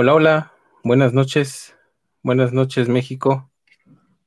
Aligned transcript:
Hola, 0.00 0.14
hola, 0.14 0.52
buenas 0.84 1.12
noches, 1.12 1.74
buenas 2.22 2.52
noches 2.52 2.88
México, 2.88 3.50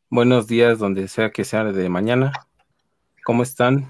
buenos 0.10 0.46
días 0.48 0.80
donde 0.80 1.08
sea 1.08 1.32
que 1.32 1.46
sea 1.46 1.64
de 1.64 1.88
mañana, 1.88 2.34
¿cómo 3.24 3.42
están? 3.42 3.88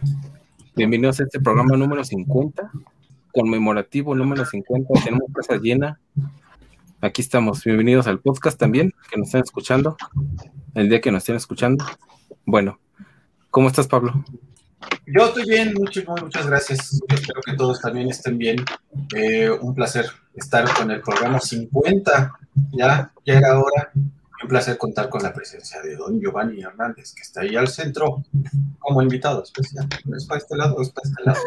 Bienvenidos 0.75 1.19
a 1.19 1.23
este 1.23 1.39
programa 1.39 1.75
número 1.77 2.03
50, 2.03 2.71
conmemorativo 3.33 4.13
número 4.13 4.45
50, 4.45 4.93
tenemos 5.03 5.31
casa 5.33 5.57
llena, 5.59 5.99
aquí 7.01 7.23
estamos, 7.23 7.63
bienvenidos 7.63 8.05
al 8.05 8.19
podcast 8.19 8.59
también, 8.59 8.93
que 9.09 9.17
nos 9.17 9.29
estén 9.29 9.41
escuchando, 9.41 9.97
el 10.75 10.87
día 10.87 11.01
que 11.01 11.11
nos 11.11 11.23
estén 11.23 11.37
escuchando, 11.37 11.83
bueno, 12.45 12.79
¿cómo 13.49 13.69
estás 13.69 13.87
Pablo? 13.87 14.23
Yo 15.05 15.25
estoy 15.25 15.49
bien, 15.49 15.73
muchas, 15.73 16.05
muchas 16.05 16.47
gracias. 16.47 17.01
Espero 17.07 17.41
que 17.45 17.53
todos 17.53 17.81
también 17.81 18.09
estén 18.09 18.37
bien. 18.37 18.57
Eh, 19.15 19.49
un 19.49 19.73
placer 19.73 20.05
estar 20.35 20.71
con 20.73 20.91
el 20.91 21.01
programa 21.01 21.39
50. 21.39 22.33
Ya, 22.71 23.11
ya 23.25 23.33
era 23.33 23.59
hora. 23.59 23.91
Un 23.95 24.49
placer 24.49 24.77
contar 24.77 25.09
con 25.09 25.21
la 25.21 25.33
presencia 25.33 25.81
de 25.81 25.95
don 25.95 26.19
Giovanni 26.19 26.61
Hernández, 26.61 27.13
que 27.13 27.21
está 27.21 27.41
ahí 27.41 27.55
al 27.55 27.67
centro 27.67 28.23
como 28.79 29.01
invitado 29.01 29.43
especial. 29.43 29.87
¿Es 30.15 30.25
para 30.25 30.39
este 30.39 30.55
lado 30.55 30.75
o 30.75 30.81
es 30.81 30.89
para 30.89 31.09
este 31.09 31.23
lado? 31.23 31.39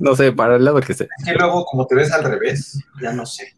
No 0.00 0.16
sé, 0.16 0.32
para 0.32 0.56
el 0.56 0.64
lado 0.64 0.80
que 0.80 0.94
sea. 0.94 1.06
Es 1.18 1.24
que 1.24 1.34
luego, 1.34 1.64
como 1.64 1.86
te 1.86 1.94
ves 1.94 2.10
al 2.12 2.24
revés, 2.24 2.80
ya 3.00 3.12
no 3.12 3.26
sé. 3.26 3.54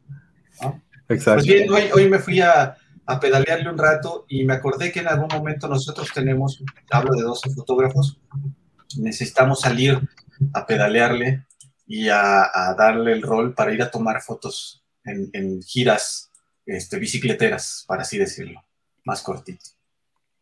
Exacto. 1.08 1.44
Pues 1.44 1.46
bien, 1.46 1.70
hoy, 1.70 1.84
hoy 1.94 2.08
me 2.08 2.18
fui 2.18 2.40
a, 2.40 2.76
a 3.06 3.20
pedalearle 3.20 3.70
un 3.70 3.78
rato 3.78 4.24
y 4.28 4.44
me 4.44 4.54
acordé 4.54 4.92
que 4.92 5.00
en 5.00 5.08
algún 5.08 5.28
momento 5.32 5.68
nosotros 5.68 6.08
tenemos, 6.14 6.62
hablo 6.90 7.14
de 7.14 7.22
12 7.22 7.50
fotógrafos, 7.50 8.18
necesitamos 8.98 9.60
salir 9.60 10.00
a 10.54 10.66
pedalearle 10.66 11.46
y 11.86 12.08
a, 12.08 12.74
darle 12.76 13.12
el 13.12 13.22
rol 13.22 13.54
para 13.54 13.72
ir 13.72 13.82
a 13.82 13.90
tomar 13.90 14.22
fotos 14.22 14.84
en, 15.04 15.62
giras 15.62 16.30
este, 16.64 16.98
bicicleteras, 16.98 17.84
para 17.86 18.02
así 18.02 18.18
decirlo, 18.18 18.64
más 19.04 19.22
cortito. 19.22 19.64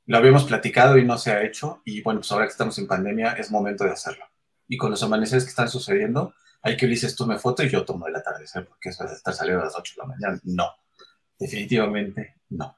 Lo 0.07 0.19
habíamos 0.19 0.45
platicado 0.45 0.99
y 0.99 1.05
no 1.05 1.19
se 1.19 1.33
ha 1.33 1.43
hecho, 1.43 1.83
y 1.85 2.03
bueno, 2.03 2.21
pues 2.21 2.33
ahora 2.33 2.47
que 2.47 2.53
estamos 2.53 2.79
en 2.79 2.87
pandemia 2.87 3.33
es 3.33 3.51
momento 3.51 3.85
de 3.85 3.93
hacerlo. 3.93 4.25
Y 4.69 4.77
con 4.77 4.91
los 4.91 5.03
amaneceres 5.03 5.45
que 5.45 5.51
están 5.51 5.69
sucediendo, 5.69 6.35
hay 6.63 6.77
que 6.77 6.87
Ulises 6.87 7.17
tome 7.17 7.39
foto 7.39 7.63
y 7.63 7.71
yo 7.71 7.85
tomo 7.85 8.07
el 8.07 8.17
atardecer, 8.17 8.67
porque 8.67 8.91
eso 8.91 9.05
de 9.05 9.15
estar 9.15 9.35
saliendo 9.35 9.63
a 9.63 9.67
las 9.67 9.77
8 9.77 9.95
de 9.97 10.03
la 10.03 10.09
mañana, 10.09 10.41
no, 10.45 10.71
definitivamente 11.39 12.37
no. 12.51 12.77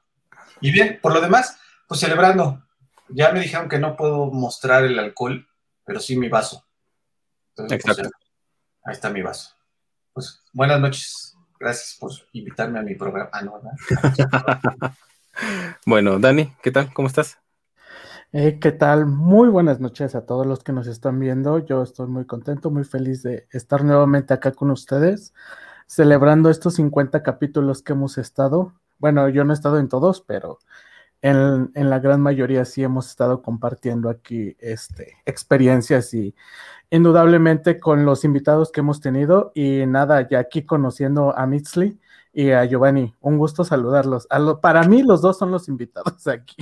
Y 0.61 0.71
bien, 0.71 0.99
por 1.01 1.13
lo 1.13 1.21
demás, 1.21 1.57
pues 1.87 1.99
celebrando. 1.99 2.65
Ya 3.09 3.31
me 3.31 3.41
dijeron 3.41 3.67
que 3.67 3.79
no 3.79 3.97
puedo 3.97 4.31
mostrar 4.31 4.85
el 4.85 4.97
alcohol 4.97 5.47
pero 5.85 5.99
sí 5.99 6.17
mi 6.17 6.29
vaso. 6.29 6.65
Pues, 7.55 7.71
Exacto. 7.71 8.09
ahí 8.83 8.93
está 8.93 9.09
mi 9.09 9.21
vaso. 9.21 9.55
Pues 10.13 10.43
buenas 10.51 10.79
noches. 10.79 11.35
Gracias 11.59 11.97
por 11.99 12.11
invitarme 12.33 12.79
a 12.79 12.81
mi 12.81 12.95
programa. 12.95 13.29
Ah, 13.31 13.41
no, 13.41 13.61
bueno, 15.85 16.19
Dani, 16.19 16.53
¿qué 16.61 16.71
tal? 16.71 16.93
¿Cómo 16.93 17.07
estás? 17.07 17.37
Eh, 18.33 18.59
¿Qué 18.59 18.71
tal? 18.71 19.05
Muy 19.05 19.47
buenas 19.47 19.79
noches 19.79 20.15
a 20.15 20.25
todos 20.25 20.45
los 20.45 20.63
que 20.63 20.73
nos 20.73 20.87
están 20.87 21.19
viendo. 21.19 21.59
Yo 21.59 21.83
estoy 21.83 22.07
muy 22.07 22.25
contento, 22.25 22.71
muy 22.71 22.83
feliz 22.83 23.23
de 23.23 23.47
estar 23.51 23.83
nuevamente 23.83 24.33
acá 24.33 24.51
con 24.51 24.71
ustedes, 24.71 25.33
celebrando 25.87 26.49
estos 26.49 26.73
50 26.75 27.23
capítulos 27.23 27.81
que 27.81 27.93
hemos 27.93 28.17
estado. 28.17 28.73
Bueno, 28.97 29.29
yo 29.29 29.43
no 29.43 29.53
he 29.53 29.55
estado 29.55 29.79
en 29.79 29.87
todos, 29.87 30.21
pero 30.21 30.59
en, 31.23 31.89
la 31.89 31.99
gran 31.99 32.21
mayoría 32.21 32.65
sí 32.65 32.83
hemos 32.83 33.07
estado 33.07 33.41
compartiendo 33.41 34.09
aquí 34.09 34.57
este, 34.59 35.17
experiencias 35.25 36.13
y 36.13 36.35
indudablemente 36.89 37.79
con 37.79 38.05
los 38.05 38.25
invitados 38.25 38.71
que 38.71 38.81
hemos 38.81 38.99
tenido 38.99 39.53
y 39.55 39.85
nada, 39.85 40.27
ya 40.27 40.39
aquí 40.39 40.65
conociendo 40.65 41.35
a 41.35 41.47
Mitzli 41.47 41.97
y 42.33 42.51
a 42.51 42.65
Giovanni, 42.65 43.15
un 43.21 43.37
gusto 43.37 43.63
saludarlos. 43.63 44.27
para 44.61 44.83
mí 44.83 45.01
los 45.01 45.21
dos 45.21 45.37
son 45.37 45.49
los 45.49 45.69
invitados 45.69 46.27
aquí. 46.27 46.57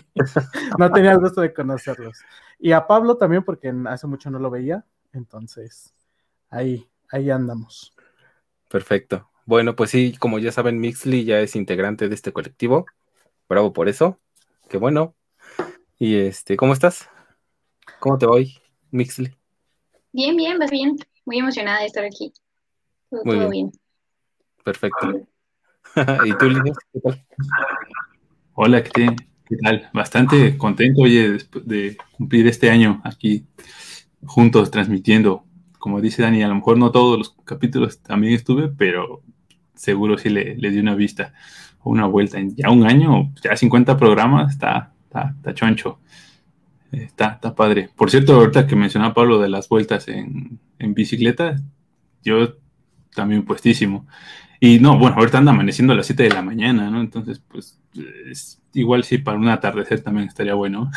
no 0.77 0.91
tenía 0.91 1.13
el 1.13 1.19
gusto 1.19 1.41
de 1.41 1.53
conocerlos. 1.53 2.19
Y 2.59 2.73
a 2.73 2.85
Pablo 2.85 3.17
también 3.17 3.43
porque 3.43 3.73
hace 3.87 4.05
mucho 4.05 4.29
no 4.29 4.37
lo 4.37 4.51
veía, 4.51 4.85
entonces 5.11 5.95
ahí, 6.51 6.87
ahí 7.09 7.31
andamos. 7.31 7.95
Perfecto. 8.69 9.27
Bueno, 9.45 9.75
pues 9.75 9.89
sí, 9.89 10.15
como 10.19 10.37
ya 10.37 10.51
saben, 10.51 10.79
Mixly 10.79 11.25
ya 11.25 11.39
es 11.39 11.55
integrante 11.55 12.07
de 12.07 12.15
este 12.15 12.31
colectivo. 12.31 12.85
Bravo 13.49 13.73
por 13.73 13.89
eso. 13.89 14.19
Qué 14.71 14.77
bueno. 14.77 15.13
Y 15.99 16.15
este, 16.15 16.55
¿cómo 16.55 16.71
estás? 16.71 17.09
¿Cómo 17.99 18.17
te 18.17 18.25
voy, 18.25 18.57
Mixley? 18.91 19.35
Bien, 20.13 20.37
bien, 20.37 20.57
vas 20.59 20.71
bien. 20.71 20.95
Muy 21.25 21.39
emocionada 21.39 21.81
de 21.81 21.87
estar 21.87 22.05
aquí. 22.05 22.31
Todo, 23.09 23.49
bien. 23.49 23.69
Perfecto. 24.63 25.27
¿Y 26.25 26.37
tú, 26.37 26.47
Lina? 26.47 26.71
¿Qué 26.93 27.01
tal? 27.01 27.25
Hola, 28.53 28.81
¿qué, 28.81 29.13
tal? 29.61 29.89
Bastante 29.93 30.57
contento, 30.57 31.01
oye, 31.01 31.37
de 31.65 31.97
cumplir 32.13 32.47
este 32.47 32.69
año 32.69 33.01
aquí 33.03 33.45
juntos 34.25 34.71
transmitiendo. 34.71 35.43
Como 35.79 35.99
dice 35.99 36.21
Dani, 36.21 36.43
a 36.43 36.47
lo 36.47 36.55
mejor 36.55 36.77
no 36.77 36.91
todos 36.91 37.17
los 37.17 37.35
capítulos 37.43 38.01
también 38.01 38.35
estuve, 38.35 38.69
pero 38.69 39.21
seguro 39.75 40.17
sí 40.17 40.29
le, 40.29 40.55
le 40.55 40.69
di 40.69 40.79
una 40.79 40.95
vista 40.95 41.33
una 41.83 42.05
vuelta 42.05 42.39
en 42.39 42.55
ya 42.55 42.69
un 42.69 42.85
año, 42.85 43.31
ya 43.43 43.55
50 43.55 43.97
programas, 43.97 44.51
está, 44.53 44.93
está, 45.03 45.53
choncho. 45.53 45.99
Está, 46.91 47.29
está 47.29 47.55
padre. 47.55 47.89
Por 47.95 48.11
cierto, 48.11 48.35
ahorita 48.35 48.67
que 48.67 48.75
mencionaba 48.75 49.13
Pablo 49.13 49.39
de 49.39 49.49
las 49.49 49.69
vueltas 49.69 50.07
en, 50.09 50.59
bicicleta, 50.79 51.61
yo 52.23 52.55
también 53.15 53.43
puestísimo. 53.43 54.07
Y 54.59 54.79
no, 54.79 54.97
bueno, 54.99 55.15
ahorita 55.17 55.37
anda 55.37 55.51
amaneciendo 55.51 55.93
a 55.93 55.95
las 55.95 56.05
7 56.07 56.23
de 56.23 56.29
la 56.29 56.41
mañana, 56.41 56.91
¿no? 56.91 57.01
Entonces, 57.01 57.41
pues, 57.47 57.79
igual 58.73 59.03
sí, 59.03 59.17
para 59.19 59.37
un 59.37 59.47
atardecer 59.47 60.01
también 60.01 60.27
estaría 60.27 60.53
bueno. 60.53 60.91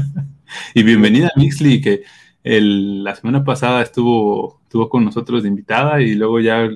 y 0.74 0.82
bienvenida 0.82 1.28
a 1.28 1.38
Mixly, 1.38 1.80
que 1.80 2.02
la 2.42 3.14
semana 3.14 3.44
pasada 3.44 3.82
estuvo, 3.82 4.60
estuvo 4.64 4.88
con 4.88 5.04
nosotros 5.04 5.42
de 5.42 5.48
invitada 5.48 6.02
y 6.02 6.14
luego 6.14 6.40
ya 6.40 6.68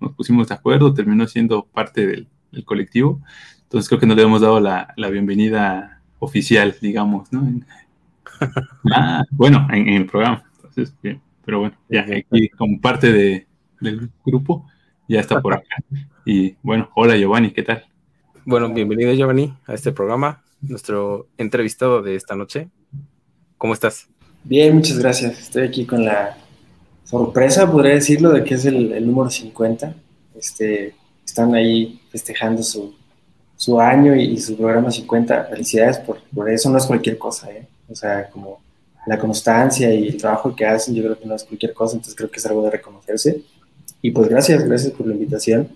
nos 0.00 0.12
pusimos 0.14 0.48
de 0.48 0.54
acuerdo, 0.54 0.94
terminó 0.94 1.26
siendo 1.26 1.66
parte 1.66 2.06
del, 2.06 2.28
el 2.52 2.64
colectivo. 2.64 3.20
Entonces 3.62 3.88
creo 3.88 4.00
que 4.00 4.06
no 4.06 4.14
le 4.14 4.22
hemos 4.22 4.40
dado 4.40 4.60
la, 4.60 4.94
bienvenida 5.10 6.00
oficial, 6.18 6.76
digamos, 6.80 7.32
¿no? 7.32 7.48
ah, 8.92 9.24
bueno, 9.30 9.66
en, 9.72 9.88
el 9.88 10.06
programa. 10.06 10.44
Entonces, 10.56 10.94
pero 11.44 11.60
bueno, 11.60 11.76
ya 11.88 12.00
aquí 12.02 12.48
como 12.50 12.80
parte 12.80 13.12
de, 13.12 13.46
del 13.80 14.10
grupo, 14.24 14.66
ya 15.08 15.20
está 15.20 15.40
por 15.40 15.54
acá. 15.54 15.76
Y 16.24 16.56
bueno, 16.62 16.90
hola 16.94 17.16
Giovanni, 17.16 17.50
¿qué 17.50 17.62
tal? 17.62 17.84
Bueno, 18.44 18.72
bienvenido 18.72 19.12
Giovanni 19.12 19.54
a 19.66 19.74
este 19.74 19.92
programa, 19.92 20.42
nuestro 20.60 21.28
entrevistado 21.36 22.02
de 22.02 22.16
esta 22.16 22.34
noche. 22.34 22.68
¿Cómo 23.58 23.74
estás? 23.74 24.08
Bien, 24.44 24.74
muchas 24.74 24.98
gracias. 24.98 25.38
Estoy 25.38 25.64
aquí 25.64 25.84
con 25.84 26.04
la 26.04 26.36
sorpresa, 27.04 27.70
podría 27.70 27.94
decirlo, 27.94 28.30
de 28.30 28.42
que 28.42 28.54
es 28.54 28.64
el, 28.64 28.92
el 28.92 29.06
número 29.06 29.30
50. 29.30 29.94
Este, 30.34 30.94
están 31.30 31.54
ahí 31.54 32.00
festejando 32.10 32.62
su, 32.62 32.94
su 33.56 33.80
año 33.80 34.14
y, 34.14 34.38
su 34.38 34.56
programa 34.56 34.90
50. 34.90 35.44
Felicidades 35.44 35.98
por, 35.98 36.20
por, 36.34 36.50
eso, 36.50 36.70
no 36.70 36.78
es 36.78 36.86
cualquier 36.86 37.18
cosa, 37.18 37.50
¿eh? 37.50 37.66
O 37.88 37.94
sea, 37.94 38.28
como 38.28 38.60
la 39.06 39.18
constancia 39.18 39.92
y 39.92 40.08
el 40.08 40.16
trabajo 40.16 40.54
que 40.54 40.66
hacen, 40.66 40.94
yo 40.94 41.02
creo 41.02 41.18
que 41.18 41.26
no 41.26 41.34
es 41.34 41.44
cualquier 41.44 41.72
cosa, 41.72 41.96
entonces 41.96 42.14
creo 42.16 42.30
que 42.30 42.38
es 42.38 42.46
algo 42.46 42.62
de 42.64 42.70
reconocerse. 42.70 43.42
Y 44.02 44.10
pues 44.10 44.28
gracias, 44.28 44.64
gracias 44.64 44.92
por 44.92 45.06
la 45.06 45.14
invitación. 45.14 45.68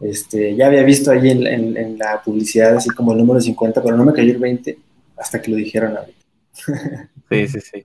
Este, 0.00 0.54
ya 0.56 0.66
había 0.66 0.82
visto 0.82 1.10
ahí 1.10 1.30
en, 1.30 1.46
en, 1.76 1.96
la 1.96 2.20
publicidad 2.22 2.76
así 2.76 2.90
como 2.90 3.12
el 3.12 3.18
número 3.18 3.40
50, 3.40 3.82
pero 3.82 3.96
no 3.96 4.04
me 4.04 4.12
cayó 4.12 4.32
el 4.32 4.38
20 4.38 4.78
hasta 5.16 5.40
que 5.40 5.50
lo 5.50 5.56
dijeron 5.56 5.96
ahorita. 5.96 6.18
Sí, 7.30 7.48
sí, 7.48 7.60
sí. 7.62 7.82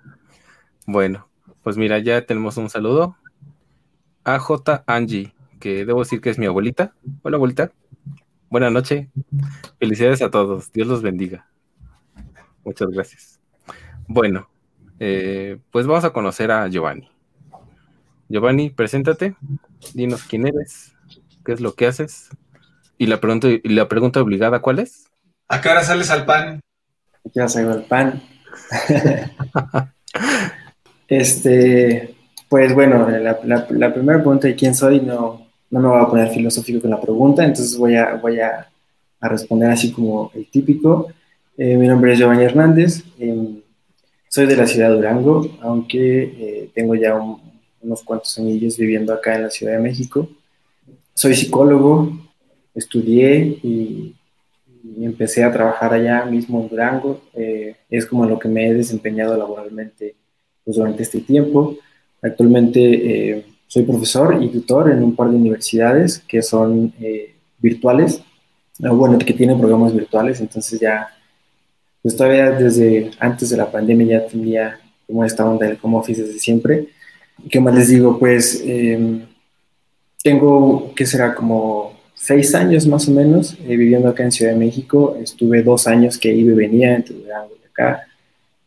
Bueno, 0.86 1.26
pues 1.64 1.78
mira, 1.78 2.00
ya 2.00 2.26
tenemos 2.26 2.58
un 2.58 2.70
saludo. 2.70 3.16
AJ 4.26 4.84
Angie 4.86 5.34
que 5.60 5.86
debo 5.86 6.00
decir 6.00 6.22
que 6.22 6.30
es 6.30 6.38
mi 6.38 6.46
abuelita. 6.46 6.94
Hola, 7.24 7.38
abuelita. 7.38 7.72
Buenas 8.50 8.72
noches. 8.72 9.08
Felicidades 9.80 10.22
a 10.22 10.32
todos. 10.32 10.72
Dios 10.72 10.88
los 10.88 11.02
bendiga. 11.02 11.48
Muchas 12.64 12.88
gracias. 12.90 13.40
Bueno, 14.08 14.50
eh, 15.00 15.58
pues 15.72 15.86
vamos 15.86 16.06
a 16.06 16.12
conocer 16.12 16.52
a 16.52 16.68
Giovanni. 16.68 17.10
Giovanni, 18.30 18.70
preséntate. 18.70 19.36
Dinos 19.94 20.24
quién 20.24 20.48
eres, 20.48 20.94
qué 21.46 21.54
es 21.54 21.62
lo 21.62 21.76
que 21.76 21.88
haces. 21.88 22.30
Y 22.98 23.08
la 23.08 23.20
pregunta, 23.20 23.48
y 23.48 23.70
la 23.70 23.88
pregunta 23.88 24.22
obligada, 24.22 24.62
¿cuál 24.62 24.80
es? 24.80 25.08
¿A 25.48 25.62
qué 25.62 25.70
hora 25.70 25.84
sales 25.84 26.10
al 26.10 26.26
pan? 26.26 26.62
¿A 27.26 27.30
qué 27.34 27.40
hora 27.40 27.50
salgo 27.50 27.72
al 27.72 27.86
pan? 27.86 28.22
este, 31.08 32.16
pues 32.50 32.74
bueno, 32.74 33.10
la, 33.10 33.40
la 33.44 33.94
primera 33.94 34.20
pregunta 34.20 34.48
de 34.48 34.56
quién 34.56 34.74
soy 34.74 35.02
no, 35.02 35.47
no 35.70 35.80
me 35.80 35.88
voy 35.88 36.02
a 36.02 36.08
poner 36.08 36.30
filosófico 36.30 36.82
con 36.82 36.92
la 36.92 37.02
pregunta, 37.02 37.44
entonces 37.44 37.78
voy 37.78 37.96
a, 37.96 38.16
voy 38.16 38.40
a, 38.40 38.68
responder 39.20 39.72
así 39.72 39.92
como 39.92 40.32
el 40.36 40.46
típico. 40.50 41.08
Eh, 41.58 41.76
mi 41.76 41.88
nombre 41.88 42.14
es 42.14 42.20
Giovanni 42.20 42.44
Hernández, 42.44 43.04
em, 43.20 43.62
soy 44.30 44.46
de 44.46 44.56
la 44.56 44.68
ciudad 44.68 44.90
de 44.90 44.96
Durango, 44.96 45.50
aunque 45.62 46.24
eh, 46.24 46.70
tengo 46.74 46.94
ya 46.96 47.16
unos 47.82 48.04
cuantos 48.04 48.38
años 48.38 48.78
viviendo 48.78 49.14
acá 49.14 49.36
en 49.36 49.44
la 49.44 49.50
Ciudad 49.50 49.74
de 49.74 49.80
México. 49.80 50.30
Soy 51.14 51.36
psicólogo, 51.36 52.12
estudié 52.76 53.60
y, 53.64 54.14
empecé 55.00 55.44
a 55.44 55.52
trabajar 55.52 55.94
allá 55.94 56.26
mismo 56.26 56.62
en 56.62 56.70
Durango. 56.70 57.22
Eh, 57.34 57.76
es 57.90 58.06
como 58.06 58.26
lo 58.26 58.40
que 58.40 58.48
me 58.48 58.68
he 58.68 58.74
desempeñado 58.74 59.36
laboralmente 59.36 60.16
pues, 60.64 60.78
durante 60.78 61.04
este 61.04 61.20
tiempo. 61.20 61.76
Actualmente 62.22 63.46
soy 63.68 63.84
profesor 63.84 64.42
y 64.42 64.50
tutor 64.50 64.92
en 64.92 65.04
un 65.04 65.16
par 65.16 65.30
de 65.30 65.36
universidades 65.36 66.20
que 66.28 66.42
son 66.42 66.94
eh, 67.00 67.36
virtuales, 67.60 68.22
bueno, 68.80 69.18
que 69.18 69.34
tienen 69.34 69.58
programas 69.58 69.94
virtuales, 69.94 70.40
entonces 70.40 70.80
ya, 70.80 71.08
pues 72.02 72.16
todavía 72.16 72.52
desde 72.52 73.12
antes 73.20 73.50
de 73.50 73.58
la 73.58 73.72
pandemia 73.72 74.20
ya 74.20 74.28
tenía 74.28 74.80
como 75.08 75.24
esta 75.24 75.46
onda 75.46 75.66
del 75.66 75.80
home 75.82 75.98
office 75.98 76.22
desde 76.22 76.40
siempre. 76.40 76.90
¿Qué 77.50 77.60
más 77.60 77.74
les 77.74 77.88
digo? 77.88 78.20
Pues 78.20 78.62
em, 78.66 79.22
tengo, 80.24 80.94
¿qué 80.96 81.06
será? 81.06 81.34
Como 81.34 81.94
seis 82.14 82.54
años 82.56 82.88
más 82.88 83.08
o 83.08 83.12
menos 83.12 83.58
eh, 83.68 83.78
viviendo 83.78 84.10
acá 84.10 84.24
en 84.24 84.32
Ciudad 84.32 84.52
de 84.52 84.60
México. 84.60 85.18
Estuve 85.22 85.64
dos 85.64 85.88
años 85.88 86.18
que 86.18 86.34
iba 86.34 86.52
y 86.52 86.56
venía 86.56 86.96
entre 86.96 87.16
Durango 87.16 87.54
y 87.62 87.66
acá. 87.68 88.08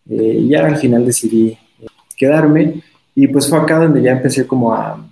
Eh, 0.08 0.38
y 0.40 0.48
ya 0.48 0.66
al 0.66 0.76
final 0.76 1.04
decidí 1.04 1.48
eh, 1.48 1.86
quedarme. 2.16 2.82
Y 3.14 3.26
pues 3.28 3.48
fue 3.48 3.58
acá 3.58 3.78
donde 3.78 4.02
ya 4.02 4.12
empecé 4.12 4.46
como 4.46 4.72
a, 4.72 5.04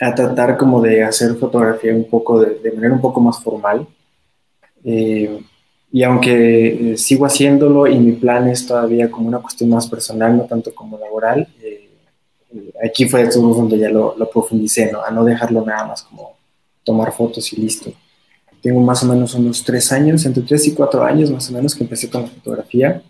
a 0.00 0.14
tratar 0.14 0.56
como 0.56 0.80
de 0.80 1.02
hacer 1.02 1.34
fotografía 1.36 1.94
un 1.94 2.08
poco, 2.08 2.40
de, 2.40 2.58
de 2.58 2.72
manera 2.72 2.94
un 2.94 3.00
poco 3.00 3.20
más 3.20 3.42
formal. 3.42 3.86
y 5.92 6.02
aunque 6.04 6.94
sigo 6.96 7.26
haciéndolo 7.26 7.86
y 7.86 7.98
mi 7.98 8.12
plan 8.12 8.48
es 8.48 8.66
todavía 8.66 9.10
como 9.10 9.28
una 9.28 9.38
cuestión 9.38 9.70
más 9.70 9.88
personal, 9.88 10.36
no 10.36 10.44
tanto 10.44 10.74
como 10.74 10.98
laboral, 10.98 11.48
aquí 12.82 13.08
fue 13.08 13.28
donde 13.28 13.78
ya 13.78 13.90
lo, 13.90 14.14
lo 14.16 14.28
profundicé, 14.30 14.90
¿no? 14.90 15.02
A 15.02 15.10
no 15.10 15.24
dejarlo 15.24 15.64
nada 15.64 15.86
más 15.86 16.02
como 16.02 16.36
tomar 16.84 17.12
fotos 17.12 17.52
y 17.52 17.60
listo. 17.60 17.92
Tengo 18.62 18.80
más 18.80 19.02
o 19.02 19.06
menos 19.06 19.34
unos 19.34 19.64
tres 19.64 19.90
años, 19.92 20.24
entre 20.26 20.42
tres 20.42 20.66
y 20.66 20.74
cuatro 20.74 21.02
años 21.02 21.30
más 21.30 21.48
o 21.50 21.52
menos 21.54 21.74
que 21.74 21.84
empecé 21.84 22.10
con 22.10 22.22
la 22.22 22.28
fotografía. 22.28 23.02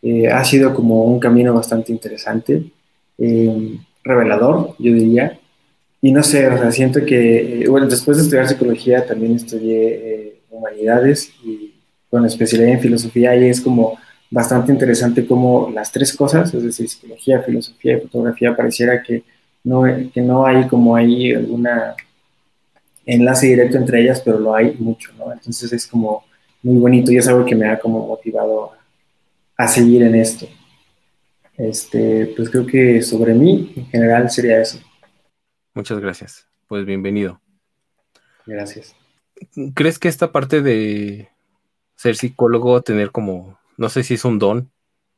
Eh, 0.00 0.28
ha 0.28 0.44
sido 0.44 0.74
como 0.74 1.04
un 1.04 1.18
camino 1.18 1.52
bastante 1.52 1.92
interesante, 1.92 2.70
eh, 3.18 3.78
revelador, 4.04 4.74
yo 4.78 4.94
diría. 4.94 5.38
Y 6.00 6.12
no 6.12 6.22
sé, 6.22 6.46
o 6.48 6.56
sea, 6.56 6.70
siento 6.72 7.04
que, 7.04 7.62
eh, 7.64 7.68
bueno, 7.68 7.86
después 7.86 8.16
de 8.16 8.22
estudiar 8.22 8.48
psicología 8.48 9.04
también 9.06 9.34
estudié 9.34 10.40
humanidades 10.50 11.32
y 11.44 11.74
con 12.10 12.24
especialidad 12.24 12.72
en 12.72 12.80
filosofía 12.80 13.36
y 13.36 13.48
es 13.48 13.60
como 13.60 13.98
bastante 14.30 14.72
interesante 14.72 15.26
como 15.26 15.70
las 15.70 15.90
tres 15.90 16.14
cosas, 16.14 16.52
es 16.52 16.62
decir, 16.62 16.88
psicología, 16.88 17.42
filosofía 17.42 17.96
y 17.96 18.00
fotografía, 18.00 18.54
pareciera 18.54 19.02
que 19.02 19.24
no, 19.64 19.82
que 20.12 20.20
no 20.20 20.46
hay 20.46 20.66
como 20.66 20.96
ahí 20.96 21.32
alguna 21.32 21.94
enlace 23.06 23.48
directo 23.48 23.78
entre 23.78 24.02
ellas, 24.02 24.20
pero 24.24 24.38
lo 24.38 24.54
hay 24.54 24.74
mucho, 24.78 25.12
¿no? 25.18 25.32
Entonces 25.32 25.72
es 25.72 25.86
como 25.86 26.24
muy 26.62 26.76
bonito 26.76 27.10
y 27.10 27.16
es 27.16 27.26
algo 27.28 27.44
que 27.44 27.56
me 27.56 27.68
ha 27.68 27.78
como 27.78 28.06
motivado 28.06 28.72
a, 29.56 29.68
seguir 29.68 30.02
en 30.02 30.14
esto. 30.14 30.46
Este, 31.58 32.32
pues 32.36 32.50
creo 32.50 32.64
que 32.64 33.02
sobre 33.02 33.34
mí 33.34 33.72
en 33.76 33.86
general 33.86 34.30
sería 34.30 34.60
eso. 34.60 34.78
Muchas 35.74 35.98
gracias. 35.98 36.46
Pues 36.68 36.86
bienvenido. 36.86 37.40
Gracias. 38.46 38.94
¿Crees 39.74 39.98
que 39.98 40.06
esta 40.06 40.30
parte 40.30 40.62
de 40.62 41.28
ser 41.96 42.14
psicólogo, 42.14 42.80
tener 42.82 43.10
como, 43.10 43.58
no 43.76 43.88
sé 43.88 44.04
si 44.04 44.14
es 44.14 44.24
un 44.24 44.38
don, 44.38 44.70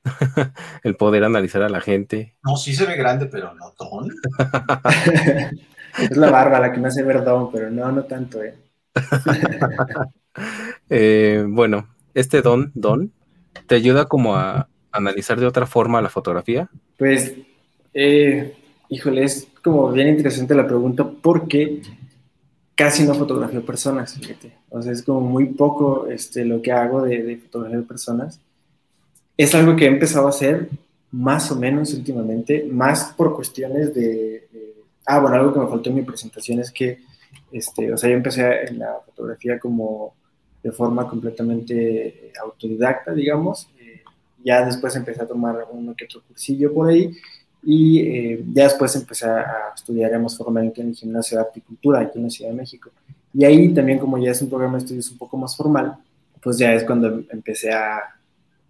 el 0.83 0.97
poder 0.97 1.25
analizar 1.25 1.63
a 1.63 1.69
la 1.69 1.83
gente? 1.83 2.35
No, 2.43 2.57
sí 2.57 2.75
se 2.75 2.87
ve 2.87 2.97
grande, 2.97 3.27
pero 3.27 3.55
no 3.55 3.75
don. 3.79 4.11
Es 5.99 6.17
la 6.17 6.31
barba 6.31 6.61
la 6.61 6.73
que 6.73 6.79
me 6.79 6.87
hace 6.87 7.03
ver 7.03 7.25
don, 7.25 7.51
pero 7.51 7.69
no, 7.69 7.91
no 7.91 8.05
tanto, 8.05 8.43
¿eh? 8.45 8.55
eh 10.89 11.45
bueno, 11.47 11.89
este 12.15 12.43
don, 12.43 12.71
don, 12.75 13.13
¿te 13.67 13.75
ayuda 13.75 14.07
como 14.07 14.37
a 14.37 14.69
analizar 14.93 15.39
de 15.39 15.47
otra 15.47 15.67
forma 15.67 16.03
la 16.03 16.09
fotografía? 16.09 16.69
Pues, 16.97 17.35
eh, 17.95 18.57
híjole, 18.89 19.25
es 19.25 19.49
como 19.63 19.91
bien 19.93 20.09
interesante 20.09 20.55
la 20.55 20.67
pregunta 20.67 21.09
porque 21.09 21.83
casi 22.75 23.05
no 23.05 23.15
fotografío 23.15 23.65
personas, 23.65 24.15
fíjate. 24.15 24.53
O 24.71 24.81
sea, 24.83 24.93
es 24.93 25.03
como 25.03 25.21
muy 25.21 25.47
poco 25.47 26.07
este, 26.07 26.45
lo 26.45 26.63
que 26.63 26.73
hago 26.73 27.03
de, 27.03 27.23
de 27.23 27.37
fotografiar 27.37 27.83
personas. 27.85 28.41
Es 29.37 29.55
algo 29.55 29.77
que 29.77 29.85
he 29.85 29.89
empezado 29.89 30.27
a 30.27 30.31
hacer 30.31 30.69
más 31.11 31.51
o 31.51 31.57
menos 31.57 31.93
últimamente, 31.95 32.67
más 32.71 33.15
por 33.17 33.35
cuestiones 33.35 33.95
de 33.95 34.49
Ah, 35.13 35.19
bueno, 35.19 35.35
algo 35.35 35.53
que 35.53 35.59
me 35.59 35.67
faltó 35.67 35.91
en 35.91 35.97
mi 35.97 36.03
presentación 36.03 36.61
es 36.61 36.71
que, 36.71 37.01
este, 37.51 37.93
o 37.93 37.97
sea, 37.97 38.09
yo 38.09 38.17
empecé 38.17 38.69
en 38.69 38.79
la 38.79 39.01
fotografía 39.05 39.59
como 39.59 40.15
de 40.63 40.71
forma 40.71 41.09
completamente 41.09 42.33
autodidacta, 42.41 43.13
digamos. 43.13 43.69
Ya 44.45 44.65
después 44.65 44.95
empecé 44.97 45.23
a 45.23 45.27
tomar 45.27 45.67
uno 45.71 45.95
que 45.95 46.05
otro 46.05 46.23
cursillo 46.27 46.73
por 46.73 46.89
ahí 46.89 47.17
y 47.63 48.01
eh, 48.01 48.45
ya 48.53 48.65
después 48.65 48.95
empecé 48.97 49.27
a 49.27 49.73
estudiar 49.75 50.19
más 50.19 50.37
formalmente 50.37 50.81
en 50.81 50.89
el 50.89 50.95
gimnasio 50.95 51.39
de 51.39 51.45
Articultura 51.45 52.01
aquí 52.01 52.19
en 52.19 52.25
la 52.25 52.31
Ciudad 52.31 52.51
de 52.51 52.57
México. 52.57 52.91
Y 53.33 53.45
ahí 53.45 53.73
también 53.73 53.99
como 53.99 54.19
ya 54.19 54.31
es 54.31 54.43
un 54.43 54.49
programa 54.49 54.79
de 54.79 54.85
estudios 54.85 55.11
un 55.11 55.19
poco 55.19 55.37
más 55.37 55.57
formal, 55.57 55.97
pues 56.43 56.59
ya 56.59 56.73
es 56.73 56.85
cuando 56.85 57.23
empecé 57.31 57.73
a, 57.73 58.01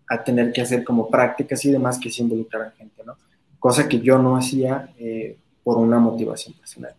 a 0.08 0.24
tener 0.24 0.52
que 0.52 0.60
hacer 0.60 0.82
como 0.82 1.08
prácticas 1.08 1.64
y 1.64 1.70
demás 1.70 1.98
que 1.98 2.10
sí 2.10 2.22
involucraran 2.22 2.72
gente, 2.72 3.02
¿no? 3.06 3.16
Cosa 3.58 3.88
que 3.88 4.00
yo 4.00 4.18
no 4.18 4.36
hacía 4.36 4.92
eh, 4.98 5.36
por 5.62 5.78
una 5.78 5.98
motivación 5.98 6.54
personal. 6.54 6.94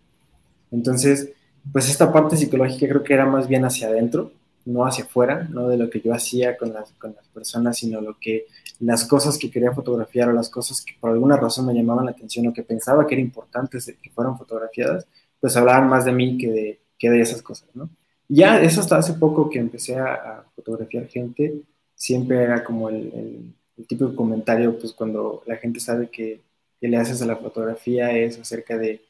Entonces, 0.71 1.29
pues 1.71 1.89
esta 1.89 2.11
parte 2.11 2.37
psicológica 2.37 2.87
creo 2.87 3.03
que 3.03 3.13
era 3.13 3.25
más 3.25 3.47
bien 3.47 3.65
hacia 3.65 3.89
adentro, 3.89 4.31
no 4.65 4.85
hacia 4.85 5.05
afuera, 5.05 5.47
no 5.49 5.67
de 5.67 5.77
lo 5.77 5.89
que 5.89 6.01
yo 6.01 6.13
hacía 6.13 6.57
con 6.57 6.73
las, 6.73 6.91
con 6.93 7.13
las 7.15 7.27
personas, 7.27 7.77
sino 7.77 8.01
lo 8.01 8.17
que 8.19 8.45
las 8.79 9.05
cosas 9.05 9.37
que 9.37 9.51
quería 9.51 9.71
fotografiar 9.71 10.29
o 10.29 10.33
las 10.33 10.49
cosas 10.49 10.83
que 10.83 10.93
por 10.99 11.11
alguna 11.11 11.37
razón 11.37 11.65
me 11.65 11.73
llamaban 11.73 12.05
la 12.05 12.11
atención 12.11 12.47
o 12.47 12.53
que 12.53 12.63
pensaba 12.63 13.05
que 13.05 13.15
era 13.15 13.21
importante 13.21 13.77
que 14.01 14.09
fueran 14.09 14.37
fotografiadas, 14.37 15.07
pues 15.39 15.55
hablaban 15.55 15.87
más 15.87 16.05
de 16.05 16.11
mí 16.11 16.37
que 16.37 16.49
de, 16.49 16.79
que 16.97 17.09
de 17.09 17.21
esas 17.21 17.41
cosas, 17.41 17.69
¿no? 17.73 17.89
Ya 18.27 18.61
eso 18.61 18.79
hasta 18.79 18.97
hace 18.97 19.13
poco 19.13 19.49
que 19.49 19.59
empecé 19.59 19.97
a, 19.97 20.45
fotografiar 20.55 21.07
gente, 21.07 21.61
siempre 21.95 22.41
era 22.43 22.63
como 22.63 22.87
el, 22.89 23.53
el 23.77 23.87
típico 23.87 24.15
comentario, 24.15 24.77
pues 24.77 24.93
cuando 24.93 25.43
la 25.47 25.57
gente 25.57 25.79
sabe 25.79 26.09
que 26.09 26.41
que 26.81 26.87
le 26.87 26.97
haces 26.97 27.21
a 27.21 27.27
la 27.27 27.35
fotografía 27.35 28.11
es 28.11 28.39
acerca 28.39 28.75
de, 28.75 29.01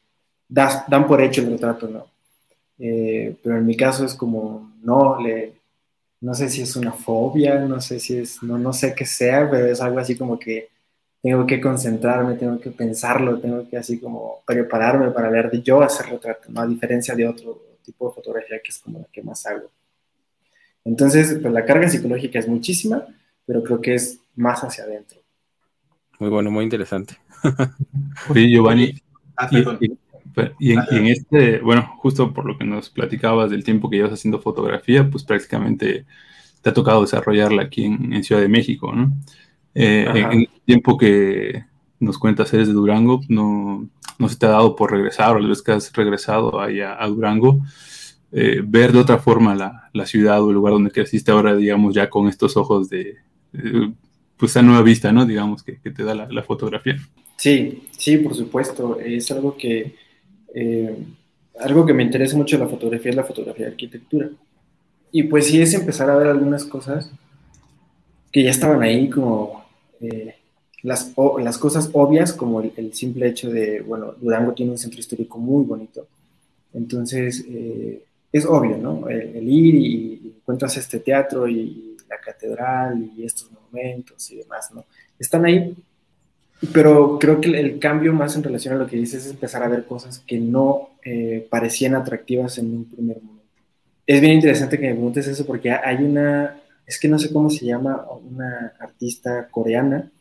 dan 0.49 1.07
por 1.07 1.21
hecho 1.21 1.41
el 1.41 1.51
retrato, 1.51 1.87
¿no? 1.87 2.07
Eh, 2.83 3.35
pero 3.43 3.57
en 3.57 3.65
mi 3.65 3.77
caso 3.77 4.03
es 4.03 4.15
como, 4.15 4.73
no, 4.81 5.21
le, 5.21 5.53
no 6.21 6.33
sé 6.33 6.50
si 6.50 6.63
es 6.63 6.75
una 6.75 6.91
fobia, 6.91 7.59
no 7.59 7.79
sé 7.79 8.00
si 8.00 8.17
es, 8.17 8.41
no, 8.41 8.57
no 8.57 8.73
sé 8.73 8.95
qué 8.95 9.05
sea, 9.05 9.47
pero 9.50 9.67
es 9.67 9.79
algo 9.81 10.00
así 10.00 10.15
como 10.15 10.39
que 10.39 10.69
tengo 11.21 11.45
que 11.45 11.61
concentrarme, 11.61 12.33
tengo 12.33 12.59
que 12.59 12.71
pensarlo, 12.71 13.39
tengo 13.39 13.69
que 13.69 13.77
así 13.77 14.00
como 14.00 14.41
prepararme 14.47 15.11
para 15.11 15.29
ver 15.29 15.51
de 15.51 15.61
yo 15.61 15.83
hacer 15.83 16.07
retrato, 16.07 16.50
¿no? 16.50 16.61
A 16.61 16.67
diferencia 16.67 17.13
de 17.13 17.27
otro 17.27 17.77
tipo 17.83 18.07
de 18.07 18.15
fotografía 18.15 18.59
que 18.63 18.69
es 18.69 18.79
como 18.79 18.97
la 18.97 19.05
que 19.11 19.21
más 19.21 19.45
hago. 19.45 19.69
Entonces, 20.83 21.38
pues 21.39 21.53
la 21.53 21.63
carga 21.63 21.88
psicológica 21.88 22.39
es 22.39 22.47
muchísima, 22.47 23.05
pero 23.45 23.61
creo 23.61 23.79
que 23.79 23.93
es 23.93 24.19
más 24.35 24.63
hacia 24.63 24.85
adentro. 24.85 25.19
Muy 26.17 26.31
bueno, 26.31 26.50
muy 26.50 26.63
interesante. 26.63 27.15
Oye, 28.29 28.50
Giovanni, 28.50 29.00
ah, 29.38 29.50
y, 29.51 29.97
en, 30.35 31.07
este, 31.07 31.59
bueno, 31.59 31.95
justo 31.97 32.33
por 32.33 32.45
lo 32.45 32.57
que 32.57 32.65
nos 32.65 32.89
platicabas 32.89 33.51
del 33.51 33.63
tiempo 33.63 33.89
que 33.89 33.97
llevas 33.97 34.13
haciendo 34.13 34.39
fotografía, 34.39 35.09
pues 35.09 35.23
prácticamente 35.23 36.05
te 36.61 36.69
ha 36.69 36.73
tocado 36.73 37.01
desarrollarla 37.01 37.63
aquí 37.63 37.85
en, 37.85 38.23
Ciudad 38.23 38.41
de 38.41 38.47
México, 38.47 38.93
¿no? 38.93 39.13
Eh, 39.73 40.05
en, 40.07 40.31
el 40.41 40.50
tiempo 40.65 40.97
que 40.97 41.65
nos 42.00 42.17
cuentas 42.17 42.53
eres 42.53 42.67
de 42.67 42.73
Durango, 42.73 43.21
no, 43.29 43.88
no 44.17 44.29
se 44.29 44.35
te 44.38 44.45
ha 44.45 44.50
dado 44.50 44.75
por 44.75 44.91
regresar, 44.91 45.35
o 45.35 45.39
la 45.39 45.47
vez 45.47 45.61
que 45.61 45.71
has 45.71 45.91
regresado 45.93 46.59
allá 46.59 47.01
a 47.01 47.07
Durango, 47.07 47.61
eh, 48.31 48.61
ver 48.63 48.91
de 48.91 49.00
otra 49.00 49.17
forma 49.17 49.55
la, 49.55 49.89
la, 49.93 50.05
ciudad 50.05 50.41
o 50.41 50.50
el 50.50 50.55
lugar 50.55 50.73
donde 50.73 50.91
creciste 50.91 51.31
ahora, 51.31 51.55
digamos, 51.55 51.93
ya 51.93 52.09
con 52.09 52.27
estos 52.27 52.55
ojos 52.55 52.89
de, 52.89 53.17
pues 54.38 54.51
esa 54.51 54.61
nueva 54.61 54.81
vista, 54.81 55.11
¿no? 55.11 55.25
Digamos, 55.25 55.63
que, 55.63 55.79
que 55.79 55.91
te 55.91 56.03
da 56.03 56.15
la, 56.15 56.27
la, 56.29 56.43
fotografía. 56.43 56.97
Sí, 57.35 57.83
sí, 57.97 58.17
por 58.17 58.33
supuesto. 58.35 59.00
Es 59.00 59.29
algo 59.31 59.57
que, 59.57 59.95
eh, 60.53 60.96
algo 61.60 61.86
que 61.86 61.93
me 61.93 62.03
interesa 62.03 62.38
mucho 62.38 62.58
de 62.58 62.63
la 62.63 62.70
fotografía 62.70 63.12
es 63.12 63.15
la 63.15 63.24
fotografía 63.24 63.65
de 63.65 63.72
arquitectura. 63.72 64.29
Y 65.12 65.24
pues 65.24 65.48
sí 65.48 65.62
es 65.62 65.74
empezar 65.74 66.10
a 66.10 66.15
ver 66.15 66.27
algunas 66.27 66.65
cosas 66.65 67.12
que 68.31 68.43
ya 68.43 68.51
estaban 68.51 68.81
ahí 68.81 69.10
como 69.10 69.65
eh, 70.00 70.36
las, 70.84 71.13
las 71.39 71.58
cosas 71.58 71.89
obvias, 71.93 72.34
como 72.34 72.62
el, 72.62 72.93
simple 72.93 73.27
hecho 73.27 73.50
de, 73.50 73.81
bueno, 73.81 74.13
Durango 74.20 74.53
tiene 74.53 74.72
un 74.72 74.77
centro 74.77 75.00
histórico 75.00 75.38
muy 75.38 75.65
bonito. 75.65 76.08
Entonces, 76.74 77.46
eh, 77.48 78.03
es 78.31 78.46
obvio, 78.46 78.77
¿no? 78.77 79.10
El, 79.10 79.48
ir 79.48 79.75
y, 79.75 79.86
y, 79.86 80.34
encuentras 80.38 80.77
este 80.77 81.00
teatro 81.00 81.48
y 81.48 81.98
la 82.10 82.17
catedral 82.20 83.12
y 83.15 83.25
estos 83.25 83.51
monumentos 83.51 84.31
y 84.31 84.38
demás, 84.38 84.72
¿no? 84.74 84.86
Están 85.20 85.46
ahí, 85.46 85.75
pero 86.73 87.17
creo 87.19 87.41
que 87.41 87.49
el, 87.49 87.79
cambio 87.79 88.13
más 88.13 88.35
en 88.35 88.43
relación 88.43 88.75
a 88.75 88.77
lo 88.77 88.87
que 88.87 88.97
dices 88.97 89.25
es 89.25 89.31
empezar 89.31 89.63
a 89.63 89.67
ver 89.67 89.85
cosas 89.85 90.19
que 90.19 90.39
no 90.39 90.89
eh, 91.03 91.47
parecían 91.49 91.95
atractivas 91.95 92.57
en 92.57 92.75
un 92.75 92.85
primer 92.85 93.21
momento. 93.21 93.45
es 94.05 94.21
bien 94.21 94.33
interesante 94.33 94.77
que 94.77 94.87
me 94.87 94.93
preguntes 94.93 95.27
eso 95.27 95.45
porque 95.45 95.71
hay 95.71 96.03
una, 96.03 96.61
es 96.85 96.99
que 96.99 97.07
no 97.07 97.17
sé 97.17 97.33
cómo 97.33 97.49
se 97.49 97.65
llama, 97.65 98.05
una 98.29 98.73
artista 98.79 99.47
coreana 99.49 100.11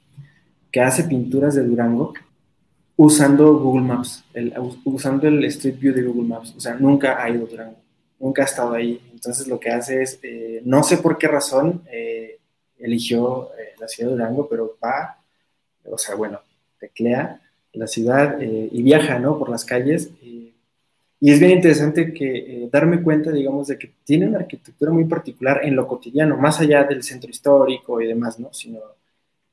que 0.71 0.81
hace 0.81 1.05
pinturas 1.05 1.55
de 1.55 1.65
Durango 1.65 2.15
usando 2.97 3.59
Google 3.59 3.83
Maps, 3.83 4.25
usando 4.85 5.27
el 5.27 5.43
Street 5.45 5.79
View 5.79 5.95
de 5.95 6.03
Google 6.03 6.29
Maps. 6.29 6.55
O 6.55 6.61
sea, 6.61 6.75
nunca 6.75 7.23
ha 7.23 7.31
ido 7.31 7.47
a 7.47 7.49
Durango, 7.49 7.79
nunca 8.19 8.43
ha 8.43 8.45
estado 8.45 8.75
ahí. 8.75 9.01
Entonces 9.13 9.47
lo 9.49 9.59
que 9.59 9.71
hace 9.71 10.03
es, 10.03 10.19
eh, 10.23 10.61
no 10.65 10.83
sé 10.83 10.99
por 10.99 11.17
qué 11.17 11.27
razón 11.27 11.83
eh, 11.91 12.39
eligió 12.79 13.51
eh, 13.59 13.75
la 13.81 13.89
ciudad 13.89 14.11
de 14.11 14.17
Durango, 14.17 14.47
pero 14.49 14.77
va, 14.85 15.17
o 15.91 15.99
sea, 15.99 16.15
bueno, 16.15 16.41
teclea 16.79 17.41
la 17.73 17.87
ciudad 17.87 18.41
y 18.41 18.83
viaja, 18.83 19.19
¿no? 19.19 19.39
Por 19.39 19.49
las 19.49 19.65
calles. 19.65 20.11
y 20.23 21.31
es 21.31 21.39
bien 21.39 21.53
interesante 21.53 22.13
que 22.13 22.69
darme 22.73 23.03
cuenta, 23.03 23.31
digamos, 23.31 23.69
de 23.69 23.79
que 23.79 23.93
tiene 24.05 24.27
una 24.27 24.39
arquitectura 24.39 24.91
muy 24.91 25.05
particular 25.05 25.61
en 25.63 25.77
lo 25.77 25.87
cotidiano, 25.87 26.37
más 26.37 26.61
allá 26.61 26.85
del 26.85 27.03
centro 27.03 27.31
histórico 27.31 28.01
y 28.01 28.07
demás, 28.07 28.41
¿no? 28.41 28.53
Sino 28.53 28.81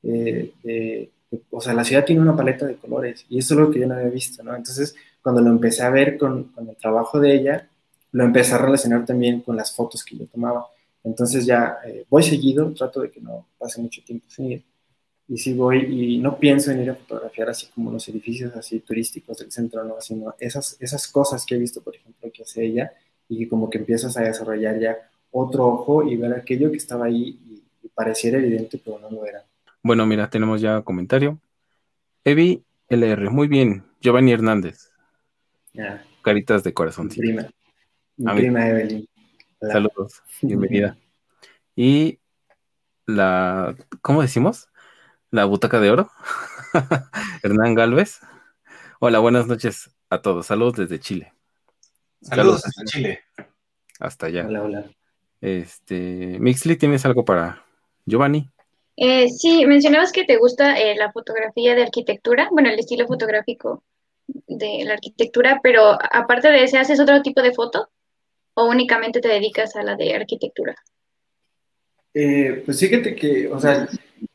de 0.02 1.10
o 1.50 1.60
sea, 1.60 1.74
la 1.74 1.84
ciudad 1.84 2.04
tiene 2.04 2.22
una 2.22 2.36
paleta 2.36 2.66
de 2.66 2.76
colores 2.76 3.26
y 3.28 3.38
eso 3.38 3.54
es 3.54 3.60
lo 3.60 3.70
que 3.70 3.80
yo 3.80 3.86
no 3.86 3.94
había 3.94 4.08
visto, 4.08 4.42
¿no? 4.42 4.54
Entonces, 4.54 4.94
cuando 5.22 5.40
lo 5.40 5.50
empecé 5.50 5.82
a 5.82 5.90
ver 5.90 6.16
con, 6.16 6.44
con 6.44 6.68
el 6.68 6.76
trabajo 6.76 7.20
de 7.20 7.34
ella, 7.34 7.68
lo 8.12 8.24
empecé 8.24 8.54
a 8.54 8.58
relacionar 8.58 9.04
también 9.04 9.40
con 9.42 9.56
las 9.56 9.74
fotos 9.74 10.04
que 10.04 10.16
yo 10.16 10.26
tomaba. 10.26 10.66
Entonces 11.04 11.44
ya 11.44 11.78
eh, 11.86 12.06
voy 12.08 12.22
seguido, 12.22 12.72
trato 12.72 13.00
de 13.02 13.10
que 13.10 13.20
no 13.20 13.46
pase 13.58 13.80
mucho 13.80 14.02
tiempo 14.04 14.26
sin 14.28 14.52
ir. 14.52 14.62
Y 15.28 15.36
sí 15.36 15.52
voy 15.52 15.78
y 15.78 16.18
no 16.18 16.38
pienso 16.38 16.70
en 16.70 16.82
ir 16.82 16.90
a 16.90 16.94
fotografiar 16.94 17.50
así 17.50 17.66
como 17.74 17.92
los 17.92 18.08
edificios 18.08 18.54
así 18.56 18.80
turísticos 18.80 19.38
del 19.38 19.52
centro, 19.52 19.84
¿no? 19.84 20.00
Sino 20.00 20.34
esas, 20.38 20.76
esas 20.80 21.06
cosas 21.08 21.44
que 21.44 21.54
he 21.54 21.58
visto, 21.58 21.82
por 21.82 21.94
ejemplo, 21.94 22.30
que 22.32 22.42
hace 22.42 22.64
ella 22.64 22.92
y 23.28 23.46
como 23.46 23.68
que 23.68 23.78
empiezas 23.78 24.16
a 24.16 24.22
desarrollar 24.22 24.78
ya 24.80 24.96
otro 25.30 25.66
ojo 25.66 26.02
y 26.02 26.16
ver 26.16 26.32
aquello 26.32 26.70
que 26.70 26.78
estaba 26.78 27.06
ahí 27.06 27.38
y, 27.46 27.62
y 27.82 27.88
pareciera 27.88 28.38
evidente, 28.38 28.80
pero 28.82 28.98
no 28.98 29.10
lo 29.10 29.26
era. 29.26 29.44
Bueno, 29.82 30.06
mira, 30.06 30.30
tenemos 30.30 30.62
ya 30.62 30.80
comentario. 30.82 31.38
Evi 32.24 32.64
LR, 32.88 33.30
muy 33.30 33.48
bien. 33.48 33.84
Giovanni 34.00 34.32
Hernández. 34.32 34.90
Caritas 36.22 36.64
de 36.64 36.72
corazón. 36.72 37.08
Prima. 37.08 37.48
prima 38.34 38.68
Evelyn. 38.68 39.08
Saludos, 39.60 40.22
bienvenida. 40.42 40.96
Y 41.76 42.18
la, 43.06 43.76
¿cómo 44.00 44.22
decimos? 44.22 44.67
La 45.30 45.44
butaca 45.44 45.78
de 45.78 45.90
oro. 45.90 46.10
Hernán 47.42 47.74
Galvez. 47.74 48.20
Hola, 48.98 49.18
buenas 49.18 49.46
noches 49.46 49.90
a 50.08 50.22
todos. 50.22 50.46
Saludos 50.46 50.76
desde 50.76 51.00
Chile. 51.00 51.34
Saludos, 52.22 52.62
desde 52.62 52.84
Chile. 52.86 53.20
Hasta 54.00 54.26
allá. 54.26 54.46
Hola, 54.46 54.62
hola. 54.62 54.90
Este, 55.40 56.38
Mixley, 56.40 56.76
¿tienes 56.76 57.04
algo 57.04 57.26
para 57.26 57.62
Giovanni? 58.06 58.48
Eh, 58.96 59.28
sí, 59.28 59.66
mencionabas 59.66 60.12
que 60.12 60.24
te 60.24 60.38
gusta 60.38 60.78
eh, 60.80 60.96
la 60.96 61.12
fotografía 61.12 61.74
de 61.74 61.82
arquitectura, 61.82 62.48
bueno, 62.50 62.70
el 62.70 62.78
estilo 62.78 63.06
fotográfico 63.06 63.84
de 64.26 64.82
la 64.84 64.94
arquitectura, 64.94 65.60
pero 65.62 65.98
aparte 66.10 66.48
de 66.48 66.64
ese, 66.64 66.78
¿haces 66.78 66.98
otro 66.98 67.22
tipo 67.22 67.42
de 67.42 67.52
foto 67.52 67.90
o 68.54 68.64
únicamente 68.66 69.20
te 69.20 69.28
dedicas 69.28 69.76
a 69.76 69.82
la 69.82 69.94
de 69.94 70.14
arquitectura? 70.14 70.74
Eh, 72.14 72.62
pues 72.64 72.80
fíjate 72.80 73.14
que, 73.14 73.46
o 73.46 73.60
sea, 73.60 73.86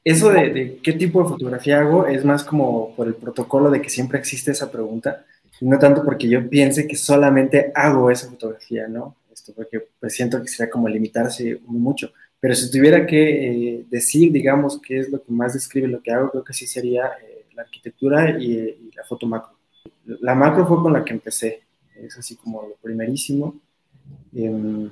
eso 0.03 0.29
de, 0.29 0.79
qué 0.83 0.93
tipo 0.93 1.23
de 1.23 1.29
fotografía 1.29 1.79
hago 1.79 2.07
es 2.07 2.25
más 2.25 2.43
como 2.43 2.93
por 2.95 3.07
el 3.07 3.15
protocolo 3.15 3.71
de 3.71 3.81
que 3.81 3.89
siempre 3.89 4.19
existe 4.19 4.51
esa 4.51 4.71
pregunta, 4.71 5.25
y 5.61 5.65
no 5.65 5.79
tanto 5.79 6.03
porque 6.03 6.27
yo 6.27 6.49
piense 6.49 6.87
que 6.87 6.95
solamente 6.95 7.71
hago 7.73 8.11
esa 8.11 8.29
fotografía, 8.29 8.87
¿no? 8.87 9.15
Esto 9.31 9.53
porque 9.55 9.87
pues 9.99 10.13
siento 10.13 10.41
que 10.41 10.47
sería 10.47 10.69
como 10.69 10.89
limitarse 10.89 11.59
mucho. 11.65 12.11
Pero 12.39 12.55
si 12.55 12.69
tuviera 12.69 13.07
que 13.07 13.77
eh, 13.77 13.85
decir, 13.89 14.29
digamos, 14.33 14.81
qué 14.81 14.99
es 14.99 15.09
lo 15.09 15.23
que 15.23 15.31
más 15.31 15.53
describe 15.53 15.87
lo 15.87 16.01
que 16.01 16.11
hago, 16.11 16.29
creo 16.29 16.43
que 16.43 16.51
sí 16.53 16.67
sería 16.67 17.05
eh, 17.23 17.45
la 17.55 17.61
arquitectura 17.61 18.31
y, 18.37 18.91
la 18.93 19.03
foto 19.05 19.25
macro. 19.25 19.55
La 20.05 20.35
macro 20.35 20.67
fue 20.67 20.81
con 20.81 20.91
la 20.91 21.05
que 21.05 21.13
empecé, 21.13 21.61
es 21.95 22.17
así 22.17 22.35
como 22.35 22.63
lo 22.63 22.75
primerísimo. 22.81 23.55
Em, 24.35 24.89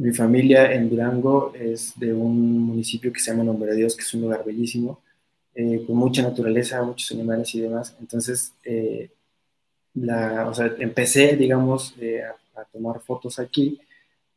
mi 0.00 0.12
familia 0.12 0.72
en 0.72 0.88
Durango 0.88 1.52
es 1.54 1.92
de 1.96 2.12
un 2.12 2.58
municipio 2.58 3.12
que 3.12 3.20
se 3.20 3.30
llama 3.30 3.44
Nombre 3.44 3.70
de 3.70 3.76
Dios, 3.78 3.96
que 3.96 4.02
es 4.02 4.14
un 4.14 4.22
lugar 4.22 4.44
bellísimo, 4.44 5.00
eh, 5.54 5.84
con 5.86 5.96
mucha 5.96 6.22
naturaleza, 6.22 6.82
muchos 6.82 7.10
animales 7.12 7.54
y 7.54 7.60
demás. 7.60 7.96
Entonces, 8.00 8.52
la, 9.94 10.48
o 10.48 10.54
sea, 10.54 10.74
empecé, 10.78 11.36
digamos, 11.36 11.94
a, 12.54 12.60
a 12.60 12.64
tomar 12.64 13.00
fotos 13.00 13.38
aquí 13.38 13.80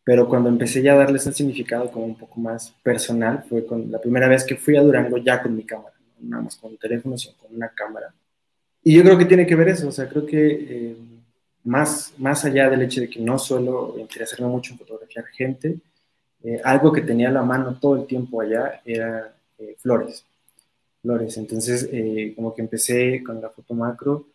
pero 0.03 0.27
cuando 0.27 0.49
empecé 0.49 0.81
ya 0.81 0.93
a 0.93 0.97
darles 0.97 1.25
un 1.25 1.33
significado 1.33 1.89
como 1.89 2.05
un 2.05 2.15
poco 2.15 2.39
más 2.39 2.71
personal, 2.83 3.45
fue 3.47 3.65
con 3.65 3.89
la 3.89 4.01
primera 4.01 4.27
vez 4.27 4.43
que 4.43 4.57
fui 4.57 4.75
a 4.75 4.81
Durango 4.81 5.17
ya 5.17 5.41
con 5.41 5.55
mi 5.55 5.63
cámara, 5.63 5.95
no 6.19 6.29
nada 6.29 6.43
más 6.43 6.57
con 6.57 6.71
un 6.71 6.77
teléfono, 6.77 7.17
sino 7.17 7.35
con 7.37 7.55
una 7.55 7.69
cámara. 7.69 8.13
Y 8.83 8.95
yo 8.95 9.03
creo 9.03 9.17
que 9.17 9.25
tiene 9.25 9.47
que 9.47 9.55
ver 9.55 9.69
eso, 9.69 9.87
o 9.87 9.91
sea, 9.91 10.09
creo 10.09 10.25
que 10.25 10.51
eh, 10.51 10.97
más, 11.63 12.13
más 12.17 12.45
allá 12.45 12.69
del 12.69 12.83
hecho 12.83 13.01
de 13.01 13.09
que 13.09 13.19
no 13.19 13.39
suelo 13.39 13.95
interesarme 13.97 14.47
mucho 14.47 14.73
en 14.73 14.79
fotografiar 14.79 15.25
gente, 15.27 15.79
eh, 16.43 16.59
algo 16.63 16.91
que 16.91 17.01
tenía 17.01 17.29
a 17.29 17.31
la 17.31 17.43
mano 17.43 17.77
todo 17.79 17.95
el 17.95 18.05
tiempo 18.05 18.41
allá 18.41 18.81
era 18.85 19.33
eh, 19.57 19.75
flores, 19.79 20.25
flores. 21.01 21.37
Entonces, 21.37 21.89
como 22.35 22.53
que 22.53 22.61
empecé 22.61 23.23
con 23.23 23.41
la 23.41 23.49
foto 23.49 23.73
macro, 23.73 24.25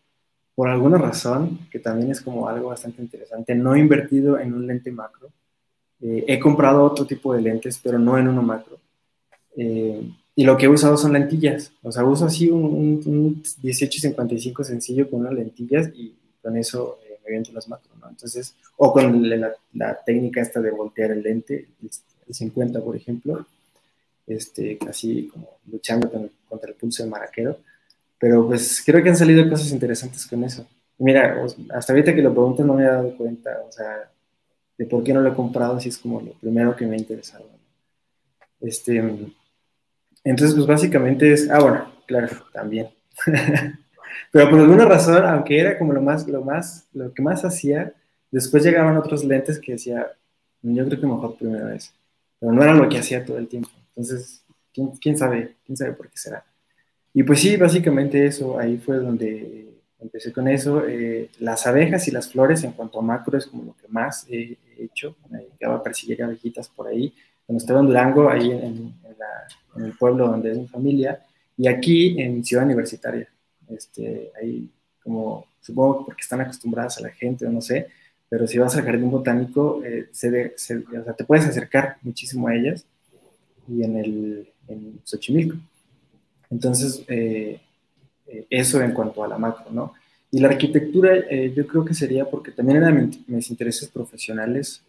por 0.55 0.69
alguna 0.69 0.99
razón, 0.99 1.61
que 1.71 1.79
también 1.79 2.11
es 2.11 2.21
como 2.21 2.49
algo 2.49 2.71
bastante 2.71 3.01
interesante, 3.01 3.55
no 3.55 3.77
he 3.77 3.79
invertido 3.79 4.39
en 4.41 4.55
un 4.55 4.67
lente 4.67 4.91
macro, 4.91 5.31
eh, 6.01 6.25
he 6.29 6.39
comprado 6.39 6.83
otro 6.83 7.07
tipo 7.07 7.35
de 7.35 7.43
lentes, 7.43 7.81
pero 7.83 7.99
no 7.99 8.19
en 8.19 8.29
uno 8.29 8.43
macro. 8.43 8.79
Eh, 9.57 10.11
y 10.35 10.45
lo 10.45 10.57
que 10.57 10.67
he 10.67 10.69
usado 10.69 10.97
son 10.97 11.13
lentillas. 11.13 11.73
O 11.83 11.91
sea, 11.91 12.05
uso 12.05 12.27
así 12.27 12.51
un, 12.51 12.65
un, 12.65 13.43
1855 13.63 14.65
sencillo 14.65 15.11
con 15.11 15.21
unas 15.21 15.35
lentillas 15.35 15.91
y 15.95 16.15
con 16.41 16.57
eso 16.57 16.99
eh, 17.29 17.33
me 17.33 17.33
viento 17.33 17.53
las 17.53 17.69
macro, 17.69 17.91
¿no? 18.01 18.09
Entonces, 18.09 18.55
o 18.77 18.93
con 18.93 19.29
la, 19.29 19.53
la, 19.75 19.99
técnica 20.05 20.41
esta 20.41 20.61
de 20.61 20.71
voltear 20.71 21.11
el 21.11 21.23
lente, 21.23 21.69
el 22.27 22.35
50, 22.35 22.81
por 22.81 22.97
ejemplo, 22.97 23.47
este, 24.27 24.79
casi 24.79 25.29
como 25.29 25.59
luchando 25.71 26.11
contra 26.49 26.71
el 26.71 26.77
pulso 26.77 27.03
de 27.03 27.11
maraquero. 27.11 27.59
Pero 28.19 28.47
pues 28.47 28.83
creo 28.85 29.03
que 29.03 29.11
han 29.11 29.17
salido 29.17 29.49
cosas 29.49 29.71
interesantes 29.71 30.27
con 30.27 30.43
eso. 30.45 30.67
Mira, 30.99 31.41
hasta 31.73 31.93
ahorita 31.93 32.15
que 32.15 32.23
lo 32.23 32.33
preguntas 32.33 32.67
no 32.67 32.75
me 32.75 32.83
he 32.83 32.87
dado 32.87 33.17
cuenta, 33.17 33.63
o 33.67 33.71
sea, 33.71 34.11
de 34.77 34.87
por 34.87 35.05
qué 35.05 35.13
no 35.13 35.21
lo 35.21 35.31
he 35.31 35.35
comprado, 35.35 35.77
así 35.77 35.89
es 35.89 35.99
como 35.99 36.21
lo 36.21 36.33
primero 36.33 36.75
que 36.75 36.87
me 36.87 36.97
ha 36.97 36.99
interesado. 36.99 37.45
Este, 38.61 38.97
entonces, 40.25 40.55
pues 40.55 40.67
básicamente 40.67 41.33
es, 41.33 41.49
ah, 41.51 41.61
bueno, 41.61 41.93
claro, 42.07 42.29
también. 42.53 42.89
Pero 44.31 44.51
por 44.51 44.61
alguna 44.61 44.85
razón, 44.85 45.25
aunque 45.25 45.59
era 45.59 45.79
como 45.79 45.93
lo 45.93 46.03
más, 46.03 46.27
lo 46.29 46.43
más, 46.43 46.87
lo 46.93 47.13
que 47.13 47.23
más 47.23 47.45
hacía, 47.45 47.93
después 48.31 48.65
llegaban 48.65 48.97
otros 48.97 49.25
lentes 49.25 49.59
que 49.59 49.73
decía, 49.73 50.07
yo 50.63 50.87
creo 50.87 51.01
que 51.01 51.07
mejor 51.07 51.37
primera 51.37 51.67
vez. 51.67 51.93
Pero 52.39 52.53
no 52.53 52.63
era 52.63 52.75
lo 52.75 52.89
que 52.89 52.99
hacía 52.99 53.25
todo 53.25 53.39
el 53.39 53.49
tiempo. 53.49 53.71
Entonces, 53.89 54.45
¿quién, 54.73 54.89
quién 55.01 55.17
sabe? 55.17 55.57
¿Quién 55.65 55.77
sabe 55.77 55.93
por 55.93 56.09
qué 56.09 56.17
será? 56.17 56.45
Y 57.13 57.23
pues 57.23 57.41
sí, 57.41 57.57
básicamente 57.57 58.27
eso, 58.27 58.59
ahí 58.59 58.79
fue 58.79 58.97
donde 58.97 59.69
empecé 59.99 60.33
con 60.33 60.49
eso. 60.49 60.87
Eh, 60.87 61.31
las 61.41 61.67
abejas 61.67 62.07
y 62.09 62.11
las 62.11 62.31
flores 62.31 62.63
en 62.65 62.73
cuanto 62.73 62.99
a 62.99 63.03
macro 63.03 63.37
es 63.37 63.47
como 63.47 63.65
lo 63.65 63.77
que 63.77 63.89
más 63.89 64.27
he 64.29 64.57
hecho. 64.79 65.17
Me 65.31 65.39
dedicaba 65.39 65.77
a 65.77 65.83
perseguir 65.83 66.23
abejitas 66.23 66.69
por 66.69 66.87
ahí. 66.87 67.13
Cuando 67.47 67.63
estaba 67.63 67.81
en 67.81 67.87
Durango, 67.87 68.29
ahí 68.29 68.51
en, 68.51 68.95
el 69.77 69.93
pueblo 69.93 70.27
donde 70.27 70.51
es 70.53 70.59
mi 70.59 70.67
familia, 70.67 71.23
y 71.57 71.69
aquí 71.69 72.21
en 72.21 72.45
Ciudad 72.45 72.65
Universitaria. 72.65 73.29
Este, 73.71 74.33
ahí 74.41 74.71
como, 75.03 75.47
supongo 75.61 76.05
porque 76.05 76.23
están 76.23 76.41
acostumbradas 76.41 76.99
a 76.99 77.03
la 77.03 77.11
gente 77.11 77.47
o 77.47 77.51
no 77.51 77.61
sé, 77.61 77.89
pero 78.29 78.47
si 78.47 78.59
vas 78.59 78.77
al 78.77 78.85
jardín 78.85 79.11
botánico, 79.11 79.83
eh, 79.85 80.09
se, 80.13 80.55
te 81.17 81.25
puedes 81.25 81.47
acercar 81.47 81.97
muchísimo 82.03 82.49
a 82.49 82.55
ellas 82.55 82.85
y 83.67 83.83
en 83.83 83.97
el 83.97 84.49
en 84.69 85.01
Xochimilco. 85.05 85.57
Entonces, 86.51 87.05
eh, 87.09 87.59
eh, 88.27 88.47
eso 88.51 88.83
en 88.83 88.93
cuanto 88.93 89.25
a 89.25 89.29
la 89.29 89.39
macro, 89.39 89.71
¿no? 89.71 89.95
Y 90.31 90.41
la 90.41 90.49
arquitectura 90.49 91.15
yo 91.55 91.67
creo 91.67 91.87
que 91.87 91.95
sería 91.95 92.27
porque 92.27 92.51
también 92.51 92.83
eran 92.83 93.11
mis 93.27 93.49
intereses 93.49 93.89
profesionales, 93.89 94.83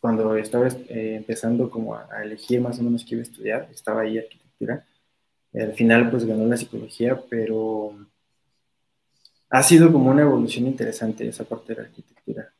cuando 0.00 0.36
estaba 0.36 0.66
empezando 0.88 1.70
como 1.70 1.94
a, 1.94 2.08
elegir 2.24 2.60
más 2.60 2.80
o 2.80 2.82
menos 2.82 3.04
qué 3.04 3.14
iba 3.14 3.20
a 3.22 3.30
estudiar, 3.30 3.68
estaba 3.72 4.00
ahí 4.00 4.18
arquitectura, 4.18 4.84
al 5.54 5.72
final 5.74 6.10
pues 6.10 6.24
ganó 6.24 6.46
la 6.46 6.56
psicología, 6.56 7.20
pero 7.28 7.94
ha 9.50 9.62
sido 9.62 9.92
como 9.92 10.10
una 10.10 10.22
evolución 10.22 10.66
interesante 10.66 11.26
esa 11.26 11.44
parte 11.44 11.74
de 11.74 11.82
la 11.82 11.88
arquitectura, 11.88 12.52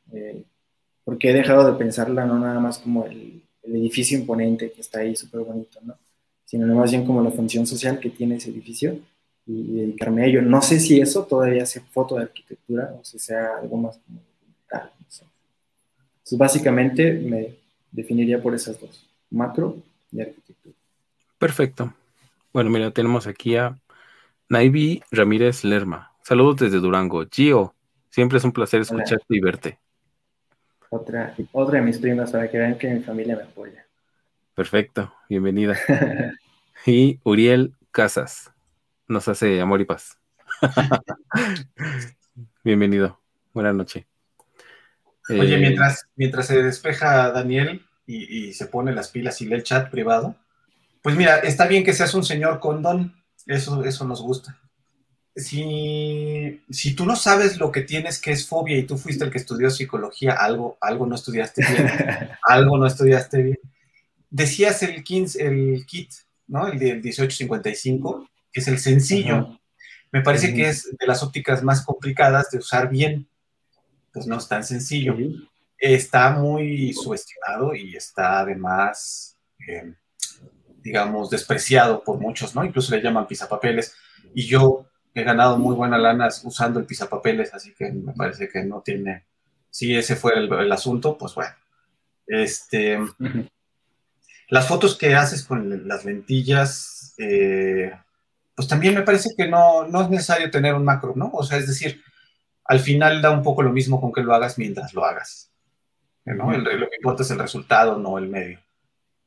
porque 1.04 1.30
he 1.30 1.34
dejado 1.34 1.70
de 1.70 1.78
pensarla 1.78 2.24
no 2.24 2.38
nada 2.38 2.60
más 2.60 2.78
como 2.78 3.06
el, 3.06 3.42
el 3.62 3.76
edificio 3.76 4.18
imponente 4.18 4.72
que 4.72 4.80
está 4.80 5.00
ahí 5.00 5.14
súper 5.14 5.40
bonito, 5.40 5.78
¿no? 5.82 5.94
sino 6.48 6.66
más 6.74 6.90
bien 6.90 7.04
como 7.04 7.22
la 7.22 7.30
función 7.30 7.66
social 7.66 8.00
que 8.00 8.08
tiene 8.08 8.36
ese 8.36 8.48
edificio 8.48 8.98
y 9.46 9.80
dedicarme 9.80 10.22
a 10.22 10.26
ello. 10.26 10.40
No 10.40 10.62
sé 10.62 10.80
si 10.80 10.98
eso 10.98 11.24
todavía 11.24 11.66
sea 11.66 11.82
foto 11.82 12.16
de 12.16 12.22
arquitectura 12.22 12.94
o 12.98 13.04
si 13.04 13.18
sea 13.18 13.58
algo 13.60 13.76
más 13.76 13.98
como 13.98 14.22
tal. 14.66 14.90
Entonces, 14.98 16.38
básicamente 16.38 17.12
me 17.12 17.54
definiría 17.92 18.40
por 18.40 18.54
esas 18.54 18.80
dos, 18.80 19.06
macro 19.30 19.76
y 20.10 20.22
arquitectura. 20.22 20.74
Perfecto. 21.38 21.92
Bueno, 22.58 22.70
mira, 22.70 22.90
tenemos 22.90 23.28
aquí 23.28 23.54
a 23.54 23.78
Naivi 24.48 25.00
Ramírez 25.12 25.62
Lerma. 25.62 26.16
Saludos 26.24 26.56
desde 26.56 26.78
Durango. 26.78 27.24
Gio, 27.30 27.76
siempre 28.10 28.38
es 28.38 28.44
un 28.44 28.50
placer 28.50 28.80
escucharte 28.80 29.26
y 29.28 29.38
verte. 29.38 29.78
Otra, 30.90 31.36
otra 31.52 31.78
de 31.78 31.84
mis 31.84 31.98
primas 31.98 32.32
para 32.32 32.50
que 32.50 32.58
vean 32.58 32.76
que 32.76 32.88
mi 32.88 32.98
familia 32.98 33.36
me 33.36 33.44
apoya. 33.44 33.86
Perfecto, 34.56 35.14
bienvenida. 35.28 35.78
y 36.84 37.20
Uriel 37.22 37.76
Casas 37.92 38.50
nos 39.06 39.28
hace 39.28 39.60
amor 39.60 39.80
y 39.80 39.84
paz. 39.84 40.18
Bienvenido, 42.64 43.20
buenas 43.54 43.76
noches. 43.76 44.04
Oye, 45.28 45.54
eh, 45.54 45.58
mientras, 45.58 46.08
mientras 46.16 46.48
se 46.48 46.60
despeja 46.60 47.30
Daniel 47.30 47.86
y, 48.04 48.52
se 48.52 48.66
pone 48.66 48.92
las 48.92 49.10
pilas 49.10 49.40
y 49.42 49.46
lee 49.46 49.54
el 49.54 49.62
chat 49.62 49.92
privado, 49.92 50.34
pues 51.02 51.16
mira, 51.16 51.38
está 51.38 51.66
bien 51.66 51.84
que 51.84 51.92
seas 51.92 52.14
un 52.14 52.24
señor 52.24 52.60
con 52.60 52.82
don, 52.82 53.14
eso, 53.46 53.84
eso 53.84 54.04
nos 54.04 54.20
gusta. 54.20 54.58
Si, 55.34 56.60
si 56.68 56.94
tú 56.94 57.06
no 57.06 57.14
sabes 57.14 57.58
lo 57.58 57.70
que 57.70 57.82
tienes 57.82 58.20
que 58.20 58.32
es 58.32 58.46
fobia 58.46 58.76
y 58.76 58.82
tú 58.84 58.98
fuiste 58.98 59.24
el 59.24 59.30
que 59.30 59.38
estudió 59.38 59.70
psicología, 59.70 60.32
algo, 60.32 60.76
algo 60.80 61.06
no 61.06 61.14
estudiaste 61.14 61.64
bien, 61.64 61.88
algo 62.42 62.76
no 62.76 62.86
estudiaste 62.86 63.42
bien. 63.42 63.58
Decías 64.30 64.82
el, 64.82 65.02
15, 65.02 65.46
el 65.46 65.86
kit, 65.86 66.10
¿no? 66.48 66.66
El 66.66 66.78
del 66.78 66.96
1855, 66.96 68.28
que 68.52 68.60
es 68.60 68.68
el 68.68 68.78
sencillo. 68.78 69.58
Me 70.10 70.22
parece 70.22 70.54
que 70.54 70.68
es 70.68 70.96
de 70.98 71.06
las 71.06 71.22
ópticas 71.22 71.62
más 71.62 71.82
complicadas 71.82 72.50
de 72.50 72.58
usar 72.58 72.90
bien. 72.90 73.28
Pues 74.12 74.26
no 74.26 74.38
es 74.38 74.48
tan 74.48 74.64
sencillo. 74.64 75.16
Está 75.78 76.30
muy 76.30 76.92
subestimado 76.92 77.74
y 77.74 77.94
está 77.94 78.40
además, 78.40 79.36
eh, 79.66 79.94
digamos, 80.88 81.28
despreciado 81.28 82.02
por 82.02 82.18
muchos, 82.18 82.54
¿no? 82.54 82.64
Incluso 82.64 82.96
le 82.96 83.02
llaman 83.02 83.26
pisapapeles. 83.26 83.94
Y 84.34 84.46
yo 84.46 84.86
he 85.14 85.22
ganado 85.22 85.58
muy 85.58 85.74
buena 85.74 85.98
lana 85.98 86.28
usando 86.44 86.80
el 86.80 86.86
pisapapeles, 86.86 87.52
así 87.52 87.74
que 87.74 87.92
me 87.92 88.14
parece 88.14 88.48
que 88.48 88.64
no 88.64 88.80
tiene. 88.80 89.26
Si 89.68 89.94
ese 89.94 90.16
fue 90.16 90.32
el, 90.38 90.72
asunto, 90.72 91.18
pues 91.18 91.34
bueno. 91.34 91.54
Este. 92.26 92.98
Las 94.48 94.66
fotos 94.66 94.96
que 94.96 95.14
haces 95.14 95.44
con 95.44 95.86
las 95.86 96.06
lentillas, 96.06 97.14
eh, 97.18 97.92
pues 98.54 98.66
también 98.66 98.94
me 98.94 99.02
parece 99.02 99.28
que 99.36 99.46
no, 99.46 99.86
no 99.86 100.00
es 100.00 100.08
necesario 100.08 100.50
tener 100.50 100.74
un 100.74 100.86
macro, 100.86 101.12
¿no? 101.14 101.30
O 101.34 101.42
sea, 101.42 101.58
es 101.58 101.66
decir, 101.66 102.00
al 102.64 102.80
final 102.80 103.20
da 103.20 103.30
un 103.30 103.42
poco 103.42 103.62
lo 103.62 103.72
mismo 103.72 104.00
con 104.00 104.10
que 104.10 104.22
lo 104.22 104.34
hagas 104.34 104.56
mientras 104.56 104.94
lo 104.94 105.04
hagas. 105.04 105.52
¿no? 106.24 106.50
lo 106.50 106.88
que 106.88 106.96
importa 106.96 107.22
es 107.22 107.30
el 107.30 107.38
resultado, 107.38 107.98
no 107.98 108.16
el 108.16 108.28
medio. 108.28 108.58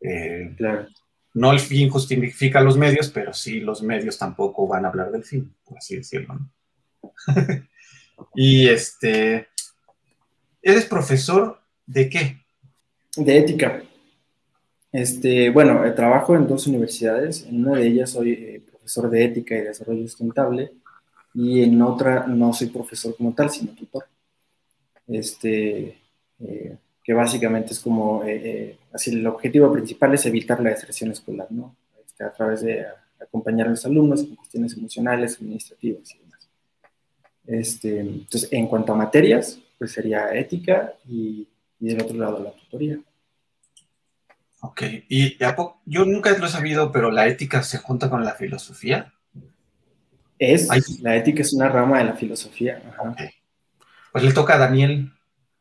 Eh, 0.02 0.56
claro. 0.58 0.88
No 1.34 1.52
el 1.52 1.60
fin 1.60 1.90
justifica 1.90 2.62
los 2.62 2.78
medios, 2.78 3.10
pero 3.10 3.34
sí 3.34 3.60
los 3.60 3.82
medios 3.82 4.18
tampoco 4.18 4.68
van 4.68 4.86
a 4.86 4.90
hablar 4.90 5.12
del 5.12 5.24
fin, 5.24 5.54
por 5.64 5.78
así 5.78 5.96
decirlo. 5.96 6.38
y 8.36 8.68
este, 8.68 9.48
¿eres 10.62 10.86
profesor 10.86 11.62
de 11.86 12.10
qué? 12.10 12.42
De 13.16 13.38
ética. 13.38 13.84
Este, 14.92 15.50
bueno, 15.50 15.86
eh, 15.86 15.92
trabajo 15.92 16.36
en 16.36 16.48
dos 16.48 16.68
universidades. 16.68 17.46
En 17.46 17.66
una 17.66 17.80
de 17.80 17.88
ellas 17.88 18.10
soy 18.10 18.32
eh, 18.34 18.64
profesor 18.70 19.10
de 19.10 19.24
ética 19.24 19.56
y 19.56 19.62
desarrollo 19.62 20.02
sustentable 20.04 20.72
y 21.34 21.64
en 21.64 21.82
otra 21.82 22.28
no 22.28 22.54
soy 22.54 22.68
profesor 22.68 23.16
como 23.16 23.34
tal, 23.34 23.50
sino 23.50 23.74
tutor. 23.74 24.06
Este, 25.08 25.98
eh, 26.40 26.78
que 27.12 27.16
básicamente 27.16 27.74
es 27.74 27.80
como, 27.82 28.24
así 28.94 29.12
el 29.12 29.28
objetivo 29.28 29.70
principal 29.70 30.14
es 30.14 30.26
evitar 30.26 30.62
la 30.62 30.70
deserción 30.70 31.12
escolar, 31.12 31.48
¿no? 31.50 31.76
Este, 32.08 32.24
a 32.24 32.32
través 32.32 32.62
de 32.62 32.86
acompañar 33.22 33.68
a 33.68 33.72
los 33.72 33.86
alumnos 33.86 34.22
en 34.22 34.34
cuestiones 34.34 34.78
emocionales, 34.78 35.36
administrativas 35.36 36.10
y 36.16 36.20
demás. 36.20 36.50
Este, 37.46 38.00
entonces, 38.00 38.48
en 38.54 38.66
cuanto 38.66 38.94
a 38.94 38.96
materias, 38.96 39.60
pues 39.78 39.92
sería 39.92 40.34
ética 40.34 40.94
y, 41.06 41.50
y 41.82 41.88
del 41.90 42.02
otro 42.02 42.16
lado 42.16 42.42
la 42.42 42.52
tutoría. 42.52 42.98
Ok, 44.62 44.84
y 45.10 45.38
yo 45.86 46.06
nunca 46.06 46.32
lo 46.38 46.46
he 46.46 46.50
sabido, 46.50 46.94
pero 46.94 47.12
la 47.12 47.28
ética 47.28 47.62
se 47.62 47.78
junta 47.78 48.10
con 48.10 48.24
la 48.24 48.36
filosofía. 48.36 49.14
Es, 50.40 51.02
la 51.02 51.18
ética 51.18 51.42
es 51.42 51.52
una 51.52 51.68
rama 51.68 51.98
de 51.98 52.06
la 52.06 52.14
filosofía. 52.14 52.82
Pues 54.14 54.24
le 54.24 54.32
toca 54.32 54.56
a 54.56 54.60
Daniel. 54.60 55.12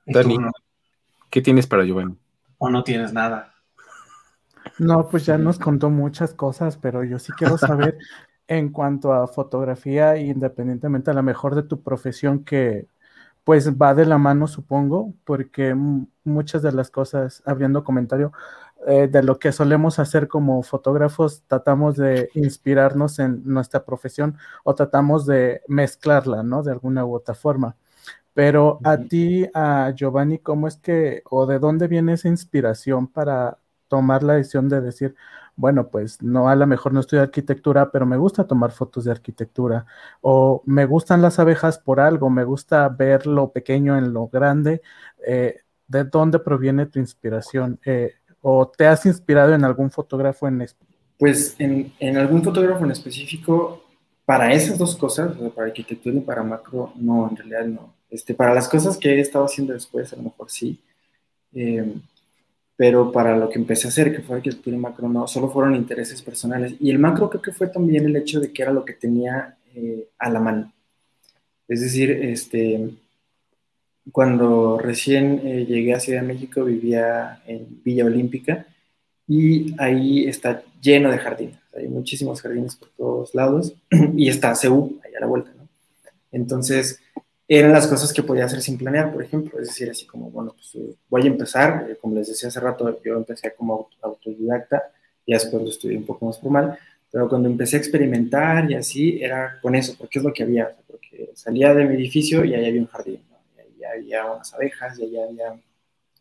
Dani, 0.07 0.39
¿qué 1.31 1.41
tienes 1.41 1.67
para 1.67 1.85
Giovanni? 1.85 2.17
¿O 2.59 2.69
no 2.69 2.85
tienes 2.85 3.13
nada? 3.13 3.55
No, 4.79 5.09
pues 5.09 5.27
ya 5.27 5.39
nos 5.39 5.59
contó 5.59 5.91
muchas 5.91 6.35
cosas, 6.35 6.77
pero 6.77 7.05
yo 7.05 7.19
sí 7.19 7.33
quiero 7.33 7.57
saber 7.57 7.99
en 8.47 8.71
cuanto 8.71 9.13
a 9.13 9.29
fotografía, 9.29 10.17
independientemente 10.17 11.11
a 11.11 11.15
lo 11.15 11.23
mejor 11.23 11.55
de 11.55 11.63
tu 11.63 11.83
profesión 11.83 12.45
que 12.45 12.89
pues 13.45 13.73
va 13.73 13.95
de 13.95 14.07
la 14.07 14.19
mano, 14.19 14.47
supongo, 14.47 15.15
porque 15.25 15.75
muchas 16.25 16.63
de 16.63 16.73
las 16.73 16.91
cosas, 16.91 17.43
abriendo 17.47 17.85
comentario, 17.85 18.33
eh, 18.87 19.09
de 19.09 19.23
lo 19.23 19.39
que 19.39 19.53
solemos 19.53 19.99
hacer 19.99 20.29
como 20.29 20.63
fotógrafos, 20.63 21.43
tratamos 21.47 21.97
de 21.97 22.31
inspirarnos 22.35 23.19
en 23.19 23.43
nuestra 23.45 23.85
profesión 23.85 24.37
o 24.65 24.75
tratamos 24.75 25.27
de 25.27 25.63
mezclarla, 25.69 26.43
¿no? 26.43 26.63
De 26.63 26.73
alguna 26.73 27.05
u 27.05 27.15
otra 27.15 27.35
forma. 27.35 27.77
Pero 28.35 28.79
a 28.85 28.97
ti, 28.99 29.47
a 29.55 29.93
Giovanni, 29.95 30.39
¿cómo 30.39 30.69
es 30.69 30.77
que, 30.77 31.23
o 31.31 31.47
de 31.47 31.59
dónde 31.59 31.89
viene 31.89 32.15
esa 32.15 32.29
inspiración 32.29 33.09
para 33.09 33.59
tomar 33.89 34.23
la 34.23 34.35
decisión 34.35 34.69
de 34.69 34.81
decir, 34.81 35.15
bueno, 35.57 35.89
pues 35.89 36.23
no, 36.23 36.49
a 36.49 36.57
lo 36.57 36.67
mejor 36.67 36.95
no 36.95 37.01
estudio 37.01 37.23
arquitectura, 37.23 37.91
pero 37.91 38.07
me 38.07 38.17
gusta 38.17 38.47
tomar 38.47 38.71
fotos 38.71 39.05
de 39.05 39.11
arquitectura, 39.11 39.85
o 40.23 40.63
me 40.65 40.87
gustan 40.87 41.21
las 41.21 41.39
abejas 41.39 41.79
por 41.79 42.01
algo, 42.01 42.31
me 42.31 42.45
gusta 42.45 42.89
ver 42.89 43.27
lo 43.27 43.51
pequeño 43.53 43.99
en 43.99 44.15
lo 44.15 44.29
grande. 44.29 44.81
Eh, 45.27 45.61
¿De 45.87 46.05
dónde 46.05 46.39
proviene 46.39 46.87
tu 46.87 46.99
inspiración? 46.99 47.79
Eh, 47.85 48.15
¿O 48.41 48.69
te 48.69 48.87
has 48.87 49.05
inspirado 49.05 49.53
en 49.55 49.65
algún 49.65 49.91
fotógrafo 49.91 50.49
en 50.49 50.67
Pues 51.19 51.57
en, 51.59 51.93
en, 51.99 52.17
algún 52.17 52.43
fotógrafo 52.43 52.85
en 52.85 52.93
específico, 52.93 53.85
para 54.25 54.53
esas 54.55 54.79
dos 54.79 54.97
cosas, 54.97 55.37
para 55.55 55.67
arquitectura 55.67 56.17
y 56.17 56.21
para 56.21 56.43
macro, 56.43 56.93
no, 56.97 57.29
en 57.29 57.37
realidad 57.37 57.65
no. 57.67 58.00
Este, 58.11 58.35
para 58.35 58.55
las 58.55 58.69
cosas 58.69 58.97
que 58.97 59.11
he 59.11 59.21
estado 59.21 59.45
haciendo 59.45 59.73
después, 59.73 60.13
a 60.13 60.17
lo 60.17 60.25
mejor 60.25 60.51
sí. 60.51 60.79
Eh, 61.55 61.95
pero 62.77 63.13
para 63.13 63.37
lo 63.37 63.51
que 63.51 63.59
empecé 63.59 63.87
a 63.87 63.91
hacer, 63.91 64.15
que 64.15 64.23
fue 64.23 64.37
arquitectura 64.37 64.75
y 64.75 64.81
macro, 64.81 65.09
no, 65.09 65.29
solo 65.29 65.51
fueron 65.51 65.75
intereses 65.75 66.23
personales. 66.23 66.75
Y 66.81 66.91
el 66.91 66.99
macro 66.99 67.29
creo 67.29 67.43
que 67.43 67.53
fue 67.53 67.69
también 67.69 68.07
el 68.07 68.17
hecho 68.17 68.41
de 68.41 68.53
que 68.53 68.63
era 68.63 68.73
lo 68.73 68.85
que 68.85 68.95
tenía 68.95 69.59
eh, 69.75 70.09
a 70.19 70.31
la 70.31 70.41
mano. 70.41 70.73
Es 71.69 71.83
decir, 71.83 72.11
este, 72.11 72.91
cuando 74.11 74.79
recién 74.79 75.41
eh, 75.45 75.67
llegué 75.67 75.95
a 75.95 76.01
Ciudad 76.01 76.23
de 76.23 76.29
México 76.29 76.65
vivía 76.65 77.43
en 77.47 77.83
Villa 77.85 78.07
Olímpica 78.07 78.67
y 79.29 79.75
ahí 79.79 80.27
está 80.27 80.63
lleno 80.81 81.11
de 81.11 81.19
jardines. 81.19 81.59
Hay 81.77 81.87
muchísimos 81.87 82.41
jardines 82.41 82.77
por 82.77 82.89
todos 82.97 83.35
lados 83.35 83.75
y 84.17 84.29
está 84.29 84.55
CEU 84.55 84.99
ahí 85.05 85.15
a 85.15 85.21
la 85.21 85.27
vuelta, 85.27 85.53
¿no? 85.57 85.69
Entonces, 86.33 87.01
eran 87.59 87.73
las 87.73 87.87
cosas 87.87 88.13
que 88.13 88.23
podía 88.23 88.45
hacer 88.45 88.63
sin 88.63 88.79
planear, 88.79 89.13
por 89.13 89.23
ejemplo. 89.23 89.59
Es 89.61 89.69
decir, 89.69 89.91
así 89.91 90.07
como, 90.07 90.31
bueno, 90.31 90.53
pues 90.53 90.75
eh, 90.77 90.95
voy 91.09 91.23
a 91.23 91.27
empezar, 91.27 91.87
eh, 91.91 91.97
como 92.01 92.15
les 92.15 92.29
decía 92.29 92.49
hace 92.49 92.61
rato, 92.61 93.01
yo 93.03 93.17
empecé 93.17 93.53
como 93.55 93.89
autodidacta 94.03 94.91
y 95.27 95.33
después 95.33 95.63
lo 95.63 95.69
estudié 95.69 95.97
un 95.97 96.07
poco 96.07 96.27
más 96.27 96.41
formal, 96.41 96.79
pero 97.11 97.29
cuando 97.29 97.49
empecé 97.49 97.77
a 97.77 97.81
experimentar 97.81 98.71
y 98.71 98.75
así, 98.75 99.23
era 99.23 99.59
con 99.61 99.75
eso, 99.75 99.95
porque 99.99 100.21
es 100.21 100.25
lo 100.25 100.33
que 100.33 100.45
había, 100.45 100.77
porque 100.87 101.33
salía 101.35 101.75
de 101.75 101.85
mi 101.85 101.95
edificio 101.97 102.45
y 102.45 102.55
ahí 102.55 102.67
había 102.67 102.81
un 102.81 102.87
jardín 102.87 103.21
había 103.93 104.25
unas 104.27 104.53
abejas 104.55 104.99
y 104.99 105.05
allá 105.05 105.25
había 105.25 105.61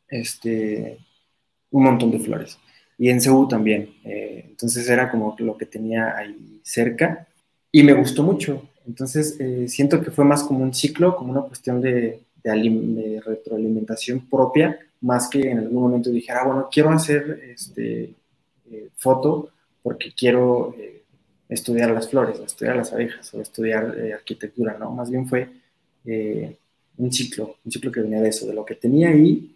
este, 0.08 0.98
un 1.72 1.84
montón 1.84 2.12
de 2.12 2.20
flores. 2.20 2.58
Y 2.98 3.10
en 3.10 3.22
Ceú 3.22 3.48
también. 3.48 3.96
Eh, 4.04 4.46
entonces 4.50 4.88
era 4.90 5.10
como 5.10 5.36
lo 5.40 5.58
que 5.58 5.66
tenía 5.66 6.18
ahí 6.18 6.60
cerca 6.64 7.28
y 7.72 7.84
me 7.84 7.94
gustó 7.94 8.24
mucho. 8.24 8.62
Entonces 8.88 9.38
eh, 9.40 9.68
siento 9.68 10.02
que 10.02 10.12
fue 10.12 10.26
más 10.26 10.44
como 10.44 10.64
un 10.64 10.74
ciclo, 10.74 11.16
como 11.16 11.32
una 11.32 11.42
cuestión 11.42 11.82
de, 11.82 12.22
de, 12.44 13.22
retroalimentación 13.24 14.28
propia, 14.28 14.80
más 15.02 15.30
que 15.30 15.52
en 15.52 15.60
algún 15.60 15.84
momento 15.84 16.10
dijera, 16.10 16.42
ah, 16.42 16.48
bueno, 16.48 16.70
quiero 16.72 16.90
hacer 16.90 17.42
este, 17.54 18.14
eh, 18.72 18.90
foto 18.96 19.52
porque 19.84 20.12
quiero 20.16 20.76
estudiar 21.48 21.92
las 21.92 22.10
flores, 22.10 22.40
o 22.40 22.46
estudiar 22.46 22.76
las 22.76 22.92
abejas, 22.92 23.34
o 23.34 23.42
estudiar 23.42 23.96
arquitectura, 24.14 24.78
¿no? 24.78 24.92
Más 24.92 25.10
bien 25.10 25.28
fue 25.28 25.50
un 26.98 27.12
ciclo, 27.12 27.56
un 27.64 27.72
ciclo 27.72 27.92
que 27.92 28.02
venía 28.02 28.22
de 28.22 28.30
eso, 28.30 28.46
de 28.46 28.54
lo 28.54 28.66
que 28.66 28.76
tenía 28.76 29.10
ahí 29.10 29.56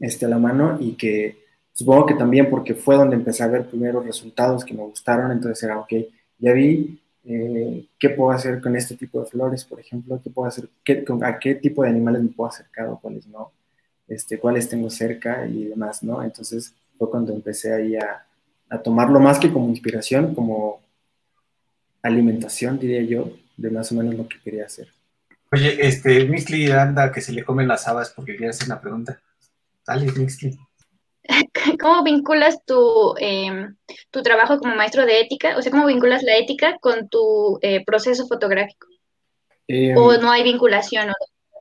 este, 0.00 0.26
a 0.26 0.28
la 0.28 0.38
mano 0.38 0.78
y 0.80 0.92
que 0.92 1.44
supongo 1.72 2.06
que 2.06 2.14
también 2.14 2.48
porque 2.50 2.74
fue 2.74 2.96
donde 2.96 3.16
empecé 3.16 3.42
a 3.42 3.48
ver 3.48 3.68
primeros 3.68 4.04
resultados 4.04 4.64
que 4.64 4.74
me 4.74 4.82
gustaron, 4.82 5.32
entonces 5.32 5.62
era, 5.62 5.78
ok, 5.78 5.92
ya 6.38 6.52
vi 6.52 7.00
eh, 7.30 7.86
qué 7.98 8.08
puedo 8.08 8.30
hacer 8.30 8.58
con 8.60 8.74
este 8.74 8.96
tipo 8.96 9.20
de 9.20 9.26
flores, 9.26 9.62
por 9.64 9.78
ejemplo, 9.78 10.18
qué 10.24 10.30
puedo 10.30 10.48
hacer, 10.48 10.68
qué, 10.82 11.04
a 11.22 11.38
qué 11.38 11.56
tipo 11.56 11.82
de 11.82 11.90
animales 11.90 12.22
me 12.22 12.30
puedo 12.30 12.48
acercar 12.48 12.88
o 12.88 12.98
cuáles 12.98 13.26
no. 13.26 13.52
este, 14.08 14.38
cuáles 14.38 14.68
tengo 14.68 14.88
cerca 14.88 15.46
y 15.46 15.64
demás, 15.64 16.02
¿no? 16.02 16.22
Entonces 16.22 16.74
fue 16.96 17.10
cuando 17.10 17.34
empecé 17.34 17.74
ahí 17.74 17.96
a, 17.96 18.24
tomarlo 18.82 19.20
más 19.20 19.38
que 19.38 19.52
como 19.52 19.68
inspiración, 19.68 20.34
como 20.34 20.80
alimentación, 22.02 22.78
diría 22.78 23.02
yo, 23.02 23.30
de 23.56 23.70
más 23.70 23.92
o 23.92 23.94
menos 23.94 24.14
lo 24.14 24.28
que 24.28 24.40
quería 24.40 24.66
hacer. 24.66 24.88
Oye, 25.52 25.86
este, 25.86 26.26
Mixly 26.26 26.70
anda 26.70 27.12
que 27.12 27.20
se 27.20 27.32
le 27.32 27.44
comen 27.44 27.68
las 27.68 27.88
habas 27.88 28.10
porque 28.10 28.36
quiere 28.36 28.50
hacer 28.50 28.66
una 28.66 28.80
pregunta. 28.80 29.20
Dale, 29.86 30.12
Mixly. 30.12 30.58
¿Cómo 31.80 32.02
vinculas 32.02 32.64
tu, 32.64 33.14
em, 33.18 33.76
tu 34.10 34.22
trabajo 34.22 34.58
como 34.58 34.74
maestro 34.74 35.06
de 35.06 35.20
ética? 35.20 35.56
O 35.56 35.62
sea, 35.62 35.70
¿cómo 35.72 35.86
vinculas 35.86 36.22
la 36.22 36.36
ética 36.36 36.76
con 36.80 37.08
tu 37.08 37.58
eh, 37.62 37.84
proceso 37.84 38.26
fotográfico? 38.26 38.86
Eh, 39.68 39.94
¿O 39.96 40.14
no 40.14 40.30
hay 40.30 40.42
vinculación 40.42 41.10
o 41.10 41.14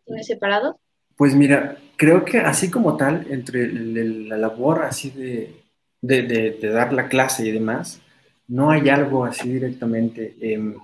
tienes 0.06 0.28
separado? 0.28 0.80
Pues 1.16 1.36
mira, 1.36 1.78
creo 1.98 2.24
que 2.26 2.38
así 2.40 2.70
como 2.70 2.96
tal, 2.96 3.26
entre 3.30 3.64
el- 3.64 3.98
el- 3.98 4.30
la 4.30 4.38
labor 4.38 4.84
así 4.84 5.10
de, 5.10 5.56
de, 6.02 6.22
de- 6.24 6.52
de 6.52 6.70
dar 6.70 6.94
la 6.94 7.08
clase 7.10 7.46
y 7.48 7.52
demás, 7.52 8.02
no 8.48 8.72
hay 8.72 8.88
algo 8.90 9.26
así 9.26 9.50
directamente. 9.50 10.36
em, 10.42 10.76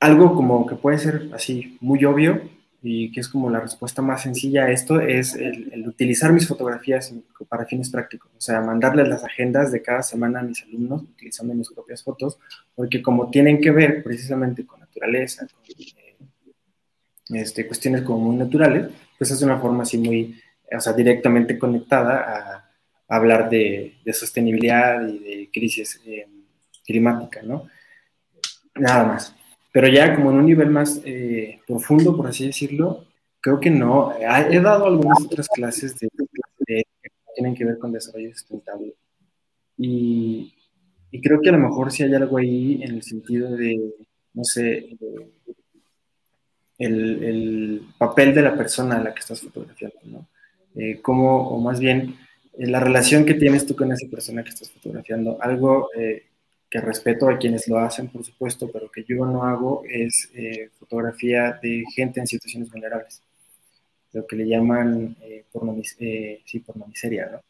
algo 0.00 0.34
como 0.34 0.66
que 0.66 0.76
puede 0.76 0.98
ser 0.98 1.30
así 1.34 1.76
muy 1.80 2.04
obvio 2.04 2.40
y 2.82 3.12
que 3.12 3.20
es 3.20 3.28
como 3.28 3.50
la 3.50 3.60
respuesta 3.60 4.00
más 4.00 4.22
sencilla 4.22 4.64
a 4.64 4.70
esto 4.70 5.00
es 5.00 5.34
el, 5.34 5.70
el 5.72 5.86
utilizar 5.86 6.32
mis 6.32 6.48
fotografías 6.48 7.12
para 7.48 7.66
fines 7.66 7.90
prácticos. 7.90 8.30
O 8.36 8.40
sea, 8.40 8.60
mandarles 8.60 9.08
las 9.08 9.22
agendas 9.24 9.70
de 9.70 9.82
cada 9.82 10.02
semana 10.02 10.40
a 10.40 10.42
mis 10.42 10.62
alumnos 10.62 11.02
utilizando 11.02 11.54
mis 11.54 11.70
propias 11.70 12.02
fotos, 12.02 12.38
porque 12.74 13.02
como 13.02 13.30
tienen 13.30 13.60
que 13.60 13.70
ver 13.70 14.02
precisamente 14.02 14.64
con 14.64 14.80
naturaleza, 14.80 15.46
con, 15.46 15.62
eh, 15.78 16.16
este, 17.40 17.66
cuestiones 17.66 18.02
como 18.02 18.18
muy 18.18 18.36
naturales, 18.36 18.88
pues 19.18 19.30
es 19.30 19.42
una 19.42 19.58
forma 19.58 19.82
así 19.82 19.98
muy, 19.98 20.40
o 20.74 20.80
sea, 20.80 20.92
directamente 20.92 21.58
conectada 21.58 22.18
a, 22.18 22.70
a 23.08 23.16
hablar 23.16 23.50
de, 23.50 23.96
de, 24.04 24.12
sostenibilidad 24.12 25.06
y 25.06 25.18
de 25.18 25.50
crisis 25.52 26.00
eh, 26.06 26.26
climática, 26.84 27.42
¿no? 27.42 27.68
Nada 28.74 29.04
más. 29.04 29.34
Pero 29.72 29.88
ya 29.88 30.14
como 30.14 30.30
en 30.30 30.38
un 30.38 30.46
nivel 30.46 30.70
más 30.70 31.00
eh, 31.04 31.60
profundo, 31.66 32.16
por 32.16 32.26
así 32.26 32.46
decirlo, 32.46 33.06
creo 33.40 33.60
que 33.60 33.70
no. 33.70 34.12
He 34.18 34.60
dado 34.60 34.86
algunas 34.86 35.22
otras 35.24 35.48
clases 35.48 35.98
de, 35.98 36.08
de, 36.66 36.84
que 37.02 37.10
tienen 37.34 37.54
que 37.54 37.64
ver 37.64 37.78
con 37.78 37.92
desarrollo 37.92 38.32
sustentable. 38.34 38.94
Y, 39.76 40.54
y, 41.10 41.20
creo 41.20 41.40
que 41.40 41.48
a 41.48 41.52
lo 41.52 41.58
mejor 41.58 41.90
sí 41.90 42.02
hay 42.02 42.14
algo 42.14 42.36
ahí 42.38 42.82
en 42.82 42.96
el 42.96 43.02
sentido 43.02 43.50
de, 43.52 43.94
no 44.34 44.44
sé, 44.44 44.60
de, 45.00 45.30
el, 46.78 47.24
el, 47.24 47.82
papel 47.96 48.34
de 48.34 48.42
la 48.42 48.56
persona 48.56 48.96
a 48.96 49.04
la 49.04 49.14
que 49.14 49.20
estás 49.20 49.40
fotografiando, 49.40 49.98
¿no? 50.04 50.28
Eh, 50.74 51.00
cómo, 51.00 51.48
o 51.48 51.60
más 51.60 51.80
bien, 51.80 52.16
eh, 52.58 52.66
la 52.66 52.80
relación 52.80 53.24
que 53.24 53.34
tienes 53.34 53.66
tú 53.66 53.74
con 53.74 53.92
esa 53.92 54.08
persona 54.08 54.42
que 54.42 54.50
estás 54.50 54.70
fotografiando. 54.70 55.38
Algo 55.40 55.88
eh, 55.96 56.29
que 56.70 56.80
respeto 56.80 57.28
a 57.28 57.36
quienes 57.36 57.66
lo 57.66 57.78
hacen, 57.78 58.08
por 58.08 58.24
supuesto, 58.24 58.70
pero 58.72 58.90
que 58.90 59.04
yo 59.04 59.26
no 59.26 59.42
hago 59.42 59.82
es 59.88 60.30
eh, 60.34 60.70
fotografía 60.78 61.58
de 61.60 61.84
gente 61.92 62.20
en 62.20 62.28
situaciones 62.28 62.70
vulnerables, 62.70 63.22
lo 64.12 64.24
que 64.24 64.36
le 64.36 64.46
llaman 64.46 65.16
eh, 65.20 65.44
pornomis 65.50 65.96
eh, 65.98 66.40
sí, 66.44 66.60
pornomiseria, 66.60 67.28
¿no? 67.32 67.40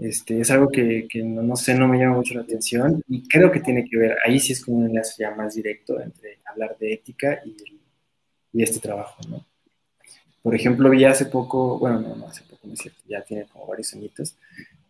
Este, 0.00 0.40
es 0.40 0.50
algo 0.50 0.70
que, 0.70 1.06
que 1.08 1.22
no, 1.22 1.42
no, 1.42 1.56
sé, 1.56 1.74
no 1.74 1.86
me 1.86 1.98
llama 1.98 2.16
mucho 2.16 2.34
la 2.34 2.40
atención 2.40 3.02
y 3.06 3.28
creo 3.28 3.52
que 3.52 3.60
tiene 3.60 3.84
que 3.84 3.98
ver, 3.98 4.16
ahí 4.24 4.40
sí 4.40 4.54
es 4.54 4.64
como 4.64 4.78
un 4.78 4.86
enlace 4.86 5.22
ya 5.22 5.30
más 5.30 5.54
directo 5.54 6.00
entre 6.00 6.38
hablar 6.46 6.76
de 6.78 6.94
ética 6.94 7.40
y, 7.44 7.54
y 8.52 8.62
este 8.62 8.80
trabajo, 8.80 9.20
¿no? 9.28 9.44
Por 10.42 10.54
ejemplo, 10.54 10.88
vi 10.88 11.04
hace 11.04 11.26
poco, 11.26 11.78
bueno, 11.78 12.00
no, 12.00 12.16
no 12.16 12.26
hace 12.28 12.42
poco, 12.44 12.66
no 12.66 12.72
es 12.72 12.80
cierto, 12.80 13.00
ya 13.06 13.20
tiene 13.22 13.44
como 13.44 13.66
varios 13.66 13.92
añitos, 13.92 14.34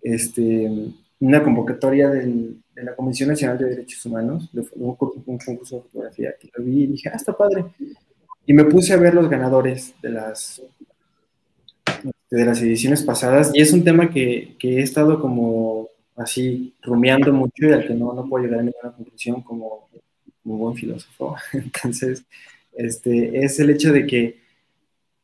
este, 0.00 0.70
una 1.18 1.42
convocatoria 1.42 2.08
del, 2.08 2.62
de 2.80 2.86
la 2.86 2.96
Comisión 2.96 3.28
Nacional 3.28 3.58
de 3.58 3.66
Derechos 3.66 4.04
Humanos, 4.06 4.48
de 4.52 4.62
un, 4.76 4.96
un, 5.26 5.38
concurso 5.38 5.76
de 5.76 5.82
fotografía, 5.82 6.34
que 6.40 6.50
lo 6.56 6.64
vi 6.64 6.84
y 6.84 6.86
dije, 6.86 7.10
ah, 7.10 7.16
está 7.16 7.36
padre. 7.36 7.66
Y 8.46 8.54
me 8.54 8.64
puse 8.64 8.94
a 8.94 8.96
ver 8.96 9.14
los 9.14 9.28
ganadores 9.28 9.94
de 10.00 10.08
las, 10.08 10.62
de 12.30 12.44
las 12.44 12.60
ediciones 12.62 13.02
pasadas, 13.02 13.50
y 13.54 13.60
es 13.60 13.72
un 13.72 13.84
tema 13.84 14.10
que, 14.10 14.56
que 14.58 14.78
he 14.78 14.82
estado 14.82 15.20
como 15.20 15.88
así 16.16 16.74
rumiando 16.82 17.32
mucho 17.32 17.66
y 17.66 17.72
al 17.72 17.86
que 17.86 17.94
no, 17.94 18.12
no 18.14 18.26
puedo 18.28 18.44
llegar 18.44 18.60
a 18.60 18.62
ninguna 18.62 18.92
conclusión 18.92 19.42
como, 19.42 19.88
como 20.42 20.56
buen 20.56 20.76
filósofo. 20.76 21.36
Entonces, 21.52 22.24
este, 22.72 23.44
es 23.44 23.60
el 23.60 23.70
hecho 23.70 23.92
de 23.92 24.06
que, 24.06 24.40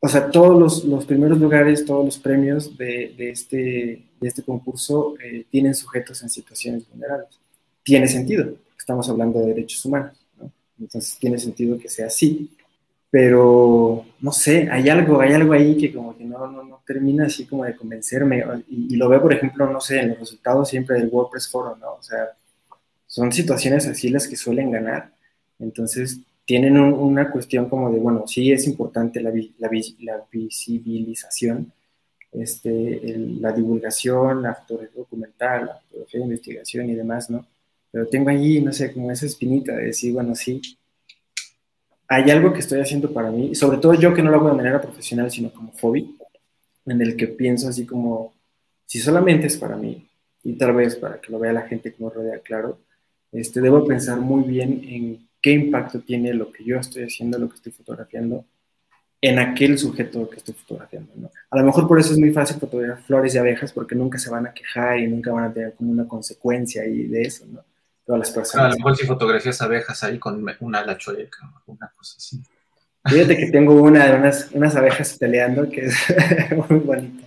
o 0.00 0.08
sea, 0.08 0.30
todos 0.30 0.58
los, 0.58 0.84
los 0.84 1.06
primeros 1.06 1.38
lugares, 1.38 1.86
todos 1.86 2.04
los 2.04 2.18
premios 2.18 2.76
de, 2.76 3.14
este, 3.30 4.04
este 4.20 4.42
concurso 4.42 5.14
eh, 5.22 5.46
tienen 5.50 5.74
sujetos 5.74 6.22
en 6.22 6.28
situaciones 6.28 6.86
vulnerables. 6.90 7.40
Tiene 7.86 8.08
sentido, 8.08 8.52
estamos 8.76 9.08
hablando 9.08 9.38
de 9.38 9.46
derechos 9.46 9.84
humanos, 9.84 10.16
¿no? 10.40 10.50
entonces 10.80 11.16
tiene 11.20 11.38
sentido 11.38 11.78
que 11.78 11.88
sea 11.88 12.08
así, 12.08 12.50
pero 13.08 14.04
no 14.20 14.32
sé, 14.32 14.68
hay 14.68 14.88
algo, 14.88 15.20
hay 15.20 15.34
algo 15.34 15.52
ahí 15.52 15.76
que 15.76 15.94
como 15.94 16.16
que 16.16 16.24
no, 16.24 16.50
no, 16.50 16.64
no 16.64 16.82
termina 16.84 17.26
así 17.26 17.46
como 17.46 17.64
de 17.64 17.76
convencerme, 17.76 18.44
y, 18.68 18.92
y, 18.92 18.96
lo 18.96 19.08
veo, 19.08 19.22
por 19.22 19.32
ejemplo, 19.32 19.70
no 19.70 19.80
sé, 19.80 20.00
en 20.00 20.08
los 20.08 20.18
resultados 20.18 20.68
siempre 20.68 20.98
del 20.98 21.08
WordPress 21.08 21.48
Forum, 21.48 21.78
¿no? 21.78 21.92
O 21.92 22.02
sea, 22.02 22.30
son 23.06 23.30
situaciones 23.30 23.86
así 23.86 24.08
las 24.08 24.26
que 24.26 24.34
suelen 24.34 24.72
ganar, 24.72 25.12
entonces 25.60 26.18
tienen 26.44 26.76
un, 26.76 26.92
una 26.92 27.30
cuestión 27.30 27.68
como 27.68 27.92
de, 27.92 28.00
bueno, 28.00 28.26
sí 28.26 28.50
es 28.50 28.66
importante 28.66 29.20
la, 29.20 29.30
la, 29.58 29.70
la 30.00 30.24
visibilización, 30.32 31.72
este, 32.32 33.12
el, 33.12 33.40
la 33.40 33.52
divulgación, 33.52 34.42
la 34.42 34.56
fotografía 34.56 34.96
documental, 34.96 35.66
la 35.66 35.78
fotografía 35.78 36.18
de 36.18 36.26
investigación 36.26 36.90
y 36.90 36.96
demás, 36.96 37.30
¿no? 37.30 37.46
Pero 37.96 38.08
tengo 38.08 38.28
allí, 38.28 38.60
no 38.60 38.74
sé, 38.74 38.92
como 38.92 39.10
esa 39.10 39.24
espinita 39.24 39.74
de 39.74 39.86
decir, 39.86 40.12
bueno, 40.12 40.34
sí, 40.34 40.60
hay 42.06 42.30
algo 42.30 42.52
que 42.52 42.58
estoy 42.58 42.78
haciendo 42.78 43.10
para 43.10 43.30
mí, 43.30 43.54
sobre 43.54 43.78
todo 43.78 43.94
yo 43.94 44.12
que 44.12 44.22
no 44.22 44.30
lo 44.30 44.36
hago 44.36 44.50
de 44.50 44.56
manera 44.56 44.82
profesional, 44.82 45.30
sino 45.30 45.50
como 45.50 45.72
hobby, 45.80 46.14
en 46.84 47.00
el 47.00 47.16
que 47.16 47.26
pienso 47.28 47.70
así 47.70 47.86
como, 47.86 48.34
si 48.84 48.98
solamente 48.98 49.46
es 49.46 49.56
para 49.56 49.78
mí, 49.78 50.06
y 50.44 50.58
tal 50.58 50.74
vez 50.74 50.96
para 50.96 51.22
que 51.22 51.32
lo 51.32 51.38
vea 51.38 51.54
la 51.54 51.62
gente 51.62 51.90
que 51.90 52.04
me 52.04 52.10
rodea, 52.10 52.38
claro, 52.40 52.80
este, 53.32 53.62
debo 53.62 53.86
pensar 53.86 54.20
muy 54.20 54.42
bien 54.42 54.84
en 54.86 55.28
qué 55.40 55.52
impacto 55.52 56.00
tiene 56.00 56.34
lo 56.34 56.52
que 56.52 56.64
yo 56.64 56.78
estoy 56.78 57.04
haciendo, 57.04 57.38
lo 57.38 57.48
que 57.48 57.54
estoy 57.54 57.72
fotografiando, 57.72 58.44
en 59.22 59.38
aquel 59.38 59.78
sujeto 59.78 60.28
que 60.28 60.36
estoy 60.36 60.52
fotografiando, 60.52 61.14
¿no? 61.16 61.30
A 61.48 61.58
lo 61.58 61.64
mejor 61.64 61.88
por 61.88 61.98
eso 61.98 62.12
es 62.12 62.18
muy 62.18 62.30
fácil 62.30 62.58
fotografiar 62.58 63.06
flores 63.06 63.34
y 63.34 63.38
abejas, 63.38 63.72
porque 63.72 63.94
nunca 63.94 64.18
se 64.18 64.28
van 64.28 64.46
a 64.46 64.52
quejar 64.52 64.98
y 64.98 65.08
nunca 65.08 65.32
van 65.32 65.44
a 65.44 65.52
tener 65.54 65.72
como 65.72 65.92
una 65.92 66.06
consecuencia 66.06 66.82
ahí 66.82 67.04
de 67.04 67.22
eso, 67.22 67.46
¿no? 67.46 67.64
Todas 68.06 68.20
las 68.20 68.30
personas. 68.30 68.66
A 68.66 68.68
lo 68.70 68.76
mejor 68.76 68.96
si 68.96 69.06
fotografías 69.06 69.60
abejas 69.60 70.04
ahí 70.04 70.18
con 70.18 70.44
una 70.60 70.78
ala 70.78 70.96
chueca 70.96 71.50
o 71.66 71.72
una 71.72 71.90
cosa 71.96 72.14
así. 72.16 72.40
Fíjate 73.04 73.36
que 73.36 73.50
tengo 73.50 73.74
una 73.74 74.06
de 74.06 74.16
unas, 74.16 74.48
unas 74.52 74.76
abejas 74.76 75.16
peleando 75.18 75.68
que 75.68 75.86
es 75.86 75.96
muy 76.70 76.78
bonita. 76.80 77.26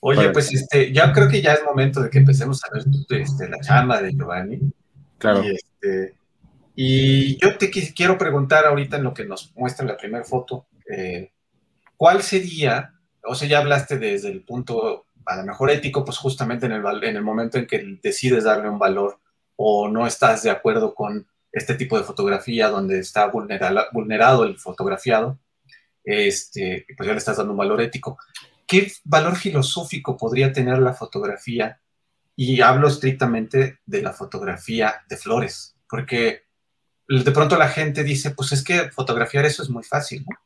Oye, 0.00 0.30
pues 0.30 0.52
este, 0.52 0.92
ya 0.92 1.12
creo 1.12 1.28
que 1.28 1.42
ya 1.42 1.54
es 1.54 1.64
momento 1.64 2.00
de 2.00 2.10
que 2.10 2.18
empecemos 2.18 2.62
a 2.64 2.68
ver 2.72 2.84
este, 3.20 3.48
la 3.48 3.58
chamba 3.60 4.00
de 4.00 4.12
Giovanni. 4.12 4.60
Claro. 5.18 5.42
Y, 5.42 5.54
este, 5.54 6.16
y 6.76 7.40
yo 7.40 7.56
te 7.56 7.70
quiero 7.70 8.18
preguntar 8.18 8.66
ahorita 8.66 8.98
en 8.98 9.04
lo 9.04 9.14
que 9.14 9.24
nos 9.24 9.52
muestra 9.56 9.86
la 9.86 9.96
primera 9.96 10.24
foto, 10.24 10.66
eh, 10.88 11.32
¿cuál 11.96 12.22
sería, 12.22 12.92
o 13.24 13.34
sea, 13.34 13.48
ya 13.48 13.58
hablaste 13.58 13.98
desde 13.98 14.28
el 14.28 14.42
punto 14.42 15.05
a 15.26 15.36
lo 15.36 15.44
mejor 15.44 15.70
ético, 15.70 16.04
pues 16.04 16.16
justamente 16.18 16.66
en 16.66 16.72
el, 16.72 17.04
en 17.04 17.16
el 17.16 17.22
momento 17.22 17.58
en 17.58 17.66
que 17.66 17.98
decides 18.02 18.44
darle 18.44 18.68
un 18.68 18.78
valor 18.78 19.18
o 19.56 19.88
no 19.88 20.06
estás 20.06 20.42
de 20.42 20.50
acuerdo 20.50 20.94
con 20.94 21.26
este 21.52 21.74
tipo 21.74 21.98
de 21.98 22.04
fotografía 22.04 22.68
donde 22.68 22.98
está 22.98 23.26
vulnerado, 23.26 24.44
el 24.44 24.58
fotografiado, 24.58 25.38
este, 26.04 26.86
pues 26.96 27.06
ya 27.06 27.12
le 27.12 27.18
estás 27.18 27.38
dando 27.38 27.52
un 27.52 27.58
valor 27.58 27.80
ético. 27.80 28.18
¿Qué 28.66 28.92
valor 29.04 29.36
filosófico 29.36 30.16
podría 30.16 30.52
tener 30.52 30.78
la 30.78 30.92
fotografía? 30.92 31.80
Y 32.36 32.60
hablo 32.60 32.88
estrictamente 32.88 33.78
de 33.86 34.02
la 34.02 34.12
fotografía 34.12 35.02
de 35.08 35.16
flores, 35.16 35.76
porque 35.88 36.42
de 37.08 37.30
pronto 37.30 37.56
la 37.56 37.68
gente 37.68 38.04
dice, 38.04 38.32
pues 38.32 38.52
es 38.52 38.62
que 38.62 38.90
fotografiar 38.90 39.46
eso 39.46 39.62
es 39.62 39.70
muy 39.70 39.84
fácil, 39.84 40.24
¿no? 40.28 40.36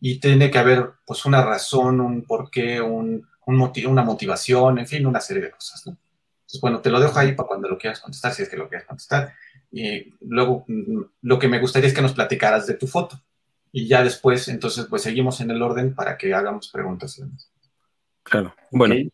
Y 0.00 0.20
tiene 0.20 0.50
que 0.50 0.58
haber 0.58 0.90
pues 1.04 1.24
una 1.24 1.44
razón, 1.44 2.00
un 2.00 2.22
porqué, 2.22 2.80
un, 2.80 3.26
un 3.48 3.72
una 3.86 4.02
motivación, 4.02 4.78
en 4.78 4.86
fin, 4.86 5.06
una 5.06 5.20
serie 5.20 5.42
de 5.42 5.50
cosas, 5.50 5.86
¿no? 5.86 5.96
Entonces, 6.40 6.60
bueno, 6.60 6.80
te 6.80 6.90
lo 6.90 7.00
dejo 7.00 7.18
ahí 7.18 7.34
para 7.34 7.46
cuando 7.46 7.68
lo 7.68 7.78
quieras 7.78 8.00
contestar, 8.00 8.32
si 8.32 8.42
es 8.42 8.48
que 8.48 8.56
lo 8.56 8.68
quieras 8.68 8.86
contestar. 8.86 9.34
Y 9.70 10.14
luego, 10.20 10.66
lo 11.22 11.38
que 11.38 11.48
me 11.48 11.58
gustaría 11.58 11.88
es 11.88 11.94
que 11.94 12.02
nos 12.02 12.12
platicaras 12.12 12.66
de 12.66 12.74
tu 12.74 12.86
foto. 12.86 13.20
Y 13.72 13.86
ya 13.86 14.02
después, 14.02 14.48
entonces, 14.48 14.86
pues 14.86 15.02
seguimos 15.02 15.40
en 15.40 15.50
el 15.50 15.62
orden 15.62 15.94
para 15.94 16.16
que 16.16 16.32
hagamos 16.34 16.68
preguntas. 16.68 17.22
Claro. 18.22 18.54
Bueno, 18.70 18.94
okay. 18.94 19.10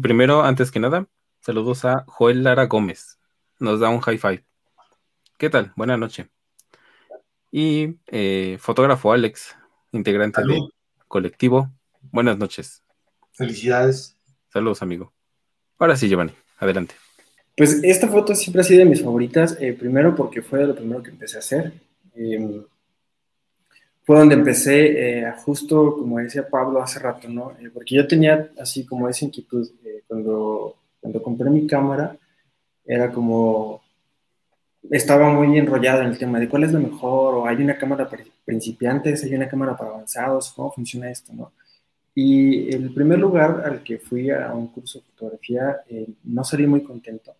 primero, 0.00 0.42
antes 0.42 0.70
que 0.70 0.80
nada, 0.80 1.06
saludos 1.40 1.84
a 1.84 2.04
Joel 2.06 2.42
Lara 2.42 2.66
Gómez. 2.66 3.18
Nos 3.58 3.80
da 3.80 3.90
un 3.90 4.00
high 4.00 4.18
five. 4.18 4.44
¿Qué 5.36 5.50
tal? 5.50 5.72
Buenas 5.76 5.98
noches. 5.98 6.26
Y 7.50 7.96
eh, 8.06 8.56
fotógrafo 8.60 9.12
Alex, 9.12 9.56
integrante 9.92 10.40
Salud. 10.40 10.54
de 10.68 10.74
colectivo. 11.06 11.70
Buenas 12.12 12.36
noches. 12.38 12.83
Felicidades. 13.34 14.16
Saludos, 14.48 14.82
amigo. 14.82 15.12
Ahora 15.78 15.96
sí, 15.96 16.08
Giovanni, 16.08 16.32
adelante. 16.58 16.94
Pues 17.56 17.80
esta 17.82 18.08
foto 18.08 18.34
siempre 18.34 18.62
ha 18.62 18.64
sido 18.64 18.80
de 18.80 18.86
mis 18.86 19.02
favoritas, 19.02 19.56
eh, 19.60 19.72
primero 19.72 20.14
porque 20.14 20.42
fue 20.42 20.66
lo 20.66 20.74
primero 20.74 21.02
que 21.02 21.10
empecé 21.10 21.36
a 21.36 21.40
hacer. 21.40 21.72
Em, 22.14 22.64
fue 24.04 24.18
donde 24.18 24.34
empecé, 24.34 25.20
eh, 25.20 25.32
justo 25.44 25.96
como 25.96 26.18
decía 26.18 26.48
Pablo 26.48 26.82
hace 26.82 26.98
rato, 26.98 27.28
¿no? 27.28 27.52
Eh, 27.60 27.70
porque 27.72 27.94
yo 27.94 28.06
tenía 28.06 28.50
así 28.58 28.84
como 28.84 29.08
esa 29.08 29.24
inquietud 29.24 29.68
cuando, 30.06 30.76
cuando 31.00 31.22
compré 31.22 31.50
mi 31.50 31.66
cámara, 31.66 32.16
era 32.84 33.10
como, 33.10 33.82
estaba 34.90 35.30
muy 35.32 35.56
enrollado 35.58 36.02
en 36.02 36.08
el 36.08 36.18
tema 36.18 36.38
de 36.38 36.48
cuál 36.48 36.64
es 36.64 36.72
lo 36.72 36.80
mejor, 36.80 37.34
o 37.34 37.46
hay 37.46 37.56
una 37.56 37.78
cámara 37.78 38.08
para 38.08 38.24
principiantes, 38.44 39.24
hay 39.24 39.34
una 39.34 39.48
cámara 39.48 39.76
para 39.76 39.90
avanzados, 39.90 40.52
cómo 40.52 40.72
funciona 40.72 41.10
esto, 41.10 41.32
¿no? 41.32 41.52
Y 42.14 42.72
el 42.74 42.92
primer 42.94 43.18
lugar 43.18 43.62
al 43.64 43.82
que 43.82 43.98
fui 43.98 44.30
a 44.30 44.52
un 44.54 44.68
curso 44.68 45.00
de 45.00 45.04
fotografía, 45.06 45.80
no 46.24 46.44
salí 46.44 46.66
muy 46.66 46.82
contento 46.82 47.34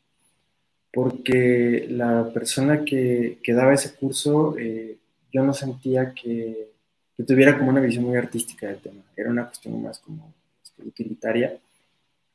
porque 0.95 1.87
la 1.91 2.31
persona 2.33 2.85
que, 2.85 3.39
que 3.43 3.53
daba 3.53 3.75
ese 3.75 3.95
curso, 3.95 4.57
eh, 4.57 4.97
yo 5.33 5.43
no 5.43 5.53
sentía 5.53 6.15
que, 6.15 6.71
que, 7.17 7.25
tuviera 7.25 7.59
como 7.59 7.71
una 7.71 7.81
visión 7.81 8.05
muy 8.05 8.17
artística 8.17 8.69
del 8.69 8.79
tema, 8.79 9.03
era 9.17 9.29
una 9.29 9.47
cuestión 9.47 9.83
más 9.83 9.99
como 9.99 10.33
este, 10.63 10.85
utilitaria, 10.85 11.59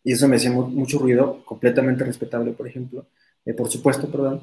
y 0.03 0.11
eso 0.11 0.27
me 0.27 0.35
hacía 0.35 0.51
mucho 0.51 0.99
ruido, 0.99 1.43
completamente 1.45 2.03
respetable, 2.03 2.51
por 2.51 2.67
ejemplo, 2.67 3.05
eh, 3.45 3.53
por 3.53 3.69
supuesto, 3.69 4.11
perdón, 4.11 4.41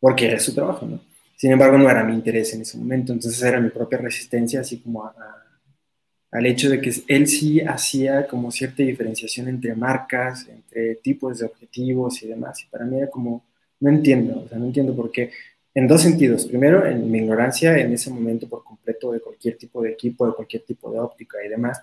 porque 0.00 0.26
era 0.26 0.40
su 0.40 0.52
trabajo, 0.52 0.84
¿no? 0.84 1.00
Sin 1.36 1.52
embargo, 1.52 1.78
no 1.78 1.88
era 1.88 2.04
mi 2.04 2.14
interés 2.14 2.52
en 2.54 2.62
ese 2.62 2.76
momento, 2.78 3.12
entonces 3.12 3.40
era 3.42 3.60
mi 3.60 3.70
propia 3.70 3.98
resistencia, 3.98 4.60
así 4.60 4.78
como 4.78 5.04
a, 5.04 5.14
al 6.32 6.46
hecho 6.46 6.70
de 6.70 6.80
que 6.80 6.92
él 7.08 7.28
sí 7.28 7.60
hacía 7.60 8.26
como 8.26 8.50
cierta 8.50 8.82
diferenciación 8.82 9.48
entre 9.48 9.74
marcas, 9.74 10.48
entre 10.48 10.96
tipos 10.96 11.38
de 11.38 11.46
objetivos 11.46 12.22
y 12.22 12.28
demás, 12.28 12.62
y 12.62 12.66
para 12.66 12.86
mí 12.86 12.96
era 12.96 13.10
como 13.10 13.44
no 13.80 13.90
entiendo, 13.90 14.42
o 14.44 14.48
sea, 14.48 14.58
no 14.58 14.66
entiendo 14.66 14.94
por 14.94 15.10
qué. 15.10 15.30
En 15.74 15.88
dos 15.88 16.02
sentidos. 16.02 16.46
Primero, 16.46 16.86
en 16.86 17.10
mi 17.10 17.18
ignorancia 17.18 17.76
en 17.78 17.92
ese 17.92 18.10
momento 18.10 18.48
por 18.48 18.62
completo 18.62 19.12
de 19.12 19.20
cualquier 19.20 19.56
tipo 19.56 19.82
de 19.82 19.90
equipo, 19.90 20.26
de 20.26 20.34
cualquier 20.34 20.62
tipo 20.62 20.90
de 20.92 21.00
óptica 21.00 21.38
y 21.44 21.48
demás. 21.48 21.82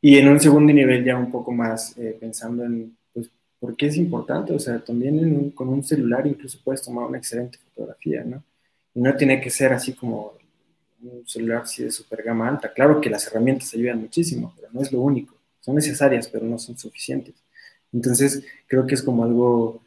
Y 0.00 0.18
en 0.18 0.28
un 0.28 0.38
segundo 0.38 0.72
nivel 0.72 1.04
ya 1.04 1.16
un 1.16 1.30
poco 1.30 1.50
más 1.50 1.96
eh, 1.98 2.16
pensando 2.20 2.64
en, 2.64 2.96
pues, 3.12 3.28
¿por 3.58 3.74
qué 3.76 3.86
es 3.86 3.96
importante? 3.96 4.52
O 4.52 4.58
sea, 4.58 4.78
también 4.78 5.50
con 5.50 5.68
un 5.68 5.82
celular 5.82 6.26
incluso 6.26 6.60
puedes 6.62 6.82
tomar 6.82 7.06
una 7.06 7.18
excelente 7.18 7.58
fotografía, 7.58 8.22
¿no? 8.22 8.44
Y 8.94 9.00
no 9.00 9.16
tiene 9.16 9.40
que 9.40 9.50
ser 9.50 9.72
así 9.72 9.94
como 9.94 10.34
un 11.04 11.26
celular 11.26 11.62
así 11.62 11.84
de 11.84 11.90
super 11.90 12.22
gama 12.22 12.48
alta. 12.48 12.72
Claro 12.72 13.00
que 13.00 13.10
las 13.10 13.26
herramientas 13.26 13.72
ayudan 13.74 14.00
muchísimo, 14.00 14.52
pero 14.56 14.68
no 14.72 14.82
es 14.82 14.92
lo 14.92 15.00
único. 15.00 15.34
Son 15.60 15.74
necesarias, 15.74 16.28
pero 16.28 16.46
no 16.46 16.58
son 16.58 16.76
suficientes. 16.76 17.34
Entonces, 17.92 18.44
creo 18.66 18.86
que 18.86 18.94
es 18.94 19.02
como 19.02 19.24
algo 19.24 19.84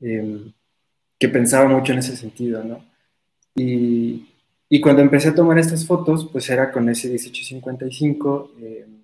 Em, 0.00 0.52
que 1.18 1.28
pensaba 1.28 1.68
mucho 1.68 1.92
en 1.92 2.00
ese 2.00 2.16
sentido, 2.16 2.62
¿no? 2.62 2.84
Y, 3.54 4.26
y, 4.68 4.80
cuando 4.80 5.00
empecé 5.00 5.28
a 5.28 5.34
tomar 5.34 5.58
estas 5.58 5.86
fotos, 5.86 6.28
pues 6.30 6.50
era 6.50 6.70
con 6.70 6.88
ese 6.90 7.08
1855, 7.08 8.52
em, 8.60 9.02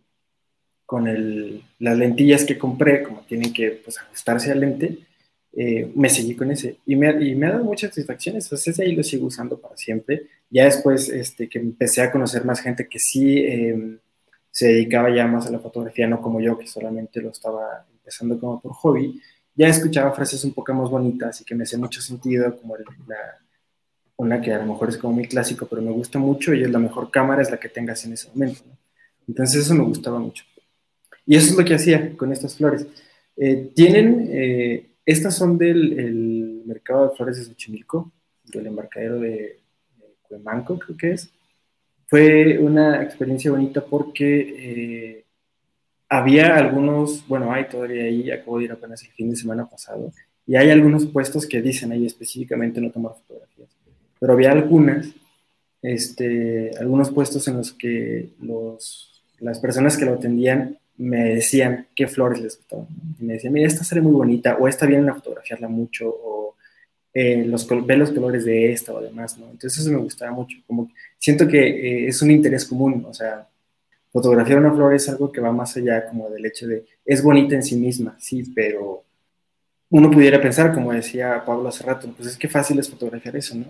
con 0.84 1.08
el, 1.08 1.62
las 1.78 1.96
lentillas 1.96 2.44
que 2.44 2.58
compré, 2.58 3.02
como 3.02 3.20
tienen 3.22 3.52
que 3.52 3.70
pues, 3.70 3.98
ajustarse 3.98 4.52
al 4.52 4.60
lente, 4.60 4.98
eh, 5.54 5.90
me 5.94 6.08
seguí 6.08 6.34
con 6.34 6.50
ese. 6.50 6.78
Y 6.86 6.96
me, 6.96 7.08
ha 7.08 7.50
dado 7.50 7.64
muchas 7.64 7.90
satisfacciones, 7.90 8.44
entonces 8.44 8.78
ahí 8.80 8.94
lo 8.94 9.02
sigo 9.02 9.26
usando 9.26 9.58
para 9.58 9.76
siempre. 9.76 10.26
Ya 10.50 10.64
después 10.64 11.08
este, 11.08 11.48
que 11.48 11.58
empecé 11.58 12.02
a 12.02 12.10
conocer 12.10 12.44
más 12.44 12.60
gente 12.60 12.88
que 12.88 12.98
sí 12.98 13.44
em, 13.44 13.98
se 14.50 14.68
dedicaba 14.68 15.14
ya 15.14 15.26
más 15.26 15.46
a 15.46 15.50
la 15.50 15.58
fotografía, 15.58 16.06
no 16.06 16.20
como 16.20 16.40
yo, 16.40 16.58
que 16.58 16.66
solamente 16.66 17.20
lo 17.20 17.30
estaba 17.30 17.86
empezando 17.92 18.38
como 18.38 18.60
por 18.60 18.72
hobby, 18.72 19.20
ya 19.54 19.68
escuchaba 19.68 20.12
frases 20.12 20.44
un 20.44 20.52
poco 20.52 20.72
más 20.74 20.90
bonitas 20.90 21.40
y 21.40 21.44
que 21.44 21.54
me 21.54 21.64
hacía 21.64 21.78
mucho 21.78 22.00
sentido, 22.00 22.56
como 22.56 22.76
la, 22.76 23.38
una 24.16 24.40
que 24.40 24.52
a 24.52 24.58
lo 24.58 24.66
mejor 24.66 24.88
es 24.88 24.96
como 24.96 25.14
muy 25.14 25.26
clásico, 25.26 25.66
pero 25.66 25.82
me 25.82 25.90
gusta 25.90 26.18
mucho 26.18 26.54
y 26.54 26.62
es 26.62 26.70
la 26.70 26.78
mejor 26.78 27.10
cámara 27.10 27.42
es 27.42 27.50
la 27.50 27.58
que 27.58 27.68
tengas 27.68 28.04
en 28.04 28.12
ese 28.14 28.28
momento. 28.28 28.62
Entonces 29.28 29.64
eso 29.64 29.74
me 29.74 29.84
gustaba 29.84 30.18
mucho. 30.18 30.44
Y 31.26 31.36
eso 31.36 31.50
es 31.50 31.56
lo 31.56 31.64
que 31.64 31.74
hacía 31.74 32.16
con 32.16 32.32
estas 32.32 32.56
flores. 32.56 32.86
Eh, 33.36 33.72
tienen, 33.74 34.28
eh, 34.30 34.91
estas 35.04 35.36
son 35.36 35.58
del 35.58 36.62
mercado 36.64 37.08
de 37.08 37.16
flores 37.16 37.38
de 37.38 37.44
Xochimilco, 37.44 38.12
del 38.44 38.66
embarcadero 38.66 39.20
de, 39.20 39.30
de 39.98 40.14
Cuemanco, 40.22 40.78
creo 40.78 40.96
que 40.96 41.10
es. 41.12 41.30
Fue 42.06 42.58
una 42.58 43.02
experiencia 43.02 43.50
bonita 43.50 43.84
porque 43.84 44.40
eh, 44.58 45.24
había 46.08 46.56
algunos, 46.56 47.26
bueno, 47.26 47.50
hay 47.52 47.68
todavía 47.68 48.04
ahí, 48.04 48.30
acabo 48.30 48.58
de 48.58 48.64
ir 48.64 48.72
apenas 48.72 49.02
el 49.02 49.12
fin 49.12 49.30
de 49.30 49.36
semana 49.36 49.68
pasado, 49.68 50.12
y 50.46 50.56
hay 50.56 50.70
algunos 50.70 51.06
puestos 51.06 51.46
que 51.46 51.62
dicen 51.62 51.90
ahí 51.90 52.04
específicamente 52.04 52.80
no 52.82 52.90
tomar 52.90 53.14
fotografías, 53.14 53.70
pero 54.20 54.34
había 54.34 54.52
algunas, 54.52 55.08
este, 55.80 56.72
algunos 56.78 57.10
puestos 57.10 57.48
en 57.48 57.56
los 57.56 57.72
que 57.72 58.28
los, 58.40 59.24
las 59.38 59.58
personas 59.58 59.96
que 59.96 60.04
lo 60.04 60.12
atendían 60.12 60.78
me 60.96 61.34
decían 61.34 61.88
qué 61.94 62.06
flores 62.06 62.40
les 62.40 62.56
gustaban. 62.56 62.86
Y 63.18 63.24
me 63.24 63.34
decían, 63.34 63.52
mira, 63.52 63.66
esta 63.66 63.84
sale 63.84 64.00
muy 64.00 64.12
bonita, 64.12 64.56
o 64.56 64.68
esta 64.68 64.86
viene 64.86 65.10
a 65.10 65.14
fotografiarla 65.14 65.68
mucho, 65.68 66.08
o 66.08 66.56
eh, 67.14 67.44
los, 67.44 67.68
ve 67.68 67.96
los 67.96 68.10
colores 68.10 68.44
de 68.44 68.72
esta 68.72 68.92
o 68.92 69.00
demás, 69.00 69.36
¿no? 69.38 69.50
Entonces 69.50 69.80
eso 69.80 69.90
me 69.90 69.98
gustaba 69.98 70.32
mucho, 70.32 70.56
como 70.66 70.90
siento 71.18 71.46
que 71.46 71.58
eh, 71.58 72.08
es 72.08 72.22
un 72.22 72.30
interés 72.30 72.64
común, 72.64 73.04
o 73.06 73.12
sea, 73.12 73.46
fotografiar 74.10 74.58
una 74.58 74.72
flor 74.72 74.94
es 74.94 75.08
algo 75.08 75.30
que 75.30 75.40
va 75.40 75.52
más 75.52 75.76
allá 75.76 76.06
como 76.06 76.30
del 76.30 76.46
hecho 76.46 76.66
de, 76.66 76.86
es 77.04 77.22
bonita 77.22 77.54
en 77.54 77.62
sí 77.62 77.76
misma, 77.76 78.16
sí, 78.18 78.50
pero 78.54 79.04
uno 79.90 80.10
pudiera 80.10 80.40
pensar, 80.40 80.72
como 80.72 80.92
decía 80.92 81.44
Pablo 81.44 81.68
hace 81.68 81.84
rato, 81.84 82.10
pues 82.16 82.30
es 82.30 82.38
que 82.38 82.48
fácil 82.48 82.78
es 82.78 82.88
fotografiar 82.88 83.36
eso, 83.36 83.54
¿no? 83.56 83.66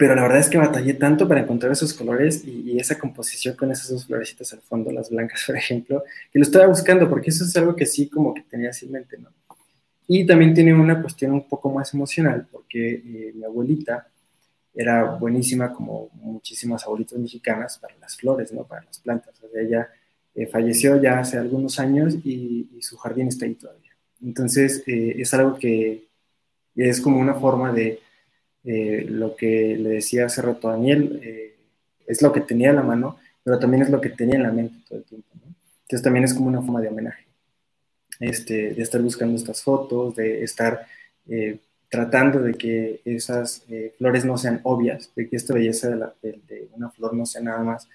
Pero 0.00 0.14
la 0.14 0.22
verdad 0.22 0.38
es 0.38 0.48
que 0.48 0.56
batallé 0.56 0.94
tanto 0.94 1.28
para 1.28 1.42
encontrar 1.42 1.72
esos 1.72 1.92
colores 1.92 2.42
y, 2.46 2.78
esa 2.78 2.98
composición 2.98 3.54
con 3.54 3.70
esas 3.70 3.90
dos 3.90 4.06
florecitas 4.06 4.50
al 4.54 4.62
fondo, 4.62 4.90
las 4.90 5.10
blancas, 5.10 5.42
por 5.46 5.58
ejemplo, 5.58 6.02
que 6.32 6.38
lo 6.38 6.42
estaba 6.42 6.66
buscando, 6.68 7.06
porque 7.06 7.28
eso 7.28 7.44
es 7.44 7.54
algo 7.58 7.76
que 7.76 7.84
sí 7.84 8.08
como 8.08 8.32
que 8.32 8.40
tenía 8.40 8.70
así 8.70 8.86
en 8.86 8.92
mente, 8.92 9.18
¿no? 9.18 9.28
Y 10.08 10.24
también 10.24 10.54
tiene 10.54 10.72
una 10.72 11.02
cuestión 11.02 11.32
un 11.32 11.46
poco 11.46 11.70
más 11.70 11.92
emocional, 11.92 12.48
porque 12.50 12.94
eh, 12.94 13.32
mi 13.34 13.44
abuelita, 13.44 14.08
era 14.72 15.04
buenísima 15.16 15.70
como 15.70 16.08
muchísimas 16.14 16.82
abuelitas 16.84 17.18
mexicanas 17.18 17.76
para 17.76 17.94
las 17.98 18.16
flores, 18.16 18.54
¿no? 18.54 18.64
Para 18.64 18.82
las 18.84 19.00
plantas. 19.00 19.34
ella 19.54 19.86
eh, 20.34 20.46
falleció 20.46 20.98
ya 21.02 21.18
hace 21.18 21.36
algunos 21.36 21.78
años 21.78 22.14
y, 22.24 22.70
su 22.80 22.96
jardín 22.96 23.28
está 23.28 23.44
ahí 23.44 23.54
todavía. 23.54 23.90
Entonces, 24.22 24.82
eh, 24.86 25.16
es 25.18 25.34
algo 25.34 25.58
que 25.58 26.08
es 26.74 27.02
como 27.02 27.20
una 27.20 27.34
forma 27.34 27.70
de 27.70 28.00
eh, 28.64 29.04
lo 29.08 29.36
que 29.36 29.76
le 29.76 29.88
decía 29.90 30.26
hace 30.26 30.42
rato 30.42 30.68
a 30.68 30.72
Daniel, 30.72 31.20
es 32.06 32.22
lo 32.22 32.32
que 32.32 32.40
tenía 32.40 32.70
en 32.70 32.76
la 32.76 32.82
mano, 32.82 33.18
pero 33.42 33.58
también 33.58 33.82
es 33.82 33.90
lo 33.90 34.00
que 34.00 34.10
tenía 34.10 34.36
en 34.36 34.42
la 34.42 34.52
mente 34.52 34.78
todo 34.88 34.98
el 34.98 35.04
tiempo, 35.04 35.28
¿no? 35.34 35.54
Entonces, 35.82 36.02
también 36.02 36.24
es 36.24 36.34
como 36.34 36.48
una 36.48 36.60
forma 36.60 36.80
de 36.80 36.88
homenaje. 36.88 37.26
Este, 38.20 38.74
de 38.74 38.82
estar 38.82 39.00
buscando 39.00 39.36
estas 39.36 39.62
fotos, 39.62 40.14
de 40.14 40.44
estar 40.44 40.86
tratando 41.90 42.40
de 42.40 42.54
que 42.54 43.00
esas 43.04 43.64
eh, 43.68 43.92
flores 43.98 44.24
no 44.24 44.38
sean 44.38 44.60
obvias, 44.62 45.12
de 45.16 45.28
que 45.28 45.36
esta 45.36 45.52
belleza 45.52 45.90
de, 46.22 46.68
una 46.72 46.88
flor 46.88 47.14
no 47.14 47.26
sea 47.26 47.42
nada 47.42 47.62
más 47.64 47.88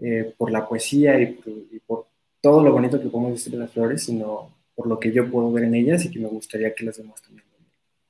eh, 0.00 0.34
por 0.36 0.50
la 0.50 0.68
poesía 0.68 1.18
y 1.18 1.38
por, 1.86 2.08
todo 2.40 2.62
lo 2.62 2.72
bonito 2.72 3.00
que 3.00 3.08
podemos 3.08 3.32
decir 3.32 3.52
de 3.52 3.60
las 3.60 3.70
flores, 3.70 4.02
sino 4.02 4.50
por 4.74 4.88
lo 4.88 4.98
que 5.00 5.12
yo 5.12 5.30
puedo 5.30 5.50
ver 5.52 5.64
en 5.64 5.74
ellas 5.74 6.04
y 6.04 6.10
que 6.10 6.18
me 6.18 6.28
gustaría 6.28 6.74
que 6.74 6.84
las 6.84 6.96
demás 6.96 7.22
también. 7.22 7.45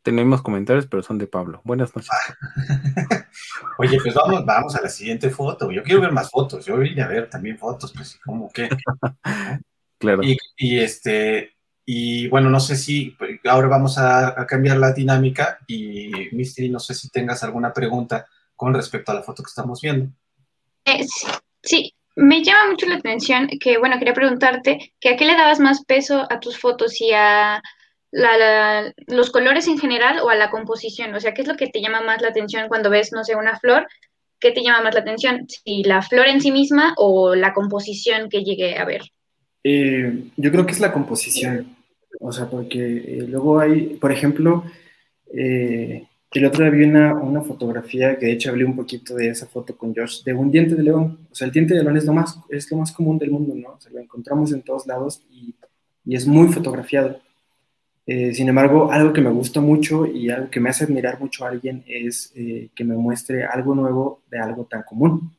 Tenemos 0.07 0.41
comentarios, 0.41 0.87
pero 0.87 1.03
son 1.03 1.19
de 1.19 1.27
Pablo. 1.27 1.61
Buenas 1.65 1.97
noches. 1.97 2.13
Oye, 3.79 3.99
pues 4.01 4.15
vamos, 4.15 4.47
vamos 4.47 4.77
a 4.77 4.83
la 4.83 4.89
siguiente 4.89 5.31
foto. 5.31 5.73
Yo 5.73 5.83
quiero 5.83 6.01
ver 6.01 6.13
más 6.13 6.31
fotos. 6.31 6.65
Yo 6.65 6.77
vine 6.77 7.03
a 7.03 7.09
ver 7.09 7.29
también 7.29 7.59
fotos, 7.59 7.93
pues, 7.93 8.17
como 8.25 8.49
que. 8.53 8.69
claro. 9.99 10.23
Y, 10.23 10.39
y 10.59 10.79
este, 10.79 11.57
y 11.85 12.29
bueno, 12.29 12.49
no 12.49 12.61
sé 12.61 12.77
si 12.77 13.17
pues, 13.19 13.41
ahora 13.47 13.67
vamos 13.67 13.99
a, 13.99 14.47
cambiar 14.47 14.77
la 14.77 14.93
dinámica 14.93 15.59
y 15.67 16.13
Misty, 16.31 16.69
no 16.69 16.79
sé 16.79 16.95
si 16.95 17.11
tengas 17.11 17.43
alguna 17.43 17.73
pregunta 17.73 18.29
con 18.55 18.73
respecto 18.75 19.11
a 19.11 19.17
la 19.17 19.25
foto 19.25 19.43
que 19.43 19.49
estamos 19.49 19.81
viendo. 19.81 20.13
Eh, 20.85 21.05
sí, 21.65 21.93
me 22.15 22.45
llama 22.45 22.71
mucho 22.71 22.87
la 22.87 22.95
atención 22.95 23.49
que, 23.59 23.77
bueno, 23.79 23.99
quería 23.99 24.15
preguntarte 24.15 24.95
que 25.01 25.09
a 25.09 25.17
qué 25.17 25.25
le 25.25 25.37
dabas 25.37 25.59
más 25.59 25.85
peso 25.85 26.29
a 26.31 26.39
tus 26.39 26.61
fotos 26.61 27.01
y 27.01 27.11
a 27.13 27.61
los 28.13 29.31
colores 29.31 29.69
en 29.69 29.79
general 29.79 30.21
o 30.21 30.31
a 30.31 30.35
la 30.35 30.51
composición. 30.51 31.15
O 31.15 31.21
sea, 31.21 31.35
¿qué 31.35 31.43
es 31.43 31.49
lo 31.49 31.57
que 31.57 31.69
te 31.69 31.81
llama 31.81 32.01
más 32.01 32.23
la 32.23 32.29
atención 32.29 32.69
cuando 32.69 32.91
ves, 32.91 33.13
no 33.13 33.25
sé, 33.25 33.35
una 33.35 33.59
flor? 33.59 33.87
¿Qué 34.39 34.53
te 34.53 34.63
llama 34.63 34.83
más 34.83 34.95
la 34.95 35.01
atención? 35.01 35.47
¿Si 35.49 35.83
la 35.83 36.03
flor 36.03 36.27
en 36.29 36.41
sí 36.41 36.53
misma 36.53 36.95
o 36.97 37.35
la 37.35 37.53
composición 37.53 38.29
que 38.29 38.45
llegue 38.45 38.79
a 38.79 38.85
ver? 38.85 39.03
Eh, 39.65 40.31
yo 40.37 40.51
creo 40.53 40.67
que 40.67 40.73
es 40.73 40.81
la 40.81 40.93
composición. 40.93 41.77
O 42.21 42.33
sea, 42.33 42.49
porque 42.49 42.79
eh, 42.79 43.27
luego 43.29 43.59
hay, 43.59 43.97
por 44.01 44.13
ejemplo, 44.13 44.65
eh, 45.33 46.07
el 46.31 46.45
otro 46.45 46.65
día 46.65 46.73
vi 46.73 46.85
una, 46.85 47.15
una, 47.15 47.43
fotografía 47.43 48.19
que 48.19 48.27
de 48.27 48.33
hecho 48.33 48.51
hablé 48.51 48.65
un 48.65 48.77
poquito 48.77 49.15
de 49.15 49.31
esa 49.31 49.47
foto 49.47 49.77
con 49.77 49.95
Josh, 49.95 50.23
de 50.23 50.35
un 50.35 50.51
diente 50.51 50.75
de 50.75 50.83
león. 50.83 51.27
O 51.31 51.35
sea, 51.35 51.47
el 51.47 51.53
diente 51.53 51.75
de 51.75 51.83
león 51.83 51.97
es 51.97 52.05
lo 52.05 52.13
más, 52.13 52.39
es 52.51 52.71
lo 52.71 52.77
más 52.79 52.93
común 52.93 53.19
del 53.19 53.31
mundo, 53.31 53.55
¿no? 53.55 53.71
O 53.71 53.79
lo 53.91 54.01
encontramos 54.01 54.53
en 54.53 54.63
todos 54.63 54.87
lados 54.87 55.23
y, 55.31 55.55
y 56.05 56.15
es 56.15 56.27
muy 56.27 56.49
fotografiado. 56.49 57.21
Eh, 58.07 58.33
sin 58.35 58.49
embargo, 58.49 58.93
algo 58.93 59.13
que 59.13 59.21
me 59.21 59.31
gusta 59.31 59.61
mucho 59.61 60.07
y 60.07 60.31
algo 60.31 60.49
que 60.49 60.61
me 60.61 60.71
hace 60.71 60.85
admirar 60.85 61.19
mucho 61.19 61.45
a 61.45 61.49
alguien 61.49 61.83
es 61.89 62.33
eh, 62.37 62.71
que 62.73 62.85
me 62.85 62.95
muestre 62.95 63.45
algo 63.45 63.75
nuevo 63.75 64.23
de 64.31 64.39
algo 64.39 64.65
tan 64.65 64.85
común. 64.85 65.33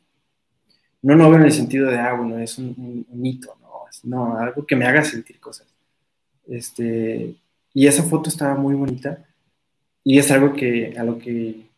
No 1.01 1.15
nuevo 1.15 1.35
en 1.35 1.43
el 1.43 1.53
sentido 1.53 1.89
de, 1.89 1.97
ah, 1.97 2.13
bueno, 2.13 2.37
es 2.39 2.57
un, 2.57 3.05
un, 3.09 3.25
hito, 3.25 3.55
no, 3.61 3.85
no, 4.03 4.37
algo 4.37 4.65
que 4.65 4.75
me 4.75 4.85
haga 4.85 5.03
sentir 5.05 5.39
cosas. 5.39 5.67
Este, 6.45 7.35
y 7.73 7.87
esa 7.87 8.03
foto 8.03 8.29
estaba 8.29 8.55
muy 8.55 8.75
bonita 8.75 9.25
y 10.03 10.17
es 10.19 10.29
algo 10.31 10.53
que, 10.53 10.93
a 10.97 11.19
que, 11.19 11.69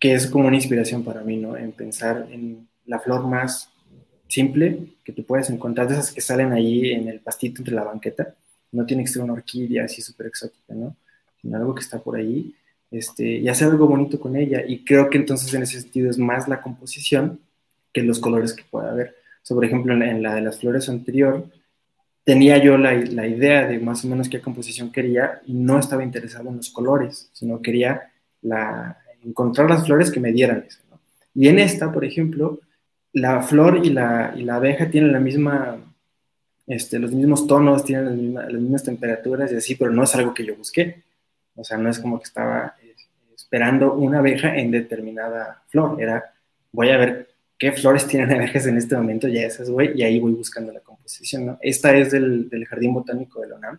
que 0.00 0.14
es 0.14 0.26
como 0.26 0.48
una 0.48 0.56
inspiración 0.56 1.04
para 1.04 1.22
mí, 1.22 1.36
¿no? 1.36 1.56
En 1.56 1.70
pensar 1.72 2.26
en 2.30 2.68
la 2.86 2.98
flor 2.98 3.26
más 3.28 3.70
simple 4.26 4.96
que 5.04 5.12
tú 5.12 5.24
puedes 5.24 5.50
encontrar, 5.50 5.86
de 5.86 5.94
esas 5.94 6.10
que 6.10 6.20
salen 6.20 6.52
ahí 6.52 6.90
en 6.90 7.08
el 7.08 7.20
pastito 7.20 7.60
entre 7.60 7.74
la 7.74 7.84
banqueta 7.84 8.34
no 8.72 8.86
tiene 8.86 9.04
que 9.04 9.10
ser 9.10 9.22
una 9.22 9.34
orquídea 9.34 9.84
así 9.84 10.02
súper 10.02 10.26
exótica, 10.26 10.74
¿no? 10.74 10.96
Sino 11.40 11.56
algo 11.56 11.74
que 11.74 11.82
está 11.82 11.98
por 11.98 12.16
ahí, 12.16 12.54
este, 12.90 13.24
y 13.24 13.48
hacer 13.48 13.68
algo 13.68 13.86
bonito 13.86 14.18
con 14.18 14.36
ella. 14.36 14.62
Y 14.66 14.84
creo 14.84 15.08
que 15.08 15.18
entonces 15.18 15.52
en 15.54 15.62
ese 15.62 15.80
sentido 15.80 16.10
es 16.10 16.18
más 16.18 16.48
la 16.48 16.60
composición 16.60 17.40
que 17.92 18.02
los 18.02 18.18
colores 18.18 18.54
que 18.54 18.64
pueda 18.70 18.90
haber. 18.90 19.16
O 19.48 19.54
por 19.54 19.64
ejemplo, 19.64 19.92
en 19.92 20.22
la, 20.22 20.34
de 20.34 20.40
las 20.40 20.58
flores 20.58 20.88
anterior, 20.88 21.46
tenía 22.24 22.58
yo 22.58 22.78
la, 22.78 22.94
la, 22.94 23.26
idea 23.26 23.66
de 23.66 23.78
más 23.78 24.04
o 24.04 24.08
menos 24.08 24.28
qué 24.28 24.40
composición 24.40 24.92
quería 24.92 25.42
y 25.46 25.54
no 25.54 25.78
estaba 25.78 26.04
interesado 26.04 26.48
en 26.48 26.56
los 26.56 26.70
colores, 26.70 27.28
sino 27.32 27.60
quería 27.60 28.12
la, 28.40 28.98
encontrar 29.24 29.68
las 29.68 29.84
flores 29.84 30.10
que 30.10 30.20
me 30.20 30.32
dieran 30.32 30.64
eso. 30.66 30.80
Y 31.34 31.48
en 31.48 31.58
esta, 31.58 31.92
por 31.92 32.04
ejemplo, 32.04 32.60
la 33.12 33.42
flor 33.42 33.80
y 33.84 33.90
la, 33.90 34.34
y 34.36 34.44
la 34.44 34.56
abeja 34.56 34.90
tienen 34.90 35.12
la 35.12 35.20
misma 35.20 35.78
este, 36.66 36.98
los 36.98 37.12
mismos 37.12 37.46
tonos, 37.46 37.84
tienen 37.84 38.34
las 38.34 38.52
mismas, 38.52 38.84
temperaturas 38.84 39.52
y 39.52 39.56
así, 39.56 39.74
pero 39.74 39.90
no 39.90 40.04
es 40.04 40.14
algo 40.14 40.32
que 40.34 40.44
yo 40.44 40.56
busqué. 40.56 41.02
O 41.54 41.64
sea, 41.64 41.76
no 41.76 41.90
es 41.90 41.98
como 41.98 42.18
que 42.18 42.24
estaba 42.24 42.76
eh, 42.82 42.94
esperando 43.34 43.94
una 43.94 44.18
abeja 44.18 44.56
en 44.56 44.70
determinada 44.70 45.62
flor. 45.68 46.00
Era, 46.00 46.34
voy 46.70 46.90
a 46.90 46.96
ver 46.96 47.28
qué 47.58 47.72
flores 47.72 48.06
tienen 48.06 48.32
abejas 48.36 48.66
en 48.66 48.78
este 48.78 48.96
momento, 48.96 49.28
ya 49.28 49.42
esas 49.42 49.70
voy, 49.70 49.92
y 49.94 50.02
ahí 50.02 50.18
voy 50.20 50.32
buscando 50.32 50.72
la 50.72 50.80
composición. 50.80 51.58
Esta 51.60 51.96
es 51.96 52.12
del, 52.12 52.48
del, 52.48 52.66
Jardín 52.66 52.94
Botánico 52.94 53.40
de 53.40 53.48
la 53.48 53.56
UNAM, 53.56 53.78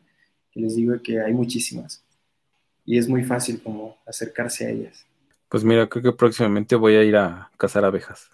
que 0.51 0.59
les 0.59 0.75
digo 0.75 1.01
que 1.01 1.19
hay 1.19 1.33
muchísimas. 1.33 2.03
Y 2.85 2.97
es 2.97 3.07
muy 3.07 3.23
fácil 3.23 3.61
como 3.63 3.97
acercarse 4.05 4.65
a 4.65 4.69
ellas. 4.69 5.05
Pues 5.47 5.63
mira, 5.63 5.87
creo 5.87 6.03
que 6.03 6.11
próximamente 6.11 6.75
voy 6.75 6.95
a 6.95 7.03
ir 7.03 7.15
a 7.15 7.49
cazar 7.57 7.85
abejas. 7.85 8.29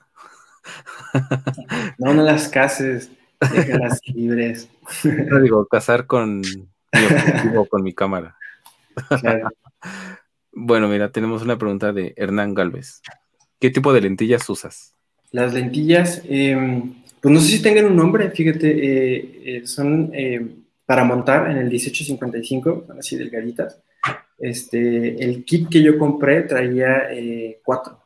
No, 1.97 2.13
no 2.13 2.23
las 2.23 2.47
cases. 2.47 3.11
Déjalas 3.51 4.01
libres. 4.07 4.69
No 5.03 5.39
digo, 5.39 5.65
casar 5.67 6.05
con 6.05 6.41
mi 6.41 6.67
objetivo, 6.93 7.65
con 7.65 7.83
mi 7.83 7.93
cámara. 7.93 8.35
Bueno, 10.51 10.87
mira, 10.87 11.11
tenemos 11.11 11.41
una 11.41 11.57
pregunta 11.57 11.93
de 11.93 12.13
Hernán 12.17 12.53
Galvez. 12.53 13.01
¿Qué 13.59 13.69
tipo 13.69 13.93
de 13.93 14.01
lentillas 14.01 14.49
usas? 14.49 14.95
Las 15.31 15.53
lentillas, 15.53 16.21
em, 16.27 16.95
pues 17.21 17.33
no 17.33 17.39
sé 17.39 17.47
si 17.47 17.61
tengan 17.61 17.85
un 17.85 17.95
nombre, 17.95 18.31
fíjate, 18.31 18.67
eh, 18.69 19.41
eh, 19.45 19.67
son 19.67 20.11
em, 20.13 20.63
para 20.85 21.03
montar 21.03 21.51
en 21.51 21.57
el 21.57 21.65
1855, 21.65 22.85
son 22.87 22.99
así 22.99 23.15
delgaditas. 23.15 23.81
Este, 24.37 25.23
el 25.23 25.43
kit 25.45 25.69
que 25.69 25.83
yo 25.83 25.97
compré 25.97 26.43
traía 26.43 27.11
eh, 27.11 27.61
cuatro. 27.63 27.99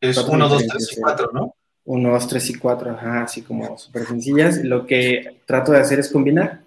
es 0.00 0.16
uno, 0.18 0.48
dos, 0.48 0.66
tres 0.66 0.96
y 0.96 1.00
cuatro, 1.00 1.30
¿no? 1.32 1.54
1, 1.84 2.10
2, 2.10 2.28
3 2.28 2.50
y 2.50 2.54
4, 2.54 2.90
ajá, 2.90 3.22
así 3.24 3.42
como 3.42 3.76
súper 3.78 4.06
sencillas. 4.06 4.64
Lo 4.64 4.86
que 4.86 5.40
trato 5.46 5.72
de 5.72 5.78
hacer 5.78 5.98
es 5.98 6.10
combinar, 6.10 6.62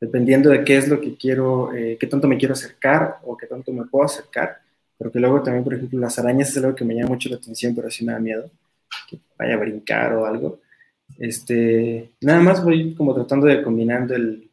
dependiendo 0.00 0.50
de 0.50 0.64
qué 0.64 0.76
es 0.76 0.88
lo 0.88 1.00
que 1.00 1.16
quiero, 1.16 1.74
eh, 1.74 1.96
qué 1.98 2.06
tanto 2.06 2.28
me 2.28 2.38
quiero 2.38 2.54
acercar 2.54 3.18
o 3.24 3.36
qué 3.36 3.46
tanto 3.46 3.72
me 3.72 3.84
puedo 3.86 4.04
acercar. 4.04 4.58
Pero 4.98 5.10
que 5.10 5.18
luego 5.18 5.42
también, 5.42 5.64
por 5.64 5.74
ejemplo, 5.74 5.98
las 5.98 6.18
arañas 6.18 6.50
es 6.50 6.56
algo 6.58 6.74
que 6.74 6.84
me 6.84 6.94
llama 6.94 7.10
mucho 7.10 7.28
la 7.28 7.36
atención, 7.36 7.74
pero 7.74 7.90
sí 7.90 8.04
me 8.04 8.12
da 8.12 8.18
miedo 8.18 8.50
que 9.08 9.18
vaya 9.38 9.54
a 9.54 9.58
brincar 9.58 10.14
o 10.14 10.26
algo. 10.26 10.60
Este, 11.18 12.12
nada 12.20 12.40
más 12.40 12.64
voy 12.64 12.94
como 12.94 13.14
tratando 13.14 13.46
de 13.46 13.62
combinando 13.62 14.14
el, 14.14 14.50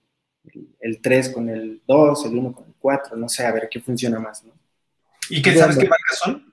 el 0.80 1.02
3 1.02 1.30
con 1.30 1.50
el 1.50 1.82
2, 1.88 2.26
el 2.26 2.38
1 2.38 2.54
con 2.54 2.66
el 2.66 2.74
4, 2.80 3.16
no 3.16 3.30
sé, 3.30 3.46
a 3.46 3.52
ver 3.52 3.70
qué 3.70 3.80
funciona 3.80 4.20
más, 4.20 4.44
¿no? 4.44 4.52
¿Y 5.30 5.42
qué 5.42 5.56
sabes 5.56 5.78
qué 5.78 5.88
marcas 5.88 6.20
son? 6.20 6.53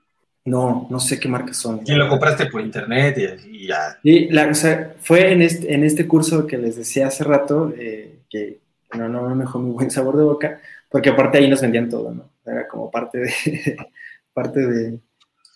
No, 0.51 0.85
no 0.89 0.99
sé 0.99 1.17
qué 1.17 1.29
marcas 1.29 1.55
son. 1.55 1.79
¿Y 1.85 1.93
lo 1.93 2.09
compraste 2.09 2.47
por 2.47 2.59
internet 2.59 3.39
y, 3.49 3.67
ya? 3.67 3.97
Sí, 4.03 4.27
la, 4.31 4.47
o 4.47 4.53
sea, 4.53 4.95
fue 4.99 5.31
en 5.31 5.41
este, 5.41 5.73
en 5.73 5.85
este 5.85 6.05
curso 6.05 6.45
que 6.45 6.57
les 6.57 6.75
decía 6.75 7.07
hace 7.07 7.23
rato, 7.23 7.73
eh, 7.77 8.19
que 8.29 8.59
no, 8.97 9.07
no 9.07 9.33
me 9.33 9.45
dejó 9.45 9.59
muy 9.59 9.71
buen 9.71 9.89
sabor 9.89 10.17
de 10.17 10.25
boca, 10.25 10.59
porque 10.89 11.09
aparte 11.09 11.37
ahí 11.37 11.49
nos 11.49 11.61
vendían 11.61 11.89
todo, 11.89 12.13
¿no? 12.13 12.29
Era 12.45 12.67
como 12.67 12.91
parte 12.91 13.19
de, 13.19 13.31
parte 14.33 14.59
de, 14.59 14.99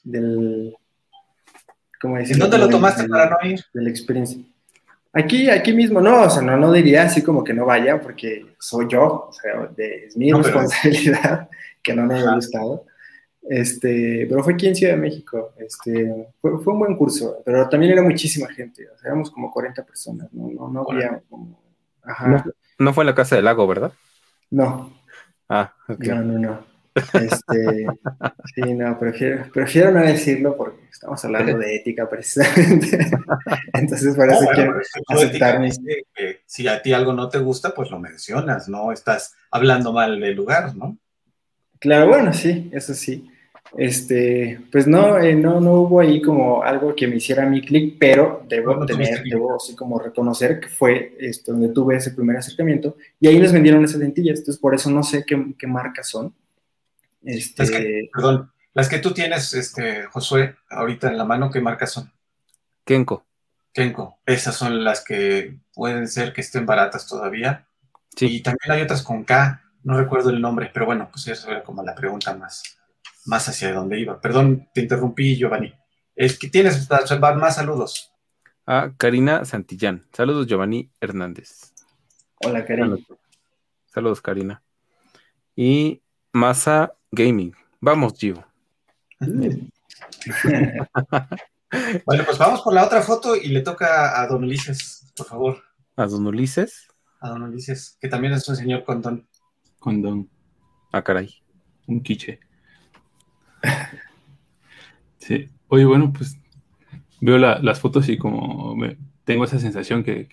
del, 0.06 0.74
¿cómo 2.00 2.16
decir? 2.16 2.38
¿Dónde 2.38 2.58
lo 2.58 2.70
tomaste 2.70 3.06
para 3.10 3.32
no 3.32 3.50
ir? 3.50 3.60
De 3.74 3.84
la 3.84 3.90
experiencia. 3.90 4.42
Aquí, 5.12 5.50
aquí 5.50 5.74
mismo, 5.74 6.00
no, 6.00 6.22
o 6.22 6.30
sea, 6.30 6.42
no, 6.42 6.56
no 6.56 6.72
diría 6.72 7.04
así 7.04 7.22
como 7.22 7.44
que 7.44 7.54
no 7.54 7.66
vaya, 7.66 8.00
porque 8.00 8.46
soy 8.58 8.88
yo, 8.90 9.28
o 9.28 9.34
sea, 9.34 9.70
es 9.76 10.16
mi 10.16 10.32
responsabilidad 10.32 11.50
que 11.84 11.94
no 11.94 12.06
me 12.06 12.16
haya 12.16 12.34
gustado. 12.36 12.86
Este, 13.48 14.26
pero 14.28 14.44
fue 14.44 14.54
aquí 14.54 14.68
en 14.68 14.76
Ciudad 14.76 14.94
de 14.94 15.02
México. 15.02 15.54
Este, 15.58 16.32
fue, 16.42 16.60
fue, 16.64 16.74
un 16.74 16.80
buen 16.80 16.96
curso, 16.96 17.42
pero 17.46 17.68
también 17.70 17.94
era 17.94 18.02
muchísima 18.02 18.48
gente. 18.48 18.88
O 18.90 18.98
sea, 18.98 19.10
éramos 19.10 19.30
como 19.30 19.52
40 19.52 19.84
personas, 19.86 20.34
no, 20.34 20.50
no, 20.50 20.70
no 20.70 20.86
había 20.90 21.22
como. 21.30 21.62
Ajá. 22.04 22.46
No, 22.80 22.94
fue 22.94 23.04
en 23.04 23.08
la 23.08 23.16
Casa 23.16 23.36
del 23.36 23.46
Lago, 23.46 23.68
¿verdad? 23.68 23.94
No. 24.50 24.94
Ah, 25.48 25.74
ok. 25.88 26.04
No, 26.06 26.22
no, 26.22 26.40
no. 26.40 26.76
Este, 26.96 27.86
sí, 28.56 28.74
no, 28.74 28.98
prefiero, 28.98 29.52
prefiero 29.52 29.92
no 29.92 30.00
decirlo 30.00 30.56
porque 30.56 30.86
estamos 30.90 31.24
hablando 31.26 31.58
de 31.58 31.76
ética 31.76 32.08
precisamente. 32.08 33.10
Entonces, 33.74 34.16
por 34.16 34.30
eso 34.30 34.42
no, 34.42 34.50
quiero 34.52 34.80
aceptarme. 35.10 35.72
Que 36.16 36.42
si 36.46 36.68
a 36.68 36.82
ti 36.82 36.94
algo 36.94 37.12
no 37.12 37.28
te 37.28 37.40
gusta, 37.40 37.74
pues 37.74 37.92
lo 37.92 38.00
mencionas, 38.00 38.70
no 38.70 38.92
estás 38.94 39.36
hablando 39.52 39.92
mal 39.92 40.20
del 40.20 40.36
lugar, 40.36 40.76
¿no? 40.76 40.98
Claro, 41.80 42.08
bueno, 42.08 42.34
sí, 42.34 42.70
eso 42.74 42.94
sí. 42.94 43.30
Este, 43.78 44.62
pues 44.72 44.88
no, 44.88 45.20
eh, 45.20 45.36
no, 45.36 45.60
no 45.60 45.74
hubo 45.82 46.00
ahí 46.00 46.22
como 46.22 46.64
algo 46.64 46.96
que 46.96 47.08
me 47.08 47.18
hiciera 47.18 47.46
mi 47.46 47.62
clic, 47.62 47.98
pero 48.00 48.46
debo 48.48 48.86
tener, 48.86 49.22
debo 49.24 49.56
así 49.56 49.76
como 49.76 50.00
reconocer 50.00 50.62
que 50.62 50.70
fue 50.70 51.16
esto, 51.20 51.52
donde 51.52 51.70
tuve 51.70 51.98
ese 51.98 52.12
primer 52.12 52.38
acercamiento 52.38 52.96
y 53.20 53.28
ahí 53.28 53.38
les 53.38 53.52
vendieron 53.52 53.84
esas 53.84 54.00
lentillas, 54.00 54.40
entonces 54.40 54.62
por 54.62 54.74
eso 54.74 54.90
no 54.90 55.04
sé 55.04 55.26
qué, 55.26 55.54
qué 55.60 55.68
marcas 55.68 56.08
son. 56.08 56.34
Este... 57.24 57.64
Las 57.64 57.72
que, 57.72 58.10
perdón, 58.14 58.52
las 58.74 58.90
que 58.90 59.00
tú 59.00 59.14
tienes, 59.14 59.54
este, 59.54 60.06
Josué, 60.06 60.56
ahorita 60.70 61.10
en 61.10 61.18
la 61.18 61.26
mano, 61.26 61.52
¿qué 61.52 61.60
marcas 61.60 61.92
son? 61.92 62.12
Kenko. 62.86 63.26
Kenko, 63.74 64.20
esas 64.26 64.56
son 64.56 64.86
las 64.86 65.04
que 65.04 65.58
pueden 65.74 66.08
ser 66.08 66.32
que 66.32 66.42
estén 66.42 66.66
baratas 66.66 67.08
todavía. 67.08 67.68
Sí. 68.16 68.28
Y 68.28 68.42
también 68.42 68.72
hay 68.72 68.82
otras 68.82 69.02
con 69.02 69.26
K, 69.26 69.62
no 69.84 69.98
recuerdo 69.98 70.30
el 70.30 70.40
nombre, 70.40 70.72
pero 70.74 70.86
bueno, 70.86 71.10
pues 71.12 71.28
eso 71.28 71.52
era 71.52 71.62
como 71.64 71.84
la 71.84 71.94
pregunta 71.94 72.34
más, 72.36 72.75
más 73.26 73.48
hacia 73.50 73.74
dónde 73.74 74.00
iba. 74.00 74.22
Perdón, 74.22 74.70
te 74.74 74.82
interrumpí, 74.82 75.36
Giovanni. 75.36 75.74
Es 76.16 76.40
que 76.40 76.48
tienes 76.48 76.88
más 76.90 77.56
saludos. 77.56 78.12
A 78.66 78.94
Karina 78.98 79.46
Santillán. 79.46 80.06
Saludos, 80.14 80.48
Giovanni 80.48 80.90
Hernández. 81.00 81.74
Hola, 82.44 82.66
Karina. 82.66 82.98
Saludos, 83.88 84.22
Karina. 84.22 84.64
Y 85.56 86.02
Masa 86.32 86.94
Gaming. 87.12 87.54
Vamos, 87.80 88.14
Gio. 88.18 88.46
Mm. 89.20 89.70
bueno, 92.06 92.24
pues 92.26 92.38
vamos 92.38 92.62
por 92.62 92.74
la 92.74 92.86
otra 92.86 93.02
foto 93.02 93.36
y 93.36 93.50
le 93.50 93.62
toca 93.62 94.22
a 94.22 94.28
don 94.28 94.44
Ulises, 94.44 95.12
por 95.16 95.28
favor. 95.28 95.64
¿A 95.96 96.06
don 96.08 96.28
Ulises? 96.28 96.88
A 97.22 97.30
don 97.30 97.44
Ulises, 97.44 97.98
que 98.00 98.08
también 98.08 98.34
es 98.34 98.48
un 98.50 98.56
señor 98.56 98.84
con 98.84 99.02
don. 99.02 99.28
Con 99.80 100.02
don. 100.02 100.30
Ah, 100.92 101.04
caray. 101.04 101.34
Un 101.88 102.02
quiche. 102.02 102.40
Sí. 105.18 105.50
Oye, 105.70 105.86
bueno, 105.86 106.14
pues 106.14 106.38
veo 107.20 107.38
las 107.40 107.80
fotos 107.80 108.08
y 108.10 108.18
como 108.18 108.76
tengo 109.24 109.44
esa 109.44 109.60
sensación 109.60 110.04
que, 110.04 110.28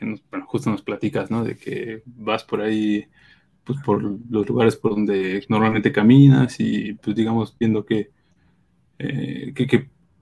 justo 0.47 0.71
nos 0.71 0.83
platicas, 0.83 1.31
¿no? 1.31 1.45
De 1.45 1.57
que 1.57 2.03
vas 2.07 2.45
por 2.45 2.61
ahí, 2.61 3.07
pues 3.65 3.79
por 3.85 4.03
los 4.03 4.47
lugares 4.49 4.77
por 4.77 4.93
donde 4.93 5.45
normalmente 5.49 5.93
caminas 5.93 6.61
y 6.61 6.95
pues 6.95 7.17
digamos 7.17 7.57
viendo 7.59 7.87
que, 7.87 8.11
eh, 8.99 9.55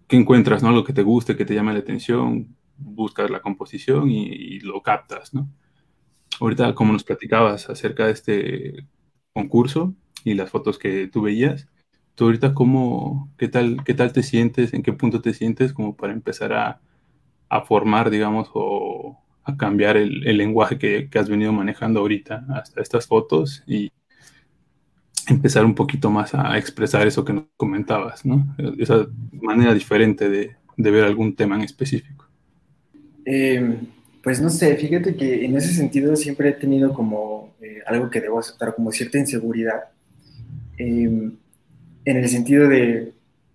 encuentras, 0.08 0.62
¿no? 0.62 0.72
Lo 0.72 0.84
que 0.84 0.92
te 0.92 1.02
guste, 1.02 1.36
que 1.36 1.44
te 1.44 1.54
llame 1.54 1.72
la 1.72 1.80
atención, 1.80 2.56
buscas 2.76 3.30
la 3.30 3.40
composición 3.40 4.10
y, 4.10 4.26
y, 4.26 4.60
lo 4.60 4.82
captas, 4.82 5.34
¿no? 5.34 5.48
Ahorita, 6.40 6.74
como 6.74 6.92
nos 6.92 7.04
platicabas 7.04 7.68
acerca 7.68 8.06
de 8.06 8.12
este 8.12 8.86
concurso 9.32 9.94
y 10.24 10.34
las 10.34 10.50
fotos 10.50 10.78
que 10.78 11.08
tú 11.08 11.22
veías, 11.22 11.68
¿Tú 12.20 12.26
ahorita 12.26 12.52
cómo, 12.52 13.32
qué 13.38 13.48
tal, 13.48 13.82
qué 13.82 13.94
tal 13.94 14.12
te 14.12 14.22
sientes, 14.22 14.74
en 14.74 14.82
qué 14.82 14.92
punto 14.92 15.22
te 15.22 15.32
sientes 15.32 15.72
como 15.72 15.96
para 15.96 16.12
empezar 16.12 16.52
a, 16.52 16.78
a 17.48 17.62
formar, 17.62 18.10
digamos, 18.10 18.50
o 18.52 19.18
a 19.42 19.56
cambiar 19.56 19.96
el, 19.96 20.20
lenguaje 20.36 20.76
que, 20.76 21.08
has 21.18 21.30
venido 21.30 21.50
manejando 21.54 22.00
ahorita 22.00 22.44
hasta 22.50 22.82
estas 22.82 23.06
fotos 23.06 23.64
y 23.66 23.90
empezar 25.28 25.64
un 25.64 25.74
poquito 25.74 26.10
más 26.10 26.34
a 26.34 26.58
expresar 26.58 27.06
eso 27.06 27.24
que 27.24 27.32
nos 27.32 27.44
comentabas, 27.56 28.26
¿no? 28.26 28.54
Esa 28.78 29.06
manera 29.40 29.72
diferente 29.72 30.28
de, 30.28 30.56
de 30.76 30.90
ver 30.90 31.04
algún 31.04 31.34
tema 31.34 31.56
en 31.56 31.62
específico. 31.62 32.26
Eh, 33.24 33.78
pues 34.22 34.42
no 34.42 34.50
sé, 34.50 34.76
fíjate 34.76 35.16
que 35.16 35.46
en 35.46 35.56
ese 35.56 35.72
sentido 35.72 36.14
siempre 36.16 36.50
he 36.50 36.52
tenido 36.52 36.92
como 36.92 37.54
eh, 37.62 37.78
algo 37.86 38.10
que 38.10 38.20
debo 38.20 38.40
aceptar, 38.40 38.74
como 38.74 38.92
cierta 38.92 39.16
inseguridad, 39.16 39.84
eh, 40.76 41.30
en 42.04 42.16
el 42.16 42.28
sentido 42.28 42.68
de, 42.68 43.12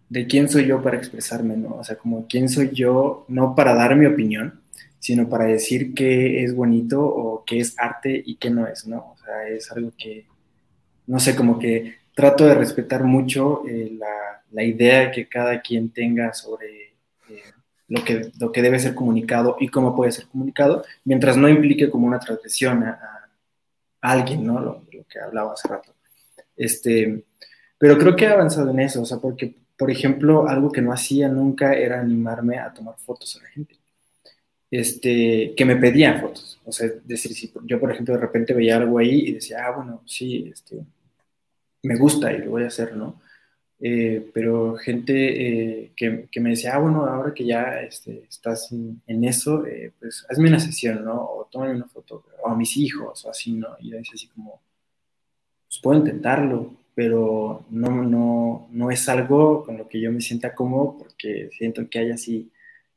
de, 0.09 0.27
quién 0.27 0.49
soy 0.49 0.67
yo 0.67 0.81
para 0.81 0.97
expresarme, 0.97 1.57
¿no? 1.57 1.75
O 1.75 1.83
sea, 1.83 1.97
como 1.97 2.27
quién 2.27 2.49
soy 2.49 2.69
yo, 2.71 3.25
no 3.27 3.55
para 3.55 3.73
dar 3.73 3.95
mi 3.95 4.05
opinión, 4.05 4.61
sino 4.99 5.29
para 5.29 5.45
decir 5.45 5.93
qué 5.93 6.43
es 6.43 6.55
bonito 6.55 7.03
o 7.03 7.43
qué 7.45 7.59
es 7.59 7.77
arte 7.77 8.21
y 8.25 8.35
qué 8.37 8.49
no 8.49 8.67
es, 8.67 8.87
¿no? 8.87 9.13
O 9.13 9.17
sea, 9.17 9.47
es 9.47 9.71
algo 9.71 9.91
que, 9.97 10.25
no 11.07 11.19
sé, 11.19 11.35
como 11.35 11.59
que 11.59 11.95
trato 12.15 12.45
de 12.45 12.55
respetar 12.55 13.03
mucho 13.03 13.63
eh, 13.67 13.91
la, 13.99 14.43
la, 14.51 14.63
idea 14.63 15.11
que 15.11 15.27
cada 15.27 15.61
quien 15.61 15.89
tenga 15.91 16.33
sobre 16.33 16.95
lo 17.87 18.03
que, 18.03 18.31
lo 18.39 18.51
que 18.51 18.61
debe 18.61 18.79
ser 18.79 18.95
comunicado 18.95 19.57
y 19.59 19.67
cómo 19.67 19.95
puede 19.95 20.11
ser 20.11 20.25
comunicado, 20.27 20.83
mientras 21.03 21.37
no 21.37 21.49
implique 21.49 21.89
como 21.89 22.07
una 22.07 22.19
transgresión 22.19 22.83
a, 22.83 22.99
a 24.01 24.11
alguien, 24.11 24.45
¿no? 24.45 24.59
Lo, 24.59 24.85
lo, 24.91 25.03
que 25.07 25.19
hablaba 25.19 25.53
hace 25.53 25.67
rato. 25.67 25.93
Este, 26.55 27.25
pero 27.78 27.97
creo 27.97 28.15
que 28.15 28.26
he 28.26 28.30
avanzado 28.30 28.71
en 28.71 28.80
eso, 28.80 29.01
o 29.01 29.05
sea, 29.05 29.17
porque, 29.17 29.55
por 29.78 29.91
ejemplo, 29.91 30.47
algo 30.47 30.71
que 30.71 30.82
no 30.82 30.91
hacía 30.91 31.28
nunca 31.30 31.73
era 31.73 31.99
animarme 31.99 32.57
a 32.57 32.73
tomar 32.73 32.95
fotos 32.97 33.38
a 33.38 33.43
la 33.43 33.49
gente. 33.49 33.76
Este, 34.71 35.53
que 35.55 35.63
me 35.65 35.76
pedían 35.78 36.19
fotos, 36.19 36.59
o 36.65 36.71
sea, 36.71 36.89
decir, 37.03 37.34
si 37.34 37.51
yo, 37.65 37.80
por 37.80 37.91
ejemplo, 37.91 38.15
de 38.15 38.19
repente 38.19 38.53
veía 38.53 38.78
algo 38.78 38.97
ahí 38.97 39.28
y 39.28 39.34
decía, 39.34 39.65
ah, 39.65 39.71
bueno, 39.71 40.01
sí, 40.05 40.49
este, 40.51 40.84
me 41.84 41.95
gusta 41.97 42.34
y 42.34 42.39
lo 42.39 42.51
voy 42.51 42.63
a 42.63 42.67
hacer, 42.67 42.95
¿no? 42.95 43.21
Eh, 43.80 44.32
pero 44.34 44.76
gente 44.78 45.13
eh, 45.84 45.91
que, 45.95 46.28
que, 46.32 46.39
me 46.39 46.51
decía, 46.51 46.76
ah, 46.76 46.80
bueno, 46.80 47.05
ahora 47.05 47.34
que 47.34 47.45
ya 47.45 47.82
este, 47.82 48.23
estás 48.30 48.71
en, 48.71 49.23
eso, 49.23 49.65
eh, 49.65 49.93
pues 49.99 50.26
hazme 50.30 50.49
una 50.49 50.59
sesión, 50.59 51.03
¿no? 51.03 51.21
O 51.21 51.47
tómame 51.51 51.76
una 51.76 51.88
foto, 51.88 52.26
o 52.41 52.49
a 52.49 52.55
mis 52.55 52.78
hijos, 52.78 53.26
o 53.26 53.30
así, 53.30 53.53
¿no? 53.53 53.69
Y 53.80 53.91
yo 53.91 53.97
decía 53.97 54.13
así 54.15 54.28
como, 54.28 54.61
pues 55.67 55.80
puedo 55.82 55.99
intentarlo, 55.99 56.73
pero 56.95 57.65
no, 57.69 58.03
no, 58.03 58.67
no 58.71 58.89
es 58.89 59.07
algo 59.09 59.63
con 59.63 59.77
lo 59.77 59.87
que 59.87 59.99
yo 59.99 60.11
me 60.11 60.21
sienta 60.21 60.55
cómodo 60.55 60.97
porque 60.97 61.49
siento 61.57 61.87
que 61.89 61.99
hay 61.99 62.11
así 62.11 62.51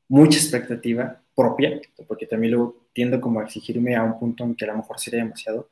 mucha 0.08 0.38
expectativa 0.38 1.20
propia, 1.34 1.80
porque 2.06 2.26
también 2.26 2.52
luego 2.52 2.88
tiendo 2.92 3.20
como 3.20 3.40
a 3.40 3.44
exigirme 3.44 3.94
a 3.94 4.02
un 4.02 4.18
punto 4.18 4.44
en 4.44 4.54
que 4.54 4.64
a 4.64 4.68
lo 4.68 4.76
mejor 4.78 4.98
sería 4.98 5.22
demasiado, 5.22 5.68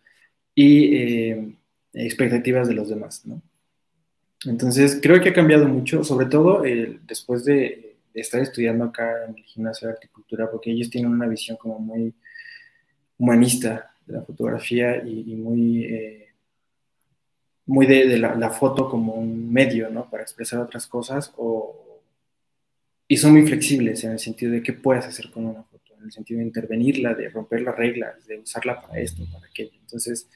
y 0.55 1.57
expectativas 1.93 2.68
de 2.68 2.74
los 2.74 2.89
demás, 2.89 3.24
¿no? 3.27 3.43
Entonces, 4.45 5.01
creo 5.03 5.20
que 5.20 5.31
ha 5.31 5.35
cambiado 5.35 5.66
mucho, 5.66 6.05
sobre 6.05 6.27
todo 6.27 6.64
eh, 6.64 7.01
después 7.07 7.45
de, 7.45 7.97
de, 8.14 8.20
estar 8.20 8.41
estudiando 8.41 8.85
acá 8.85 9.24
en 9.24 9.37
el 9.37 9.45
gimnasio 9.45 9.89
de 9.89 9.95
articultura, 9.95 10.51
porque 10.51 10.70
ellos 10.70 10.91
tienen 10.91 11.11
una 11.11 11.27
visión 11.27 11.57
como 11.57 11.79
muy 11.79 12.14
humanista 13.18 13.91
de 14.07 14.14
la 14.14 14.22
fotografía 14.22 15.03
y, 15.05 15.33
y 15.33 15.37
muy, 15.37 15.85
eh, 15.85 16.26
muy 17.67 17.87
de, 17.87 18.07
de 18.07 18.19
la, 18.19 18.35
la, 18.37 18.51
foto 18.51 18.89
como 18.89 19.14
un 19.14 19.53
medio, 19.53 19.91
¿no? 19.91 20.09
Para 20.09 20.23
expresar 20.23 20.61
otras 20.61 20.87
cosas, 20.87 21.33
o, 21.37 22.01
y 23.09 23.17
son 23.17 23.33
muy 23.33 23.47
flexibles 23.47 24.03
en 24.05 24.12
el 24.12 24.19
sentido 24.19 24.53
de 24.53 24.62
qué 24.62 24.73
puedes 24.73 25.05
hacer 25.05 25.31
con 25.31 25.47
una 25.47 25.64
foto, 25.64 25.95
en 25.99 26.05
el 26.05 26.12
sentido 26.12 26.39
de 26.39 26.47
intervenirla, 26.47 27.14
de 27.14 27.29
romper 27.29 27.62
las 27.62 27.77
reglas, 27.77 28.27
de 28.27 28.39
usarla 28.39 28.81
para 28.81 29.01
esto, 29.01 29.25
para 29.33 29.47
aquello. 29.47 29.79
Entonces, 29.81 30.29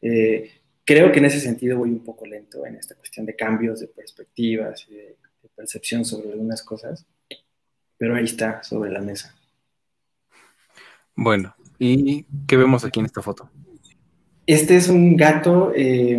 eh, 0.00 0.50
creo 0.84 1.12
que 1.12 1.18
en 1.18 1.26
ese 1.26 1.40
sentido 1.40 1.78
voy 1.78 1.90
un 1.90 2.04
poco 2.04 2.26
lento 2.26 2.64
en 2.64 2.76
esta 2.76 2.94
cuestión 2.94 3.26
de 3.26 3.36
cambios 3.36 3.80
de 3.80 3.88
perspectivas 3.88 4.86
y 4.88 4.94
de, 4.94 5.02
de, 5.42 5.48
percepción 5.54 6.06
sobre 6.06 6.32
algunas 6.32 6.62
cosas, 6.62 7.06
pero 7.98 8.16
ahí 8.16 8.24
está, 8.24 8.62
sobre 8.62 8.90
la 8.90 9.02
mesa. 9.02 9.36
Bueno, 11.14 11.54
¿y 11.78 12.24
qué 12.46 12.56
vemos 12.56 12.82
aquí 12.86 13.00
en 13.00 13.06
esta 13.06 13.20
foto? 13.20 13.50
Este 14.46 14.76
es 14.76 14.88
un 14.88 15.16
gato 15.16 15.72
eh, 15.74 16.18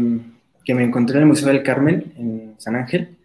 que 0.64 0.74
me 0.74 0.84
encontré 0.84 1.18
en 1.18 1.24
el 1.24 1.28
Museo 1.28 1.48
del 1.48 1.64
Carmen, 1.64 2.14
en 2.18 2.56
San 2.58 2.76
Ángel. 2.76 3.18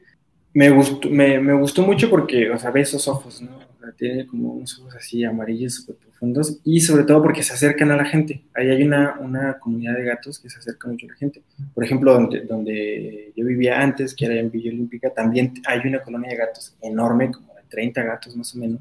Me 0.55 0.71
gustó, 0.71 1.09
me, 1.11 1.39
me 1.39 1.53
gustó 1.53 1.83
mucho 1.83 2.09
porque, 2.09 2.51
o 2.51 2.59
sea, 2.59 2.71
ve 2.71 2.81
esos 2.81 3.07
ojos, 3.09 3.43
¿no? 3.43 3.67
tiene 3.93 4.27
como 4.27 4.53
unos 4.53 4.79
ojos 4.79 4.95
así 4.95 5.25
amarillos 5.25 5.75
súper 5.75 5.97
profundos 5.97 6.59
y 6.65 6.81
sobre 6.81 7.05
todo 7.05 7.23
porque 7.23 7.43
se 7.43 7.53
acercan 7.53 7.91
a 7.91 7.97
la 7.97 8.05
gente. 8.05 8.43
Ahí 8.55 8.71
hay 8.71 8.83
una, 8.83 9.19
una 9.21 9.59
comunidad 9.59 9.95
de 9.95 10.05
gatos 10.05 10.39
que 10.39 10.51
se 10.51 10.59
acerca 10.59 10.89
mucho 10.89 11.07
a 11.07 11.11
la 11.11 11.17
gente. 11.17 11.43
Por 11.75 11.85
ejemplo, 11.85 12.13
donde, 12.13 12.41
donde 12.43 13.33
yo 13.37 13.45
vivía 13.45 13.81
antes, 13.81 14.15
que 14.15 14.27
era 14.27 14.35
en 14.35 14.51
Villa 14.51 14.71
Olímpica, 14.71 15.11
también 15.11 15.55
hay 15.67 15.81
una 15.85 16.03
colonia 16.03 16.31
de 16.31 16.37
gatos 16.37 16.75
enorme, 16.81 17.31
como 17.31 17.55
de 17.55 17.63
30 17.69 18.03
gatos 18.03 18.37
más 18.37 18.55
o 18.55 18.59
menos, 18.59 18.81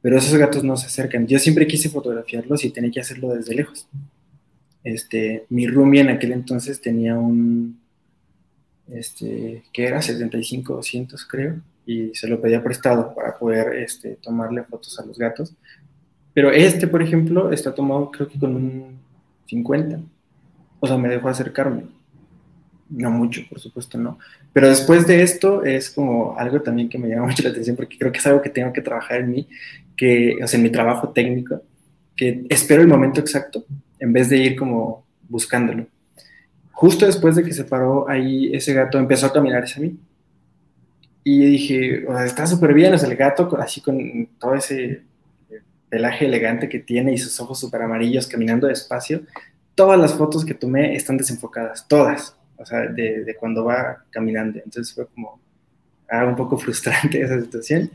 pero 0.00 0.18
esos 0.18 0.36
gatos 0.36 0.62
no 0.64 0.76
se 0.76 0.86
acercan. 0.86 1.26
Yo 1.26 1.38
siempre 1.38 1.66
quise 1.66 1.88
fotografiarlos 1.88 2.64
y 2.64 2.70
tenía 2.70 2.90
que 2.90 3.00
hacerlo 3.00 3.34
desde 3.34 3.54
lejos. 3.54 3.88
Este, 4.86 5.46
mi 5.48 5.66
roomie 5.66 6.00
en 6.00 6.10
aquel 6.10 6.30
entonces 6.30 6.80
tenía 6.80 7.16
un, 7.16 7.80
este, 8.86 9.64
que 9.72 9.84
era 9.84 10.00
75, 10.00 10.74
200 10.74 11.26
creo, 11.26 11.56
y 11.84 12.14
se 12.14 12.28
lo 12.28 12.40
pedía 12.40 12.62
prestado 12.62 13.12
para 13.12 13.36
poder 13.36 13.74
este, 13.74 14.16
tomarle 14.22 14.62
fotos 14.62 14.96
a 15.00 15.04
los 15.04 15.18
gatos. 15.18 15.52
Pero 16.32 16.52
este, 16.52 16.86
por 16.86 17.02
ejemplo, 17.02 17.50
está 17.50 17.74
tomado 17.74 18.12
creo 18.12 18.28
que 18.28 18.38
con 18.38 18.54
un 18.54 19.00
50. 19.46 19.98
O 20.78 20.86
sea, 20.86 20.96
me 20.96 21.08
dejó 21.08 21.30
acercarme. 21.30 21.86
No 22.88 23.10
mucho, 23.10 23.42
por 23.48 23.58
supuesto, 23.58 23.98
no. 23.98 24.20
Pero 24.52 24.68
después 24.68 25.04
de 25.08 25.20
esto 25.20 25.64
es 25.64 25.90
como 25.90 26.38
algo 26.38 26.62
también 26.62 26.88
que 26.88 26.98
me 26.98 27.08
llama 27.08 27.26
mucho 27.26 27.42
la 27.42 27.50
atención 27.50 27.74
porque 27.74 27.98
creo 27.98 28.12
que 28.12 28.18
es 28.18 28.26
algo 28.28 28.40
que 28.40 28.50
tengo 28.50 28.72
que 28.72 28.82
trabajar 28.82 29.22
en 29.22 29.32
mí, 29.32 29.48
que, 29.96 30.36
o 30.40 30.46
sea, 30.46 30.58
en 30.58 30.62
mi 30.62 30.70
trabajo 30.70 31.08
técnico, 31.08 31.60
que 32.14 32.46
espero 32.48 32.82
el 32.82 32.88
momento 32.88 33.18
exacto 33.18 33.64
en 33.98 34.12
vez 34.12 34.28
de 34.28 34.38
ir 34.38 34.56
como 34.56 35.04
buscándolo. 35.28 35.86
Justo 36.72 37.06
después 37.06 37.36
de 37.36 37.42
que 37.42 37.52
se 37.52 37.64
paró 37.64 38.08
ahí 38.08 38.54
ese 38.54 38.74
gato 38.74 38.98
empezó 38.98 39.26
a 39.26 39.32
caminar 39.32 39.64
hacia 39.64 39.82
mí 39.82 39.98
y 41.24 41.44
dije, 41.44 42.06
o 42.06 42.14
sea, 42.14 42.24
está 42.24 42.46
súper 42.46 42.72
bien, 42.74 42.94
o 42.94 42.98
sea, 42.98 43.08
el 43.08 43.16
gato 43.16 43.48
así 43.58 43.80
con 43.80 44.28
todo 44.38 44.54
ese 44.54 45.02
pelaje 45.88 46.26
elegante 46.26 46.68
que 46.68 46.78
tiene 46.78 47.12
y 47.12 47.18
sus 47.18 47.40
ojos 47.40 47.58
súper 47.58 47.82
amarillos 47.82 48.26
caminando 48.26 48.66
despacio. 48.66 49.22
Todas 49.74 49.98
las 49.98 50.14
fotos 50.14 50.44
que 50.44 50.54
tomé 50.54 50.94
están 50.94 51.16
desenfocadas, 51.16 51.88
todas, 51.88 52.36
o 52.56 52.64
sea, 52.64 52.86
de, 52.86 53.24
de 53.24 53.34
cuando 53.34 53.64
va 53.64 54.04
caminando. 54.10 54.60
Entonces 54.64 54.94
fue 54.94 55.06
como 55.08 55.40
ah, 56.08 56.24
un 56.26 56.36
poco 56.36 56.58
frustrante 56.58 57.20
esa 57.22 57.40
situación. 57.40 57.90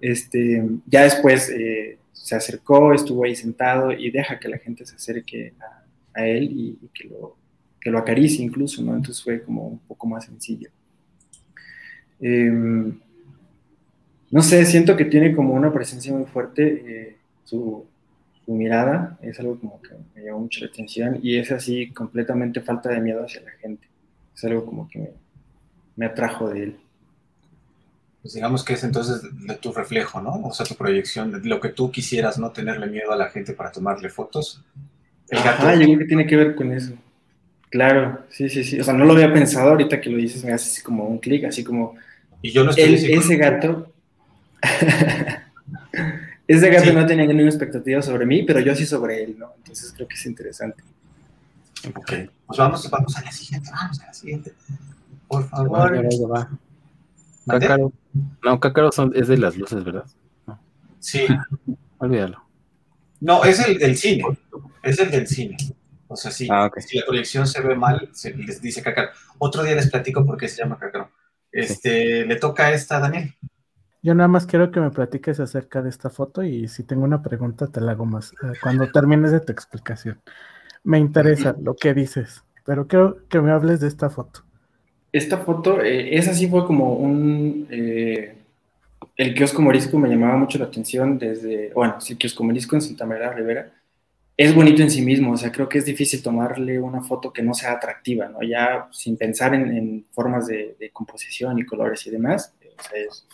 Este, 0.00 0.64
ya 0.86 1.04
después 1.04 1.48
eh, 1.50 1.98
se 2.22 2.36
acercó, 2.36 2.92
estuvo 2.92 3.24
ahí 3.24 3.34
sentado 3.34 3.90
y 3.90 4.10
deja 4.10 4.38
que 4.38 4.48
la 4.48 4.58
gente 4.58 4.86
se 4.86 4.94
acerque 4.94 5.54
a, 6.14 6.26
él 6.26 6.50
y, 6.52 6.78
que, 6.94 7.08
lo, 7.08 7.36
que 7.80 7.90
lo 7.90 7.98
acaricie 7.98 8.44
incluso, 8.44 8.80
¿no? 8.80 8.94
Entonces 8.94 9.24
fue 9.24 9.42
como 9.42 9.66
un 9.66 9.78
poco 9.80 10.06
más 10.06 10.26
sencillo. 10.26 10.70
Eh, 12.20 12.92
no 14.30 14.42
sé, 14.42 14.64
siento 14.64 14.96
que 14.96 15.04
tiene 15.04 15.34
como 15.34 15.54
una 15.54 15.72
presencia 15.72 16.12
muy 16.12 16.26
fuerte, 16.26 16.84
eh, 16.86 17.16
su, 17.44 17.86
mirada 18.46 19.18
es 19.22 19.38
algo 19.40 19.58
como 19.58 19.80
que 19.80 19.94
me 20.14 20.26
llama 20.26 20.40
mucho 20.40 20.60
la 20.60 20.66
atención 20.66 21.18
y 21.22 21.38
es 21.38 21.50
así 21.52 21.90
completamente 21.92 22.60
falta 22.60 22.90
de 22.90 23.00
miedo 23.00 23.24
hacia 23.24 23.40
la 23.40 23.52
gente, 23.52 23.88
es 24.34 24.44
algo 24.44 24.66
como 24.66 24.88
que 24.88 25.14
me 25.96 26.06
atrajo 26.06 26.50
de 26.50 26.62
él. 26.64 26.76
Pues 28.22 28.34
digamos 28.34 28.64
que 28.64 28.74
es 28.74 28.84
entonces 28.84 29.20
de 29.22 29.54
tu 29.56 29.72
reflejo, 29.72 30.20
¿no? 30.20 30.40
O 30.44 30.52
sea, 30.52 30.64
tu 30.64 30.76
proyección, 30.76 31.32
de 31.32 31.48
lo 31.48 31.60
que 31.60 31.70
tú 31.70 31.90
quisieras, 31.90 32.38
no 32.38 32.50
tenerle 32.50 32.86
miedo 32.86 33.12
a 33.12 33.16
la 33.16 33.30
gente 33.30 33.52
para 33.52 33.72
tomarle 33.72 34.08
fotos. 34.08 34.62
El 35.28 35.42
gato... 35.42 35.66
Ah, 35.66 35.74
yo 35.74 35.84
creo 35.86 35.98
que 35.98 36.04
tiene 36.04 36.26
que 36.26 36.36
ver 36.36 36.54
con 36.54 36.72
eso. 36.72 36.92
Claro, 37.70 38.20
sí, 38.30 38.48
sí, 38.48 38.62
sí. 38.62 38.78
O 38.78 38.84
sea, 38.84 38.94
no 38.94 39.04
lo 39.04 39.14
había 39.14 39.32
pensado 39.32 39.70
ahorita 39.70 40.00
que 40.00 40.10
lo 40.10 40.18
dices, 40.18 40.44
me 40.44 40.52
hace 40.52 40.70
así 40.70 40.82
como 40.82 41.06
un 41.06 41.18
clic, 41.18 41.44
así 41.44 41.64
como 41.64 41.96
y 42.42 42.50
yo 42.50 42.64
no 42.64 42.70
estoy 42.70 42.94
el, 42.94 42.94
ese 42.94 43.36
gato. 43.36 43.92
ese 46.48 46.70
gato 46.70 46.84
sí. 46.84 46.92
no 46.92 47.06
tenía 47.06 47.24
ninguna 47.24 47.48
expectativa 47.48 48.02
sobre 48.02 48.26
mí, 48.26 48.42
pero 48.42 48.58
yo 48.58 48.74
sí 48.74 48.84
sobre 48.84 49.22
él, 49.22 49.36
¿no? 49.38 49.52
Entonces 49.58 49.92
creo 49.94 50.08
que 50.08 50.16
es 50.16 50.26
interesante. 50.26 50.82
Ok. 51.94 52.12
Pues 52.46 52.58
vamos, 52.58 52.90
vamos 52.90 53.16
a 53.16 53.22
la 53.22 53.30
siguiente, 53.30 53.70
vamos 53.72 54.00
a 54.00 54.06
la 54.06 54.14
siguiente. 54.14 54.52
Por 55.28 55.48
favor. 55.48 55.94
Va, 55.94 56.40
va. 56.40 56.50
Cácaro. 57.46 57.92
No, 58.42 58.60
Cácaro 58.60 58.92
son, 58.92 59.12
es 59.14 59.28
de 59.28 59.38
las 59.38 59.56
luces, 59.56 59.84
¿verdad? 59.84 60.06
No. 60.46 60.60
Sí. 60.98 61.26
Olvídalo. 61.98 62.42
No, 63.20 63.44
es 63.44 63.66
el 63.66 63.78
del 63.78 63.96
cine. 63.96 64.24
Es 64.82 64.98
el 64.98 65.10
del 65.10 65.26
cine. 65.26 65.56
O 66.08 66.16
sea, 66.16 66.30
sí, 66.30 66.46
ah, 66.50 66.66
okay. 66.66 66.82
si 66.82 66.98
la 66.98 67.06
proyección 67.06 67.46
se 67.46 67.62
ve 67.62 67.74
mal, 67.74 68.10
se 68.12 68.34
les 68.34 68.60
dice 68.60 68.82
Cácaro. 68.82 69.10
Otro 69.38 69.62
día 69.62 69.74
les 69.74 69.90
platico 69.90 70.26
por 70.26 70.36
qué 70.36 70.48
se 70.48 70.62
llama 70.62 70.78
Cácaro. 70.78 71.10
Este, 71.50 72.26
le 72.26 72.36
toca 72.36 72.66
a 72.66 72.72
esta, 72.72 72.98
Daniel. 72.98 73.34
Yo 74.02 74.14
nada 74.14 74.28
más 74.28 74.46
quiero 74.46 74.72
que 74.72 74.80
me 74.80 74.90
platiques 74.90 75.38
acerca 75.38 75.80
de 75.80 75.88
esta 75.88 76.10
foto 76.10 76.42
y 76.42 76.66
si 76.66 76.82
tengo 76.82 77.04
una 77.04 77.22
pregunta 77.22 77.68
te 77.68 77.80
la 77.80 77.92
hago 77.92 78.04
más 78.04 78.32
eh, 78.32 78.52
cuando 78.60 78.90
termines 78.90 79.30
de 79.30 79.40
tu 79.40 79.52
explicación. 79.52 80.20
Me 80.82 80.98
interesa 80.98 81.54
lo 81.60 81.76
que 81.76 81.94
dices, 81.94 82.42
pero 82.64 82.88
quiero 82.88 83.28
que 83.28 83.40
me 83.40 83.52
hables 83.52 83.78
de 83.78 83.86
esta 83.86 84.10
foto. 84.10 84.44
Esta 85.12 85.38
foto, 85.38 85.82
eh, 85.82 86.16
esa 86.16 86.34
sí 86.34 86.48
fue 86.48 86.66
como 86.66 86.94
un... 86.94 87.68
Eh, 87.70 88.34
el 89.16 89.34
kiosco 89.34 89.60
morisco 89.60 89.98
me 89.98 90.08
llamaba 90.08 90.36
mucho 90.36 90.58
la 90.58 90.64
atención 90.64 91.18
desde, 91.18 91.70
bueno, 91.74 92.00
sí, 92.00 92.16
kiosco 92.16 92.42
morisco 92.44 92.76
en 92.76 92.82
Santa 92.82 93.04
María 93.04 93.30
Rivera. 93.30 93.72
Es 94.36 94.54
bonito 94.54 94.82
en 94.82 94.90
sí 94.90 95.02
mismo, 95.02 95.32
o 95.32 95.36
sea, 95.36 95.52
creo 95.52 95.68
que 95.68 95.78
es 95.78 95.84
difícil 95.84 96.22
tomarle 96.22 96.80
una 96.80 97.02
foto 97.02 97.30
que 97.30 97.42
no 97.42 97.52
sea 97.52 97.72
atractiva, 97.72 98.28
¿no? 98.28 98.42
Ya 98.42 98.88
sin 98.90 99.18
pensar 99.18 99.54
en, 99.54 100.06
formas 100.10 100.46
de, 100.46 100.74
de, 100.80 100.90
composición 100.90 101.58
y 101.58 101.66
colores 101.66 102.06
y 102.06 102.10
demás, 102.10 102.54
o 102.78 102.82
sea, 102.82 102.98
es, 102.98 103.26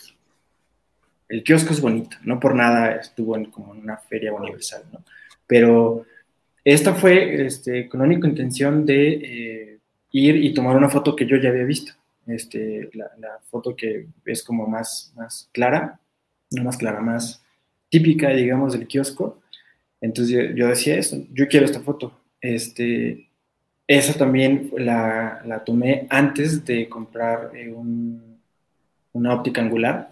el 1.29 1.45
kiosco 1.45 1.73
es 1.73 1.81
bonito, 1.81 2.17
no 2.25 2.41
por 2.41 2.55
nada 2.55 2.97
estuvo 2.97 3.37
en, 3.37 3.47
como 3.47 3.75
en 3.75 3.83
una 3.83 3.99
feria 3.99 4.33
universal, 4.33 4.83
¿no? 4.93 5.05
Pero 5.47 6.05
esta 6.65 6.95
fue 6.95 7.47
este, 7.47 7.89
con 7.89 8.01
la 8.01 8.07
única 8.07 8.29
intención 8.29 8.85
de 8.85 9.09
eh, 9.09 9.78
ir 10.13 10.37
y 10.37 10.55
tomar 10.55 10.77
una 10.77 10.89
foto 10.89 11.15
que 11.17 11.27
yo 11.27 11.37
ya 11.37 11.51
había 11.51 11.65
visto. 11.65 11.93
Este, 12.27 12.91
la, 12.93 13.41
foto 13.51 13.75
que 13.75 14.07
es 14.27 14.43
como 14.43 14.67
más, 14.67 15.13
más 15.17 15.49
clara, 15.53 15.99
no 16.51 16.65
más 16.65 16.77
clara, 16.77 17.01
más 17.01 17.43
típica, 17.89 18.31
digamos, 18.31 18.73
del 18.73 18.87
kiosco. 18.87 19.41
Entonces 20.01 20.55
yo, 20.55 20.69
decía 20.69 20.97
eso, 20.97 21.25
yo 21.33 21.49
quiero 21.49 21.67
esta 21.67 21.81
foto. 21.81 22.13
Este, 22.41 23.29
esa 23.87 24.15
también 24.15 24.71
la, 24.77 25.43
la 25.47 25.65
tomé 25.65 26.07
antes 26.11 26.65
de 26.65 26.89
comprar 26.89 27.53
eh, 27.55 27.73
un, 27.73 28.39
una 29.13 29.35
óptica 29.35 29.63
angular 29.63 30.11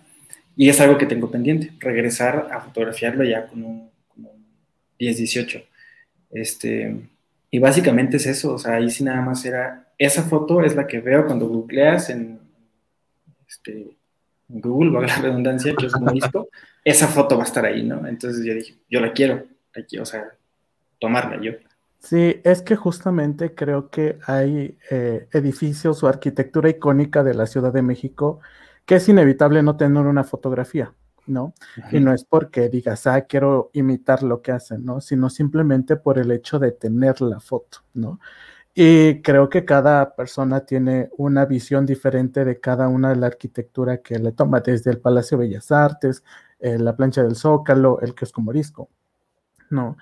y 0.57 0.71
es 0.71 0.81
algo 0.81 0.97
que 0.97 1.07
tengo 1.07 1.31
pendiente, 1.31 1.73
regresar 1.79 2.49
a 2.51 2.61
fotografiarlo 2.61 3.25
ya 3.25 3.47
con 3.47 3.63
un, 3.63 3.91
10-18. 4.99 5.63
Este, 6.31 6.97
y 7.51 7.59
básicamente 7.59 8.17
es 8.17 8.27
eso, 8.27 8.55
o 8.55 8.59
sea, 8.59 8.77
ahí 8.77 8.91
sí 8.91 9.05
nada 9.05 9.21
más 9.21 9.45
era, 9.45 9.86
esa 9.99 10.23
foto 10.23 10.63
es 10.63 10.75
la 10.75 10.87
que 10.87 11.01
veo 11.01 11.27
cuando 11.27 11.49
googleas 11.49 12.11
en, 12.11 12.41
este, 13.49 13.97
Google, 14.49 14.91
valga 14.91 15.17
la 15.17 15.23
redundancia, 15.23 15.75
que 15.75 15.87
es 15.87 15.93
como 15.93 16.13
visto, 16.13 16.49
esa 16.85 17.09
foto 17.09 17.37
va 17.37 17.43
a 17.43 17.47
estar 17.47 17.65
ahí, 17.65 17.83
¿no? 17.83 18.07
Entonces 18.07 18.45
yo 18.45 18.55
dije, 18.55 18.77
yo 18.89 19.01
la 19.01 19.13
quiero, 19.13 19.45
o 20.01 20.05
sea, 20.05 20.33
tomarla 21.01 21.41
yo. 21.41 21.53
Sí, 21.99 22.41
es 22.45 22.63
que 22.63 22.77
justamente 22.77 23.55
creo 23.55 23.91
que 23.91 24.19
hay 24.27 24.79
eh, 24.91 25.27
edificios 25.33 26.03
o 26.03 26.09
arquitectura 26.09 26.69
icónica 26.69 27.25
de 27.25 27.35
la 27.35 27.47
Ciudad 27.47 27.73
de 27.73 27.83
México 27.83 28.41
que 28.87 28.95
es 28.95 29.09
inevitable 29.09 29.63
no 29.63 29.77
tener 29.77 30.07
una 30.07 30.23
fotografía, 30.23 30.95
¿no? 31.27 31.53
Y 31.91 31.99
no 31.99 32.15
es 32.15 32.25
porque 32.25 32.69
digas, 32.69 33.07
ah, 33.09 33.23
quiero 33.23 33.71
imitar 33.73 34.23
lo 34.23 34.41
que 34.41 34.53
hacen, 34.53 34.85
¿no? 34.85 35.01
Sino 35.01 35.29
simplemente 35.29 35.97
por 35.97 36.19
el 36.19 36.31
hecho 36.31 36.61
de 36.61 36.71
tener 36.71 37.21
la 37.21 37.41
foto, 37.41 37.79
¿no? 37.93 38.21
Y 38.79 39.23
creo 39.23 39.49
que 39.49 39.65
cada 39.65 40.15
persona 40.15 40.67
tiene 40.67 41.09
una 41.17 41.47
visión 41.47 41.87
diferente 41.87 42.45
de 42.45 42.61
cada 42.61 42.89
una 42.89 43.09
de 43.09 43.17
la 43.17 43.27
arquitectura 43.27 44.03
que 44.03 44.19
le 44.19 44.33
toma, 44.33 44.61
desde 44.61 44.91
el 44.91 45.01
Palacio 45.01 45.39
de 45.39 45.47
Bellas 45.47 45.73
Artes, 45.73 46.23
eh, 46.59 46.79
la 46.79 46.95
plancha 46.95 47.23
del 47.23 47.37
Zócalo, 47.37 48.01
el 48.03 48.15
kiosco 48.15 48.43
morisco, 48.43 48.91
¿no? 49.71 49.97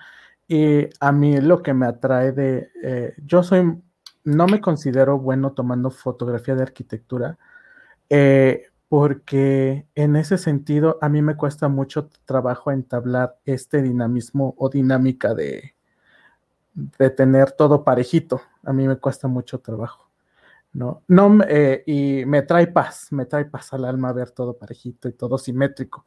Y 0.49 0.89
a 0.99 1.11
mí 1.13 1.39
lo 1.39 1.63
que 1.63 1.73
me 1.73 1.85
atrae 1.85 2.33
de, 2.33 2.69
eh, 2.83 3.15
yo 3.25 3.43
soy, 3.43 3.81
no 4.25 4.47
me 4.47 4.59
considero 4.59 5.19
bueno 5.19 5.53
tomando 5.53 5.89
fotografía 5.89 6.55
de 6.55 6.63
arquitectura, 6.63 7.37
eh, 8.09 8.65
porque 8.89 9.87
en 9.95 10.17
ese 10.17 10.37
sentido 10.37 10.97
a 11.01 11.07
mí 11.07 11.21
me 11.21 11.37
cuesta 11.37 11.69
mucho 11.69 12.09
trabajo 12.25 12.71
entablar 12.73 13.37
este 13.45 13.81
dinamismo 13.81 14.53
o 14.57 14.69
dinámica 14.69 15.33
de, 15.33 15.75
de 16.75 17.09
tener 17.09 17.51
todo 17.53 17.83
parejito. 17.85 18.41
A 18.65 18.73
mí 18.73 18.87
me 18.87 18.97
cuesta 18.97 19.27
mucho 19.27 19.59
trabajo. 19.59 20.05
¿no? 20.75 21.03
no 21.07 21.39
eh, 21.47 21.83
y 21.85 22.25
me 22.25 22.41
trae 22.41 22.67
paz, 22.67 23.07
me 23.11 23.25
trae 23.25 23.45
paz 23.45 23.73
al 23.73 23.85
alma 23.85 24.11
ver 24.11 24.31
todo 24.31 24.57
parejito 24.57 25.07
y 25.07 25.13
todo 25.13 25.37
simétrico, 25.37 26.05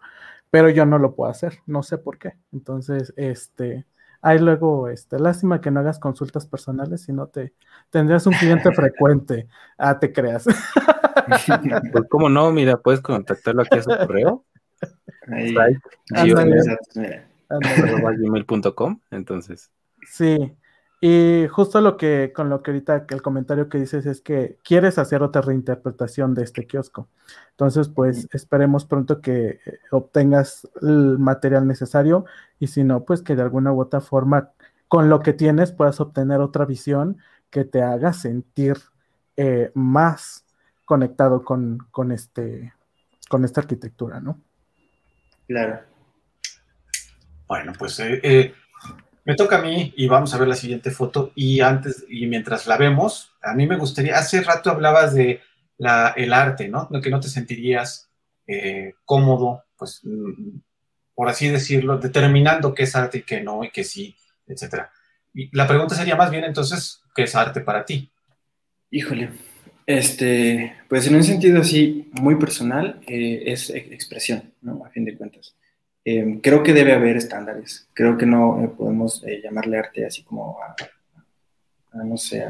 pero 0.50 0.68
yo 0.68 0.84
no 0.84 0.98
lo 0.98 1.14
puedo 1.14 1.30
hacer, 1.30 1.60
no 1.66 1.82
sé 1.82 1.96
por 1.98 2.18
qué. 2.18 2.36
Entonces, 2.52 3.14
este, 3.16 3.86
hay 4.20 4.38
luego, 4.38 4.88
este, 4.88 5.18
lástima 5.18 5.60
que 5.60 5.70
no 5.70 5.80
hagas 5.80 5.98
consultas 5.98 6.46
personales, 6.46 7.02
si 7.02 7.12
no 7.12 7.28
te 7.28 7.54
tendrías 7.90 8.26
un 8.26 8.34
cliente 8.34 8.72
frecuente. 8.72 9.48
Ah, 9.80 9.98
te 9.98 10.12
creas. 10.12 10.44
Pues 11.92 12.04
cómo 12.08 12.28
no, 12.30 12.50
mira, 12.50 12.78
puedes 12.78 13.00
contactarlo 13.00 13.62
aquí 13.62 13.78
a 13.78 13.82
su 13.82 13.90
correo. 13.90 14.44
Ahí, 15.30 15.54
gmail.com, 18.18 19.00
entonces. 19.10 19.70
Sí, 20.06 20.56
y 21.00 21.46
justo 21.48 21.80
lo 21.80 21.96
que, 21.96 22.32
con 22.34 22.48
lo 22.48 22.62
que 22.62 22.72
ahorita, 22.72 23.06
el 23.08 23.22
comentario 23.22 23.68
que 23.68 23.78
dices 23.78 24.06
es 24.06 24.20
que 24.20 24.58
quieres 24.64 24.98
hacer 24.98 25.22
otra 25.22 25.42
reinterpretación 25.42 26.34
de 26.34 26.42
este 26.42 26.66
kiosco. 26.66 27.08
Entonces, 27.50 27.88
pues 27.88 28.28
esperemos 28.32 28.84
pronto 28.84 29.20
que 29.20 29.60
eh, 29.64 29.78
obtengas 29.90 30.68
el 30.82 31.18
material 31.18 31.66
necesario 31.66 32.24
y 32.58 32.66
si 32.68 32.84
no, 32.84 33.04
pues 33.04 33.22
que 33.22 33.36
de 33.36 33.42
alguna 33.42 33.72
u 33.72 33.80
otra 33.80 34.00
forma, 34.00 34.50
con 34.88 35.08
lo 35.08 35.20
que 35.20 35.32
tienes, 35.32 35.72
puedas 35.72 36.00
obtener 36.00 36.40
otra 36.40 36.64
visión 36.64 37.18
que 37.50 37.64
te 37.64 37.82
haga 37.82 38.12
sentir 38.12 38.76
eh, 39.36 39.70
más 39.74 40.44
conectado 40.84 41.44
con, 41.44 41.78
con, 41.90 42.12
este, 42.12 42.74
con 43.28 43.44
esta 43.44 43.60
arquitectura, 43.60 44.20
¿no? 44.20 44.40
Claro. 45.46 45.80
Bueno, 47.46 47.72
pues 47.78 47.98
eh, 48.00 48.20
eh, 48.22 48.54
me 49.28 49.34
toca 49.34 49.58
a 49.58 49.62
mí 49.62 49.92
y 49.94 50.08
vamos 50.08 50.32
a 50.32 50.38
ver 50.38 50.48
la 50.48 50.56
siguiente 50.56 50.90
foto. 50.90 51.32
Y 51.34 51.60
antes, 51.60 52.06
y 52.08 52.26
mientras 52.26 52.66
la 52.66 52.78
vemos, 52.78 53.34
a 53.42 53.52
mí 53.52 53.66
me 53.66 53.76
gustaría, 53.76 54.16
hace 54.16 54.40
rato 54.40 54.70
hablabas 54.70 55.12
de 55.12 55.42
la, 55.76 56.14
el 56.16 56.32
arte, 56.32 56.66
¿no? 56.68 56.88
Que 57.02 57.10
no 57.10 57.20
te 57.20 57.28
sentirías 57.28 58.08
eh, 58.46 58.94
cómodo, 59.04 59.64
pues, 59.76 60.00
mm, 60.02 60.60
por 61.14 61.28
así 61.28 61.48
decirlo, 61.48 61.98
determinando 61.98 62.72
qué 62.72 62.84
es 62.84 62.96
arte 62.96 63.18
y 63.18 63.22
qué 63.22 63.42
no, 63.42 63.62
y 63.62 63.70
qué 63.70 63.84
sí, 63.84 64.16
etcétera. 64.46 64.90
Y 65.34 65.54
la 65.54 65.68
pregunta 65.68 65.94
sería 65.94 66.16
más 66.16 66.30
bien 66.30 66.44
entonces, 66.44 67.02
¿qué 67.14 67.24
es 67.24 67.34
arte 67.34 67.60
para 67.60 67.84
ti? 67.84 68.10
Híjole, 68.90 69.28
este, 69.84 70.74
pues 70.88 71.06
en 71.06 71.16
un 71.16 71.24
sentido 71.24 71.60
así 71.60 72.10
muy 72.12 72.36
personal, 72.36 72.98
eh, 73.06 73.42
es 73.44 73.68
expresión, 73.68 74.54
¿no? 74.62 74.86
A 74.86 74.88
fin 74.88 75.04
de 75.04 75.18
cuentas. 75.18 75.54
Eh, 76.10 76.40
creo 76.42 76.62
que 76.62 76.72
debe 76.72 76.94
haber 76.94 77.18
estándares. 77.18 77.86
Creo 77.92 78.16
que 78.16 78.24
no 78.24 78.64
eh, 78.64 78.68
podemos 78.68 79.22
llamarle 79.42 79.76
arte 79.76 80.06
así 80.06 80.22
como 80.22 80.58
a, 80.62 80.74
no 82.02 82.16
sé, 82.16 82.46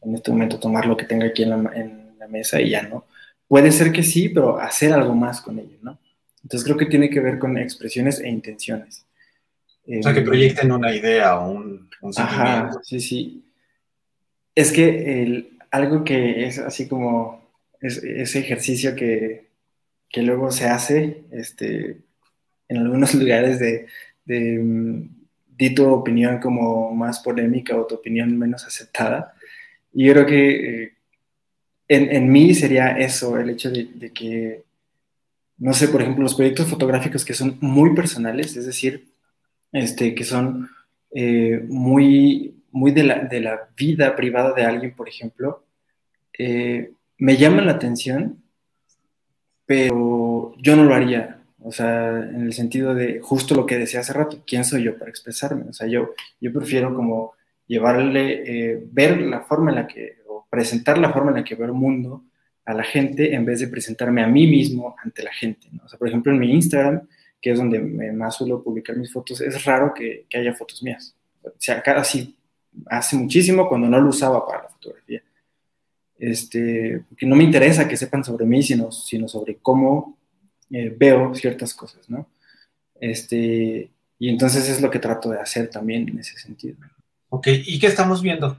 en 0.00 0.14
este 0.14 0.30
momento 0.30 0.60
tomar 0.60 0.86
lo 0.86 0.96
que 0.96 1.06
tenga 1.06 1.26
aquí 1.26 1.42
en 1.42 1.50
la, 1.50 1.72
en 1.74 2.16
la, 2.20 2.28
mesa 2.28 2.60
y 2.60 2.70
ya, 2.70 2.82
¿no? 2.82 3.06
Puede 3.48 3.72
ser 3.72 3.90
que 3.90 4.04
sí, 4.04 4.28
pero 4.28 4.60
hacer 4.60 4.92
algo 4.92 5.12
más 5.16 5.40
con 5.40 5.58
ello, 5.58 5.76
¿no? 5.82 5.98
Entonces 6.44 6.64
creo 6.64 6.76
que 6.76 6.86
tiene 6.86 7.10
que 7.10 7.18
ver 7.18 7.40
con 7.40 7.58
expresiones 7.58 8.20
e 8.20 8.28
intenciones. 8.28 9.04
o 9.88 10.02
sea, 10.04 10.14
que 10.14 10.22
proyecten 10.22 10.70
una 10.70 10.94
idea 10.94 11.36
o 11.40 11.50
un, 11.50 11.90
un. 12.02 12.12
Ajá, 12.16 12.70
sí, 12.84 13.00
sí. 13.00 13.44
Es 14.54 14.70
que 14.70 15.22
el, 15.22 15.58
algo 15.72 16.04
que 16.04 16.46
es 16.46 16.60
así 16.60 16.86
como 16.86 17.50
ese 17.80 18.38
ejercicio 18.38 18.94
que, 18.94 19.48
luego 20.14 20.52
se 20.52 20.66
hace 20.66 21.24
este, 21.32 22.04
en 22.70 22.78
algunos 22.78 23.14
lugares 23.20 23.58
de, 23.58 23.86
de 24.24 24.58
mm, 24.58 25.08
di 25.60 25.74
tu 25.74 25.86
opinión 25.86 26.38
como 26.40 26.94
más 26.94 27.20
polémica 27.20 27.76
o 27.76 27.86
tu 27.86 27.96
opinión 27.96 28.38
menos 28.38 28.64
aceptada. 28.64 29.34
Y 29.92 30.06
yo 30.06 30.14
creo 30.14 30.26
que 30.26 30.84
eh, 30.84 30.92
en, 31.88 32.32
mí 32.32 32.54
sería 32.54 32.96
eso, 32.98 33.38
el 33.38 33.50
hecho 33.50 33.70
de, 33.70 34.10
que, 34.14 34.62
no 35.58 35.74
sé, 35.74 35.88
por 35.88 36.00
ejemplo, 36.00 36.22
los 36.22 36.34
proyectos 36.34 36.66
fotográficos 36.68 37.24
que 37.24 37.34
son 37.34 37.58
muy 37.60 37.94
personales, 37.94 38.56
es 38.56 38.64
decir, 38.64 39.08
este, 39.72 40.14
que 40.14 40.24
son 40.24 40.70
eh, 41.14 41.62
muy, 41.68 42.62
muy 42.70 42.92
de 42.92 43.02
la, 43.02 43.68
vida 43.76 44.16
privada 44.16 44.54
de 44.54 44.64
alguien, 44.64 44.94
por 44.94 45.08
ejemplo, 45.08 45.64
eh, 46.38 46.92
me 47.18 47.36
llaman 47.36 47.66
la 47.66 47.72
atención, 47.72 48.42
pero 49.66 50.54
yo 50.58 50.76
no 50.76 50.84
lo 50.84 50.94
haría. 50.94 51.39
O 51.62 51.72
sea, 51.72 52.18
en 52.18 52.42
el 52.42 52.52
sentido 52.52 52.94
de 52.94 53.20
justo 53.20 53.54
lo 53.54 53.66
que 53.66 53.78
decía 53.78 54.00
hace 54.00 54.12
rato, 54.12 54.42
¿quién 54.46 54.64
soy 54.64 54.84
yo 54.84 54.98
para 54.98 55.10
expresarme? 55.10 55.64
O 55.68 55.72
sea, 55.72 55.86
yo, 55.86 56.14
yo 56.40 56.52
prefiero 56.52 56.94
como 56.94 57.34
llevarle, 57.66 58.42
eh, 58.72 58.82
ver 58.90 59.20
la 59.20 59.42
forma 59.42 59.70
en 59.70 59.76
la 59.76 59.86
que, 59.86 60.18
o 60.28 60.46
presentar 60.48 60.98
la 60.98 61.12
forma 61.12 61.30
en 61.30 61.36
la 61.38 61.44
que 61.44 61.54
veo 61.54 61.66
el 61.66 61.72
mundo 61.72 62.24
a 62.64 62.74
la 62.74 62.82
gente 62.82 63.34
en 63.34 63.44
vez 63.44 63.60
de 63.60 63.68
presentarme 63.68 64.22
a 64.22 64.26
mí 64.26 64.46
mismo 64.46 64.94
ante 65.02 65.22
la 65.22 65.32
gente. 65.32 65.68
O 65.84 65.88
sea, 65.88 65.98
por 65.98 66.08
ejemplo, 66.08 66.32
en 66.32 66.38
mi 66.38 66.52
Instagram, 66.52 67.06
que 67.40 67.50
es 67.52 67.58
donde 67.58 67.80
más 68.12 68.36
suelo 68.36 68.62
publicar 68.62 68.96
mis 68.96 69.12
fotos, 69.12 69.40
es 69.40 69.64
raro 69.64 69.92
que, 69.94 70.26
que 70.28 70.38
haya 70.38 70.54
fotos 70.54 70.82
mías. 70.82 71.14
O 71.42 71.52
sea, 71.58 71.82
casi 71.82 72.36
hace 72.86 73.16
muchísimo 73.16 73.68
cuando 73.68 73.88
no 73.88 74.00
lo 74.00 74.10
usaba 74.10 74.46
para 74.46 74.62
la 74.62 74.68
fotografía. 74.68 75.22
este, 76.18 77.02
porque 77.08 77.26
no 77.26 77.34
me 77.34 77.44
interesa 77.44 77.88
que 77.88 77.96
sepan 77.96 78.22
sobre 78.22 78.44
mí, 78.44 78.62
sino, 78.62 78.92
sino 78.92 79.26
sobre 79.26 79.56
cómo 79.56 80.18
eh, 80.70 80.94
veo 80.96 81.34
ciertas 81.34 81.74
cosas, 81.74 82.08
¿no? 82.08 82.28
Este, 83.00 83.90
y 84.18 84.28
entonces 84.28 84.68
es 84.68 84.80
lo 84.80 84.90
que 84.90 84.98
trato 84.98 85.30
de 85.30 85.40
hacer 85.40 85.68
también 85.68 86.08
en 86.08 86.18
ese 86.18 86.38
sentido. 86.38 86.76
Ok, 87.28 87.48
¿y 87.48 87.78
qué 87.78 87.86
estamos 87.86 88.22
viendo? 88.22 88.58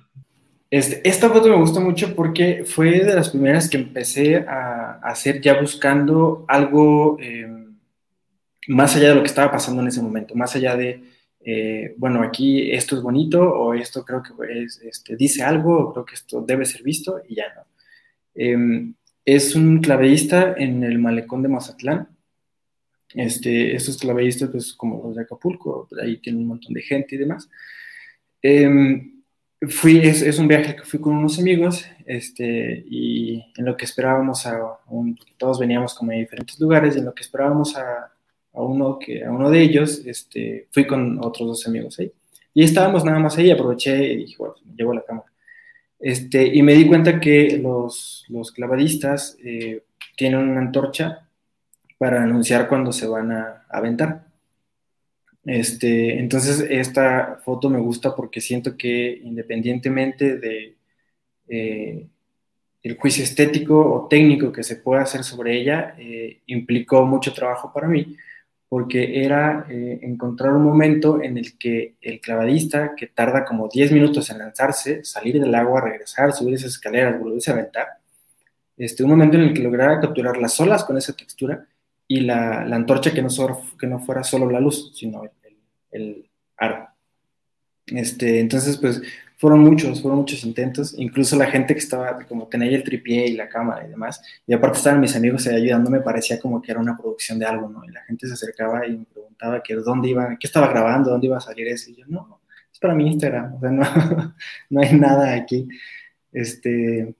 Este, 0.69 1.07
esta 1.07 1.29
foto 1.29 1.49
me 1.49 1.57
gusta 1.57 1.81
mucho 1.81 2.15
porque 2.15 2.63
fue 2.65 3.03
de 3.03 3.13
las 3.13 3.29
primeras 3.29 3.69
que 3.69 3.77
empecé 3.77 4.37
a, 4.37 4.99
hacer 5.03 5.41
ya 5.41 5.59
buscando 5.59 6.45
algo 6.47 7.17
eh, 7.19 7.47
más 8.67 8.95
allá 8.95 9.09
de 9.09 9.15
lo 9.15 9.21
que 9.21 9.27
estaba 9.27 9.51
pasando 9.51 9.81
en 9.81 9.89
ese 9.89 10.01
momento, 10.01 10.33
más 10.35 10.55
allá 10.55 10.75
de, 10.77 11.03
eh, 11.41 11.93
bueno, 11.97 12.21
aquí 12.21 12.71
esto 12.71 12.95
es 12.95 13.01
bonito 13.01 13.41
o 13.41 13.73
esto 13.73 14.05
creo 14.05 14.23
que 14.23 14.31
este, 14.87 15.15
dice 15.15 15.43
algo 15.43 15.77
o 15.77 15.93
creo 15.93 16.05
que 16.05 16.15
esto 16.15 16.41
debe 16.41 16.65
ser 16.65 16.83
visto 16.83 17.21
y 17.27 17.35
ya 17.35 17.53
no. 17.53 17.61
Em, 18.33 18.93
es 19.35 19.55
un 19.55 19.79
claveísta 19.79 20.55
en 20.57 20.83
el 20.83 20.99
malecón 20.99 21.41
de 21.41 21.49
Mazatlán. 21.49 22.09
Este, 23.13 23.75
estos 23.75 23.97
claveístas, 23.97 24.49
pues 24.49 24.73
como 24.73 25.01
los 25.03 25.15
de 25.15 25.23
Acapulco, 25.23 25.87
ahí 26.01 26.17
tienen 26.17 26.41
un 26.41 26.47
montón 26.49 26.73
de 26.73 26.81
gente 26.81 27.15
y 27.15 27.19
demás. 27.19 27.49
Em, 28.41 29.21
fui, 29.69 29.99
es, 29.99 30.39
un 30.39 30.47
viaje 30.47 30.75
que 30.75 30.83
fui 30.83 30.99
con 30.99 31.15
unos 31.15 31.39
amigos 31.39 31.85
este, 32.05 32.83
y 32.89 33.43
en 33.55 33.65
lo 33.65 33.77
que 33.77 33.85
esperábamos 33.85 34.45
a 34.45 34.79
un, 34.87 35.17
todos 35.37 35.59
veníamos 35.59 35.93
como 35.93 36.11
de 36.11 36.19
diferentes 36.19 36.59
lugares 36.59 36.95
y 36.95 36.99
en 36.99 37.05
lo 37.05 37.13
que 37.13 37.23
esperábamos 37.23 37.75
a, 37.77 38.11
uno, 38.53 38.97
que, 38.99 39.23
a 39.23 39.31
uno 39.31 39.49
de 39.49 39.61
ellos, 39.61 40.01
este, 40.05 40.67
fui 40.71 40.85
con 40.87 41.23
otros 41.23 41.47
dos 41.47 41.67
amigos 41.67 41.99
ahí. 41.99 42.11
Y 42.53 42.63
estábamos 42.63 43.05
nada 43.05 43.19
más 43.19 43.37
ahí, 43.37 43.51
aproveché 43.51 44.13
y 44.13 44.17
dije, 44.17 44.35
bueno, 44.37 44.55
me 44.65 44.75
llevo 44.75 44.93
la 44.93 45.03
cámara. 45.03 45.30
Este, 46.01 46.47
y 46.47 46.63
me 46.63 46.73
di 46.73 46.87
cuenta 46.87 47.19
que 47.19 47.59
los, 47.61 48.25
clavadistas 48.55 49.37
eh, 49.43 49.83
tienen 50.17 50.39
una 50.39 50.59
antorcha 50.59 51.27
para 51.99 52.23
anunciar 52.23 52.67
cuando 52.67 52.91
se 52.91 53.05
van 53.05 53.31
a, 53.31 53.65
aventar. 53.69 54.25
Este, 55.45 56.19
entonces, 56.19 56.65
esta 56.69 57.39
foto 57.45 57.69
me 57.69 57.79
gusta 57.79 58.15
porque 58.15 58.41
siento 58.41 58.75
que 58.75 59.21
independientemente 59.23 60.37
de 60.37 60.75
eh, 61.47 62.07
el 62.83 62.97
juicio 62.97 63.23
estético 63.23 63.79
o 63.93 64.07
técnico 64.07 64.51
que 64.51 64.63
se 64.63 64.77
pueda 64.77 65.03
hacer 65.03 65.23
sobre 65.23 65.59
ella, 65.59 65.95
eh, 65.99 66.41
implicó 66.47 67.05
mucho 67.05 67.33
trabajo 67.33 67.71
para 67.71 67.87
mí, 67.87 68.17
porque 68.71 69.25
era 69.25 69.65
eh, 69.69 69.99
encontrar 70.01 70.53
un 70.53 70.63
momento 70.63 71.21
en 71.21 71.37
el 71.37 71.57
que 71.57 71.95
el 71.99 72.21
clavadista, 72.21 72.95
que 72.95 73.07
tarda 73.07 73.43
como 73.43 73.67
10 73.67 73.91
minutos 73.91 74.29
en 74.29 74.37
lanzarse, 74.37 75.03
salir 75.03 75.41
del 75.41 75.53
agua, 75.55 75.81
regresar, 75.81 76.31
subir 76.31 76.53
esas 76.53 76.71
escaleras, 76.71 77.19
volverse 77.19 77.51
a 77.51 77.55
aventar, 77.55 77.87
este, 78.77 79.03
un 79.03 79.09
momento 79.09 79.35
en 79.35 79.43
el 79.43 79.53
que 79.53 79.61
lograra 79.61 79.99
capturar 79.99 80.37
las 80.37 80.57
olas 80.61 80.85
con 80.85 80.97
esa 80.97 81.11
textura 81.11 81.65
y 82.07 82.21
la, 82.21 82.63
la 82.63 82.77
antorcha 82.77 83.13
que 83.13 83.21
no, 83.21 83.27
que 83.77 83.87
no 83.87 83.99
fuera 83.99 84.23
solo 84.23 84.49
la 84.49 84.61
luz, 84.61 84.93
sino 84.95 85.23
el, 85.25 85.57
el, 85.91 86.29
aro. 86.55 86.87
Este, 87.87 88.39
entonces, 88.39 88.77
pues 88.77 89.01
fueron 89.41 89.61
muchos, 89.61 90.03
fueron 90.03 90.19
muchos 90.19 90.43
intentos, 90.43 90.93
incluso 90.95 91.35
la 91.35 91.47
gente 91.47 91.73
que 91.73 91.79
estaba, 91.79 92.19
como 92.27 92.47
tenía 92.47 92.69
el 92.69 92.83
tripié 92.83 93.25
y 93.25 93.35
la 93.35 93.49
cámara 93.49 93.83
y 93.87 93.89
demás, 93.89 94.21
y 94.45 94.53
aparte 94.53 94.77
estaban 94.77 95.01
mis 95.01 95.15
amigos 95.15 95.47
ahí 95.47 95.55
ayudándome, 95.55 95.99
parecía 95.99 96.39
como 96.39 96.61
que 96.61 96.71
era 96.71 96.79
una 96.79 96.95
producción 96.95 97.39
de 97.39 97.47
algo, 97.47 97.67
¿no? 97.67 97.83
Y 97.83 97.87
la 97.87 98.03
gente 98.03 98.27
se 98.27 98.33
acercaba 98.33 98.85
y 98.85 98.99
me 98.99 99.05
preguntaba 99.05 99.63
que 99.63 99.73
dónde 99.73 100.09
iba, 100.09 100.37
qué 100.39 100.45
estaba 100.45 100.67
grabando, 100.67 101.09
dónde 101.09 101.25
iba 101.25 101.37
a 101.37 101.41
salir 101.41 101.67
eso, 101.69 101.89
y 101.89 101.95
yo, 101.95 102.05
no, 102.07 102.39
es 102.71 102.77
para 102.77 102.93
mi 102.93 103.07
Instagram, 103.07 103.55
o 103.55 103.59
sea, 103.59 103.71
no, 103.71 103.83
no 104.69 104.79
hay 104.79 104.93
nada 104.93 105.33
aquí. 105.33 105.67
Este, 106.31 107.15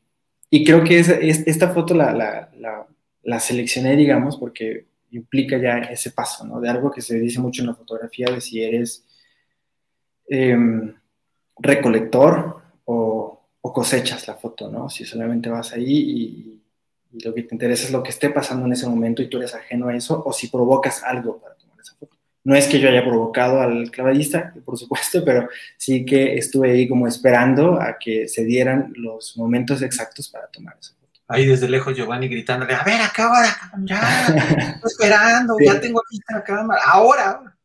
y 0.52 0.64
creo 0.64 0.84
que 0.84 1.00
es, 1.00 1.10
esta 1.10 1.70
foto 1.70 1.96
la, 1.96 2.14
la, 2.14 2.52
la, 2.60 2.86
la 3.24 3.40
seleccioné, 3.40 3.96
digamos, 3.96 4.38
porque 4.38 4.86
implica 5.10 5.58
ya 5.58 5.80
ese 5.80 6.12
paso, 6.12 6.46
¿no? 6.46 6.62
De 6.62 6.70
algo 6.70 6.92
que 6.92 7.02
se 7.02 7.20
dice 7.20 7.40
mucho 7.40 7.64
en 7.64 7.70
la 7.70 7.74
fotografía, 7.74 8.28
de 8.28 8.42
si 8.42 8.64
eres... 8.64 9.08
Eh, 10.30 10.56
recolector 11.62 12.62
o, 12.86 13.38
cosechas 13.74 14.28
la 14.28 14.36
foto, 14.36 14.70
¿no? 14.70 14.90
Si 14.90 15.06
solamente 15.06 15.50
vas 15.50 15.72
ahí 15.72 15.94
y, 15.94 16.58
lo 17.24 17.34
que 17.34 17.44
te 17.44 17.54
interesa 17.56 17.86
es 17.86 17.92
lo 17.92 18.02
que 18.02 18.10
esté 18.10 18.30
pasando 18.30 18.66
en 18.66 18.72
ese 18.72 18.88
momento 18.88 19.22
y 19.22 19.30
tú 19.30 19.38
eres 19.38 19.54
ajeno 19.54 19.90
a 19.90 19.96
eso, 19.96 20.24
o 20.26 20.32
si 20.32 20.48
provocas 20.48 21.04
algo 21.04 21.40
para 21.42 21.56
tomar 21.56 21.78
esa 21.82 21.94
foto. 21.96 22.18
No 22.46 22.56
es 22.56 22.68
que 22.68 22.80
yo 22.80 22.88
haya 22.88 23.04
provocado 23.04 23.60
al 23.60 23.92
clavadista, 23.92 24.54
por 24.64 24.78
supuesto, 24.78 25.22
pero 25.26 25.50
sí 25.78 26.06
que 26.06 26.38
estuve 26.38 26.72
ahí 26.72 26.88
como 26.88 27.08
esperando 27.08 27.82
a 27.82 27.98
que 28.00 28.30
se 28.30 28.46
dieran 28.46 28.94
los 28.96 29.36
momentos 29.36 29.82
exactos 29.82 30.30
para 30.30 30.48
tomar 30.48 30.78
esa 30.80 30.94
foto. 30.94 31.20
Ahí 31.28 31.46
desde 31.46 31.68
lejos 31.68 31.96
Giovanni 31.96 32.30
gritándole, 32.30 32.74
a 32.76 32.84
ver, 32.84 33.02
acá 33.02 33.30
ya, 33.84 34.28
estoy 34.28 34.92
esperando, 34.92 35.56
ya 35.66 35.82
tengo 35.82 36.02
aquí 36.02 36.18
la 36.30 36.44
cámara, 36.44 36.82
ahora. 36.86 37.58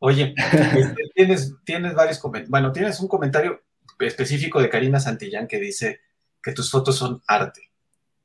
Oye, 0.00 0.34
este, 0.52 1.02
tienes, 1.14 1.54
tienes 1.64 1.94
varios 1.94 2.18
comentarios. 2.18 2.50
Bueno, 2.50 2.72
tienes 2.72 3.00
un 3.00 3.08
comentario 3.08 3.62
específico 3.98 4.60
de 4.60 4.68
Karina 4.68 5.00
Santillán 5.00 5.46
que 5.46 5.58
dice 5.58 6.00
que 6.42 6.52
tus 6.52 6.70
fotos 6.70 6.96
son 6.96 7.22
arte. 7.26 7.62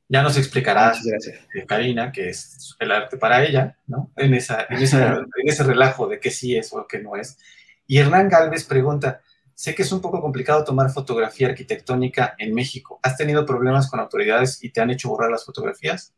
Ya 0.08 0.22
nos 0.22 0.36
explicarás, 0.36 1.02
de 1.02 1.66
Karina, 1.66 2.12
que 2.12 2.28
es 2.28 2.76
el 2.78 2.92
arte 2.92 3.16
para 3.16 3.42
ella, 3.42 3.78
¿no? 3.86 4.12
En, 4.16 4.34
esa, 4.34 4.66
en, 4.70 4.78
ese 4.80 5.64
relajo 5.64 6.06
de 6.06 6.20
que 6.20 6.30
sí 6.30 6.56
es 6.56 6.72
o 6.72 6.86
que 6.86 7.00
no 7.00 7.16
es. 7.16 7.38
Y 7.86 7.98
Hernán 7.98 8.28
Galvez 8.28 8.64
pregunta, 8.64 9.22
sé 9.54 9.74
que 9.74 9.82
es 9.82 9.92
un 9.92 10.00
poco 10.00 10.20
complicado 10.20 10.62
tomar 10.62 10.90
fotografía 10.90 11.48
arquitectónica 11.48 12.34
en 12.38 12.54
México. 12.54 13.00
¿Has 13.02 13.16
tenido 13.16 13.46
problemas 13.46 13.90
con 13.90 13.98
autoridades 13.98 14.62
y 14.62 14.70
te 14.70 14.80
han 14.80 14.90
hecho 14.90 15.08
borrar 15.08 15.30
las 15.30 15.44
fotografías? 15.44 16.14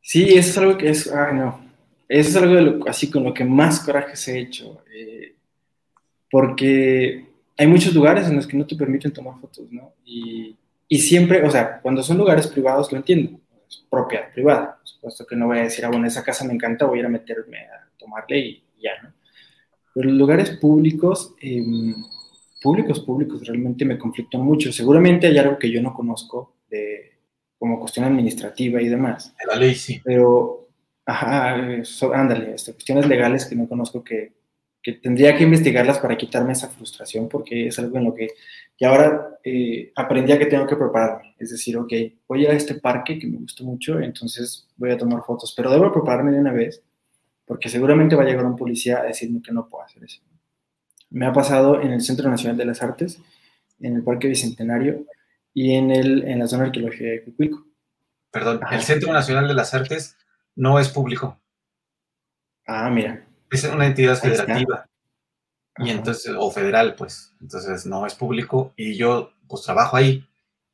Sí, 0.00 0.36
eso 0.36 0.50
es 0.50 0.58
algo 0.58 0.76
que 0.76 0.90
es, 0.90 1.10
ah, 1.10 1.32
no, 1.32 1.63
eso 2.08 2.28
es 2.30 2.36
algo 2.36 2.88
así 2.88 3.10
con 3.10 3.24
lo 3.24 3.34
que 3.34 3.44
más 3.44 3.80
coraje 3.80 4.16
se 4.16 4.32
ha 4.32 4.36
hecho, 4.36 4.82
eh, 4.94 5.34
porque 6.30 7.26
hay 7.56 7.66
muchos 7.66 7.94
lugares 7.94 8.28
en 8.28 8.36
los 8.36 8.46
que 8.46 8.56
no 8.56 8.66
te 8.66 8.76
permiten 8.76 9.12
tomar 9.12 9.38
fotos, 9.38 9.70
¿no? 9.70 9.94
Y, 10.04 10.56
y, 10.88 10.98
siempre, 10.98 11.42
o 11.46 11.50
sea, 11.50 11.80
cuando 11.80 12.02
son 12.02 12.18
lugares 12.18 12.46
privados 12.46 12.90
lo 12.90 12.98
entiendo, 12.98 13.38
es 13.68 13.84
propia, 13.88 14.30
privada, 14.32 14.78
por 14.78 14.88
supuesto 14.88 15.26
que 15.26 15.36
no 15.36 15.46
voy 15.46 15.58
a 15.58 15.62
decir, 15.62 15.84
ah, 15.84 15.88
bueno, 15.88 16.06
esa 16.06 16.24
casa 16.24 16.44
me 16.44 16.52
encanta, 16.52 16.86
voy 16.86 16.98
a 16.98 17.00
ir 17.00 17.06
a 17.06 17.10
meterme 17.10 17.58
a 17.58 17.88
tomarle 17.98 18.38
y, 18.38 18.64
ya, 18.82 18.90
¿no? 19.02 19.12
Pero 19.94 20.08
los 20.08 20.18
lugares 20.18 20.50
públicos, 20.50 21.34
em, 21.40 21.94
públicos, 22.60 23.00
públicos, 23.00 23.46
realmente 23.46 23.84
me 23.84 23.96
conflictan 23.96 24.40
mucho. 24.40 24.72
Seguramente 24.72 25.28
hay 25.28 25.38
algo 25.38 25.56
que 25.56 25.70
yo 25.70 25.80
no 25.80 25.94
conozco 25.94 26.56
de, 26.68 27.12
como 27.58 27.78
cuestión 27.78 28.04
administrativa 28.06 28.82
y 28.82 28.88
demás. 28.88 29.32
La 29.46 29.54
ley 29.54 29.74
sí. 29.76 30.00
Pero 30.02 30.63
Ajá, 31.06 31.54
ándale, 32.14 32.54
este, 32.54 32.72
cuestiones 32.72 33.06
legales 33.06 33.44
que 33.44 33.56
no 33.56 33.68
conozco 33.68 34.02
que, 34.02 34.32
que, 34.82 34.94
tendría 34.94 35.36
que 35.36 35.44
investigarlas 35.44 35.98
para 35.98 36.16
quitarme 36.16 36.52
esa 36.52 36.68
frustración 36.68 37.28
porque 37.28 37.66
es 37.68 37.78
algo 37.78 37.98
en 37.98 38.04
lo 38.04 38.14
que 38.14 38.30
y 38.76 38.84
ahora 38.84 39.38
eh, 39.44 39.92
aprendí 39.94 40.32
a 40.32 40.38
que 40.38 40.46
tengo 40.46 40.66
que 40.66 40.76
prepararme. 40.76 41.34
Es 41.38 41.50
decir, 41.50 41.76
ok, 41.76 41.92
voy 42.26 42.46
a 42.46 42.52
este 42.52 42.74
parque 42.74 43.18
que 43.18 43.26
me 43.26 43.38
gustó 43.38 43.64
mucho, 43.64 44.00
entonces 44.00 44.68
voy 44.76 44.90
a 44.90 44.98
tomar 44.98 45.22
fotos, 45.22 45.52
pero 45.56 45.70
debo 45.70 45.92
prepararme 45.92 46.32
de 46.32 46.40
una 46.40 46.52
vez 46.52 46.82
porque 47.46 47.68
seguramente 47.68 48.16
va 48.16 48.22
a 48.22 48.26
llegar 48.26 48.46
un 48.46 48.56
policía 48.56 49.00
a 49.00 49.04
decirme 49.04 49.42
que 49.42 49.52
no 49.52 49.68
puedo 49.68 49.84
hacer 49.84 50.02
eso. 50.02 50.22
Me 51.10 51.26
ha 51.26 51.32
pasado 51.32 51.80
en 51.80 51.92
el 51.92 52.00
Centro 52.00 52.28
Nacional 52.28 52.56
de 52.56 52.64
las 52.64 52.82
Artes, 52.82 53.20
en 53.80 53.96
el 53.96 54.02
Parque 54.02 54.28
Bicentenario 54.28 55.04
y 55.52 55.74
en, 55.74 55.90
el, 55.90 56.24
en 56.24 56.38
la 56.38 56.48
zona 56.48 56.64
arqueológica 56.64 57.04
de 57.04 57.22
Cuicuilco. 57.22 57.66
Perdón, 58.30 58.60
el 58.72 58.80
Centro 58.80 59.12
Nacional 59.12 59.46
de 59.46 59.54
las 59.54 59.74
Artes 59.74 60.16
no 60.56 60.78
es 60.78 60.88
público. 60.88 61.40
Ah, 62.66 62.90
mira. 62.90 63.26
Es 63.50 63.64
una 63.64 63.86
entidad 63.86 64.18
federativa. 64.18 64.88
Y 65.78 65.90
entonces, 65.90 66.34
o 66.36 66.50
federal, 66.50 66.94
pues. 66.94 67.34
Entonces 67.40 67.86
no 67.86 68.06
es 68.06 68.14
público. 68.14 68.72
Y 68.76 68.96
yo, 68.96 69.32
pues 69.48 69.62
trabajo 69.62 69.96
ahí. 69.96 70.26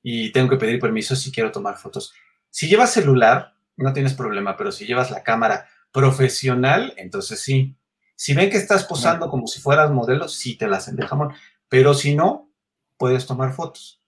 Y 0.02 0.32
tengo 0.32 0.48
que 0.48 0.56
pedir 0.56 0.80
permiso 0.80 1.16
si 1.16 1.32
quiero 1.32 1.52
tomar 1.52 1.76
fotos. 1.76 2.14
Si 2.50 2.68
llevas 2.68 2.92
celular, 2.92 3.54
no 3.76 3.92
tienes 3.92 4.14
problema, 4.14 4.56
pero 4.56 4.72
si 4.72 4.86
llevas 4.86 5.10
la 5.10 5.22
cámara 5.22 5.68
profesional, 5.92 6.94
entonces 6.96 7.40
sí. 7.40 7.76
Si 8.14 8.34
ven 8.34 8.50
que 8.50 8.58
estás 8.58 8.84
posando 8.84 9.30
como 9.30 9.46
si 9.46 9.60
fueras 9.60 9.90
modelo, 9.90 10.28
sí 10.28 10.56
te 10.56 10.68
la 10.68 10.76
hacen 10.76 10.96
de 10.96 11.06
jamón. 11.06 11.32
Pero 11.68 11.94
si 11.94 12.14
no, 12.14 12.50
puedes 12.98 13.26
tomar 13.26 13.52
fotos. 13.52 14.02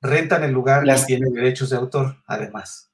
Rentan 0.00 0.44
el 0.44 0.52
lugar 0.52 0.84
y 0.86 1.06
tienen 1.06 1.32
derechos 1.32 1.70
de 1.70 1.76
autor, 1.76 2.22
además. 2.26 2.87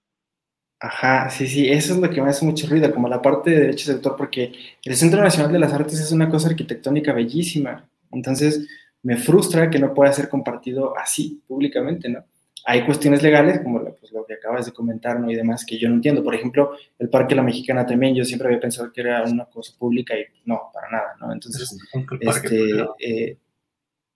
Ajá, 0.87 1.31
sí, 1.31 1.47
sí, 1.47 1.67
eso 1.67 1.95
es 1.95 1.99
lo 1.99 2.11
que 2.11 2.21
me 2.21 2.29
hace 2.29 2.45
mucho 2.45 2.67
ruido, 2.67 2.93
como 2.93 3.09
la 3.09 3.23
parte 3.23 3.51
de 3.51 3.61
derechos 3.61 3.87
de 3.87 3.95
autor, 3.95 4.17
porque 4.17 4.53
el 4.85 4.95
Centro 4.95 5.23
Nacional 5.23 5.51
de 5.51 5.59
las 5.59 5.73
Artes 5.73 5.99
es 5.99 6.13
una 6.13 6.29
cosa 6.29 6.49
arquitectónica 6.49 7.15
bellísima, 7.15 7.89
entonces 8.13 8.69
me 9.03 9.17
frustra 9.17 9.71
que 9.71 9.79
no 9.79 9.95
pueda 9.95 10.13
ser 10.13 10.29
compartido 10.29 10.95
así 10.99 11.43
públicamente, 11.49 12.11
¿no? 12.11 12.27
Hay 12.67 12.85
cuestiones 12.85 13.23
legales, 13.23 13.63
como 13.63 13.79
lo, 13.79 13.95
pues, 13.95 14.13
lo 14.13 14.27
que 14.27 14.35
acabas 14.35 14.67
de 14.67 14.73
comentar, 14.73 15.19
¿no? 15.19 15.31
Y 15.31 15.35
demás, 15.35 15.65
que 15.65 15.79
yo 15.79 15.89
no 15.89 15.95
entiendo. 15.95 16.23
Por 16.23 16.35
ejemplo, 16.35 16.73
el 16.99 17.09
Parque 17.09 17.35
La 17.35 17.43
Mexicana 17.43 17.87
también, 17.87 18.15
yo 18.15 18.25
siempre 18.27 18.49
había 18.49 18.61
pensado 18.61 18.93
que 18.93 19.01
era 19.01 19.23
una 19.25 19.47
cosa 19.47 19.73
pública 19.79 20.15
y 20.15 20.27
no, 20.45 20.71
para 20.71 20.91
nada, 20.91 21.17
¿no? 21.19 21.33
Entonces, 21.33 21.79
este, 22.21 22.85
eh, 22.99 23.39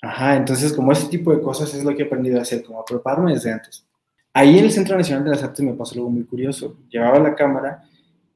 ajá, 0.03 0.37
entonces 0.37 0.75
como 0.75 0.93
ese 0.93 1.09
tipo 1.09 1.35
de 1.35 1.41
cosas 1.41 1.73
es 1.73 1.83
lo 1.83 1.97
que 1.97 2.03
he 2.03 2.07
aprendido 2.07 2.39
a 2.39 2.43
hacer, 2.43 2.63
como 2.63 2.81
a 2.81 2.85
prepararme 2.85 3.33
desde 3.33 3.53
antes. 3.53 3.88
Ahí 4.39 4.59
en 4.59 4.65
el 4.67 4.71
Centro 4.71 4.97
Nacional 4.97 5.25
de 5.25 5.31
las 5.31 5.43
Artes 5.43 5.65
me 5.65 5.75
pasó 5.75 5.95
algo 5.95 6.11
muy 6.11 6.25
curioso. 6.25 6.79
Llevaba 6.89 7.19
la 7.19 7.35
cámara 7.35 7.83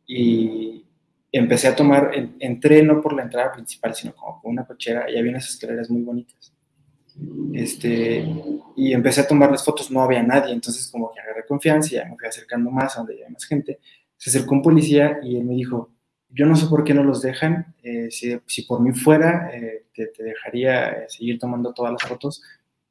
y 0.06 0.84
empecé 1.30 1.68
a 1.68 1.76
tomar, 1.76 2.10
entré 2.40 2.82
no 2.82 3.00
por 3.00 3.14
la 3.14 3.22
entrada 3.22 3.52
principal, 3.52 3.94
sino 3.94 4.14
como 4.14 4.42
por 4.42 4.50
una 4.50 4.66
cochera 4.66 5.08
y 5.08 5.16
había 5.16 5.30
unas 5.30 5.48
escaleras 5.48 5.88
muy 5.90 6.02
bonitas. 6.02 6.52
Este, 7.52 8.26
y 8.74 8.92
empecé 8.92 9.20
a 9.20 9.28
tomar 9.28 9.50
las 9.50 9.64
fotos, 9.64 9.90
no 9.90 10.02
había 10.02 10.22
nadie, 10.22 10.52
entonces 10.52 10.88
como 10.90 11.12
que 11.12 11.20
agarré 11.20 11.46
confianza 11.46 11.94
y 11.94 12.10
me 12.10 12.16
fui 12.16 12.26
acercando 12.26 12.70
más 12.70 12.96
a 12.96 13.00
donde 13.00 13.14
había 13.14 13.28
más 13.28 13.44
gente. 13.44 13.78
Se 14.16 14.30
acercó 14.30 14.54
un 14.54 14.62
policía 14.62 15.20
y 15.22 15.36
él 15.36 15.44
me 15.44 15.54
dijo, 15.54 15.92
yo 16.30 16.46
no 16.46 16.56
sé 16.56 16.66
por 16.66 16.82
qué 16.82 16.94
no 16.94 17.04
los 17.04 17.22
dejan, 17.22 17.74
eh, 17.82 18.08
si, 18.10 18.62
por 18.62 18.80
mí 18.80 18.92
fuera, 18.92 19.50
eh, 19.54 19.86
te, 19.94 20.06
te, 20.06 20.24
dejaría 20.24 20.90
eh, 20.90 21.04
seguir 21.08 21.38
tomando 21.38 21.72
todas 21.74 21.92
las 21.92 22.02
fotos, 22.02 22.42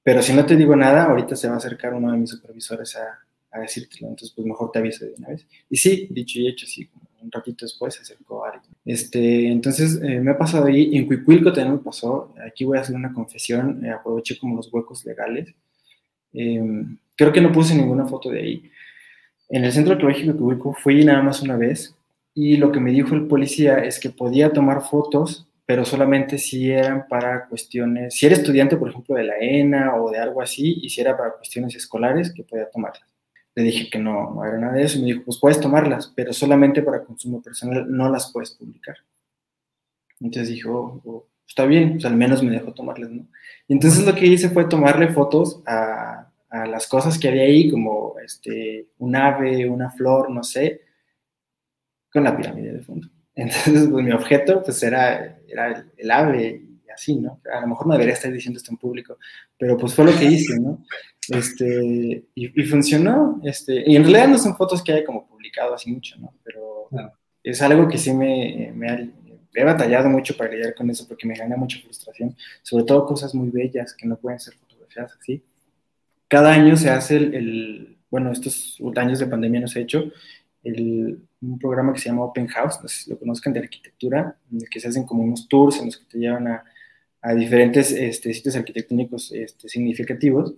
pero 0.04 0.22
si 0.22 0.34
no 0.34 0.46
te 0.46 0.56
digo 0.56 0.76
nada, 0.76 1.06
ahorita 1.06 1.36
se 1.36 1.48
va 1.48 1.56
a 1.56 1.58
acercar 1.58 1.94
uno 1.94 2.12
de 2.12 2.18
mis 2.18 2.30
supervisores 2.30 2.96
a, 2.96 3.20
a 3.52 3.60
decírtelo, 3.60 4.08
entonces 4.08 4.32
pues 4.36 4.48
mejor 4.48 4.72
te 4.72 4.80
aviso 4.80 5.06
de 5.06 5.14
una 5.18 5.30
vez. 5.30 5.46
Y 5.70 5.78
sí, 5.78 6.08
dicho 6.10 6.40
y 6.40 6.48
hecho, 6.48 6.66
sí, 6.66 6.90
un 7.22 7.32
ratito 7.32 7.66
después 7.66 7.94
se 7.94 8.02
acercó 8.02 8.46
Ari. 8.46 8.60
Este, 8.86 9.48
entonces 9.48 10.00
eh, 10.02 10.20
me 10.20 10.32
ha 10.32 10.38
pasado 10.38 10.66
ahí, 10.66 10.96
en 10.96 11.06
Cuicuilco 11.06 11.52
también 11.54 11.76
me 11.76 11.84
pasó, 11.84 12.34
aquí 12.48 12.64
voy 12.64 12.78
a 12.78 12.82
hacer 12.82 12.96
una 12.96 13.14
confesión, 13.14 13.86
eh, 13.86 13.92
aproveché 13.92 14.38
como 14.38 14.56
los 14.56 14.72
huecos 14.74 15.06
legales, 15.06 15.54
eh, 16.34 16.84
creo 17.16 17.32
que 17.32 17.42
no 17.42 17.52
puse 17.52 17.76
ninguna 17.76 18.06
foto 18.06 18.30
de 18.30 18.40
ahí. 18.40 18.72
En 19.50 19.66
el 19.66 19.72
centro 19.72 19.94
arqueológico 19.94 20.32
de 20.32 20.38
Cuicuilco 20.38 20.74
fui 20.74 21.04
nada 21.04 21.22
más 21.22 21.42
una 21.42 21.58
vez 21.58 21.94
y 22.34 22.56
lo 22.56 22.72
que 22.72 22.80
me 22.80 22.92
dijo 22.92 23.14
el 23.14 23.28
policía 23.28 23.80
es 23.80 24.00
que 24.00 24.10
podía 24.10 24.54
tomar 24.54 24.82
fotos, 24.82 25.48
pero 25.66 25.86
solamente 25.86 26.38
si 26.38 26.72
eran 26.72 27.08
para 27.08 27.48
cuestiones, 27.48 28.16
si 28.16 28.26
era 28.26 28.36
estudiante, 28.36 28.78
por 28.78 28.90
ejemplo, 28.90 29.16
de 29.16 29.24
la 29.24 29.38
ENA 29.40 29.96
o 29.96 30.12
de 30.12 30.18
algo 30.20 30.42
así, 30.42 30.80
y 30.82 30.90
si 30.90 31.02
era 31.02 31.16
para 31.18 31.34
cuestiones 31.34 31.76
escolares, 31.76 32.34
que 32.34 32.44
podía 32.44 32.70
tomarlas. 32.70 33.08
Le 33.56 33.64
dije 33.64 33.90
que 33.90 34.00
no, 34.00 34.34
no 34.34 34.46
era 34.46 34.58
nada 34.58 34.74
de 34.74 34.84
eso 34.84 34.98
y 34.98 35.02
me 35.02 35.08
dijo, 35.08 35.24
pues 35.26 35.40
puedes 35.40 35.60
tomarlas, 35.60 36.12
pero 36.16 36.34
solamente 36.34 36.82
para 36.82 37.04
consumo 37.04 37.42
personal, 37.42 37.86
no 37.90 38.10
las 38.10 38.32
puedes 38.32 38.52
publicar. 38.52 38.96
Entonces 40.20 40.50
dijo, 40.50 41.02
oh, 41.06 41.10
oh, 41.10 41.28
está 41.48 41.66
bien, 41.66 41.94
pues 41.94 42.06
al 42.06 42.16
menos 42.16 42.44
me 42.44 42.52
dejó 42.52 42.74
tomarlas, 42.74 43.10
¿no? 43.10 43.28
Y 43.68 43.74
entonces 43.74 44.06
lo 44.06 44.16
que 44.16 44.26
hice 44.26 44.50
fue 44.50 44.66
tomarle 44.66 45.10
fotos 45.10 45.62
a, 45.66 46.32
a 46.50 46.66
las 46.66 46.88
cosas 46.88 47.18
que 47.18 47.30
había 47.30 47.44
ahí, 47.44 47.72
como 47.72 48.16
este, 48.24 48.90
un 49.00 49.16
ave, 49.16 49.68
una 49.70 49.90
flor, 49.90 50.30
no 50.30 50.44
sé, 50.44 50.82
con 52.12 52.26
la 52.26 52.36
pirámide 52.36 52.74
de 52.74 52.82
fondo. 52.82 53.08
Entonces, 53.36 53.88
pues 53.90 54.06
mi 54.06 54.12
objeto, 54.12 54.62
pues 54.64 54.82
era, 54.84 55.40
era 55.48 55.86
el, 55.98 56.12
ave 56.12 56.62
y 56.86 56.90
así, 56.90 57.16
¿no? 57.16 57.40
A 57.54 57.62
lo 57.62 57.68
mejor 57.68 57.88
no 57.88 57.94
debería 57.94 58.14
estar 58.14 58.32
diciendo 58.32 58.58
esto 58.58 58.72
en 58.72 58.78
público, 58.78 59.18
pero 59.58 59.78
pues 59.78 59.94
fue 59.94 60.06
lo 60.06 60.18
que 60.18 60.26
hice, 60.26 60.60
¿no? 60.60 60.84
Este, 61.30 62.26
y, 62.36 62.62
y, 62.62 62.66
funcionó. 62.66 63.40
Este, 63.44 63.84
y 63.90 63.96
en 63.96 64.04
realidad 64.04 64.28
no 64.28 64.38
son 64.38 64.56
fotos 64.58 64.84
que 64.84 64.92
haya 64.92 65.06
como 65.06 65.28
publicado 65.28 65.74
así 65.74 65.92
mucho, 65.92 66.18
¿no? 66.20 66.34
Pero 66.44 66.88
no. 66.92 67.12
es 67.44 67.62
algo 67.62 67.88
que 67.88 67.98
sí 67.98 68.14
me, 68.14 68.72
me 68.76 68.90
ha, 68.90 69.08
he 69.54 69.64
batallado 69.64 70.10
mucho 70.10 70.36
para 70.36 70.52
lidiar 70.52 70.76
con 70.76 70.90
eso 70.90 71.08
porque 71.08 71.28
me 71.28 71.36
gana 71.36 71.56
mucha 71.56 71.80
frustración, 71.80 72.36
sobre 72.62 72.86
todo 72.86 73.06
cosas 73.06 73.34
muy 73.34 73.50
bellas 73.50 73.94
que 73.94 74.08
no 74.08 74.18
pueden 74.18 74.40
ser 74.40 74.56
fotografiadas 74.56 75.18
así. 75.20 75.44
Cada 76.28 76.54
año 76.54 76.78
se 76.78 76.90
hace 76.90 77.18
el, 77.18 77.36
el 77.36 77.98
bueno, 78.10 78.32
estos 78.32 78.78
años 78.98 79.20
de 79.20 79.28
pandemia 79.28 79.62
no 79.62 79.68
se 79.68 79.80
ha 79.80 79.82
hecho, 79.84 80.12
el, 80.64 81.20
un 81.42 81.60
programa 81.60 81.94
que 81.94 82.00
se 82.00 82.10
llama 82.10 82.26
Open 82.26 82.48
House, 82.48 82.80
no 82.82 82.88
sé 82.88 83.04
si 83.04 83.10
lo 83.10 83.20
conozcan, 83.20 83.54
de 83.54 83.60
arquitectura, 83.60 84.38
en 84.52 84.62
el 84.62 84.70
que 84.70 84.80
se 84.80 84.88
hacen 84.88 85.06
como 85.06 85.24
unos 85.24 85.48
tours 85.48 85.80
en 85.80 85.88
los 85.88 85.98
que 85.98 86.06
te 86.06 86.18
llevan 86.20 86.48
a, 86.48 86.64
a 87.22 87.34
diferentes 87.34 87.92
este, 87.92 88.34
sitios 88.34 88.56
arquitectónicos 88.56 89.32
este, 89.32 89.70
significativos. 89.70 90.56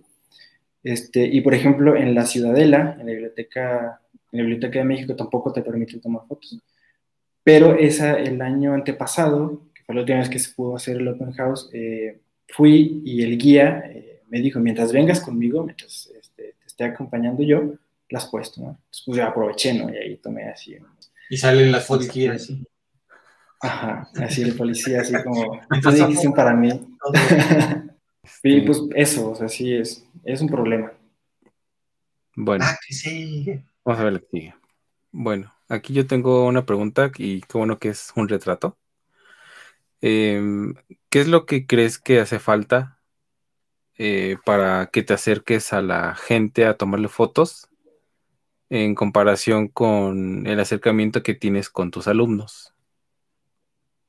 Este, 0.82 1.24
y 1.24 1.40
por 1.40 1.54
ejemplo, 1.54 1.96
en 1.96 2.14
la 2.14 2.26
Ciudadela, 2.26 2.96
en 2.98 3.06
la 3.06 3.12
biblioteca, 3.12 4.00
en 4.32 4.38
la 4.38 4.42
Biblioteca 4.42 4.78
de 4.78 4.84
México, 4.84 5.16
tampoco 5.16 5.52
te 5.52 5.62
permiten 5.62 6.00
tomar 6.00 6.26
fotos. 6.26 6.60
Pero 7.42 7.74
esa, 7.74 8.18
el 8.18 8.40
año 8.40 8.74
antepasado, 8.74 9.62
que 9.74 9.82
fue 9.84 9.94
la 9.94 10.02
última 10.02 10.18
vez 10.18 10.28
que 10.28 10.38
se 10.38 10.54
pudo 10.54 10.76
hacer 10.76 10.96
el 10.96 11.08
Open 11.08 11.32
House, 11.32 11.70
eh, 11.72 12.20
fui 12.48 13.02
y 13.04 13.22
el 13.22 13.38
guía 13.38 13.82
eh, 13.86 14.22
me 14.28 14.40
dijo, 14.40 14.60
mientras 14.60 14.92
vengas 14.92 15.20
conmigo, 15.20 15.62
mientras 15.64 16.10
este, 16.18 16.54
te 16.58 16.66
esté 16.66 16.84
acompañando 16.84 17.42
yo, 17.42 17.74
las 18.14 18.28
puedes 18.30 18.52
tomar. 18.52 18.70
Entonces, 18.76 19.02
pues 19.04 19.18
yo 19.18 19.24
aproveché, 19.24 19.74
¿no? 19.74 19.92
Y 19.92 19.96
ahí 19.96 20.16
tomé 20.16 20.44
así. 20.48 20.76
Y 21.28 21.36
salen 21.36 21.72
las 21.72 21.86
fotos 21.86 22.08
que 22.08 22.30
así. 22.30 22.64
Ajá, 23.60 24.08
así 24.22 24.42
el 24.42 24.56
policía, 24.56 25.00
así 25.00 25.14
como, 25.22 25.60
entonces 25.70 26.06
dijiste 26.06 26.30
para 26.30 26.54
mí. 26.54 26.70
y 28.42 28.60
pues 28.62 28.80
eso, 28.94 29.30
o 29.30 29.34
sea, 29.34 29.48
sí 29.48 29.74
es, 29.74 30.06
es 30.24 30.40
un 30.40 30.48
problema. 30.48 30.92
Bueno, 32.36 32.64
Ah, 32.66 32.76
que 32.86 32.94
sí. 32.94 33.62
vamos 33.84 34.00
a 34.00 34.04
ver 34.04 34.12
la 34.14 34.18
que 34.20 34.26
sigue. 34.30 34.54
Bueno, 35.12 35.52
aquí 35.68 35.92
yo 35.92 36.06
tengo 36.06 36.46
una 36.46 36.64
pregunta 36.66 37.10
y 37.16 37.40
qué 37.42 37.58
bueno 37.58 37.78
que 37.78 37.88
es 37.90 38.12
un 38.16 38.28
retrato. 38.28 38.76
Em, 40.00 40.74
¿Qué 41.08 41.20
es 41.20 41.28
lo 41.28 41.46
que 41.46 41.66
crees 41.66 41.98
que 41.98 42.20
hace 42.20 42.38
falta 42.38 43.00
eh, 43.96 44.36
para 44.44 44.86
que 44.92 45.02
te 45.02 45.14
acerques 45.14 45.72
a 45.72 45.80
la 45.82 46.14
gente 46.14 46.66
a 46.66 46.76
tomarle 46.76 47.08
fotos 47.08 47.68
en 48.70 48.94
comparación 48.94 49.68
con 49.68 50.46
el 50.46 50.60
acercamiento 50.60 51.22
que 51.22 51.34
tienes 51.34 51.70
con 51.70 51.90
tus 51.90 52.08
alumnos? 52.08 52.74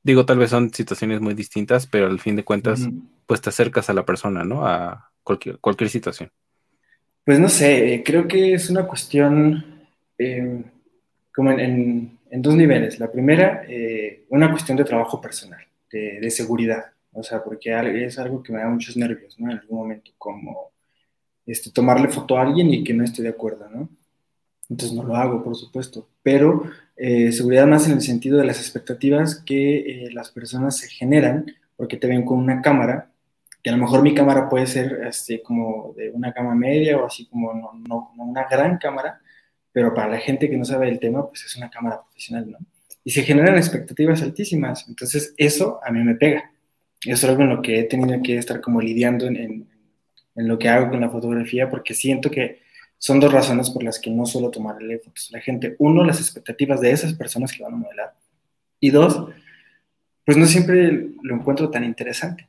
Digo, 0.02 0.24
tal 0.24 0.38
vez 0.38 0.50
son 0.50 0.72
situaciones 0.72 1.20
muy 1.20 1.34
distintas, 1.34 1.86
pero 1.86 2.06
al 2.06 2.20
fin 2.20 2.36
de 2.36 2.44
cuentas, 2.44 2.90
pues 3.26 3.40
te 3.40 3.50
acercas 3.50 3.90
a 3.90 3.94
la 3.94 4.04
persona, 4.06 4.44
¿no? 4.44 4.66
A 4.66 5.12
cualquier, 5.22 5.58
cualquier 5.58 5.90
situación. 5.90 6.30
Pues 7.24 7.38
no 7.40 7.48
sé, 7.48 7.94
eh, 7.94 8.02
creo 8.04 8.28
que 8.28 8.54
es 8.54 8.70
una 8.70 8.86
cuestión 8.86 9.64
eh, 10.18 10.62
como 11.34 11.50
en, 11.52 11.60
en- 11.60 12.18
en 12.30 12.42
dos 12.42 12.54
niveles. 12.56 12.98
La 13.00 13.10
primera, 13.10 13.64
eh, 13.68 14.26
una 14.30 14.50
cuestión 14.50 14.76
de 14.76 14.84
trabajo 14.84 15.20
personal, 15.20 15.60
de, 15.90 16.20
de 16.20 16.30
seguridad. 16.30 16.86
O 17.12 17.22
sea, 17.22 17.42
porque 17.42 17.70
es 18.06 18.18
algo 18.18 18.42
que 18.42 18.52
me 18.52 18.58
da 18.60 18.68
muchos 18.68 18.96
nervios, 18.96 19.38
¿no? 19.38 19.50
En 19.50 19.58
algún 19.58 19.78
momento, 19.78 20.10
como 20.18 20.72
este, 21.46 21.70
tomarle 21.72 22.08
foto 22.08 22.38
a 22.38 22.42
alguien 22.42 22.70
y 22.72 22.84
que 22.84 22.94
no 22.94 23.04
esté 23.04 23.22
de 23.22 23.30
acuerdo, 23.30 23.68
¿no? 23.70 23.88
Entonces 24.68 24.96
no 24.96 25.04
lo 25.04 25.16
hago, 25.16 25.42
por 25.44 25.56
supuesto, 25.56 26.08
pero 26.22 26.64
eh, 26.96 27.30
seguridad 27.30 27.66
más 27.66 27.86
en 27.86 27.92
el 27.92 28.00
sentido 28.00 28.38
de 28.38 28.46
las 28.46 28.58
expectativas 28.58 29.42
que 29.44 30.06
eh, 30.06 30.10
las 30.12 30.30
personas 30.30 30.78
se 30.78 30.88
generan 30.88 31.46
porque 31.76 31.96
te 31.96 32.06
ven 32.06 32.24
con 32.24 32.38
una 32.38 32.62
cámara, 32.62 33.10
que 33.62 33.70
a 33.70 33.74
lo 33.74 33.78
mejor 33.78 34.02
mi 34.02 34.14
cámara 34.14 34.48
puede 34.48 34.66
ser 34.66 35.00
este, 35.06 35.42
como 35.42 35.92
de 35.96 36.10
una 36.10 36.32
gama 36.32 36.54
media 36.54 36.96
o 36.96 37.06
así 37.06 37.26
como 37.26 37.52
no, 37.52 37.72
no, 37.86 38.12
una 38.16 38.48
gran 38.48 38.78
cámara, 38.78 39.20
pero 39.72 39.92
para 39.92 40.08
la 40.08 40.18
gente 40.18 40.48
que 40.48 40.56
no 40.56 40.64
sabe 40.64 40.88
el 40.88 40.98
tema, 40.98 41.26
pues 41.28 41.44
es 41.44 41.54
una 41.56 41.68
cámara 41.68 42.00
profesional, 42.00 42.50
¿no? 42.50 42.58
Y 43.04 43.10
se 43.10 43.22
generan 43.22 43.56
expectativas 43.56 44.22
altísimas, 44.22 44.86
entonces 44.88 45.34
eso 45.36 45.78
a 45.84 45.92
mí 45.92 46.02
me 46.02 46.16
pega. 46.16 46.50
Eso 47.04 47.26
es 47.26 47.30
algo 47.30 47.42
en 47.42 47.50
lo 47.50 47.62
que 47.62 47.78
he 47.78 47.84
tenido 47.84 48.20
que 48.20 48.38
estar 48.38 48.60
como 48.60 48.80
lidiando 48.80 49.26
en, 49.26 49.68
en 50.34 50.48
lo 50.48 50.58
que 50.58 50.68
hago 50.68 50.90
con 50.90 51.00
la 51.00 51.10
fotografía, 51.10 51.70
porque 51.70 51.94
siento 51.94 52.30
que 52.30 52.65
son 52.98 53.20
dos 53.20 53.32
razones 53.32 53.70
por 53.70 53.82
las 53.82 53.98
que 53.98 54.10
no 54.10 54.26
suelo 54.26 54.50
tomarle 54.50 54.98
fotos 54.98 55.28
a 55.30 55.36
la 55.36 55.42
gente. 55.42 55.76
Uno, 55.78 56.04
las 56.04 56.20
expectativas 56.20 56.80
de 56.80 56.90
esas 56.90 57.14
personas 57.14 57.52
que 57.52 57.62
van 57.62 57.74
a 57.74 57.76
modelar. 57.76 58.14
Y 58.80 58.90
dos, 58.90 59.28
pues 60.24 60.36
no 60.36 60.46
siempre 60.46 61.10
lo 61.22 61.34
encuentro 61.34 61.70
tan 61.70 61.84
interesante. 61.84 62.48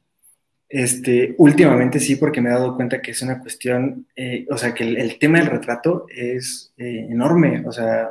Este, 0.70 1.34
últimamente 1.38 2.00
sí, 2.00 2.18
porque 2.18 2.42
me 2.42 2.50
he 2.50 2.54
dado 2.54 2.76
cuenta 2.76 3.02
que 3.02 3.12
es 3.12 3.22
una 3.22 3.40
cuestión, 3.40 4.08
eh, 4.16 4.46
o 4.50 4.58
sea, 4.58 4.74
que 4.74 4.84
el, 4.84 4.98
el, 4.98 5.18
tema 5.18 5.40
del 5.40 5.48
retrato 5.48 6.08
es 6.10 6.74
eh, 6.78 7.08
enorme. 7.10 7.64
O 7.66 7.72
sea, 7.72 8.10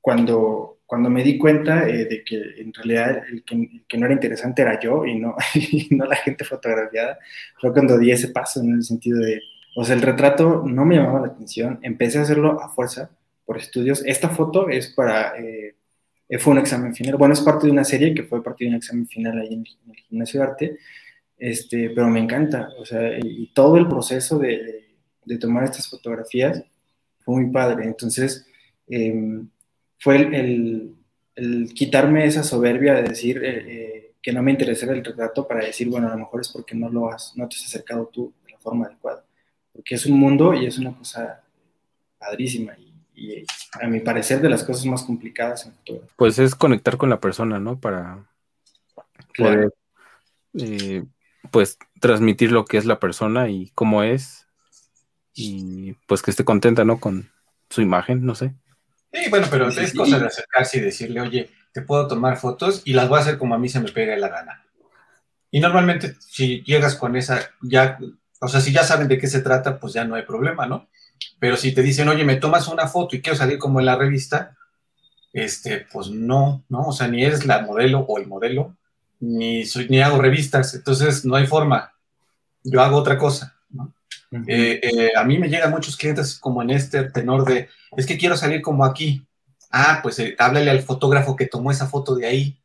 cuando, 0.00 0.80
cuando 0.86 1.08
me 1.10 1.22
di 1.22 1.38
cuenta 1.38 1.88
eh, 1.88 2.04
de 2.04 2.24
que 2.24 2.36
en 2.58 2.72
realidad 2.74 3.22
el 3.30 3.44
que, 3.44 3.54
el 3.54 3.84
que, 3.88 3.98
no 3.98 4.06
era 4.06 4.14
interesante 4.14 4.62
era 4.62 4.78
yo 4.80 5.06
y 5.06 5.18
no, 5.18 5.36
y 5.54 5.88
no 5.90 6.06
la 6.06 6.16
gente 6.16 6.44
fotografiada, 6.44 7.18
fue 7.60 7.72
cuando 7.72 7.98
di 7.98 8.10
ese 8.10 8.28
paso 8.28 8.60
en 8.60 8.74
el 8.74 8.82
sentido 8.82 9.18
de, 9.20 9.40
o 9.74 9.84
sea, 9.84 9.94
el 9.96 10.02
retrato 10.02 10.62
no 10.64 10.84
me 10.84 10.96
llamaba 10.96 11.20
la 11.20 11.32
atención, 11.32 11.80
empecé 11.82 12.18
a 12.18 12.22
hacerlo 12.22 12.60
a 12.62 12.68
fuerza 12.68 13.10
por 13.44 13.58
estudios. 13.58 14.02
Esta 14.06 14.28
foto 14.28 14.68
es 14.68 14.88
para, 14.88 15.36
eh, 15.36 15.74
fue 16.38 16.52
un 16.52 16.60
examen 16.60 16.94
final, 16.94 17.16
bueno, 17.16 17.34
es 17.34 17.40
parte 17.40 17.66
de 17.66 17.72
una 17.72 17.84
serie 17.84 18.14
que 18.14 18.22
fue 18.22 18.42
parte 18.42 18.64
de 18.64 18.70
un 18.70 18.76
examen 18.76 19.06
final 19.08 19.38
ahí 19.38 19.54
en 19.54 19.66
el, 19.90 19.96
gimnasio 20.08 20.40
de 20.40 20.46
arte, 20.46 20.78
este, 21.38 21.90
pero 21.90 22.08
me 22.08 22.20
encanta, 22.20 22.70
o 22.78 22.84
sea, 22.84 23.18
y, 23.18 23.48
todo 23.48 23.76
el 23.76 23.88
proceso 23.88 24.38
de, 24.38 24.84
de, 25.24 25.38
tomar 25.38 25.64
estas 25.64 25.88
fotografías 25.88 26.62
fue 27.20 27.42
muy 27.42 27.50
padre. 27.52 27.84
Entonces, 27.84 28.46
eh, 28.88 29.42
fue 29.98 30.16
el, 30.16 30.94
el, 31.34 31.74
quitarme 31.74 32.26
esa 32.26 32.44
soberbia 32.44 32.94
de 32.94 33.02
decir 33.02 33.40
eh, 33.44 34.12
que 34.22 34.32
no 34.32 34.42
me 34.42 34.52
interesaba 34.52 34.92
el 34.92 35.04
retrato 35.04 35.46
para 35.48 35.64
decir, 35.64 35.88
bueno, 35.88 36.08
a 36.08 36.12
lo 36.12 36.18
mejor 36.18 36.40
es 36.42 36.48
porque 36.48 36.74
no 36.76 36.88
lo 36.88 37.10
has, 37.10 37.32
no 37.36 37.48
te 37.48 37.56
has 37.56 37.64
acercado 37.64 38.06
tú 38.12 38.32
de 38.46 38.52
la 38.52 38.58
forma 38.58 38.86
adecuada 38.86 39.24
porque 39.74 39.96
es 39.96 40.06
un 40.06 40.18
mundo 40.18 40.54
y 40.54 40.66
es 40.66 40.78
una 40.78 40.96
cosa 40.96 41.42
padrísima 42.16 42.72
y, 42.78 42.94
y, 43.14 43.44
a 43.80 43.86
mi 43.88 44.00
parecer 44.00 44.40
de 44.40 44.48
las 44.48 44.62
cosas 44.62 44.86
más 44.86 45.02
complicadas 45.02 45.66
en 45.66 45.74
fotografía. 45.74 46.14
Pues 46.16 46.38
es 46.38 46.54
conectar 46.54 46.96
con 46.96 47.10
la 47.10 47.20
persona, 47.20 47.58
¿no? 47.58 47.78
Para 47.78 48.24
claro. 49.32 49.70
poder, 49.72 49.74
eh, 50.60 51.04
pues, 51.50 51.76
transmitir 52.00 52.52
lo 52.52 52.64
que 52.64 52.78
es 52.78 52.86
la 52.86 53.00
persona 53.00 53.50
y 53.50 53.70
cómo 53.74 54.02
es 54.02 54.46
y 55.34 55.94
pues 56.06 56.22
que 56.22 56.30
esté 56.30 56.44
contenta, 56.44 56.84
¿no? 56.84 57.00
Con 57.00 57.30
su 57.68 57.82
imagen, 57.82 58.24
no 58.24 58.36
sé. 58.36 58.54
Sí, 59.12 59.28
bueno, 59.30 59.48
pero 59.50 59.68
es 59.68 59.92
cosa 59.92 60.18
de 60.18 60.26
acercarse 60.26 60.78
y 60.78 60.80
decirle, 60.80 61.20
oye, 61.20 61.50
te 61.72 61.82
puedo 61.82 62.06
tomar 62.06 62.36
fotos 62.36 62.82
y 62.84 62.92
las 62.92 63.08
voy 63.08 63.18
a 63.18 63.22
hacer 63.22 63.38
como 63.38 63.54
a 63.54 63.58
mí 63.58 63.68
se 63.68 63.80
me 63.80 63.90
pega 63.90 64.16
la 64.16 64.28
gana. 64.28 64.64
Y 65.50 65.60
normalmente 65.60 66.16
si 66.20 66.62
llegas 66.62 66.94
con 66.94 67.16
esa, 67.16 67.50
ya, 67.62 67.98
o 68.44 68.48
sea, 68.48 68.60
si 68.60 68.72
ya 68.72 68.84
saben 68.84 69.08
de 69.08 69.18
qué 69.18 69.26
se 69.26 69.40
trata, 69.40 69.78
pues 69.78 69.94
ya 69.94 70.04
no 70.04 70.14
hay 70.14 70.22
problema, 70.22 70.66
¿no? 70.66 70.88
Pero 71.38 71.56
si 71.56 71.72
te 71.72 71.82
dicen, 71.82 72.08
oye, 72.08 72.24
me 72.24 72.36
tomas 72.36 72.68
una 72.68 72.86
foto 72.86 73.16
y 73.16 73.22
quiero 73.22 73.36
salir 73.36 73.58
como 73.58 73.80
en 73.80 73.86
la 73.86 73.96
revista, 73.96 74.56
este, 75.32 75.86
pues 75.92 76.08
no, 76.10 76.64
¿no? 76.68 76.88
O 76.88 76.92
sea, 76.92 77.08
ni 77.08 77.24
eres 77.24 77.46
la 77.46 77.62
modelo 77.62 78.00
o 78.00 78.18
el 78.18 78.26
modelo, 78.26 78.76
ni, 79.20 79.64
soy, 79.64 79.88
ni 79.88 80.00
hago 80.00 80.18
revistas, 80.18 80.74
entonces 80.74 81.24
no 81.24 81.36
hay 81.36 81.46
forma. 81.46 81.92
Yo 82.62 82.82
hago 82.82 82.96
otra 82.96 83.18
cosa, 83.18 83.56
¿no? 83.70 83.92
Eh, 84.46 84.80
eh, 84.82 85.10
a 85.16 85.24
mí 85.24 85.38
me 85.38 85.48
llegan 85.48 85.70
muchos 85.70 85.96
clientes 85.96 86.38
como 86.38 86.60
en 86.60 86.70
este 86.70 87.04
tenor 87.04 87.44
de, 87.44 87.68
es 87.96 88.04
que 88.04 88.18
quiero 88.18 88.36
salir 88.36 88.62
como 88.62 88.84
aquí. 88.84 89.26
Ah, 89.70 90.00
pues 90.02 90.18
eh, 90.18 90.36
háblale 90.38 90.70
al 90.70 90.82
fotógrafo 90.82 91.36
que 91.36 91.46
tomó 91.46 91.70
esa 91.70 91.86
foto 91.86 92.14
de 92.14 92.26
ahí, 92.26 92.58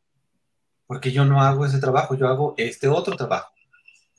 porque 0.88 1.12
yo 1.12 1.26
no 1.26 1.42
hago 1.42 1.66
ese 1.66 1.80
trabajo, 1.80 2.16
yo 2.16 2.28
hago 2.28 2.56
este 2.58 2.88
otro 2.88 3.16
trabajo. 3.16 3.52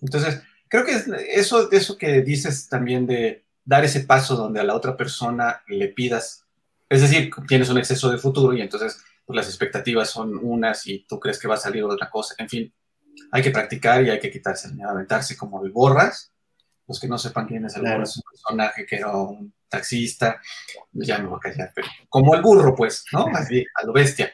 Entonces, 0.00 0.42
creo 0.70 0.84
que 0.86 1.02
eso, 1.34 1.70
eso 1.70 1.98
que 1.98 2.22
dices 2.22 2.68
también 2.68 3.06
de 3.06 3.44
dar 3.64 3.84
ese 3.84 4.00
paso 4.00 4.36
donde 4.36 4.60
a 4.60 4.64
la 4.64 4.74
otra 4.74 4.96
persona 4.96 5.62
le 5.68 5.88
pidas, 5.88 6.46
es 6.88 7.02
decir, 7.02 7.30
tienes 7.46 7.68
un 7.68 7.78
exceso 7.78 8.10
de 8.10 8.18
futuro 8.18 8.56
y 8.56 8.62
entonces 8.62 9.02
pues, 9.26 9.36
las 9.36 9.48
expectativas 9.48 10.08
son 10.08 10.38
unas 10.40 10.86
y 10.86 11.04
tú 11.08 11.20
crees 11.20 11.38
que 11.38 11.48
va 11.48 11.56
a 11.56 11.58
salir 11.58 11.84
otra 11.84 12.08
cosa, 12.08 12.34
en 12.38 12.48
fin, 12.48 12.72
hay 13.32 13.42
que 13.42 13.50
practicar 13.50 14.02
y 14.02 14.10
hay 14.10 14.20
que 14.20 14.30
quitarse 14.30 14.68
el 14.68 14.74
miedo, 14.74 14.90
aventarse 14.90 15.36
como 15.36 15.62
el 15.64 15.72
borras 15.72 16.32
los 16.86 16.98
que 16.98 17.06
no 17.06 17.18
sepan 17.18 17.46
quién 17.46 17.64
es 17.64 17.76
el 17.76 17.82
burro, 17.82 18.02
es 18.02 18.16
un 18.16 18.22
personaje 18.28 18.84
que 18.84 18.96
era 18.96 19.12
un 19.12 19.54
taxista, 19.68 20.40
ya 20.92 21.18
me 21.18 21.28
voy 21.28 21.36
a 21.36 21.40
callar, 21.40 21.72
pero 21.72 21.86
como 22.08 22.34
el 22.34 22.42
burro, 22.42 22.74
pues, 22.74 23.04
¿no? 23.12 23.26
Así, 23.32 23.64
a 23.80 23.86
lo 23.86 23.92
bestia. 23.92 24.32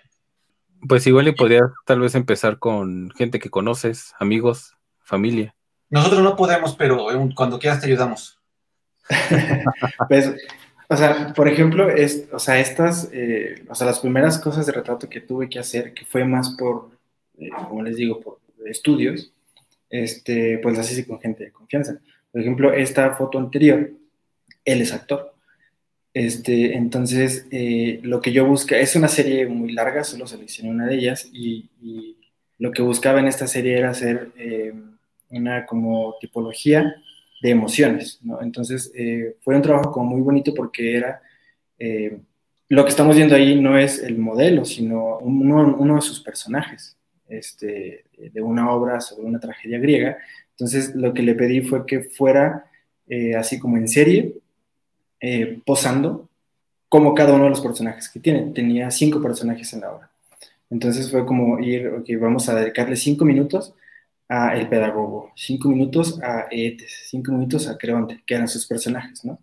Pues 0.89 1.07
igual 1.07 1.29
y 1.29 1.33
podría 1.33 1.61
tal 1.85 2.01
vez 2.01 2.15
empezar 2.15 2.59
con 2.59 3.11
gente 3.11 3.41
que 3.41 3.51
conoces, 3.51 4.15
amigos, 4.19 4.75
familia. 5.01 5.56
Nosotros 5.91 6.23
no 6.23 6.37
podemos, 6.37 6.75
pero 6.75 7.07
cuando 7.35 7.59
quieras 7.59 7.81
te 7.81 7.87
ayudamos. 7.87 8.39
pues, 10.09 10.33
o 10.89 10.97
sea, 10.97 11.33
por 11.35 11.49
ejemplo, 11.49 11.89
es, 11.89 12.29
o 12.33 12.39
sea, 12.39 12.59
estas, 12.59 13.09
eh, 13.13 13.65
o 13.69 13.75
sea, 13.75 13.87
las 13.87 14.01
primeras 14.01 14.39
cosas 14.39 14.67
de 14.67 14.73
retrato 14.73 15.09
que 15.09 15.21
tuve 15.21 15.49
que 15.49 15.59
hacer, 15.59 15.95
que 15.95 16.05
fue 16.05 16.25
más 16.25 16.51
por, 16.51 16.91
eh, 17.39 17.51
como 17.69 17.83
les 17.83 17.97
digo, 17.97 18.21
por 18.21 18.39
estudios, 18.67 19.33
este, 19.91 20.59
pues 20.59 20.77
las 20.77 20.91
hice 20.91 21.07
con 21.07 21.21
gente 21.21 21.45
de 21.45 21.53
confianza. 21.53 21.99
Por 22.33 22.41
ejemplo, 22.41 22.73
esta 22.73 23.15
foto 23.15 23.39
anterior, 23.39 23.91
él 24.65 24.81
es 24.81 24.93
actor. 24.93 25.35
Este, 26.13 26.75
entonces, 26.75 27.47
eh, 27.51 28.01
lo 28.03 28.21
que 28.23 28.33
yo 28.33 28.47
busca, 28.47 28.79
es 28.79 28.97
una 28.97 29.09
serie 29.09 29.47
muy 29.47 29.73
larga, 29.73 30.03
solo 30.03 30.27
seleccioné 30.27 30.71
una 30.71 30.87
de 30.87 30.95
ellas 30.95 31.29
y, 31.33 31.69
lo 32.59 32.73
que 32.73 32.81
buscaba 32.81 33.21
en 33.21 33.27
esta 33.27 33.47
serie 33.47 33.77
era 33.77 33.91
hacer 33.91 34.31
eh, 34.39 34.73
una 35.31 35.67
como 35.67 36.17
tipología 36.21 36.97
de 37.41 37.51
emociones. 37.51 38.21
Entonces, 38.41 38.91
eh, 38.95 39.37
fue 39.41 39.57
un 39.57 39.63
trabajo 39.63 39.93
como 39.93 40.11
muy 40.11 40.23
bonito 40.23 40.55
porque 40.55 40.97
era, 40.97 41.21
lo 42.69 42.85
que 42.85 42.91
estamos 42.91 43.15
viendo 43.15 43.35
ahí 43.35 43.61
no 43.61 43.79
es 43.79 44.03
el 44.03 44.19
modelo, 44.19 44.65
sino 44.65 45.19
uno, 45.19 45.95
de 45.95 46.01
sus 46.01 46.21
personajes, 46.21 46.97
este, 47.29 48.05
de 48.17 48.43
una 48.43 48.71
obra 48.71 49.01
sobre 49.01 49.27
una 49.27 49.39
tragedia 49.39 49.79
griega, 49.79 50.17
entonces, 50.57 50.95
lo 50.95 51.13
que 51.13 51.23
le 51.23 51.35
pedí 51.35 51.61
fue 51.61 51.85
que 51.85 52.01
fuera 52.01 52.65
eh, 53.09 53.37
así 53.37 53.59
como 53.59 53.77
en 53.77 53.89
serie, 53.89 54.37
eh, 55.21 55.61
posando 55.67 56.31
como 56.89 57.15
cada 57.15 57.35
uno 57.35 57.45
de 57.45 57.51
los 57.51 57.61
personajes 57.61 58.09
que 58.09 58.21
tiene. 58.21 58.53
Tenía 58.55 58.91
cinco 58.91 59.21
personajes 59.21 59.71
en 59.75 59.83
la 59.83 59.93
obra. 59.93 60.11
Entonces 60.71 61.11
fue 61.11 61.27
como 61.27 61.61
ir, 61.61 61.89
ok, 61.89 62.09
vamos 62.19 62.49
a 62.49 62.55
dedicarle 62.55 62.97
cinco 62.97 63.27
minutos 63.27 63.75
a 64.29 64.57
el 64.57 64.69
pedagogo, 64.69 65.33
cinco 65.37 65.69
minutos 65.69 66.21
a 66.23 66.47
Etes, 66.51 67.07
cinco 67.09 67.33
minutos 67.33 67.69
a 67.69 67.79
Creonte, 67.79 68.23
que 68.27 68.35
eran 68.35 68.49
sus 68.49 68.67
personajes, 68.67 69.25
¿no? 69.25 69.39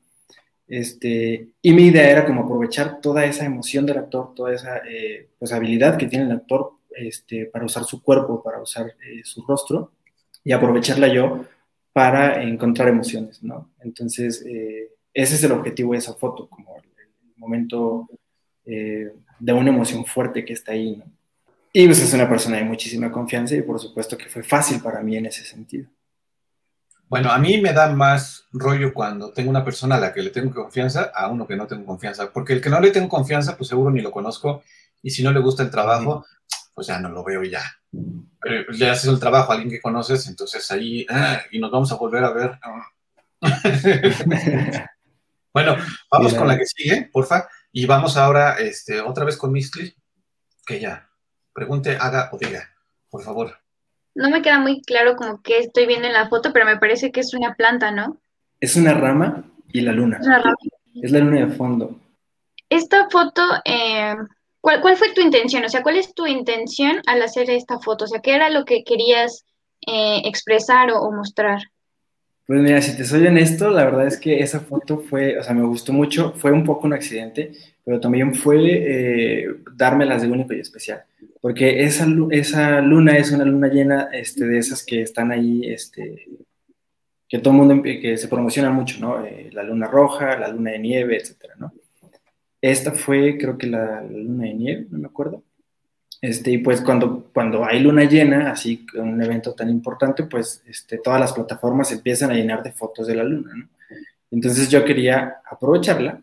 Este, 0.68 1.50
y 1.62 1.74
mi 1.74 1.88
idea 1.88 2.10
era 2.10 2.26
como 2.26 2.44
aprovechar 2.44 3.02
toda 3.02 3.26
esa 3.26 3.46
emoción 3.46 3.86
del 3.86 3.98
actor, 3.98 4.34
toda 4.34 4.54
esa 4.54 4.78
eh, 4.90 5.30
pues, 5.38 5.52
habilidad 5.52 5.98
que 5.98 6.08
tiene 6.08 6.26
el 6.26 6.32
actor 6.32 6.72
este, 6.96 7.46
para 7.46 7.66
usar 7.66 7.84
su 7.84 8.02
cuerpo, 8.02 8.42
para 8.42 8.62
usar 8.62 8.96
su 9.24 9.44
rostro, 9.46 9.92
y 10.44 10.52
aprovecharla 10.52 11.08
yo 11.08 11.46
para 11.94 12.42
encontrar 12.44 12.88
emociones, 12.90 13.44
¿no? 13.44 13.70
Entonces, 13.80 14.44
eh, 14.46 14.90
ese 15.14 15.36
es 15.36 15.44
el 15.44 15.52
objetivo 15.52 15.94
de 15.94 16.00
esa 16.00 16.14
foto, 16.16 16.50
como 16.50 16.76
el, 16.78 16.84
momento 17.38 18.08
eh, 18.66 19.12
de 19.40 19.54
una 19.54 19.70
emoción 19.70 20.06
fuerte 20.06 20.46
que 20.46 20.54
está 20.54 20.72
ahí, 20.72 20.96
¿no? 20.96 21.06
Y 21.76 21.88
pues 21.88 22.00
es 22.00 22.14
una 22.14 22.30
persona 22.30 22.58
de 22.58 22.66
muchísima 22.66 23.12
confianza 23.12 23.56
y 23.56 23.64
por 23.64 23.80
supuesto 23.80 24.16
que 24.16 24.30
fue 24.30 24.44
fácil 24.44 24.80
para 24.80 25.02
mí 25.02 25.18
en 25.18 25.26
ese 25.26 25.44
sentido. 25.44 25.90
Bueno, 27.10 27.32
a 27.32 27.40
mí 27.40 27.60
me 27.60 27.74
da 27.74 27.92
más 27.92 28.46
rollo 28.52 28.94
cuando 28.94 29.34
tengo 29.34 29.50
una 29.50 29.66
persona 29.66 29.96
a 29.96 30.00
la 30.00 30.14
que 30.14 30.22
le 30.22 30.30
tengo 30.30 30.54
confianza 30.54 31.12
a 31.14 31.30
uno 31.30 31.48
que 31.48 31.56
no 31.56 31.66
tengo 31.66 31.84
confianza, 31.86 32.32
porque 32.32 32.54
el 32.54 32.62
que 32.62 32.70
no 32.70 32.80
le 32.80 32.92
tengo 32.92 33.10
confianza, 33.10 33.58
pues 33.58 33.70
seguro 33.70 33.90
ni 33.90 34.02
lo 34.02 34.12
conozco 34.12 34.64
y 35.02 35.10
si 35.10 35.24
no 35.24 35.32
le 35.32 35.40
gusta 35.40 35.64
el 35.64 35.72
trabajo, 35.72 36.26
pues 36.76 36.86
ya 36.88 37.00
no 37.00 37.10
lo 37.10 37.24
veo 37.24 37.44
ya. 37.44 37.64
Pero 38.40 38.72
le 38.72 38.90
haces 38.90 39.10
el 39.10 39.20
trabajo 39.20 39.52
a 39.52 39.56
alguien 39.56 39.72
que 39.72 39.82
conoces, 39.82 40.28
entonces 40.28 40.70
ahí, 40.72 41.08
ah, 41.10 41.42
y 41.52 41.60
nos 41.60 41.72
vamos 41.72 41.92
a 41.92 41.96
volver 41.96 42.24
a 42.24 42.32
ver. 42.32 42.60
bueno, 45.54 45.76
vamos 46.12 46.34
con 46.36 46.48
la 46.48 46.58
que 46.58 46.66
sigue, 46.66 47.10
porfa, 47.12 47.48
y 47.72 47.88
vamos 47.88 48.16
ahora 48.16 48.58
este, 48.60 49.02
otra 49.02 49.26
vez 49.26 49.38
con 49.38 49.52
Mistli, 49.52 49.94
que 50.66 50.80
ya, 50.80 51.10
pregunte, 51.54 51.98
haga 52.00 52.30
o 52.32 52.38
diga, 52.38 52.70
por 53.10 53.24
favor. 53.24 53.58
No 54.16 54.30
me 54.30 54.42
queda 54.42 54.60
muy 54.60 54.82
claro 54.82 55.16
como 55.16 55.42
que 55.42 55.60
estoy 55.60 55.88
viendo 55.88 56.08
en 56.08 56.14
la 56.14 56.30
foto, 56.30 56.54
pero 56.54 56.66
me 56.66 56.78
parece 56.78 57.12
que 57.12 57.22
es 57.22 57.34
una 57.34 57.56
planta, 57.56 57.92
¿no? 57.92 58.18
Es 58.60 58.76
una 58.76 58.94
rama 58.94 59.44
y 59.72 59.82
la 59.82 59.92
luna. 59.92 60.18
Es, 60.20 60.28
una 60.28 60.40
rama. 60.40 60.56
es 61.02 61.12
la 61.12 61.20
luna 61.20 61.46
de 61.46 61.56
fondo. 61.56 62.00
Esta 62.70 63.10
foto, 63.10 63.42
eh, 63.66 64.16
¿Cuál, 64.64 64.96
fue 64.96 65.14
tu 65.14 65.20
intención? 65.20 65.66
O 65.66 65.68
sea, 65.68 65.84
¿cuál 65.84 65.98
es 65.98 66.16
tu 66.16 66.26
intención 66.26 67.02
al 67.06 67.22
hacer 67.22 67.50
esta 67.50 67.80
foto? 67.80 68.06
O 68.06 68.08
sea, 68.08 68.22
¿qué 68.22 68.34
era 68.34 68.50
lo 68.50 68.64
que 68.64 68.86
querías 68.86 69.44
eh, 69.86 70.22
expresar 70.24 70.90
o, 70.94 71.12
mostrar? 71.12 71.64
Pues 72.48 72.62
mira, 72.62 72.82
si 72.82 72.96
te 72.96 73.04
soy 73.04 73.28
honesto, 73.28 73.70
la 73.70 73.84
verdad 73.84 74.08
es 74.08 74.18
que 74.18 74.40
esa 74.40 74.62
foto 74.62 75.00
fue, 75.00 75.38
o 75.38 75.44
sea, 75.44 75.54
me 75.54 75.66
gustó 75.66 75.92
mucho, 75.92 76.32
fue 76.38 76.54
un 76.54 76.64
poco 76.64 76.88
un 76.88 76.94
accidente, 76.94 77.52
pero 77.84 78.00
también 78.00 78.34
fue 78.34 78.58
eh, 78.64 79.48
dármelas 79.74 80.22
de 80.22 80.30
único 80.30 80.54
y 80.54 80.62
especial, 80.62 81.04
porque 81.44 81.84
esa, 81.84 82.08
esa 82.30 82.80
luna 82.80 83.18
es 83.18 83.34
una 83.34 83.44
luna 83.44 83.68
llena 83.68 84.08
este, 84.14 84.46
de 84.46 84.60
esas 84.60 84.82
que 84.82 85.02
están 85.02 85.30
ahí, 85.30 85.68
este, 85.68 86.26
que 87.28 87.40
todo 87.40 87.54
el 87.54 87.58
mundo, 87.58 87.84
que 87.84 88.16
se 88.16 88.30
promociona 88.30 88.70
mucho, 88.70 88.98
¿no? 89.02 89.26
Eh, 89.26 89.50
la 89.52 89.62
luna 89.62 89.88
roja, 89.88 90.38
la 90.40 90.48
luna 90.48 90.72
de 90.72 90.80
nieve, 90.80 91.18
etcétera, 91.18 91.56
¿no? 91.58 91.74
Esta 92.62 92.94
fue, 92.94 93.38
creo 93.38 93.58
que 93.58 93.68
la, 93.68 94.02
luna 94.04 94.46
de 94.46 94.54
nieve, 94.54 94.88
no 94.90 95.00
me 95.00 95.08
acuerdo. 95.08 95.44
Este, 96.22 96.50
y 96.50 96.60
pues 96.60 96.80
cuando, 96.80 97.30
cuando 97.34 97.66
hay 97.66 97.82
luna 97.82 98.06
llena, 98.06 98.50
así 98.50 98.86
un 98.96 99.22
evento 99.22 99.54
tan 99.54 99.70
importante, 99.70 100.24
pues 100.24 100.64
este, 100.66 100.98
todas 101.00 101.20
las 101.20 101.34
plataformas 101.34 101.92
empiezan 101.92 102.32
a 102.32 102.36
llenar 102.36 102.64
de 102.64 102.72
fotos 102.72 103.06
de 103.06 103.16
la 103.16 103.26
luna, 103.26 103.52
¿no? 103.54 103.68
Entonces 104.32 104.70
yo 104.70 104.86
quería 104.86 105.42
aprovecharla, 105.46 106.22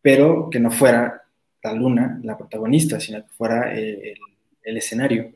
pero 0.00 0.48
que 0.48 0.60
no 0.60 0.70
fuera 0.70 1.24
la 1.60 1.72
luna 1.72 2.20
la 2.22 2.38
protagonista, 2.38 3.00
sino 3.00 3.20
que 3.20 3.32
fuera 3.32 3.74
eh, 3.74 4.12
el, 4.12 4.29
escenario. 4.64 5.32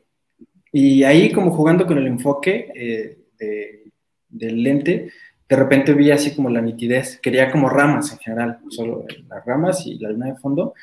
Y 0.71 1.03
ahí 1.03 1.31
como 1.31 1.51
jugando 1.51 1.85
con 1.85 1.97
el 1.97 2.07
enfoque 2.07 2.71
eh, 2.75 3.89
del 4.29 4.63
lente, 4.63 5.11
de 5.47 5.55
repente 5.55 5.93
vi 5.93 6.11
así 6.11 6.35
como 6.35 6.49
la 6.49 6.61
nitidez, 6.61 7.19
quería 7.21 7.51
como 7.51 7.69
ramas 7.69 8.11
en 8.11 8.17
general, 8.19 8.59
solo 8.69 9.05
las 9.29 9.45
ramas 9.45 9.85
y 9.85 9.99
la 9.99 10.09
luna 10.09 10.27
de 10.27 10.35
fondo, 10.35 10.73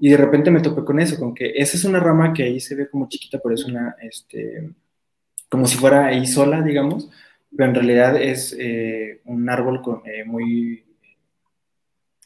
y 0.00 0.10
de 0.10 0.16
repente 0.16 0.50
me 0.50 0.60
topé 0.60 0.84
con 0.84 1.00
eso, 1.00 1.18
con 1.18 1.34
que 1.34 1.52
esa 1.56 1.76
es 1.76 1.84
una 1.84 2.00
rama 2.00 2.32
que 2.32 2.44
ahí 2.44 2.60
se 2.60 2.74
ve 2.74 2.88
como 2.88 3.08
chiquita, 3.08 3.40
pero 3.42 3.54
es 3.54 3.64
una, 3.64 3.96
este, 4.00 4.70
como 5.48 5.66
si 5.66 5.76
fuera 5.76 6.06
ahí 6.06 6.26
sola, 6.26 6.62
digamos, 6.62 7.10
pero 7.56 7.68
en 7.68 7.74
realidad 7.74 8.20
es 8.20 8.56
eh, 8.58 9.20
un 9.24 9.48
árbol 9.50 9.82
con, 9.82 10.02
eh, 10.06 10.24
muy, 10.24 10.84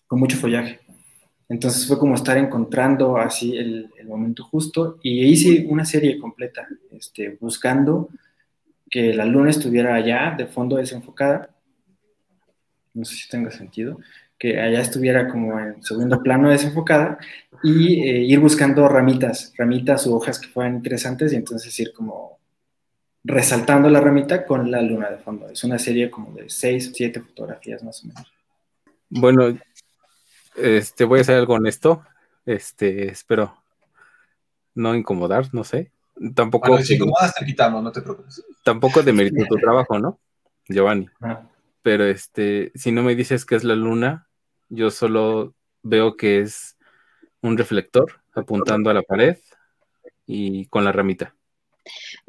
con 0.07 0.21
mucho 0.21 0.37
follaje. 0.37 0.81
Entonces 1.49 1.87
fue 1.87 1.99
como 1.99 2.15
estar 2.15 2.37
encontrando 2.37 3.17
así 3.17 3.57
el, 3.57 3.91
momento 4.07 4.43
justo 4.45 4.99
y 5.03 5.23
hice 5.27 5.67
una 5.69 5.85
serie 5.85 6.19
completa, 6.19 6.67
este, 6.91 7.37
buscando 7.39 8.09
que 8.91 9.13
la 9.13 9.27
luna 9.27 9.51
estuviera 9.51 9.95
allá, 9.95 10.35
de 10.37 10.47
fondo 10.47 10.77
desenfocada, 10.77 11.51
no 12.95 13.05
sé 13.05 13.17
si 13.17 13.29
tenga 13.29 13.51
sentido, 13.51 13.99
que 14.39 14.59
allá 14.59 14.81
estuviera 14.81 15.29
como 15.29 15.59
en 15.59 15.83
segundo 15.83 16.23
plano 16.23 16.49
desenfocada 16.49 17.19
y 17.63 18.01
eh, 18.03 18.23
ir 18.23 18.41
buscando 18.41 18.89
ramitas, 18.89 19.53
ramitas 19.59 20.07
u 20.07 20.15
hojas 20.15 20.39
que 20.39 20.49
fueran 20.49 20.77
interesantes 20.77 21.33
y 21.33 21.37
entonces 21.37 21.79
ir 21.79 21.93
como 21.93 22.39
resaltando 23.25 23.91
la 23.91 24.01
ramita 24.01 24.47
con 24.47 24.71
la 24.71 24.81
luna 24.81 25.11
de 25.11 25.19
fondo. 25.19 25.49
Es 25.51 25.65
una 25.65 25.79
serie 25.79 26.11
como 26.11 26.33
de 26.33 26.49
seis 26.49 26.89
o 26.89 26.95
siete 26.95 27.21
fotografías 27.21 27.83
más 27.83 28.03
o 28.05 28.09
menos. 28.09 28.33
Bueno, 29.11 29.59
este, 30.61 31.05
voy 31.05 31.19
a 31.19 31.23
hacer 31.23 31.37
algo 31.37 31.55
honesto. 31.55 32.03
Este, 32.47 33.09
espero 33.09 33.55
no 34.75 34.95
incomodar, 34.95 35.47
no 35.53 35.65
sé. 35.65 35.91
Tampoco. 36.35 36.69
Bueno, 36.69 36.85
si 36.85 36.95
incomodas, 36.95 37.35
te 37.35 37.45
quitamos, 37.45 37.83
no 37.83 37.93
te 37.93 38.01
preocupes. 38.01 38.45
Tampoco 38.65 39.03
de 39.03 39.13
mérito 39.13 39.45
tu 39.49 39.57
trabajo, 39.57 39.99
¿no? 39.99 40.19
Giovanni. 40.69 41.09
Ah, 41.21 41.43
Pero 41.83 42.05
este, 42.05 42.73
si 42.75 42.93
no 42.93 43.03
me 43.03 43.15
dices 43.15 43.45
que 43.45 43.55
es 43.55 43.65
la 43.65 43.75
luna, 43.75 44.29
yo 44.69 44.91
solo 44.91 45.55
veo 45.83 46.17
que 46.17 46.41
es 46.41 46.77
un 47.41 47.57
reflector 47.57 48.21
apuntando 48.35 48.91
a 48.91 48.95
la 48.95 49.03
pared 49.03 49.37
y 50.27 50.67
con 50.67 50.85
la 50.85 50.93
ramita. 50.93 51.35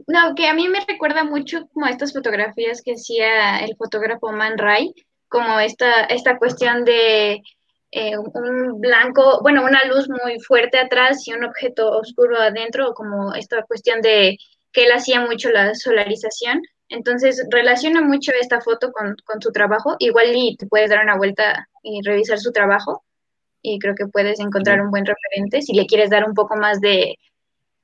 No, 0.07 0.36
que 0.36 0.47
a 0.47 0.53
mí 0.53 0.69
me 0.69 0.86
recuerda 0.86 1.23
mucho 1.23 1.67
como 1.73 1.86
a 1.86 1.89
estas 1.89 2.13
fotografías 2.13 2.82
que 2.82 2.93
hacía 2.93 3.59
el 3.59 3.75
fotógrafo 3.75 4.32
Man 4.32 4.57
Ray, 4.57 4.93
como 5.27 5.59
esta, 5.59 6.05
esta 6.05 6.38
cuestión 6.38 6.86
de 6.86 7.43
eh, 7.92 8.18
un 8.18 8.80
blanco, 8.80 9.40
bueno, 9.42 9.64
una 9.64 9.84
luz 9.86 10.08
muy 10.10 10.40
fuerte 10.40 10.78
atrás 10.78 11.28
y 11.28 11.34
un 11.34 11.44
objeto 11.44 11.92
oscuro 11.92 12.38
adentro, 12.38 12.94
como 12.94 13.34
esta 13.34 13.64
cuestión 13.64 14.02
de 14.02 14.38
que 14.72 14.86
él 14.86 14.92
hacía 14.92 15.22
mucho 15.22 15.50
la 15.50 15.74
solarización. 15.74 16.62
Entonces, 16.90 17.46
relaciona 17.52 18.02
mucho 18.02 18.32
esta 18.40 18.62
foto 18.62 18.92
con, 18.92 19.16
con 19.26 19.42
su 19.42 19.52
trabajo. 19.52 19.96
Igual 20.00 20.36
y 20.36 20.56
te 20.58 20.68
puedes 20.68 20.90
dar 20.90 21.04
una 21.04 21.18
vuelta 21.18 21.68
y 21.84 22.02
revisar 22.04 22.40
su 22.40 22.52
trabajo. 22.52 23.04
Y 23.62 23.80
creo 23.80 23.96
que 23.96 24.08
puedes 24.08 24.40
encontrar 24.40 24.82
un 24.82 24.92
buen 24.92 25.06
referente 25.06 25.62
si 25.62 25.74
le 25.74 25.86
quieres 25.86 26.10
dar 26.10 26.26
un 26.26 26.34
poco 26.34 26.56
más 26.56 26.80
de, 26.82 27.16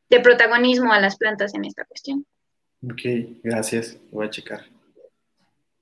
de 0.10 0.20
protagonismo 0.20 0.94
a 0.94 1.00
las 1.00 1.18
plantas 1.18 1.54
en 1.54 1.66
esta 1.66 1.86
cuestión. 1.86 2.26
ok, 2.84 3.40
gracias. 3.44 3.98
Voy 4.12 4.28
a 4.28 4.30
checar. 4.30 4.75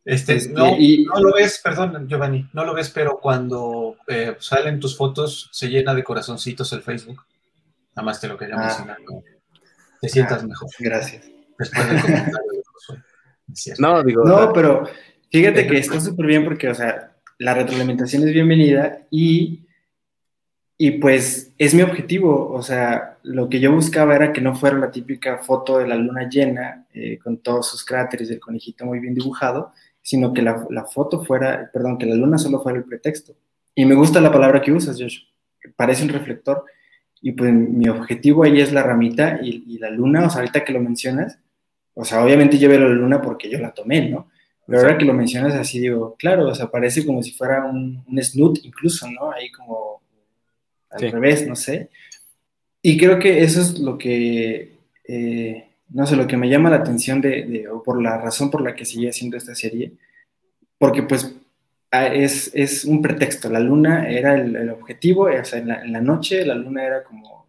Este, 0.06 0.36
Este, 0.36 0.54
no, 0.54 0.76
y- 0.78 1.06
no 1.06 1.20
lo 1.22 1.34
ves, 1.34 1.62
perdón, 1.64 2.08
Giovanni, 2.10 2.50
no 2.54 2.66
lo 2.66 2.74
ves, 2.74 2.90
pero 2.90 3.20
cuando 3.22 3.96
eh, 4.08 4.36
salen 4.40 4.80
tus 4.80 4.98
fotos 4.98 5.50
se 5.54 5.70
llena 5.70 5.94
de 5.96 6.04
corazoncitos 6.04 6.74
el 6.74 6.82
Facebook. 6.82 7.24
Nada 7.96 8.06
más 8.06 8.20
te 8.20 8.28
lo 8.28 8.38
quería 8.38 8.56
Ah. 8.58 8.66
mencionar. 8.66 8.98
¿no? 9.10 9.22
Te 10.02 10.10
sientas 10.10 10.44
Ah. 10.44 10.48
mejor 10.48 10.70
Gracias. 10.80 11.26
después 11.58 11.88
del 11.90 12.02
comentario 12.02 12.52
de. 12.52 13.74
No, 13.80 14.04
digo, 14.04 14.24
No, 14.26 14.52
pero 14.52 14.84
fíjate 15.32 15.68
que 15.68 15.78
está 15.78 16.00
súper 16.02 16.26
bien 16.26 16.44
porque, 16.44 16.68
o 16.70 16.76
sea, 16.76 17.16
la 17.38 17.54
retroalimentación 17.54 18.28
es 18.28 18.34
bienvenida 18.34 19.00
y, 19.12 19.66
y 20.78 20.92
pues 20.92 21.52
es 21.58 21.74
mi 21.74 21.82
objetivo. 21.82 22.52
O 22.52 22.62
sea, 22.62 23.18
lo 23.24 23.48
que 23.50 23.60
yo 23.60 23.72
buscaba 23.72 24.16
era 24.16 24.34
que 24.34 24.42
no 24.42 24.56
fuera 24.56 24.78
la 24.78 24.92
típica 24.92 25.38
foto 25.38 25.78
de 25.78 25.88
la 25.88 25.96
luna 25.96 26.28
llena 26.30 26.88
eh, 26.94 27.20
con 27.20 27.38
todos 27.38 27.70
sus 27.70 27.86
cráteres 27.86 28.30
y 28.30 28.34
el 28.34 28.40
conejito 28.40 28.86
muy 28.86 29.00
bien 29.00 29.14
dibujado, 29.14 29.72
sino 30.04 30.32
que 30.34 30.44
la, 30.44 30.68
la 30.70 30.86
foto 30.86 31.24
fuera, 31.26 31.72
perdón, 31.74 31.98
que 31.98 32.06
la 32.06 32.14
luna 32.16 32.38
solo 32.38 32.62
fuera 32.62 32.78
el 32.78 32.84
pretexto. 32.86 33.34
Y 33.74 33.86
me 33.86 33.96
gusta 33.96 34.22
la 34.22 34.32
palabra 34.32 34.62
que 34.62 34.72
usas, 34.72 35.02
Josh. 35.02 35.22
Parece 35.76 36.04
un 36.04 36.10
reflector. 36.10 36.64
Y 37.22 37.32
pues 37.32 37.52
mi 37.54 37.88
objetivo 37.90 38.44
ahí 38.44 38.60
es 38.62 38.72
la 38.72 38.84
ramita 38.84 39.40
y, 39.42 39.64
y 39.66 39.80
la 39.80 39.90
luna, 39.90 40.28
o 40.28 40.30
sea, 40.30 40.42
ahorita 40.42 40.64
que 40.64 40.74
lo 40.74 40.82
mencionas, 40.82 41.40
o 41.96 42.04
sea, 42.06 42.24
obviamente 42.24 42.58
yo 42.60 42.68
veo 42.70 42.82
la 42.82 42.90
luna 42.90 43.22
porque 43.22 43.50
yo 43.50 43.58
la 43.60 43.74
tomé, 43.74 44.10
¿no? 44.10 44.30
Pero 44.68 44.80
ahora 44.82 44.98
que 44.98 45.06
lo 45.06 45.14
mencionas 45.14 45.54
así, 45.56 45.80
digo, 45.80 46.16
claro, 46.20 46.48
o 46.50 46.56
sea, 46.56 46.70
parece 46.70 47.06
como 47.06 47.24
si 47.24 47.32
fuera 47.32 47.66
un, 47.66 48.04
un 48.08 48.22
snoot 48.24 48.60
incluso, 48.64 49.10
¿no? 49.10 49.32
Ahí 49.32 49.50
como 49.52 50.02
al 50.90 51.00
Sí. 51.00 51.10
revés, 51.10 51.48
no 51.48 51.56
sé. 51.56 51.90
Y 52.82 52.98
creo 52.98 53.18
que 53.20 53.42
eso 53.42 53.62
es 53.62 53.80
lo 53.80 53.98
que, 53.98 54.74
eh, 55.08 55.68
no 55.90 56.06
sé, 56.08 56.16
lo 56.16 56.28
que 56.28 56.38
me 56.38 56.50
llama 56.50 56.70
la 56.70 56.78
atención 56.78 57.22
de, 57.22 57.44
de- 57.46 57.68
o 57.70 57.84
por 57.84 58.02
la 58.02 58.18
razón 58.18 58.50
por 58.50 58.62
la 58.62 58.76
que 58.76 58.86
sigue 58.86 59.10
haciendo 59.10 59.38
esta 59.38 59.54
serie, 59.56 59.94
porque 60.78 61.04
pues 61.04 61.36
es, 61.92 62.50
es 62.54 62.86
un 62.86 63.02
pretexto, 63.02 63.50
la 63.50 63.60
luna 63.60 64.10
era 64.10 64.34
el, 64.36 64.56
el 64.56 64.70
objetivo, 64.72 65.26
o 65.30 65.46
sea, 65.46 65.60
en 65.60 65.68
la, 65.68 65.82
en 65.84 65.94
la 65.94 66.02
noche 66.02 66.46
la 66.46 66.56
luna 66.56 66.84
era 66.84 67.04
como 67.04 67.48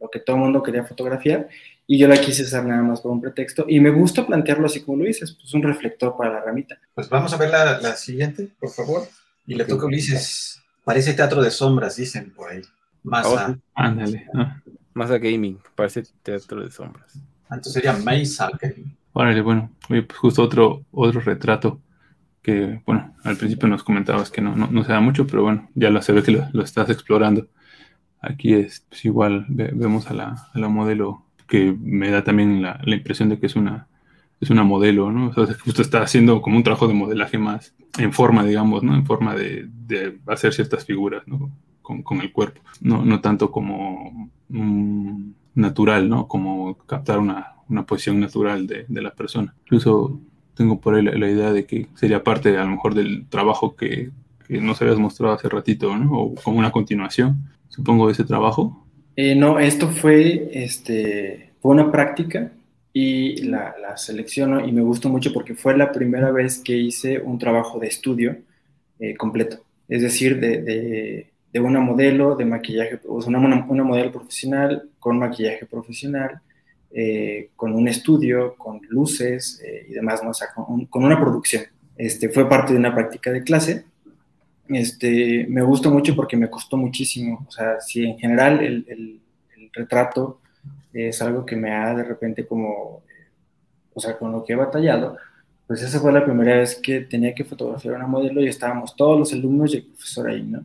lo 0.00 0.08
que 0.10 0.20
todo 0.20 0.36
el 0.36 0.42
mundo 0.42 0.62
quería 0.62 0.84
fotografiar, 0.84 1.48
y 1.86 1.96
yo 1.98 2.06
la 2.06 2.20
quise 2.20 2.42
usar 2.42 2.64
nada 2.66 2.82
más 2.82 3.00
por 3.00 3.10
un 3.10 3.20
pretexto, 3.22 3.64
y 3.66 3.80
me 3.80 3.90
gusta 3.90 4.26
plantearlo 4.26 4.66
así 4.66 4.82
como 4.82 4.98
lo 4.98 5.04
dices, 5.04 5.32
pues 5.40 5.52
un 5.54 5.62
reflector 5.62 6.14
para 6.16 6.34
la 6.34 6.40
ramita. 6.42 6.78
Pues 6.94 7.08
vamos 7.08 7.32
a 7.32 7.36
ver 7.38 7.48
la, 7.50 7.80
la 7.80 7.96
siguiente, 7.96 8.48
por 8.60 8.68
favor. 8.70 9.08
Y 9.46 9.54
le 9.54 9.64
toca 9.64 9.84
a 9.84 9.86
Ulises. 9.86 10.62
Parece 10.84 11.14
teatro 11.14 11.42
de 11.42 11.50
sombras, 11.50 11.96
dicen 11.96 12.30
por 12.34 12.50
ahí. 12.50 12.60
Más 13.02 13.24
Oh. 13.26 13.56
Ándale. 13.74 14.26
ah. 14.34 14.60
más 14.92 15.10
a 15.10 15.16
gaming, 15.18 15.58
parece 15.74 16.02
teatro 16.22 16.62
de 16.62 16.70
sombras. 16.70 17.18
Antes 17.48 17.72
sería 17.72 17.94
que- 18.60 18.84
Órale, 19.12 19.40
bueno, 19.40 19.70
oye, 19.90 20.02
pues 20.02 20.18
justo 20.18 20.42
otro, 20.42 20.84
otro 20.92 21.20
retrato 21.20 21.80
que, 22.42 22.80
bueno, 22.86 23.14
al 23.24 23.36
principio 23.36 23.68
nos 23.68 23.82
comentabas 23.84 24.30
que 24.30 24.40
no, 24.40 24.54
no, 24.56 24.84
se 24.84 24.92
da 24.92 25.00
mucho, 25.00 25.26
pero 25.26 25.42
bueno, 25.42 25.68
ya 25.74 25.90
lo 25.90 26.00
se 26.02 26.12
ve 26.12 26.22
que 26.22 26.32
lo, 26.32 26.62
estás 26.62 26.90
explorando. 26.90 27.48
Aquí 28.20 28.54
es 28.54 28.84
pues, 28.88 29.04
igual, 29.04 29.46
ve- 29.48 29.70
vemos 29.74 30.10
a 30.10 30.14
la, 30.14 30.48
a 30.52 30.58
la 30.58 30.68
modelo 30.68 31.24
que 31.46 31.74
me 31.80 32.10
da 32.10 32.24
también 32.24 32.62
la, 32.62 32.80
la 32.84 32.96
impresión 32.96 33.28
de 33.28 33.38
que 33.38 33.46
es 33.46 33.56
una, 33.56 33.86
es 34.40 34.50
una 34.50 34.64
modelo, 34.64 35.10
¿no? 35.12 35.28
O 35.28 35.46
sea, 35.46 35.54
justo 35.64 35.82
está 35.82 36.02
haciendo 36.02 36.40
como 36.42 36.56
un 36.56 36.62
trabajo 36.62 36.88
de 36.88 36.94
modelaje 36.94 37.38
más 37.38 37.74
en 37.98 38.12
forma, 38.12 38.44
digamos, 38.44 38.82
¿no? 38.82 38.94
En 38.94 39.06
forma 39.06 39.34
de, 39.34 39.68
de 39.86 40.18
hacer 40.26 40.52
ciertas 40.52 40.84
figuras, 40.84 41.22
¿no? 41.26 41.50
Con, 41.82 42.02
con 42.02 42.20
el 42.20 42.32
cuerpo. 42.32 42.60
No, 42.80 43.04
no 43.04 43.20
tanto 43.20 43.50
como 43.50 44.30
mm, 44.48 45.30
natural, 45.58 46.08
¿no? 46.08 46.28
Como 46.28 46.76
captar 46.86 47.18
una, 47.18 47.54
una 47.68 47.84
posición 47.86 48.20
natural 48.20 48.66
de, 48.66 48.84
de 48.88 49.02
la 49.02 49.10
persona. 49.12 49.54
Incluso 49.64 50.20
tengo 50.54 50.80
por 50.80 50.94
ahí 50.94 51.02
la, 51.02 51.28
idea 51.30 51.52
de 51.52 51.66
que 51.66 51.88
sería 51.94 52.24
parte 52.24 52.56
a 52.56 52.64
lo 52.64 52.70
mejor 52.70 52.94
del 52.94 53.26
trabajo 53.28 53.76
que, 53.76 54.10
que 54.46 54.60
nos 54.60 54.80
habías 54.82 54.98
mostrado 54.98 55.34
hace 55.34 55.48
ratito, 55.48 55.96
¿no? 55.96 56.12
O 56.12 56.34
como 56.34 56.58
una 56.58 56.72
continuación, 56.72 57.36
supongo, 57.68 58.06
de 58.06 58.12
ese 58.12 58.24
trabajo. 58.24 58.84
Eh, 59.16 59.34
no, 59.34 59.58
esto 59.58 59.88
fue, 59.88 60.48
este, 60.52 61.52
fue 61.60 61.72
una 61.72 61.90
práctica 61.90 62.52
y 62.92 63.42
la, 63.42 63.74
la 63.80 63.96
selecciono 63.96 64.66
y 64.66 64.72
me 64.72 64.80
gustó 64.82 65.08
mucho 65.08 65.32
porque 65.32 65.54
fue 65.54 65.76
la 65.76 65.92
primera 65.92 66.30
vez 66.30 66.58
que 66.58 66.76
hice 66.76 67.18
un 67.20 67.38
trabajo 67.38 67.78
de 67.78 67.88
estudio 67.88 68.36
eh, 68.98 69.14
completo, 69.16 69.58
es 69.88 70.02
decir, 70.02 70.40
de, 70.40 70.62
de- 70.62 71.32
de 71.52 71.60
una 71.60 71.80
modelo 71.80 72.36
de 72.36 72.44
maquillaje, 72.44 73.00
o 73.08 73.20
sea, 73.22 73.28
una, 73.30 73.38
una- 73.68 73.84
modelo 73.84 74.12
profesional 74.12 74.90
con 74.98 75.18
maquillaje 75.18 75.66
profesional, 75.66 76.40
eh, 76.90 77.50
con 77.56 77.72
un 77.74 77.88
estudio, 77.88 78.54
con 78.56 78.80
luces 78.90 79.60
eh, 79.64 79.86
y 79.88 79.92
demás, 79.94 80.22
¿no? 80.24 80.30
O 80.30 80.34
sea, 80.34 80.48
con, 80.54 80.86
con 80.86 81.04
una 81.04 81.18
producción. 81.18 81.62
Este, 81.96 82.28
fue 82.28 82.48
parte 82.48 82.72
de 82.72 82.78
una 82.78 82.94
práctica 82.94 83.30
de 83.32 83.42
clase 83.42 83.84
este, 84.68 85.46
me 85.48 85.62
gustó 85.62 85.90
mucho 85.90 86.14
porque 86.14 86.36
me 86.36 86.50
costó 86.50 86.76
muchísimo. 86.76 87.44
O 87.48 87.50
sea, 87.50 87.80
si 87.80 88.04
en 88.04 88.18
general 88.18 88.60
el, 88.60 88.84
el- 88.88 89.20
el 89.56 89.70
retrato 89.72 90.40
es 90.92 91.20
algo 91.22 91.44
que 91.46 91.56
me 91.56 91.72
ha 91.72 91.94
de 91.94 92.04
repente 92.04 92.46
como, 92.46 93.02
eh, 93.08 93.28
o 93.94 94.00
sea, 94.00 94.16
con 94.18 94.32
lo 94.32 94.44
que 94.44 94.52
he 94.54 94.56
batallado, 94.56 95.16
pues 95.66 95.82
esa 95.82 96.00
fue 96.00 96.12
la 96.12 96.24
primera 96.24 96.56
vez 96.56 96.76
que 96.82 97.00
tenía 97.02 97.34
que 97.34 97.44
fotografiar 97.44 97.94
a 97.94 97.98
una 97.98 98.06
modelo 98.06 98.40
y 98.42 98.48
estábamos 98.48 98.96
todos 98.96 99.18
los 99.18 99.32
alumnos 99.32 99.74
y 99.74 99.78
el 99.78 99.84
profesor 99.84 100.28
ahí, 100.28 100.42
¿no? 100.42 100.64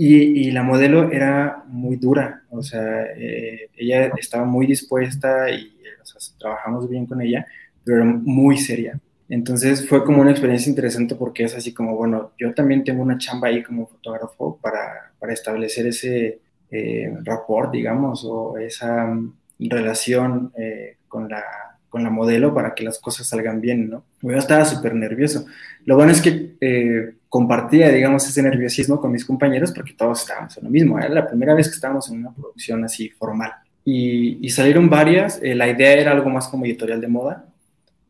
Y, 0.00 0.46
y 0.46 0.50
la 0.52 0.62
modelo 0.62 1.10
era 1.10 1.64
muy 1.66 1.96
dura, 1.96 2.44
o 2.50 2.62
sea, 2.62 3.02
eh, 3.16 3.68
ella 3.76 4.12
estaba 4.16 4.44
muy 4.44 4.64
dispuesta 4.64 5.50
y 5.50 5.72
o 6.00 6.06
sea, 6.06 6.38
trabajamos 6.38 6.88
bien 6.88 7.04
con 7.04 7.20
ella, 7.20 7.44
pero 7.84 7.98
era 7.98 8.04
muy 8.06 8.56
seria. 8.58 8.98
Entonces 9.28 9.86
fue 9.88 10.04
como 10.04 10.22
una 10.22 10.30
experiencia 10.30 10.70
interesante 10.70 11.14
porque 11.14 11.44
es 11.44 11.54
así 11.54 11.74
como, 11.74 11.96
bueno, 11.96 12.32
yo 12.38 12.54
también 12.54 12.84
tengo 12.84 13.02
una 13.02 13.18
chamba 13.18 13.48
ahí 13.48 13.62
como 13.62 13.86
fotógrafo 13.88 14.58
para, 14.62 15.12
para 15.18 15.32
establecer 15.32 15.86
ese 15.86 16.40
eh, 16.70 17.12
rapport, 17.24 17.72
digamos, 17.72 18.24
o 18.24 18.56
esa 18.56 19.04
mm, 19.06 19.34
relación 19.58 20.52
eh, 20.56 20.96
con, 21.08 21.28
la, 21.28 21.42
con 21.88 22.04
la 22.04 22.10
modelo 22.10 22.54
para 22.54 22.74
que 22.74 22.84
las 22.84 22.98
cosas 22.98 23.26
salgan 23.26 23.60
bien, 23.60 23.90
¿no? 23.90 24.04
Yo 24.22 24.36
estaba 24.36 24.64
súper 24.64 24.94
nervioso. 24.94 25.44
Lo 25.84 25.96
bueno 25.96 26.12
es 26.12 26.22
que 26.22 26.56
eh, 26.60 27.14
compartía, 27.28 27.90
digamos, 27.90 28.26
ese 28.26 28.42
nerviosismo 28.42 29.00
con 29.00 29.12
mis 29.12 29.24
compañeros 29.24 29.72
porque 29.72 29.94
todos 29.94 30.20
estábamos 30.20 30.56
en 30.56 30.64
lo 30.64 30.70
mismo. 30.70 30.98
Era 30.98 31.08
la 31.08 31.26
primera 31.26 31.54
vez 31.54 31.68
que 31.68 31.74
estábamos 31.74 32.10
en 32.10 32.20
una 32.20 32.32
producción 32.32 32.84
así 32.84 33.10
formal. 33.10 33.52
Y, 33.84 34.44
y 34.44 34.50
salieron 34.50 34.88
varias. 34.88 35.40
Eh, 35.42 35.54
la 35.54 35.68
idea 35.68 35.92
era 35.92 36.12
algo 36.12 36.30
más 36.30 36.48
como 36.48 36.64
editorial 36.64 37.00
de 37.00 37.08
moda. 37.08 37.48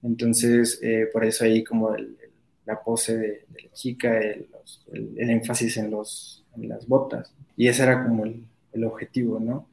Entonces, 0.02 0.78
eh, 0.82 1.08
por 1.12 1.24
eso 1.24 1.44
ahí 1.44 1.64
como 1.64 1.94
el, 1.94 2.04
el, 2.04 2.30
la 2.64 2.80
pose 2.82 3.16
de, 3.16 3.28
de 3.48 3.62
la 3.64 3.72
chica, 3.72 4.18
el, 4.18 4.46
los, 4.52 4.86
el, 4.92 5.30
énfasis 5.30 5.76
en, 5.76 5.90
los, 5.90 6.44
en, 6.56 6.68
las 6.68 6.86
botas. 6.86 7.34
Y 7.56 7.68
ese 7.68 7.82
era 7.82 8.04
como 8.04 8.24
el 8.24 8.84
objetivo, 8.84 9.40
¿no? 9.40 9.66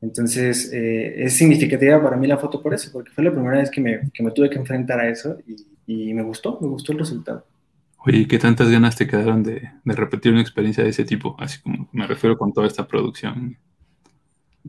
Entonces, 0.00 0.70
eh, 0.72 1.24
es 1.24 1.34
significativa 1.34 2.02
para 2.02 2.16
mí 2.16 2.26
la 2.26 2.38
foto 2.38 2.60
por 2.60 2.74
eso, 2.74 2.90
porque 2.92 3.10
fue 3.12 3.24
la 3.24 3.32
primera 3.32 3.58
vez 3.58 3.70
que 3.70 3.80
me, 3.80 4.10
que 4.12 4.22
me 4.22 4.32
tuve 4.32 4.50
que 4.50 4.58
enfrentar 4.58 5.00
a 5.00 5.08
eso 5.08 5.38
y, 5.46 5.56
y, 6.10 6.14
me 6.14 6.22
gustó, 6.22 6.58
me 6.60 6.68
gustó 6.68 6.92
el 6.92 6.98
resultado. 6.98 7.44
Oye, 8.04 8.26
¿qué 8.26 8.38
tantas 8.38 8.70
ganas 8.70 8.96
te 8.96 9.06
quedaron 9.06 9.42
de, 9.42 9.70
de, 9.84 9.94
repetir 9.94 10.32
una 10.32 10.40
experiencia 10.40 10.82
de 10.82 10.90
ese 10.90 11.04
tipo? 11.04 11.36
Así 11.38 11.60
como 11.60 11.88
me 11.92 12.06
refiero 12.06 12.36
con 12.36 12.52
toda 12.52 12.66
esta 12.66 12.86
producción. 12.86 13.56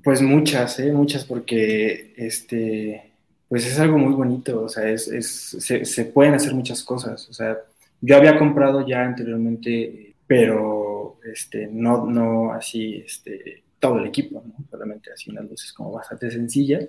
Pues 0.04 0.22
muchas, 0.22 0.80
¿eh? 0.80 0.92
muchas, 0.92 1.26
porque 1.26 2.14
este, 2.18 3.12
pues 3.50 3.66
es 3.66 3.80
algo 3.80 3.98
muy 3.98 4.14
bonito, 4.14 4.64
o 4.64 4.70
sea, 4.70 4.90
es, 4.90 5.08
es 5.08 5.28
se, 5.60 5.86
se, 5.86 6.06
pueden 6.06 6.34
hacer 6.34 6.54
muchas 6.54 6.84
cosas. 6.84 7.28
O 7.30 7.34
sea, 7.34 7.58
yo 8.02 8.18
había 8.18 8.38
comprado 8.38 8.86
ya 8.88 9.04
anteriormente 9.04 10.14
pero 10.28 11.20
este, 11.32 11.68
no, 11.68 12.06
no 12.06 12.54
así 12.54 13.04
este, 13.06 13.64
todo 13.80 14.00
el 14.00 14.08
equipo, 14.08 14.44
¿no? 14.46 14.66
solamente 14.70 15.12
así 15.12 15.30
unas 15.30 15.50
luces 15.50 15.74
como 15.74 15.92
bastante 15.92 16.32
sencillas, 16.32 16.88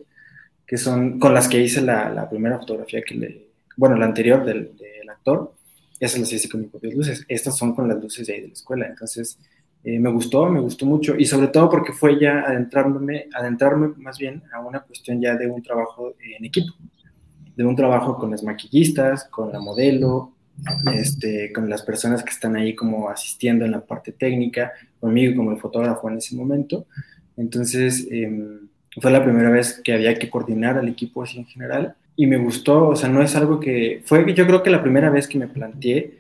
que 0.67 0.77
son 0.77 1.19
con 1.19 1.35
las 1.35 1.49
que 1.49 1.61
hice 1.61 1.83
la, 1.83 2.11
la 2.11 2.29
primera 2.29 2.59
fotografía 2.59 3.03
que 3.03 3.15
le, 3.15 3.49
bueno, 3.77 3.97
la 3.97 4.07
anterior 4.07 4.45
del, 4.45 4.77
del 4.77 5.11
actor, 5.11 5.53
esas 6.05 6.21
las 6.21 6.33
hice 6.33 6.49
con 6.49 6.63
mis 6.63 6.71
propias 6.71 6.95
luces, 6.95 7.25
estas 7.29 7.57
son 7.57 7.75
con 7.75 7.89
las 7.89 8.01
luces 8.01 8.27
de 8.27 8.35
ahí 8.35 8.41
de 8.41 8.49
la 8.49 8.53
escuela, 8.53 8.87
entonces 8.87 9.39
eh, 9.83 9.99
me 9.99 10.11
gustó, 10.11 10.49
me 10.49 10.61
gustó 10.61 10.87
mucho, 10.87 11.15
y 11.17 11.25
sobre 11.25 11.49
todo 11.49 11.69
porque 11.69 11.93
fue 11.93 12.19
ya 12.19 12.41
adentrándome, 12.41 13.27
adentrarme 13.35 13.89
más 13.97 14.19
bien 14.19 14.43
a 14.53 14.61
una 14.61 14.81
cuestión 14.81 15.21
ya 15.21 15.37
de 15.37 15.47
un 15.47 15.63
trabajo 15.63 16.15
en 16.37 16.45
equipo, 16.45 16.75
de 17.57 17.65
un 17.65 17.77
trabajo 17.77 18.17
con 18.17 18.31
las 18.31 18.43
maquillistas, 18.43 19.25
con 19.25 19.53
la 19.53 19.61
modelo, 19.61 20.33
este, 20.93 21.53
con 21.53 21.69
las 21.69 21.83
personas 21.83 22.23
que 22.23 22.31
están 22.31 22.57
ahí 22.57 22.75
como 22.75 23.09
asistiendo 23.09 23.65
en 23.65 23.73
la 23.73 23.85
parte 23.85 24.13
técnica, 24.13 24.73
conmigo 25.01 25.37
como 25.37 25.51
el 25.53 25.59
fotógrafo 25.59 26.09
en 26.09 26.19
ese 26.19 26.37
momento. 26.37 26.87
Entonces, 27.37 28.07
em, 28.11 28.69
fue 29.01 29.11
la 29.11 29.25
primera 29.25 29.51
vez 29.51 29.81
que 29.83 29.93
había 29.93 30.15
que 30.15 30.31
coordinar 30.31 30.79
al 30.79 30.89
equipo 30.89 31.23
así 31.23 31.39
en 31.39 31.47
general 31.47 31.97
y 32.17 32.27
me 32.27 32.37
gustó, 32.37 32.89
o 32.89 32.97
sea, 32.97 33.09
no 33.09 33.23
es 33.23 33.35
algo 33.37 33.59
que, 33.59 34.03
fue 34.05 34.33
yo 34.35 34.47
creo 34.47 34.63
que 34.63 34.71
la 34.71 34.83
primera 34.83 35.11
vez 35.11 35.27
que 35.27 35.39
me 35.39 35.49
planteé, 35.49 36.19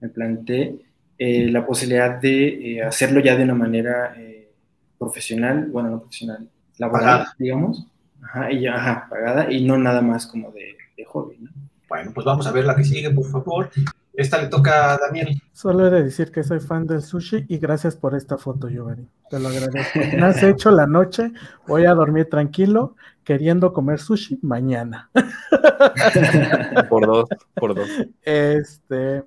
me 0.00 0.08
planteé 0.08 0.76
eh, 1.18 1.50
la 1.50 1.66
posibilidad 1.66 2.20
de 2.20 2.76
eh, 2.76 2.82
hacerlo 2.82 3.20
ya 3.20 3.36
de 3.36 3.44
una 3.44 3.54
manera 3.54 4.14
eh, 4.16 4.50
profesional, 4.98 5.66
bueno, 5.70 5.90
no 5.90 6.00
profesional, 6.00 6.48
laboral, 6.78 7.26
digamos, 7.38 7.86
ajá, 8.22 8.52
y 8.52 8.60
ya, 8.60 8.74
ajá, 8.76 9.06
pagada, 9.10 9.52
y 9.52 9.64
no 9.64 9.76
nada 9.78 10.00
más 10.00 10.26
como 10.26 10.50
de, 10.52 10.76
de 10.96 11.04
hobby, 11.04 11.38
¿no? 11.40 11.50
Bueno, 11.88 12.10
pues 12.14 12.24
vamos 12.24 12.46
a 12.46 12.52
ver 12.52 12.64
la 12.64 12.74
que 12.74 12.84
sigue, 12.84 13.10
por 13.10 13.30
favor. 13.30 13.68
Esta 14.14 14.40
le 14.40 14.48
toca 14.48 14.94
a 14.94 14.98
Daniel. 14.98 15.42
Solo 15.52 15.86
he 15.86 15.90
de 15.90 16.04
decir 16.04 16.30
que 16.32 16.42
soy 16.42 16.60
fan 16.60 16.86
del 16.86 17.02
sushi 17.02 17.44
y 17.48 17.58
gracias 17.58 17.96
por 17.96 18.14
esta 18.14 18.38
foto, 18.38 18.68
Giovanni. 18.68 19.06
Te 19.28 19.38
lo 19.38 19.48
agradezco. 19.48 19.98
Me 19.98 20.22
has 20.22 20.42
hecho 20.42 20.70
la 20.70 20.86
noche, 20.86 21.32
voy 21.66 21.84
a 21.84 21.92
dormir 21.92 22.30
tranquilo, 22.30 22.96
queriendo 23.24 23.72
comer 23.72 23.98
sushi 23.98 24.38
mañana. 24.42 25.10
Por 26.88 27.06
dos, 27.06 27.28
por 27.54 27.74
dos. 27.74 27.88
Este, 28.22 29.24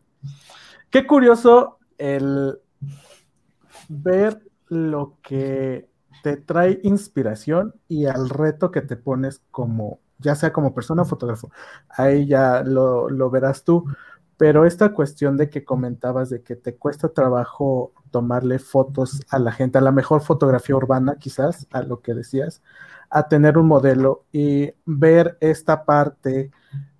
qué 0.90 1.06
curioso 1.06 1.80
el 1.98 2.60
ver 3.90 4.42
lo 4.68 5.18
que 5.22 5.90
te 6.24 6.38
trae 6.38 6.80
inspiración 6.84 7.76
y 7.88 8.06
al 8.06 8.30
reto 8.30 8.72
que 8.72 8.82
te 8.82 8.96
pones 8.96 9.42
como 9.52 10.00
ya 10.18 10.36
sea 10.36 10.54
como 10.54 10.74
persona 10.74 11.04
o 11.04 11.06
fotógrafo. 11.06 11.52
Ahí 11.90 12.26
ya 12.26 12.64
lo, 12.64 13.10
lo, 13.10 13.30
verás 13.30 13.64
tú. 13.64 13.86
Pero 14.38 14.66
esta 14.66 14.92
cuestión 14.94 15.38
de 15.38 15.50
que 15.50 15.64
comentabas 15.64 16.30
de 16.30 16.42
que 16.42 16.56
te 16.56 16.76
cuesta 16.76 17.10
trabajo 17.10 17.94
tomarle 18.12 18.60
fotos 18.60 19.22
a 19.30 19.40
la 19.40 19.52
gente, 19.52 19.78
a 19.78 19.82
la 19.82 19.92
mejor 19.92 20.22
fotografía 20.22 20.76
urbana, 20.76 21.16
quizás, 21.20 21.68
a 21.72 21.84
lo 21.84 22.02
que 22.02 22.14
decías, 22.14 22.62
a 23.16 23.30
tener 23.30 23.58
un 23.58 23.68
modelo 23.68 24.26
y 24.34 24.74
ver 24.86 25.38
esta 25.40 25.86
parte 25.86 26.52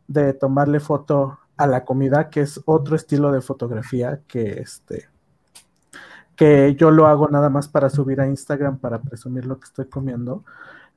de 0.08 0.34
tomarle 0.34 0.80
foto 0.80 1.40
a 1.58 1.68
la 1.68 1.84
comida, 1.84 2.30
que 2.30 2.42
es 2.42 2.62
otro 2.66 2.96
estilo 2.96 3.32
de 3.32 3.42
fotografía 3.42 4.22
que 4.28 4.62
este 4.62 5.10
que 6.38 6.76
yo 6.76 6.92
lo 6.92 7.08
hago 7.08 7.30
nada 7.30 7.50
más 7.50 7.68
para 7.68 7.90
subir 7.90 8.20
a 8.20 8.28
Instagram 8.28 8.78
para 8.78 9.02
presumir 9.02 9.46
lo 9.46 9.58
que 9.58 9.66
estoy 9.66 9.86
comiendo 9.86 10.44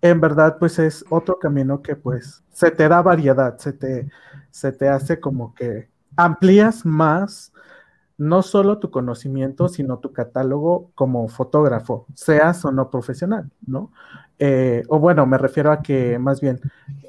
en 0.02 0.20
verdad 0.20 0.56
pues 0.58 0.78
es 0.78 1.04
otro 1.10 1.38
camino 1.38 1.82
que 1.82 1.96
pues 1.96 2.42
se 2.52 2.70
te 2.70 2.88
da 2.88 3.02
variedad, 3.02 3.58
se 3.58 3.72
te, 3.72 4.10
se 4.50 4.72
te 4.72 4.88
hace 4.88 5.20
como 5.20 5.54
que 5.54 5.88
amplías 6.16 6.86
más 6.86 7.52
no 8.16 8.42
solo 8.42 8.78
tu 8.78 8.90
conocimiento, 8.90 9.68
sino 9.68 9.98
tu 9.98 10.12
catálogo 10.12 10.90
como 10.96 11.28
fotógrafo, 11.28 12.04
seas 12.14 12.64
o 12.64 12.72
no 12.72 12.90
profesional, 12.90 13.48
¿no? 13.64 13.92
Eh, 14.38 14.84
o 14.88 15.00
bueno, 15.00 15.26
me 15.26 15.36
refiero 15.36 15.70
a 15.72 15.82
que 15.82 16.18
más 16.18 16.40
bien 16.40 16.60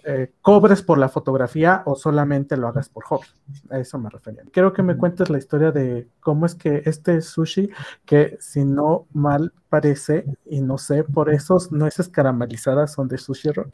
eh, 0.03 0.31
cobres 0.41 0.81
por 0.81 0.97
la 0.97 1.07
fotografía 1.09 1.83
o 1.85 1.95
solamente 1.95 2.57
lo 2.57 2.67
hagas 2.67 2.89
por 2.89 3.03
hobby. 3.03 3.27
A 3.69 3.77
eso 3.79 3.99
me 3.99 4.09
refería. 4.09 4.41
Quiero 4.51 4.73
que 4.73 4.81
me 4.81 4.97
cuentes 4.97 5.29
la 5.29 5.37
historia 5.37 5.71
de 5.71 6.07
cómo 6.19 6.47
es 6.47 6.55
que 6.55 6.81
este 6.85 7.21
sushi, 7.21 7.69
que 8.05 8.37
si 8.39 8.65
no 8.65 9.05
mal 9.13 9.53
parece, 9.69 10.25
y 10.45 10.61
no 10.61 10.79
sé, 10.79 11.03
por 11.03 11.31
esos 11.31 11.71
nueces 11.71 12.09
caramelizadas 12.09 12.93
son 12.93 13.07
de 13.07 13.19
sushi 13.19 13.51
roll. 13.51 13.71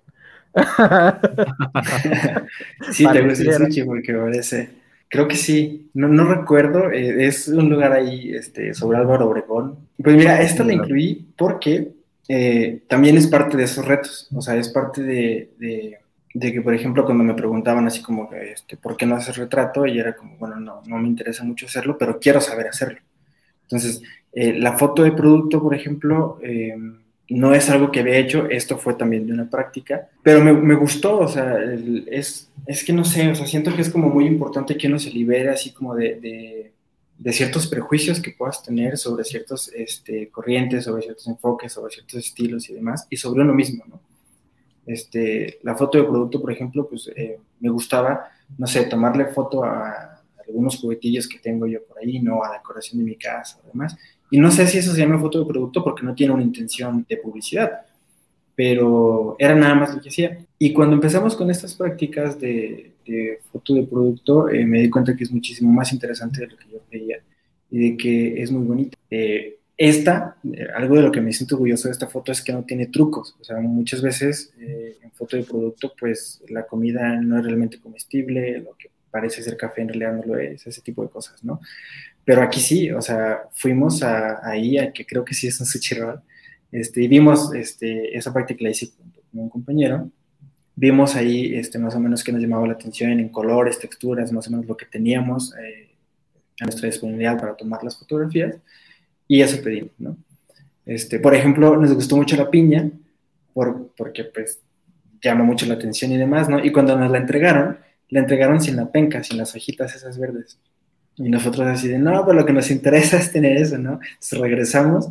sí, 2.92 3.06
te 3.12 3.28
gusta 3.28 3.44
el 3.44 3.54
sushi 3.54 3.84
porque 3.84 4.14
parece. 4.14 4.70
Creo 5.08 5.28
que 5.28 5.36
sí, 5.36 5.92
no, 5.94 6.08
no 6.10 6.26
recuerdo, 6.26 6.92
eh, 6.92 7.28
es 7.28 7.48
un 7.48 7.70
lugar 7.70 7.94
ahí 7.94 8.34
este, 8.34 8.74
sobre 8.74 8.98
Álvaro 8.98 9.30
Obregón. 9.30 9.78
Pues 10.04 10.18
mira, 10.18 10.42
esta 10.42 10.64
la 10.64 10.74
incluí 10.74 11.32
porque 11.38 11.94
eh, 12.28 12.82
también 12.88 13.18
es 13.18 13.28
parte 13.28 13.56
de 13.56 13.64
esos 13.64 13.86
retos, 13.86 14.28
o 14.34 14.42
sea, 14.42 14.56
es 14.56 14.70
parte 14.70 15.04
de, 15.04 15.50
de, 16.34 16.52
que, 16.52 16.62
por 16.62 16.74
ejemplo, 16.74 17.06
cuando 17.06 17.24
me 17.24 17.34
preguntaban 17.34 17.86
así 17.86 18.02
como, 18.02 18.32
este, 18.34 18.78
¿por 18.78 18.98
qué 18.98 19.06
no 19.06 19.16
haces 19.16 19.38
retrato? 19.38 19.86
Y 19.86 20.00
era 20.00 20.16
como, 20.16 20.38
bueno, 20.38 20.60
no, 20.60 20.82
no 20.86 20.98
me 20.98 21.08
interesa 21.08 21.44
mucho 21.44 21.68
hacerlo, 21.68 21.98
pero 21.98 22.20
quiero 22.20 22.42
saber 22.42 22.68
hacerlo. 22.68 23.00
Entonces, 23.64 24.02
eh, 24.34 24.54
la 24.54 24.74
foto 24.78 25.04
de 25.04 25.12
producto, 25.12 25.62
por 25.62 25.76
ejemplo, 25.76 26.40
eh, 26.42 26.76
no 27.30 27.54
es 27.54 27.70
algo 27.70 27.92
que 27.92 28.02
había 28.02 28.18
hecho, 28.18 28.50
esto 28.50 28.78
fue 28.78 28.96
también 28.96 29.28
de 29.28 29.34
una 29.34 29.50
práctica, 29.50 30.10
pero 30.22 30.44
me, 30.44 30.76
gustó, 30.76 31.20
o 31.20 31.28
sea, 31.28 31.58
es, 32.08 32.52
es 32.68 32.84
que 32.84 32.94
no 32.94 33.04
sé, 33.04 33.30
o 33.30 33.36
sea, 33.36 33.48
siento 33.48 33.76
que 33.76 33.82
es 33.82 33.90
como 33.90 34.10
muy 34.10 34.26
importante 34.26 34.78
que 34.78 34.88
uno 34.88 35.00
se 35.00 35.10
libere 35.10 35.50
así 35.50 35.72
como 35.72 35.96
de 35.96 36.72
ciertos 37.32 37.68
prejuicios 37.68 38.20
que 38.20 38.32
puedas 38.32 38.62
tener 38.62 38.98
sobre 38.98 39.24
ciertas 39.24 39.70
este, 39.70 40.30
corrientes, 40.30 40.84
sobre 40.86 41.04
ciertos 41.04 41.28
enfoques, 41.28 41.74
sobre 41.74 41.94
ciertos 41.94 42.16
estilos 42.16 42.70
y 42.70 42.74
demás, 42.74 43.08
y 43.10 43.18
sobre 43.18 43.42
uno 43.42 43.54
mismo, 43.54 43.84
¿no? 43.88 44.02
Este, 44.86 45.60
la 45.64 45.76
foto 45.76 45.98
de 45.98 46.04
producto, 46.04 46.40
por 46.40 46.52
ejemplo, 46.52 46.88
pues 46.88 47.10
eh, 47.16 47.40
me 47.60 47.70
gustaba, 47.70 48.28
no 48.58 48.68
sé, 48.68 48.86
tomarle 48.86 49.26
foto 49.28 49.64
a 49.64 50.22
algunos 50.46 50.78
juguetillos 50.78 51.28
que 51.28 51.40
tengo 51.40 51.66
yo 51.66 51.84
por 51.84 51.98
ahí, 51.98 52.20
¿no? 52.20 52.44
A 52.44 52.50
la 52.50 52.58
decoración 52.58 53.00
de 53.00 53.06
mi 53.06 53.16
casa, 53.16 53.60
además. 53.66 53.98
Y 54.30 54.38
no 54.40 54.52
sé 54.52 54.68
si 54.68 54.78
eso 54.78 54.94
se 54.94 55.00
llama 55.00 55.20
foto 55.20 55.40
de 55.40 55.46
producto 55.46 55.84
porque 55.84 56.04
no 56.04 56.14
tiene 56.14 56.34
una 56.34 56.44
intención 56.44 57.06
de 57.08 57.18
publicidad, 57.18 57.82
pero 58.54 59.36
era 59.40 59.56
nada 59.56 59.74
más 59.74 59.96
lo 59.96 60.02
que 60.02 60.10
hacía. 60.10 60.46
Y 60.60 60.72
cuando 60.72 60.96
empezamos 60.96 61.36
con 61.36 61.50
estas 61.50 61.74
prácticas 61.74 62.40
de, 62.40 62.95
de 63.06 63.40
foto 63.52 63.74
de 63.76 63.84
producto, 63.84 64.50
eh, 64.50 64.66
me 64.66 64.82
di 64.82 64.90
cuenta 64.90 65.16
que 65.16 65.24
es 65.24 65.32
muchísimo 65.32 65.72
más 65.72 65.94
interesante 65.94 66.42
de 66.42 66.48
lo 66.48 66.58
que 66.58 66.70
yo 66.72 66.80
creía 66.90 67.18
y 67.72 67.92
de 67.92 67.98
que 67.98 68.42
es 68.42 68.52
muy 68.52 68.66
bonita. 68.66 68.98
Eh, 69.10 69.58
esta, 69.78 70.38
eh, 70.44 70.68
algo 70.74 70.96
de 70.96 71.02
lo 71.02 71.12
que 71.12 71.22
me 71.22 71.34
siento 71.34 71.56
orgulloso 71.56 71.88
de 71.88 71.92
esta 71.92 72.08
foto 72.08 72.32
es 72.32 72.42
que 72.42 72.54
no 72.54 72.64
tiene 72.64 72.88
trucos. 72.88 73.36
O 73.40 73.44
sea, 73.44 73.60
muchas 73.60 74.02
veces 74.02 74.54
eh, 74.60 74.98
en 75.02 75.12
foto 75.12 75.36
de 75.36 75.44
producto, 75.44 75.94
pues 76.00 76.42
la 76.48 76.66
comida 76.66 77.20
no 77.22 77.38
es 77.38 77.46
realmente 77.46 77.80
comestible, 77.80 78.60
lo 78.60 78.76
que 78.78 78.90
parece 79.12 79.44
ser 79.44 79.58
café 79.58 79.82
en 79.82 79.90
realidad 79.90 80.14
no 80.14 80.24
lo 80.24 80.40
es, 80.40 80.66
ese 80.66 80.82
tipo 80.82 81.04
de 81.04 81.10
cosas, 81.10 81.44
¿no? 81.44 81.60
Pero 82.24 82.42
aquí 82.42 82.60
sí, 82.60 82.92
o 82.92 83.02
sea, 83.02 83.44
fuimos 83.54 84.02
a, 84.04 84.48
ahí, 84.48 84.78
a 84.78 84.92
que 84.92 85.06
creo 85.06 85.24
que 85.24 85.34
sí 85.34 85.48
es 85.48 85.60
un 85.60 85.66
sushi 85.66 85.96
roll, 85.96 86.22
este, 86.72 87.02
y 87.04 87.08
vimos 87.08 87.54
este, 87.54 88.18
esa 88.18 88.34
práctica 88.34 88.64
la 88.64 88.72
hice 88.72 88.92
con 88.92 89.40
un 89.42 89.50
compañero, 89.50 90.10
vimos 90.76 91.16
ahí 91.16 91.56
este, 91.56 91.80
más 91.80 91.96
o 91.96 92.00
menos 92.00 92.24
que 92.24 92.32
nos 92.32 92.42
llamaba 92.42 92.68
la 92.68 92.74
atención 92.74 93.12
en 93.12 93.30
colores, 93.30 93.80
texturas, 93.80 94.32
más 94.32 94.48
o 94.48 94.52
menos 94.52 94.66
lo 94.66 94.76
que 94.76 94.86
teníamos 94.86 95.56
eh, 95.58 95.90
a 96.60 96.66
nuestra 96.66 96.88
disponibilidad 96.88 97.40
para 97.40 97.56
tomar 97.56 97.84
las 97.84 97.98
fotografías 97.98 98.58
y 99.28 99.42
eso 99.42 99.62
pedimos, 99.64 99.92
¿no? 99.98 100.18
Este, 100.86 101.20
por 101.20 101.34
ejemplo, 101.34 101.78
nos 101.78 101.94
gustó 101.94 102.16
mucho 102.16 102.36
la 102.36 102.52
piña 102.52 102.92
por, 103.54 103.92
porque 103.98 104.26
pues 104.26 104.60
llama 105.22 105.44
mucho 105.44 105.66
la 105.66 105.76
atención 105.76 106.12
y 106.12 106.18
demás, 106.18 106.48
¿no? 106.48 106.64
Y 106.64 106.72
cuando 106.72 106.98
nos 106.98 107.10
la 107.10 107.18
entregaron, 107.18 107.80
la 108.10 108.20
entregaron 108.20 108.62
sin 108.62 108.76
la 108.76 108.92
penca, 108.92 109.24
sin 109.24 109.38
las 109.38 109.56
hojitas 109.56 109.96
esas 109.96 110.20
verdes. 110.20 110.60
Y 111.16 111.30
nosotros 111.30 111.66
así 111.68 111.88
de, 111.88 111.98
no, 111.98 112.24
pues 112.24 112.36
lo 112.36 112.46
que 112.46 112.54
nos 112.54 112.70
interesa 112.70 113.18
es 113.18 113.32
tener 113.32 113.58
eso, 113.58 113.78
¿no? 113.78 114.00
Entonces 114.04 114.40
regresamos 114.40 115.10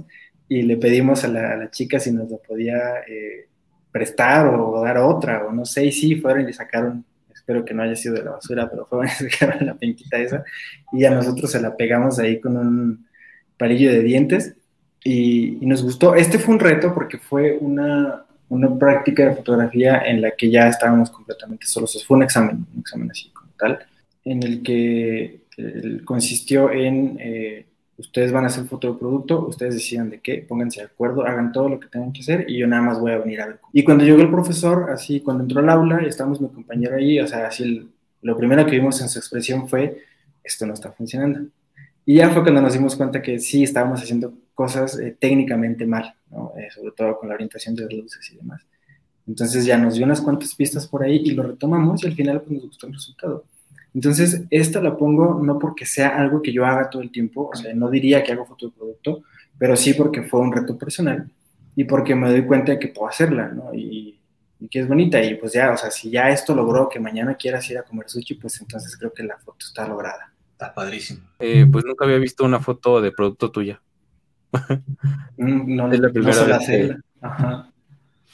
y 0.48 0.62
le 0.62 0.76
pedimos 0.76 1.24
a 1.24 1.28
la, 1.28 1.52
a 1.52 1.56
la 1.56 1.70
chica 1.70 1.98
si 1.98 2.12
nos 2.12 2.30
lo 2.30 2.38
podía 2.38 2.78
eh, 3.08 3.48
prestar 3.94 4.48
o 4.48 4.82
dar 4.82 4.98
otra, 4.98 5.46
o 5.46 5.52
no 5.52 5.64
sé, 5.64 5.84
y 5.84 5.92
sí, 5.92 6.16
fueron 6.16 6.42
y 6.42 6.46
le 6.46 6.52
sacaron, 6.52 7.04
espero 7.32 7.64
que 7.64 7.72
no 7.72 7.84
haya 7.84 7.94
sido 7.94 8.16
de 8.16 8.24
la 8.24 8.32
basura, 8.32 8.68
pero 8.68 8.84
fueron 8.90 9.06
y 9.06 9.30
sacaron 9.30 9.64
la 9.64 9.74
penquita 9.74 10.18
esa, 10.18 10.44
y 10.92 11.04
a 11.04 11.12
nosotros 11.12 11.52
se 11.52 11.62
la 11.62 11.76
pegamos 11.76 12.18
ahí 12.18 12.40
con 12.40 12.56
un 12.56 13.06
palillo 13.56 13.92
de 13.92 14.02
dientes, 14.02 14.56
y, 15.04 15.58
y 15.62 15.66
nos 15.66 15.84
gustó. 15.84 16.16
Este 16.16 16.40
fue 16.40 16.54
un 16.54 16.60
reto 16.60 16.92
porque 16.92 17.18
fue 17.18 17.56
una, 17.60 18.24
una 18.48 18.76
práctica 18.76 19.26
de 19.28 19.36
fotografía 19.36 20.02
en 20.04 20.22
la 20.22 20.32
que 20.32 20.50
ya 20.50 20.66
estábamos 20.66 21.10
completamente 21.10 21.66
solos, 21.66 22.04
fue 22.04 22.16
un 22.16 22.24
examen, 22.24 22.66
un 22.74 22.80
examen 22.80 23.12
así 23.12 23.30
como 23.30 23.52
tal, 23.56 23.78
en 24.24 24.42
el 24.42 24.62
que 24.64 25.44
consistió 26.04 26.72
en... 26.72 27.16
Eh, 27.20 27.66
ustedes 27.98 28.32
van 28.32 28.44
a 28.44 28.48
hacer 28.48 28.64
de 28.64 28.68
producto, 28.92 29.46
ustedes 29.46 29.74
decidan 29.74 30.10
de 30.10 30.20
qué, 30.20 30.44
pónganse 30.46 30.80
de 30.80 30.86
acuerdo, 30.86 31.24
hagan 31.24 31.52
todo 31.52 31.68
lo 31.68 31.80
que 31.80 31.88
tengan 31.88 32.12
que 32.12 32.20
hacer 32.20 32.44
y 32.48 32.58
yo 32.58 32.66
nada 32.66 32.82
más 32.82 33.00
voy 33.00 33.12
a 33.12 33.18
venir 33.18 33.40
a 33.40 33.46
ver. 33.46 33.60
Y 33.72 33.84
cuando 33.84 34.04
llegó 34.04 34.20
el 34.20 34.30
profesor, 34.30 34.90
así, 34.90 35.20
cuando 35.20 35.44
entró 35.44 35.60
al 35.60 35.68
aula 35.68 36.02
estábamos 36.06 36.40
mi 36.40 36.48
compañero 36.48 36.96
ahí, 36.96 37.20
o 37.20 37.26
sea, 37.26 37.46
así, 37.46 37.88
lo 38.22 38.36
primero 38.36 38.64
que 38.66 38.72
vimos 38.72 39.00
en 39.00 39.08
su 39.08 39.18
expresión 39.18 39.68
fue, 39.68 40.02
esto 40.42 40.66
no 40.66 40.74
está 40.74 40.92
funcionando. 40.92 41.48
Y 42.06 42.16
ya 42.16 42.30
fue 42.30 42.42
cuando 42.42 42.60
nos 42.60 42.74
dimos 42.74 42.96
cuenta 42.96 43.22
que 43.22 43.38
sí 43.38 43.62
estábamos 43.62 44.02
haciendo 44.02 44.34
cosas 44.54 44.98
eh, 44.98 45.16
técnicamente 45.18 45.86
mal. 45.86 46.14
Eh, 46.56 46.68
sobre 46.70 46.92
todo 46.92 47.18
con 47.18 47.28
la 47.28 47.34
orientación 47.36 47.74
de 47.74 47.84
las 47.84 47.92
luces 47.92 48.30
y 48.32 48.36
demás. 48.36 48.60
Entonces 49.26 49.64
ya 49.64 49.78
nos 49.78 49.94
dio 49.94 50.04
unas 50.04 50.20
cuantas 50.20 50.54
pistas 50.54 50.86
por 50.86 51.02
ahí 51.02 51.22
y 51.24 51.30
lo 51.30 51.44
retomamos 51.44 52.02
y 52.02 52.08
al 52.08 52.14
final 52.14 52.40
pues, 52.40 52.50
nos 52.50 52.66
gustó 52.66 52.86
el 52.86 52.94
resultado. 52.94 53.44
Entonces, 53.94 54.42
esta 54.50 54.80
la 54.82 54.96
pongo 54.96 55.40
no 55.42 55.58
porque 55.58 55.86
sea 55.86 56.08
algo 56.18 56.42
que 56.42 56.52
yo 56.52 56.66
haga 56.66 56.90
todo 56.90 57.00
el 57.00 57.10
tiempo, 57.12 57.50
o 57.52 57.56
sea, 57.56 57.72
no 57.74 57.88
diría 57.88 58.22
que 58.24 58.32
hago 58.32 58.44
foto 58.44 58.66
de 58.66 58.72
producto, 58.72 59.22
pero 59.56 59.76
sí 59.76 59.94
porque 59.94 60.22
fue 60.22 60.40
un 60.40 60.52
reto 60.52 60.76
personal 60.76 61.30
y 61.76 61.84
porque 61.84 62.14
me 62.16 62.28
doy 62.28 62.44
cuenta 62.44 62.72
de 62.72 62.78
que 62.80 62.88
puedo 62.88 63.08
hacerla, 63.08 63.48
¿no? 63.48 63.72
Y, 63.72 64.18
y, 64.58 64.68
que 64.68 64.80
es 64.80 64.88
bonita. 64.88 65.22
Y 65.22 65.34
pues 65.36 65.52
ya, 65.52 65.72
o 65.72 65.76
sea, 65.76 65.90
si 65.92 66.10
ya 66.10 66.28
esto 66.30 66.54
logró 66.54 66.88
que 66.88 66.98
mañana 66.98 67.36
quieras 67.36 67.70
ir 67.70 67.78
a 67.78 67.82
comer 67.84 68.08
sushi, 68.08 68.34
pues 68.34 68.60
entonces 68.60 68.96
creo 68.96 69.12
que 69.12 69.22
la 69.22 69.38
foto 69.38 69.64
está 69.66 69.86
lograda. 69.86 70.32
Está 70.52 70.74
padrísimo. 70.74 71.20
Eh, 71.38 71.66
pues 71.70 71.84
nunca 71.84 72.04
había 72.04 72.18
visto 72.18 72.44
una 72.44 72.60
foto 72.60 73.00
de 73.00 73.12
producto 73.12 73.50
tuya. 73.52 73.80
Mm, 75.36 75.76
no, 75.76 75.92
Es 75.92 76.00
la 76.00 76.10
primera 76.10 76.36
no 76.40 76.46
vez 76.46 76.56
hacerla. 76.56 76.94
que- 76.96 77.00
Ajá. 77.26 77.70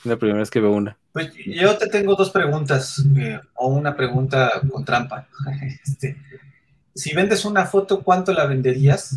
La 0.05 0.17
primera 0.17 0.39
vez 0.39 0.51
que 0.51 0.61
veo 0.61 0.73
una. 0.73 0.97
Pues 1.13 1.33
yo 1.45 1.77
te 1.77 1.89
tengo 1.89 2.15
dos 2.15 2.31
preguntas, 2.31 3.03
eh, 3.17 3.41
o 3.55 3.69
una 3.69 3.97
pregunta 3.97 4.61
con 4.71 4.85
trampa. 4.85 5.27
Este, 5.87 6.17
si 6.95 7.15
vendes 7.15 7.45
una 7.45 7.67
foto, 7.67 8.03
¿cuánto 8.03 8.33
la 8.33 8.47
venderías? 8.47 9.17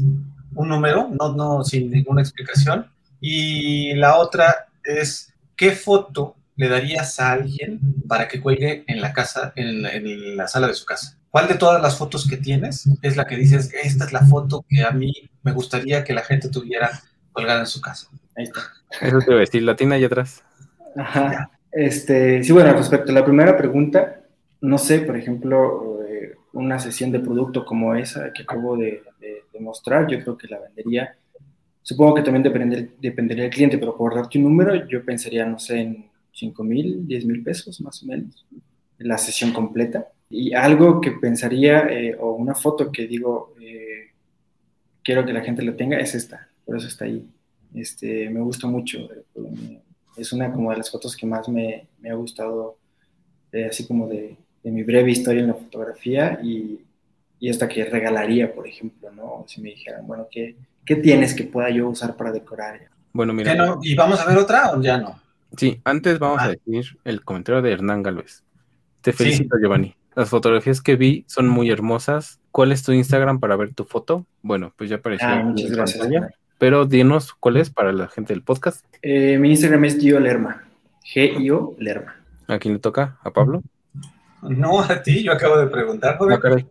Un 0.55 0.69
número, 0.69 1.09
no, 1.09 1.33
no, 1.33 1.63
sin 1.63 1.89
ninguna 1.89 2.21
explicación. 2.21 2.87
Y 3.19 3.93
la 3.95 4.17
otra 4.17 4.67
es, 4.83 5.33
¿qué 5.55 5.71
foto 5.71 6.35
le 6.55 6.67
darías 6.67 7.19
a 7.19 7.31
alguien 7.31 7.79
para 8.07 8.27
que 8.27 8.41
cuelgue 8.41 8.83
en 8.87 9.01
la 9.01 9.13
casa, 9.13 9.53
en, 9.55 9.85
en 9.85 10.37
la 10.37 10.47
sala 10.47 10.67
de 10.67 10.73
su 10.73 10.85
casa? 10.85 11.17
¿Cuál 11.29 11.47
de 11.47 11.55
todas 11.55 11.81
las 11.81 11.97
fotos 11.97 12.27
que 12.27 12.37
tienes 12.37 12.87
es 13.01 13.17
la 13.17 13.25
que 13.25 13.35
dices, 13.37 13.71
esta 13.83 14.05
es 14.05 14.13
la 14.13 14.23
foto 14.25 14.63
que 14.69 14.83
a 14.83 14.91
mí 14.91 15.11
me 15.41 15.51
gustaría 15.51 16.03
que 16.03 16.13
la 16.13 16.21
gente 16.21 16.49
tuviera 16.49 17.01
colgada 17.31 17.61
en 17.61 17.65
su 17.65 17.81
casa? 17.81 18.07
Ahí 18.35 18.43
está. 18.43 18.61
Eso 19.01 19.19
te 19.19 19.33
a 19.33 19.37
decir, 19.37 19.63
la 19.63 19.75
tiene 19.75 19.95
ahí 19.95 20.03
atrás. 20.03 20.43
Ajá. 20.95 21.51
Este, 21.71 22.43
sí, 22.43 22.51
bueno, 22.51 22.73
respecto 22.73 23.11
a 23.11 23.15
la 23.15 23.25
primera 23.25 23.57
pregunta, 23.57 24.21
no 24.61 24.77
sé, 24.77 24.99
por 25.01 25.17
ejemplo, 25.17 25.99
eh, 26.07 26.35
una 26.53 26.77
sesión 26.79 27.11
de 27.11 27.19
producto 27.19 27.65
como 27.65 27.95
esa 27.95 28.31
que 28.31 28.43
acabo 28.43 28.77
de, 28.77 29.01
mostrar, 29.59 30.07
yo 30.07 30.19
creo 30.19 30.37
que 30.37 30.47
la 30.47 30.59
vendería. 30.59 31.15
Supongo 31.83 32.15
que 32.15 32.23
también 32.23 32.43
depende- 32.43 32.91
dependería 32.99 33.43
del 33.45 33.53
cliente, 33.53 33.77
pero 33.77 33.95
por 33.97 34.15
darte 34.15 34.37
un 34.39 34.45
número, 34.45 34.87
yo 34.87 35.05
pensaría, 35.05 35.45
no 35.45 35.59
sé, 35.59 35.79
en 35.81 36.05
5 36.33 36.63
mil, 36.63 37.07
10 37.07 37.25
mil 37.25 37.43
pesos 37.43 37.79
más 37.81 38.03
o 38.03 38.07
menos, 38.07 38.45
la 38.99 39.17
sesión 39.17 39.53
completa. 39.53 40.07
Y 40.29 40.53
algo 40.53 41.01
que 41.01 41.11
pensaría, 41.13 41.87
eh, 41.89 42.15
o 42.19 42.33
una 42.33 42.55
foto 42.55 42.91
que 42.91 43.07
digo, 43.07 43.53
eh, 43.61 44.11
quiero 45.03 45.25
que 45.25 45.33
la 45.33 45.41
gente 45.41 45.63
la 45.63 45.75
tenga, 45.75 45.97
es 45.99 46.15
esta, 46.15 46.49
por 46.65 46.77
eso 46.77 46.87
está 46.87 47.05
ahí. 47.05 47.25
Este, 47.73 48.29
me 48.29 48.41
gusta 48.41 48.67
mucho. 48.67 49.09
Es 50.17 50.31
una 50.33 50.51
como 50.51 50.71
de 50.71 50.77
las 50.77 50.89
fotos 50.91 51.15
que 51.15 51.25
más 51.25 51.47
me, 51.49 51.87
me 51.99 52.09
ha 52.09 52.13
gustado, 52.15 52.77
eh, 53.51 53.65
así 53.65 53.85
como 53.87 54.07
de, 54.07 54.37
de 54.63 54.71
mi 54.71 54.83
breve 54.83 55.11
historia 55.11 55.41
en 55.41 55.47
la 55.47 55.53
fotografía 55.55 56.39
y, 56.43 56.79
y 57.39 57.49
esta 57.49 57.67
que 57.67 57.85
regalaría, 57.85 58.53
por 58.53 58.67
ejemplo, 58.67 59.11
¿no? 59.11 59.45
Si 59.47 59.61
me 59.61 59.69
dijeran, 59.69 60.05
bueno, 60.07 60.27
¿qué, 60.31 60.55
qué 60.85 60.95
tienes 60.97 61.33
que 61.33 61.43
pueda 61.43 61.69
yo 61.69 61.89
usar 61.89 62.15
para 62.15 62.31
decorar? 62.31 62.79
Bueno, 63.11 63.33
mira. 63.33 63.51
¿Qué 63.51 63.57
no? 63.57 63.79
¿Y 63.81 63.95
vamos 63.95 64.19
a 64.19 64.25
ver 64.25 64.37
otra 64.37 64.71
o 64.71 64.81
ya 64.81 64.97
no? 64.97 65.19
Sí, 65.57 65.79
antes 65.83 66.17
vamos 66.19 66.39
Ah. 66.41 66.45
a 66.45 66.49
decir 66.49 66.97
el 67.03 67.23
comentario 67.23 67.61
de 67.61 67.71
Hernán 67.71 68.01
Galvez. 68.01 68.43
Te 69.01 69.13
felicito, 69.13 69.55
Giovanni. 69.61 69.95
Las 70.15 70.29
fotografías 70.29 70.81
que 70.81 70.95
vi 70.95 71.25
son 71.27 71.47
muy 71.47 71.69
hermosas. 71.69 72.39
¿Cuál 72.51 72.71
es 72.71 72.83
tu 72.83 72.91
Instagram 72.91 73.39
para 73.39 73.55
ver 73.55 73.73
tu 73.73 73.83
foto? 73.83 74.25
Bueno, 74.41 74.73
pues 74.77 74.89
ya 74.89 74.95
apareció 74.97 75.27
Ah, 75.27 75.41
en 75.41 75.55
gracias. 75.55 75.99
pantalla, 75.99 76.29
pero 76.63 76.85
dinos 76.85 77.33
cuál 77.33 77.57
es 77.57 77.69
para 77.69 77.91
la 77.91 78.07
gente 78.07 78.31
del 78.31 78.41
podcast. 78.41 78.85
Eh, 79.01 79.37
mi 79.37 79.49
Instagram 79.49 79.83
es 79.83 79.99
Gio 79.99 80.17
Lerma, 80.17 80.63
G-I-O 81.13 81.75
Lerma. 81.77 82.15
¿A 82.47 82.57
quién 82.57 82.75
le 82.75 82.79
toca? 82.79 83.17
¿A 83.21 83.31
Pablo? 83.31 83.61
No, 84.43 84.79
a 84.79 85.03
ti, 85.03 85.23
yo 85.23 85.33
acabo 85.33 85.57
de 85.57 85.67
preguntar, 85.67 86.17
joven. 86.17 86.37
Ah, 86.37 86.39
caray. 86.39 86.65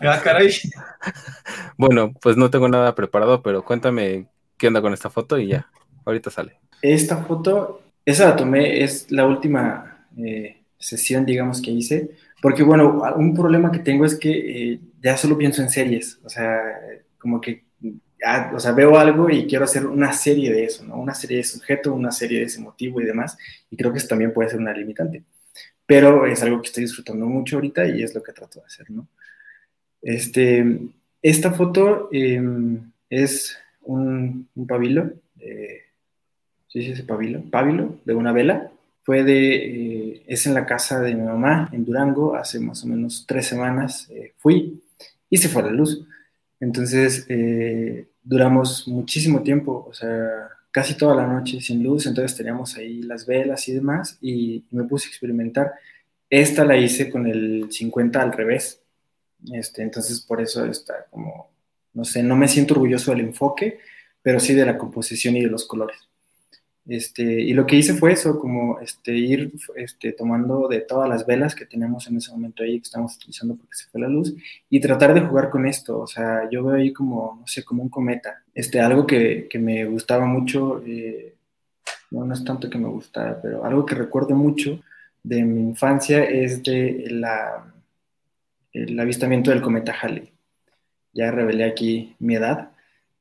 Ah, 0.00 0.20
caray. 0.22 0.50
Bueno, 1.78 2.12
pues 2.20 2.36
no 2.36 2.50
tengo 2.50 2.68
nada 2.68 2.94
preparado, 2.94 3.42
pero 3.42 3.64
cuéntame 3.64 4.26
qué 4.58 4.66
onda 4.68 4.82
con 4.82 4.92
esta 4.92 5.08
foto 5.08 5.38
y 5.38 5.46
ya. 5.46 5.70
Ahorita 6.04 6.28
sale. 6.28 6.60
Esta 6.82 7.16
foto, 7.16 7.80
esa 8.04 8.28
la 8.28 8.36
tomé, 8.36 8.84
es 8.84 9.10
la 9.10 9.26
última 9.26 10.08
eh, 10.18 10.58
sesión, 10.76 11.24
digamos, 11.24 11.62
que 11.62 11.70
hice, 11.70 12.10
porque 12.42 12.62
bueno, 12.62 13.02
un 13.16 13.32
problema 13.32 13.72
que 13.72 13.78
tengo 13.78 14.04
es 14.04 14.14
que 14.14 14.72
eh, 14.72 14.80
ya 15.02 15.16
solo 15.16 15.38
pienso 15.38 15.62
en 15.62 15.70
series, 15.70 16.20
o 16.22 16.28
sea, 16.28 16.60
como 17.18 17.40
que, 17.40 17.67
o 18.54 18.60
sea, 18.60 18.72
veo 18.72 18.98
algo 18.98 19.30
y 19.30 19.46
quiero 19.46 19.64
hacer 19.64 19.86
una 19.86 20.12
serie 20.12 20.52
de 20.52 20.64
eso, 20.64 20.84
¿no? 20.84 20.96
Una 20.96 21.14
serie 21.14 21.38
de 21.38 21.44
sujeto, 21.44 21.94
una 21.94 22.10
serie 22.10 22.40
de 22.40 22.44
ese 22.46 22.60
motivo 22.60 23.00
y 23.00 23.04
demás, 23.04 23.36
y 23.70 23.76
creo 23.76 23.92
que 23.92 23.98
eso 23.98 24.08
también 24.08 24.32
puede 24.32 24.50
ser 24.50 24.60
una 24.60 24.72
limitante, 24.72 25.22
pero 25.86 26.26
es 26.26 26.42
algo 26.42 26.60
que 26.60 26.68
estoy 26.68 26.84
disfrutando 26.84 27.26
mucho 27.26 27.56
ahorita 27.56 27.86
y 27.88 28.02
es 28.02 28.14
lo 28.14 28.22
que 28.22 28.32
trato 28.32 28.60
de 28.60 28.66
hacer, 28.66 28.90
¿no? 28.90 29.08
Este, 30.02 30.78
esta 31.22 31.52
foto 31.52 32.08
eh, 32.12 32.40
es 33.10 33.56
un, 33.82 34.48
un 34.54 34.66
pabilo, 34.66 35.12
eh, 35.40 35.82
¿sí 36.68 36.82
se 36.82 36.90
dice 36.90 37.02
pabilo? 37.04 37.42
Pabilo, 37.50 37.98
de 38.04 38.14
una 38.14 38.32
vela. 38.32 38.70
Fue 39.02 39.24
de, 39.24 39.54
eh, 39.56 40.22
es 40.26 40.46
en 40.46 40.52
la 40.52 40.66
casa 40.66 41.00
de 41.00 41.14
mi 41.14 41.22
mamá, 41.22 41.70
en 41.72 41.84
Durango, 41.84 42.34
hace 42.34 42.60
más 42.60 42.84
o 42.84 42.88
menos 42.88 43.24
tres 43.26 43.46
semanas 43.46 44.06
eh, 44.10 44.34
fui 44.36 44.82
y 45.30 45.38
se 45.38 45.48
fue 45.48 45.62
la 45.62 45.70
luz. 45.70 46.04
Entonces, 46.60 47.26
eh, 47.28 48.08
duramos 48.22 48.86
muchísimo 48.88 49.42
tiempo, 49.42 49.86
o 49.88 49.92
sea, 49.92 50.48
casi 50.70 50.96
toda 50.96 51.14
la 51.14 51.26
noche 51.26 51.60
sin 51.60 51.82
luz, 51.82 52.06
entonces 52.06 52.36
teníamos 52.36 52.76
ahí 52.76 53.02
las 53.02 53.26
velas 53.26 53.68
y 53.68 53.72
demás, 53.72 54.18
y 54.20 54.64
me 54.70 54.84
puse 54.84 55.06
a 55.06 55.10
experimentar. 55.10 55.72
Esta 56.28 56.64
la 56.64 56.76
hice 56.76 57.10
con 57.10 57.26
el 57.26 57.68
50 57.70 58.20
al 58.20 58.32
revés, 58.32 58.82
este, 59.52 59.82
entonces 59.82 60.20
por 60.20 60.40
eso 60.40 60.64
está 60.66 61.06
como, 61.10 61.50
no 61.94 62.04
sé, 62.04 62.22
no 62.22 62.36
me 62.36 62.48
siento 62.48 62.74
orgulloso 62.74 63.12
del 63.12 63.20
enfoque, 63.20 63.78
pero 64.20 64.40
sí 64.40 64.54
de 64.54 64.66
la 64.66 64.76
composición 64.76 65.36
y 65.36 65.42
de 65.42 65.48
los 65.48 65.66
colores. 65.66 66.08
Este, 66.88 67.22
y 67.22 67.52
lo 67.52 67.66
que 67.66 67.76
hice 67.76 67.92
fue 67.92 68.12
eso, 68.12 68.38
como 68.38 68.80
este, 68.80 69.12
ir 69.14 69.52
este, 69.76 70.12
tomando 70.12 70.68
de 70.68 70.80
todas 70.80 71.06
las 71.06 71.26
velas 71.26 71.54
que 71.54 71.66
teníamos 71.66 72.06
en 72.08 72.16
ese 72.16 72.32
momento 72.32 72.62
ahí, 72.62 72.80
que 72.80 72.84
estamos 72.84 73.14
utilizando 73.16 73.56
porque 73.56 73.76
se 73.76 73.90
fue 73.90 74.00
la 74.00 74.08
luz, 74.08 74.34
y 74.70 74.80
tratar 74.80 75.12
de 75.12 75.20
jugar 75.20 75.50
con 75.50 75.66
esto. 75.66 76.00
O 76.00 76.06
sea, 76.06 76.48
yo 76.50 76.64
veo 76.64 76.76
ahí 76.76 76.92
como, 76.94 77.36
no 77.40 77.46
sé, 77.46 77.62
como 77.62 77.82
un 77.82 77.90
cometa. 77.90 78.42
Este, 78.54 78.80
algo 78.80 79.06
que, 79.06 79.48
que 79.50 79.58
me 79.58 79.84
gustaba 79.84 80.24
mucho, 80.24 80.82
eh, 80.86 81.34
no, 82.10 82.24
no 82.24 82.32
es 82.32 82.42
tanto 82.42 82.70
que 82.70 82.78
me 82.78 82.88
gustara, 82.88 83.38
pero 83.42 83.64
algo 83.66 83.84
que 83.84 83.94
recuerdo 83.94 84.34
mucho 84.34 84.80
de 85.22 85.44
mi 85.44 85.60
infancia 85.60 86.24
es 86.24 86.62
de 86.62 87.06
la, 87.10 87.70
el 88.72 88.98
avistamiento 88.98 89.50
del 89.50 89.60
cometa 89.60 89.94
Halley. 90.00 90.32
Ya 91.12 91.30
revelé 91.30 91.64
aquí 91.64 92.16
mi 92.18 92.36
edad 92.36 92.70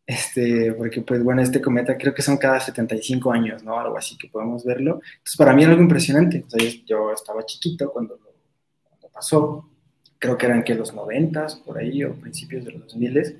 este, 0.07 0.71
porque 0.71 1.01
pues 1.01 1.21
bueno, 1.21 1.41
este 1.41 1.61
cometa 1.61 1.97
creo 1.97 2.13
que 2.13 2.21
son 2.21 2.37
cada 2.37 2.61
75 2.61 3.29
años, 3.29 3.61
¿no? 3.61 3.77
Algo 3.77 3.97
así 3.97 4.17
que 4.17 4.29
podemos 4.29 4.63
verlo. 4.63 5.01
Entonces 5.17 5.35
para 5.37 5.53
mí 5.53 5.63
era 5.63 5.71
algo 5.71 5.83
impresionante. 5.83 6.45
O 6.47 6.49
sea, 6.49 6.71
yo, 6.85 7.11
estaba 7.11 7.45
chiquito 7.45 7.91
cuando, 7.91 8.17
cuando, 8.17 9.09
pasó, 9.09 9.69
creo 10.17 10.37
que 10.37 10.45
eran 10.45 10.63
que 10.63 10.75
los 10.75 10.93
90 10.93 11.47
por 11.65 11.77
ahí 11.77 12.05
o 12.05 12.15
principios 12.15 12.63
de 12.63 12.71
los 12.71 12.83
2000 12.83 13.37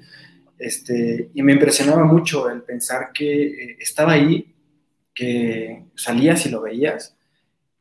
este, 0.59 1.29
y 1.33 1.41
me 1.41 1.53
impresionaba 1.53 2.03
mucho 2.03 2.49
el 2.49 2.63
pensar 2.63 3.11
que 3.13 3.45
eh, 3.45 3.77
estaba 3.79 4.13
ahí, 4.13 4.53
que 5.13 5.85
salías 5.95 6.45
y 6.47 6.49
lo 6.49 6.61
veías 6.61 7.15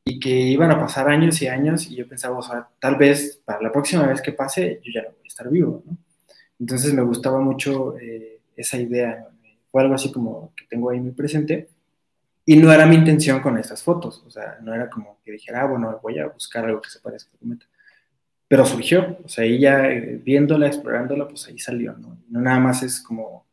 y 0.04 0.20
que 0.20 0.30
iban 0.30 0.70
a 0.70 0.78
pasar 0.78 1.08
años 1.08 1.42
y 1.42 1.48
años 1.48 1.90
y 1.90 1.96
yo 1.96 2.06
pensaba, 2.06 2.38
o 2.38 2.42
sea, 2.42 2.68
tal 2.78 2.94
vez 2.94 3.40
para 3.44 3.60
la 3.60 3.72
próxima 3.72 4.06
vez 4.06 4.22
que 4.22 4.32
pase 4.32 4.80
yo 4.84 4.92
ya 4.94 5.02
no 5.02 5.08
voy 5.08 5.24
a 5.24 5.28
estar 5.28 5.50
vivo, 5.50 5.82
¿no? 5.84 5.96
Entonces 6.60 6.94
me 6.94 7.02
gustaba 7.02 7.40
mucho 7.40 7.98
eh, 7.98 8.35
esa 8.56 8.78
idea, 8.78 9.28
fue 9.70 9.82
algo 9.82 9.94
así 9.94 10.10
como 10.12 10.52
que 10.56 10.64
tengo 10.66 10.90
ahí 10.90 11.00
muy 11.00 11.12
presente. 11.12 11.68
Y 12.44 12.56
no 12.56 12.72
era 12.72 12.86
mi 12.86 12.94
intención 12.94 13.40
con 13.40 13.58
estas 13.58 13.82
fotos, 13.82 14.22
o 14.24 14.30
sea, 14.30 14.58
no 14.62 14.72
era 14.72 14.88
como 14.88 15.18
que 15.24 15.32
dijera, 15.32 15.62
ah, 15.62 15.66
bueno, 15.66 15.98
voy 16.00 16.18
a 16.20 16.28
buscar 16.28 16.64
algo 16.64 16.80
que 16.80 16.90
se 16.90 17.00
parezca 17.00 17.30
a 17.34 17.38
cometa. 17.38 17.66
Pero 18.46 18.64
surgió, 18.64 19.18
o 19.24 19.28
sea, 19.28 19.42
ahí 19.42 19.58
ya 19.58 19.90
eh, 19.90 20.20
viéndola, 20.24 20.68
explorándola, 20.68 21.26
pues 21.26 21.48
ahí 21.48 21.58
salió, 21.58 21.94
¿no? 21.94 22.16
No 22.28 22.40
nada 22.40 22.60
más 22.60 22.84
es 22.84 23.00
como 23.00 23.46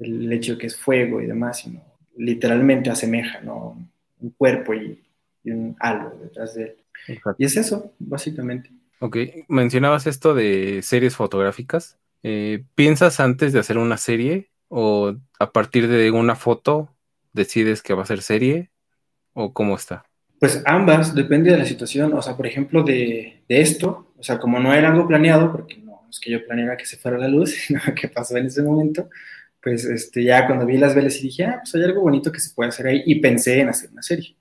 el 0.00 0.32
hecho 0.32 0.54
de 0.54 0.58
que 0.58 0.66
es 0.66 0.76
fuego 0.76 1.22
y 1.22 1.26
demás, 1.26 1.60
sino 1.60 1.82
literalmente 2.16 2.90
asemeja, 2.90 3.40
¿no? 3.42 3.78
Un 4.20 4.30
cuerpo 4.30 4.74
y, 4.74 5.00
y 5.44 5.50
un 5.52 5.76
algo 5.78 6.10
detrás 6.20 6.54
de 6.54 6.62
él. 6.64 6.76
Exacto. 7.06 7.36
Y 7.38 7.44
es 7.44 7.56
eso, 7.56 7.94
básicamente. 8.00 8.70
Ok, 8.98 9.18
mencionabas 9.48 10.06
esto 10.06 10.34
de 10.34 10.80
series 10.82 11.14
fotográficas. 11.14 11.98
Eh, 12.28 12.64
¿Piensas 12.74 13.20
antes 13.20 13.52
de 13.52 13.60
hacer 13.60 13.78
una 13.78 13.96
serie 13.98 14.50
o 14.66 15.14
a 15.38 15.52
partir 15.52 15.86
de 15.86 16.10
una 16.10 16.34
foto 16.34 16.92
decides 17.32 17.82
que 17.82 17.94
va 17.94 18.02
a 18.02 18.06
ser 18.06 18.20
serie 18.20 18.72
o 19.32 19.52
cómo 19.52 19.76
está? 19.76 20.06
Pues 20.40 20.60
ambas, 20.66 21.14
depende 21.14 21.52
de 21.52 21.58
la 21.58 21.64
situación. 21.64 22.12
O 22.14 22.22
sea, 22.22 22.36
por 22.36 22.48
ejemplo, 22.48 22.82
de, 22.82 23.44
de, 23.48 23.60
esto, 23.60 24.12
o 24.18 24.24
sea, 24.24 24.40
como 24.40 24.58
no 24.58 24.74
era 24.74 24.88
algo 24.88 25.06
planeado, 25.06 25.52
porque 25.52 25.76
no, 25.76 26.04
es 26.10 26.18
que 26.18 26.32
yo 26.32 26.44
planeara 26.44 26.76
que 26.76 26.84
se 26.84 26.96
fuera 26.96 27.16
la 27.16 27.28
luz, 27.28 27.50
sino 27.66 27.80
que 27.94 28.08
pasó 28.08 28.36
en 28.36 28.46
ese 28.46 28.64
momento, 28.64 29.08
pues 29.62 29.84
este, 29.84 30.24
ya 30.24 30.48
cuando 30.48 30.66
vi 30.66 30.78
las 30.78 30.96
velas 30.96 31.20
y 31.20 31.28
dije, 31.28 31.44
ah, 31.44 31.60
pues 31.62 31.76
hay 31.76 31.84
algo 31.84 32.00
bonito 32.00 32.32
que 32.32 32.40
se 32.40 32.52
puede 32.56 32.70
hacer 32.70 32.88
ahí, 32.88 33.04
y 33.06 33.20
pensé 33.20 33.60
en 33.60 33.68
hacer 33.68 33.90
una 33.92 34.02
serie. 34.02 34.34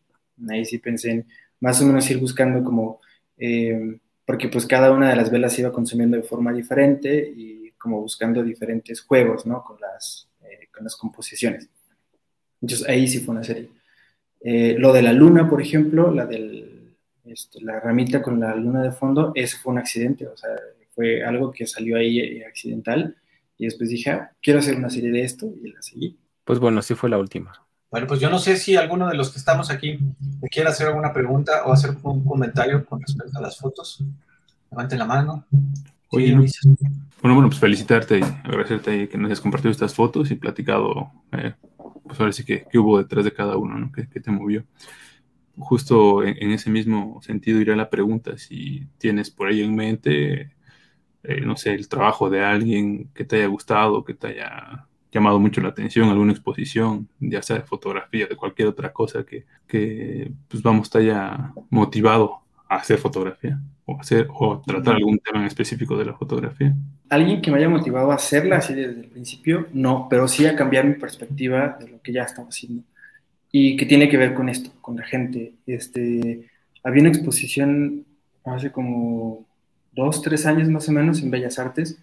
Ahí 0.50 0.66
sí 0.66 0.80
pensé 0.80 1.12
en 1.12 1.28
más 1.60 1.80
o 1.84 1.86
menos 1.86 2.10
ir 2.10 2.18
buscando 2.18 2.64
como, 2.64 3.00
eh, 3.38 4.00
porque 4.26 4.48
pues 4.48 4.66
cada 4.66 4.92
una 4.92 5.12
de 5.12 5.16
las 5.16 5.30
velas 5.30 5.60
iba 5.60 5.72
consumiendo 5.72 6.18
de 6.18 6.24
forma 6.24 6.52
diferente 6.52 7.32
y 7.38 7.65
como 7.86 8.02
buscando 8.02 8.42
diferentes 8.42 9.02
juegos, 9.02 9.46
¿no? 9.46 9.64
Con 9.64 9.80
las, 9.80 10.28
eh, 10.42 10.70
con 10.74 10.84
las 10.84 10.96
composiciones. 10.96 11.70
Entonces 12.60 12.90
ahí 12.90 13.08
sí 13.08 13.20
fue 13.20 13.36
una 13.36 13.44
serie. 13.44 13.70
Eh, 14.42 14.76
lo 14.80 14.92
de 14.92 15.04
la 15.04 15.14
luna, 15.14 15.48
por 15.48 15.62
ejemplo, 15.62 16.12
la 16.12 16.26
del, 16.26 16.96
este, 17.26 17.62
la 17.62 17.80
ramita 17.80 18.24
con 18.24 18.40
la 18.40 18.56
luna 18.56 18.82
de 18.82 18.92
fondo, 18.92 19.32
ese 19.36 19.58
fue 19.58 19.74
un 19.74 19.78
accidente, 19.78 20.26
o 20.26 20.36
sea, 20.36 20.50
fue 20.96 21.24
algo 21.24 21.52
que 21.52 21.68
salió 21.68 21.98
ahí 21.98 22.42
accidental 22.42 23.16
y 23.56 23.66
después 23.66 23.92
dije, 23.92 24.10
ah, 24.10 24.32
quiero 24.42 24.60
hacer 24.60 24.78
una 24.78 24.90
serie 24.90 25.12
de 25.12 25.22
esto 25.22 25.46
y 25.64 25.72
la 25.72 25.82
seguí. 25.84 26.18
Pues 26.44 26.58
bueno, 26.58 26.82
sí 26.82 26.96
fue 26.96 27.12
la 27.12 27.20
última. 27.20 27.54
Bueno, 27.92 28.08
pues 28.08 28.20
yo 28.20 28.32
no 28.32 28.40
sé 28.40 28.58
si 28.58 28.76
alguno 28.76 29.08
de 29.08 29.16
los 29.16 29.30
que 29.30 29.38
estamos 29.38 29.70
aquí 29.70 30.00
me 30.42 30.50
quiere 30.50 30.70
hacer 30.70 30.88
alguna 30.88 31.14
pregunta 31.14 31.66
o 31.66 31.72
hacer 31.72 31.92
un 32.02 32.26
comentario 32.26 32.84
con 32.84 33.00
respecto 33.00 33.38
a 33.38 33.42
las 33.42 33.60
fotos. 33.60 34.04
Levanten 34.72 34.98
la 34.98 35.06
mano. 35.06 35.46
Oye, 36.16 36.32
Luis. 36.32 36.60
bueno, 36.64 37.36
bueno, 37.36 37.50
pues 37.50 37.60
felicitarte 37.60 38.20
y 38.20 38.24
agradecerte 38.24 39.10
que 39.10 39.18
nos 39.18 39.28
hayas 39.28 39.42
compartido 39.42 39.72
estas 39.72 39.94
fotos 39.94 40.32
y 40.32 40.36
platicado, 40.36 41.12
eh, 41.32 41.54
pues 42.04 42.20
ahora 42.20 42.32
sí 42.32 42.44
que, 42.44 42.66
hubo 42.76 42.98
detrás 42.98 43.26
de 43.26 43.34
cada 43.34 43.58
uno, 43.58 43.78
¿no? 43.78 43.92
Que, 43.92 44.06
te 44.06 44.32
movió. 44.32 44.64
Justo 45.58 46.24
en, 46.24 46.52
ese 46.52 46.70
mismo 46.70 47.22
sentido 47.22 47.62
irá 47.62 47.76
la 47.76 47.90
pregunta, 47.90 48.38
si 48.38 48.88
tienes 48.98 49.32
por 49.32 49.48
ahí 49.48 49.62
en 49.62 49.76
mente, 49.76 50.52
eh, 51.24 51.42
no 51.42 51.56
sé, 51.58 51.74
el 51.74 51.88
trabajo 51.88 52.30
de 52.30 52.44
alguien 52.44 53.10
que 53.14 53.26
te 53.26 53.38
haya 53.38 53.48
gustado, 53.48 54.04
que 54.04 54.14
te 54.14 54.28
haya 54.28 54.88
llamado 55.12 55.40
mucho 55.40 55.62
la 55.62 55.70
atención, 55.70 56.10
alguna 56.10 56.34
exposición, 56.34 57.08
ya 57.20 57.42
sea 57.42 57.58
de 57.58 57.64
fotografía, 57.64 58.28
de 58.28 58.36
cualquier 58.36 58.68
otra 58.68 58.92
cosa 58.92 59.26
que, 59.26 59.46
que 59.66 60.32
pues 60.50 60.62
vamos, 60.62 60.90
te 60.90 61.00
haya 61.00 61.54
motivado 61.70 62.45
hacer 62.70 62.98
fotografía 62.98 63.60
o 63.86 64.00
hacer 64.00 64.28
o 64.30 64.62
tratar 64.62 64.96
algún 64.96 65.20
tema 65.20 65.40
en 65.40 65.46
específico 65.46 65.98
de 65.98 66.06
la 66.06 66.14
fotografía. 66.14 66.76
Alguien 67.10 67.42
que 67.42 67.52
me 67.52 67.58
haya 67.58 67.70
motivado 67.70 68.12
a 68.12 68.16
hacerla 68.16 68.58
así 68.58 68.74
desde 68.74 69.02
el 69.02 69.08
principio, 69.08 69.68
no, 69.74 70.08
pero 70.10 70.28
sí 70.28 70.46
a 70.46 70.56
cambiar 70.56 70.86
mi 70.86 70.96
perspectiva 70.96 71.78
de 71.80 71.90
lo 71.90 72.02
que 72.02 72.12
ya 72.12 72.24
estaba 72.24 72.48
haciendo 72.48 72.84
y 73.52 73.78
que 73.78 73.86
tiene 73.86 74.10
que 74.10 74.18
ver 74.18 74.34
con 74.34 74.50
esto, 74.50 74.72
con 74.82 74.98
la 74.98 75.04
gente. 75.04 75.54
Este, 75.66 76.50
había 76.84 77.02
una 77.02 77.10
exposición 77.10 78.06
hace 78.44 78.72
como 78.72 79.46
dos, 79.94 80.22
tres 80.22 80.46
años 80.46 80.68
más 80.70 80.90
o 80.90 80.92
menos 80.92 81.22
en 81.22 81.32
Bellas 81.32 81.58
Artes 81.60 81.98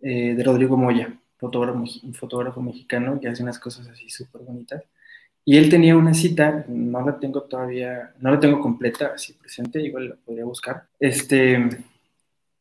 eh, 0.00 0.34
de 0.34 0.42
Rodrigo 0.42 0.76
Moya 0.76 1.16
fotógrafo, 1.42 1.78
un 2.04 2.14
fotógrafo 2.14 2.62
mexicano 2.62 3.18
que 3.20 3.28
hace 3.28 3.42
unas 3.42 3.58
cosas 3.58 3.88
así 3.88 4.08
súper 4.08 4.42
bonitas. 4.42 4.84
Y 5.44 5.56
él 5.56 5.68
tenía 5.68 5.96
una 5.96 6.14
cita, 6.14 6.64
no 6.68 7.04
la 7.04 7.18
tengo 7.18 7.42
todavía, 7.42 8.12
no 8.20 8.30
la 8.30 8.38
tengo 8.38 8.60
completa, 8.60 9.12
así 9.14 9.32
presente, 9.32 9.80
igual 9.80 10.10
la 10.10 10.14
podría 10.14 10.44
buscar. 10.44 10.84
Este, 11.00 11.68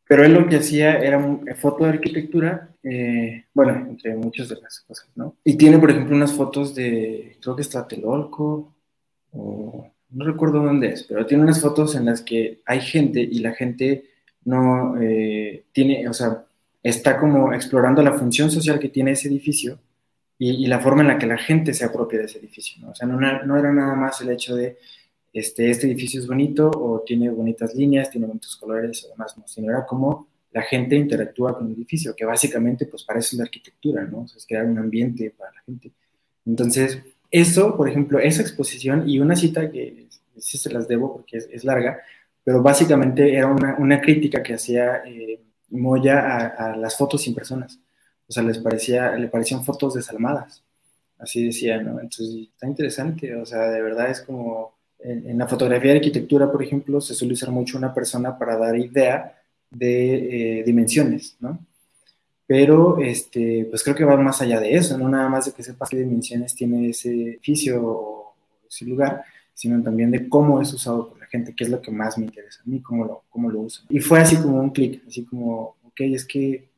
pero 0.07 0.25
él 0.25 0.33
lo 0.33 0.47
que 0.49 0.57
hacía 0.57 0.97
era 0.97 1.23
foto 1.55 1.83
de 1.83 1.91
arquitectura, 1.91 2.69
eh, 2.83 3.45
bueno, 3.53 3.85
entre 3.87 4.15
muchas 4.15 4.49
de 4.49 4.59
las 4.59 4.79
cosas, 4.81 5.07
¿no? 5.15 5.35
Y 5.43 5.57
tiene, 5.57 5.77
por 5.77 5.91
ejemplo, 5.91 6.15
unas 6.15 6.33
fotos 6.33 6.73
de, 6.73 7.37
creo 7.39 7.55
que 7.55 7.61
es 7.61 7.69
Tlatelolco, 7.69 8.73
o 9.31 9.91
no 10.09 10.25
recuerdo 10.25 10.63
dónde 10.63 10.89
es, 10.89 11.03
pero 11.03 11.25
tiene 11.25 11.43
unas 11.43 11.61
fotos 11.61 11.95
en 11.95 12.05
las 12.05 12.21
que 12.21 12.61
hay 12.65 12.81
gente 12.81 13.21
y 13.21 13.39
la 13.39 13.53
gente 13.53 14.05
no 14.43 14.99
eh, 14.99 15.65
tiene, 15.71 16.09
o 16.09 16.13
sea, 16.13 16.45
está 16.81 17.17
como 17.17 17.53
explorando 17.53 18.01
la 18.01 18.13
función 18.13 18.49
social 18.49 18.79
que 18.79 18.89
tiene 18.89 19.11
ese 19.11 19.27
edificio 19.27 19.79
y, 20.43 20.65
la 20.65 20.79
forma 20.79 21.03
en 21.03 21.09
la 21.09 21.19
que 21.19 21.27
la 21.27 21.37
gente 21.37 21.71
se 21.71 21.85
apropia 21.85 22.17
de 22.17 22.25
ese 22.25 22.39
edificio. 22.39 22.81
¿no? 22.81 22.89
O 22.89 22.95
sea, 22.95 23.07
no, 23.07 23.19
no, 23.19 23.57
era 23.57 23.71
nada 23.71 23.93
más 23.93 24.21
el 24.21 24.31
hecho 24.31 24.55
de 24.55 24.75
este, 25.31 25.69
este 25.69 25.85
edificio 25.85 26.19
es 26.19 26.25
bonito 26.25 26.71
o 26.73 27.01
tiene 27.01 27.29
bonitas 27.29 27.75
líneas, 27.75 28.09
tiene 28.09 28.25
bonitos 28.25 28.57
colores 28.57 29.05
o 29.05 29.09
demás, 29.09 29.37
¿no? 29.37 29.43
sino 29.47 29.69
era 29.69 29.85
como 29.85 30.27
la 30.51 30.63
gente 30.63 30.95
interactúa 30.95 31.55
con 31.55 31.67
el 31.67 31.73
edificio, 31.73 32.15
que 32.15 32.25
básicamente 32.25 32.87
pues 32.87 33.03
para 33.03 33.19
eso 33.19 33.35
es 33.35 33.37
la 33.37 33.43
arquitectura, 33.43 34.03
¿no? 34.03 34.21
O 34.21 34.27
sea, 34.27 34.37
es 34.37 34.45
crear 34.45 34.65
un 34.65 34.79
ambiente 34.79 35.33
para 35.37 35.51
la 35.53 35.61
gente. 35.61 35.91
Entonces, 36.45 36.99
eso, 37.29 37.77
por 37.77 37.87
ejemplo, 37.87 38.19
esa 38.19 38.41
exposición 38.41 39.07
y 39.07 39.19
una 39.19 39.35
cita 39.35 39.71
que 39.71 40.07
sí 40.37 40.57
se 40.57 40.73
las 40.73 40.87
debo 40.87 41.13
porque 41.13 41.37
es, 41.37 41.63
larga, 41.63 42.01
pero 42.43 42.61
básicamente 42.61 43.33
era 43.33 43.47
una, 43.47 43.75
una 43.77 44.01
crítica 44.01 44.41
que 44.41 44.55
hacía... 44.55 45.03
Eh, 45.05 45.39
Moya 45.71 46.47
a, 46.47 46.75
las 46.75 46.97
fotos 46.97 47.21
sin 47.21 47.33
personas. 47.33 47.79
O 48.31 48.33
sea, 48.33 48.43
les 48.43 48.59
parecía, 48.59 49.11
le 49.17 49.27
parecían 49.27 49.61
fotos 49.61 49.93
desalmadas. 49.93 50.63
Así 51.19 51.47
decía, 51.47 51.81
¿no? 51.81 51.99
Entonces, 51.99 52.47
está 52.53 52.65
interesante. 52.65 53.35
O 53.35 53.45
sea, 53.45 53.69
de 53.69 53.81
verdad 53.81 54.09
es 54.09 54.21
como. 54.21 54.73
En, 54.99 55.37
la 55.37 55.47
fotografía 55.47 55.91
de 55.91 55.97
arquitectura, 55.97 56.49
por 56.49 56.63
ejemplo, 56.63 57.01
se 57.01 57.13
suele 57.13 57.33
usar 57.33 57.51
mucho 57.51 57.77
una 57.77 57.93
persona 57.93 58.37
para 58.37 58.55
dar 58.55 58.77
idea 58.77 59.35
de 59.69 60.59
eh, 60.59 60.63
dimensiones, 60.63 61.35
¿no? 61.41 61.59
Pero, 62.47 62.99
este, 62.99 63.67
pues 63.69 63.83
creo 63.83 63.95
que 63.95 64.05
va 64.05 64.15
más 64.15 64.41
allá 64.41 64.61
de 64.61 64.75
eso, 64.75 64.97
no 64.97 65.09
nada 65.09 65.27
más 65.27 65.47
de 65.47 65.51
que 65.51 65.63
sepas 65.63 65.89
qué 65.89 65.97
dimensiones 65.97 66.55
tiene 66.55 66.89
ese 66.89 67.09
edificio 67.09 67.83
o 67.83 68.35
ese 68.69 68.85
lugar, 68.85 69.23
sino 69.53 69.81
también 69.83 70.11
de 70.11 70.29
cómo 70.29 70.61
es 70.61 70.71
usado 70.71 71.09
por 71.09 71.21
gente, 71.31 71.55
que 71.55 71.63
es 71.63 71.69
lo 71.69 71.81
que 71.81 71.91
más 71.91 72.17
me 72.17 72.25
interesa 72.25 72.61
a 72.61 72.69
mí, 72.69 72.81
cómo 72.81 73.05
lo, 73.05 73.23
cómo 73.29 73.49
lo 73.49 73.61
usan. 73.61 73.85
Y 73.89 73.99
fue 73.99 74.19
así 74.19 74.35
como 74.35 74.59
un 74.59 74.71
clic, 74.71 75.01
así 75.07 75.23
como, 75.23 75.75
ok, 75.83 76.01
es 76.01 76.25
que, 76.25 76.70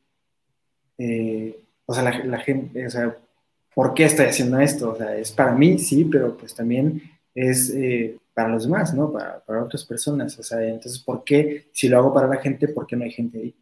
eh, 0.98 1.58
o 1.86 1.94
sea, 1.94 2.02
la, 2.02 2.38
gente, 2.38 2.86
o 2.86 2.90
sea, 2.90 3.16
¿por 3.74 3.94
qué 3.94 4.04
estoy 4.04 4.26
haciendo 4.26 4.58
esto? 4.60 4.92
O 4.92 4.96
sea, 4.96 5.16
es 5.16 5.32
para 5.32 5.52
mí, 5.52 5.78
sí, 5.78 6.04
pero 6.04 6.36
pues 6.36 6.54
también 6.54 7.02
es 7.34 7.70
eh, 7.70 8.16
para 8.32 8.48
los 8.48 8.64
demás, 8.64 8.94
¿no? 8.94 9.12
Para, 9.12 9.40
para, 9.40 9.62
otras 9.62 9.84
personas. 9.84 10.38
O 10.38 10.42
sea, 10.42 10.62
entonces, 10.62 10.98
¿por 10.98 11.24
qué, 11.24 11.68
si 11.72 11.88
lo 11.88 11.98
hago 11.98 12.14
para 12.14 12.28
la 12.28 12.36
gente, 12.36 12.68
por 12.68 12.86
qué 12.86 12.96
no 12.96 13.04
hay 13.04 13.10
gente 13.10 13.38
ahí? 13.38 13.54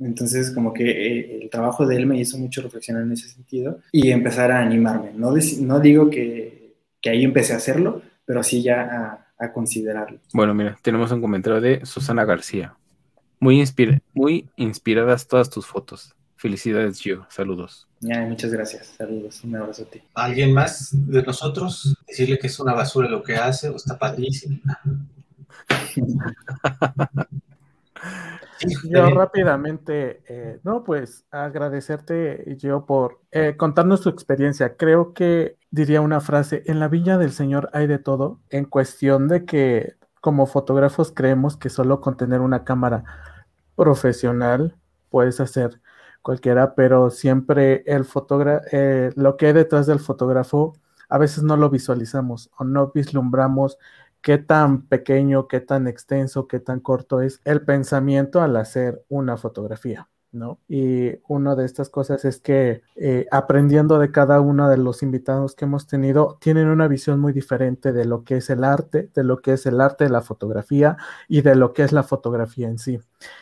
Entonces, 0.00 0.50
como 0.50 0.72
que 0.72 0.90
eh, 0.90 1.42
el 1.42 1.50
trabajo 1.50 1.86
de 1.86 1.96
él 1.96 2.06
me 2.06 2.18
hizo 2.18 2.36
mucho 2.38 2.62
reflexionar 2.62 3.02
en 3.02 3.12
ese 3.12 3.28
sentido 3.28 3.78
y 3.92 4.10
empezar 4.10 4.50
a 4.50 4.60
animarme. 4.60 5.12
No, 5.14 5.32
no 5.60 5.80
digo 5.80 6.10
que, 6.10 6.74
que 7.00 7.10
ahí 7.10 7.24
empecé 7.24 7.52
a 7.52 7.56
hacerlo, 7.56 8.02
pero 8.24 8.42
sí 8.42 8.62
ya 8.62 8.82
a, 8.82 9.44
a 9.44 9.52
considerarlo. 9.52 10.20
Bueno, 10.32 10.54
mira, 10.54 10.78
tenemos 10.82 11.10
un 11.12 11.20
comentario 11.20 11.60
de 11.60 11.84
Susana 11.86 12.24
García. 12.24 12.74
Muy, 13.38 13.64
muy 14.14 14.48
inspiradas 14.56 15.26
todas 15.26 15.50
tus 15.50 15.66
fotos. 15.66 16.14
Felicidades, 16.42 16.98
yo. 16.98 17.24
Saludos. 17.28 17.86
muchas 18.00 18.50
gracias. 18.50 18.88
Saludos. 18.98 19.44
Un 19.44 19.54
abrazo 19.54 19.84
a 19.84 19.86
ti. 19.86 20.02
¿Alguien 20.12 20.52
más 20.52 20.88
de 20.92 21.22
nosotros? 21.22 21.96
Decirle 22.08 22.36
que 22.36 22.48
es 22.48 22.58
una 22.58 22.74
basura 22.74 23.08
lo 23.08 23.22
que 23.22 23.36
hace 23.36 23.68
o 23.68 23.76
está 23.76 23.96
padrísimo. 23.96 24.58
Yo 28.90 29.10
rápidamente, 29.10 30.22
eh, 30.28 30.58
no, 30.64 30.82
pues 30.84 31.24
agradecerte 31.30 32.56
yo 32.58 32.86
por 32.86 33.20
eh, 33.32 33.56
contarnos 33.56 34.02
tu 34.02 34.08
experiencia. 34.08 34.76
Creo 34.76 35.14
que 35.14 35.56
diría 35.70 36.00
una 36.00 36.20
frase, 36.20 36.62
en 36.66 36.78
la 36.78 36.86
viña 36.86 37.18
del 37.18 37.32
Señor 37.32 37.70
hay 37.72 37.88
de 37.88 37.98
todo, 37.98 38.40
en 38.50 38.64
cuestión 38.64 39.26
de 39.26 39.44
que 39.44 39.94
como 40.20 40.46
fotógrafos 40.46 41.12
creemos 41.12 41.56
que 41.56 41.70
solo 41.70 42.00
con 42.00 42.16
tener 42.16 42.40
una 42.40 42.62
cámara 42.62 43.04
profesional 43.74 44.76
puedes 45.08 45.40
hacer 45.40 45.80
cualquiera, 46.22 46.74
pero 46.74 47.10
siempre 47.10 47.82
el 47.86 48.04
fotógrafo, 48.04 48.64
eh, 48.72 49.12
lo 49.16 49.36
que 49.36 49.46
hay 49.46 49.52
detrás 49.52 49.86
del 49.86 50.00
fotógrafo, 50.00 50.74
a 51.08 51.18
veces 51.18 51.42
no 51.42 51.56
lo 51.56 51.68
visualizamos 51.68 52.50
o 52.56 52.64
no 52.64 52.92
vislumbramos 52.94 53.78
qué 54.22 54.38
tan 54.38 54.86
pequeño, 54.86 55.48
qué 55.48 55.60
tan 55.60 55.88
extenso, 55.88 56.46
qué 56.48 56.60
tan 56.60 56.80
corto 56.80 57.20
es 57.20 57.40
el 57.44 57.62
pensamiento 57.64 58.40
al 58.40 58.56
hacer 58.56 59.04
una 59.08 59.36
fotografía. 59.36 60.08
¿No? 60.32 60.58
Y 60.68 61.12
una 61.28 61.54
de 61.54 61.64
estas 61.64 61.90
cosas 61.90 62.24
es 62.24 62.40
que 62.40 62.82
eh, 62.96 63.26
aprendiendo 63.30 63.98
de 63.98 64.10
cada 64.10 64.40
uno 64.40 64.68
de 64.68 64.78
los 64.78 65.02
invitados 65.02 65.54
que 65.54 65.66
hemos 65.66 65.86
tenido, 65.86 66.38
tienen 66.40 66.68
una 66.68 66.88
visión 66.88 67.20
muy 67.20 67.32
diferente 67.32 67.92
de 67.92 68.04
lo 68.04 68.24
que 68.24 68.38
es 68.38 68.50
el 68.50 68.64
arte, 68.64 69.10
de 69.14 69.24
lo 69.24 69.40
que 69.40 69.52
es 69.52 69.66
el 69.66 69.80
arte 69.80 70.04
de 70.04 70.10
la 70.10 70.22
fotografía 70.22 70.96
y 71.28 71.42
de 71.42 71.54
lo 71.54 71.72
que 71.72 71.82
es 71.82 71.92
la 71.92 72.02
fotografía 72.02 72.68
en 72.68 72.78
sí. 72.78 72.98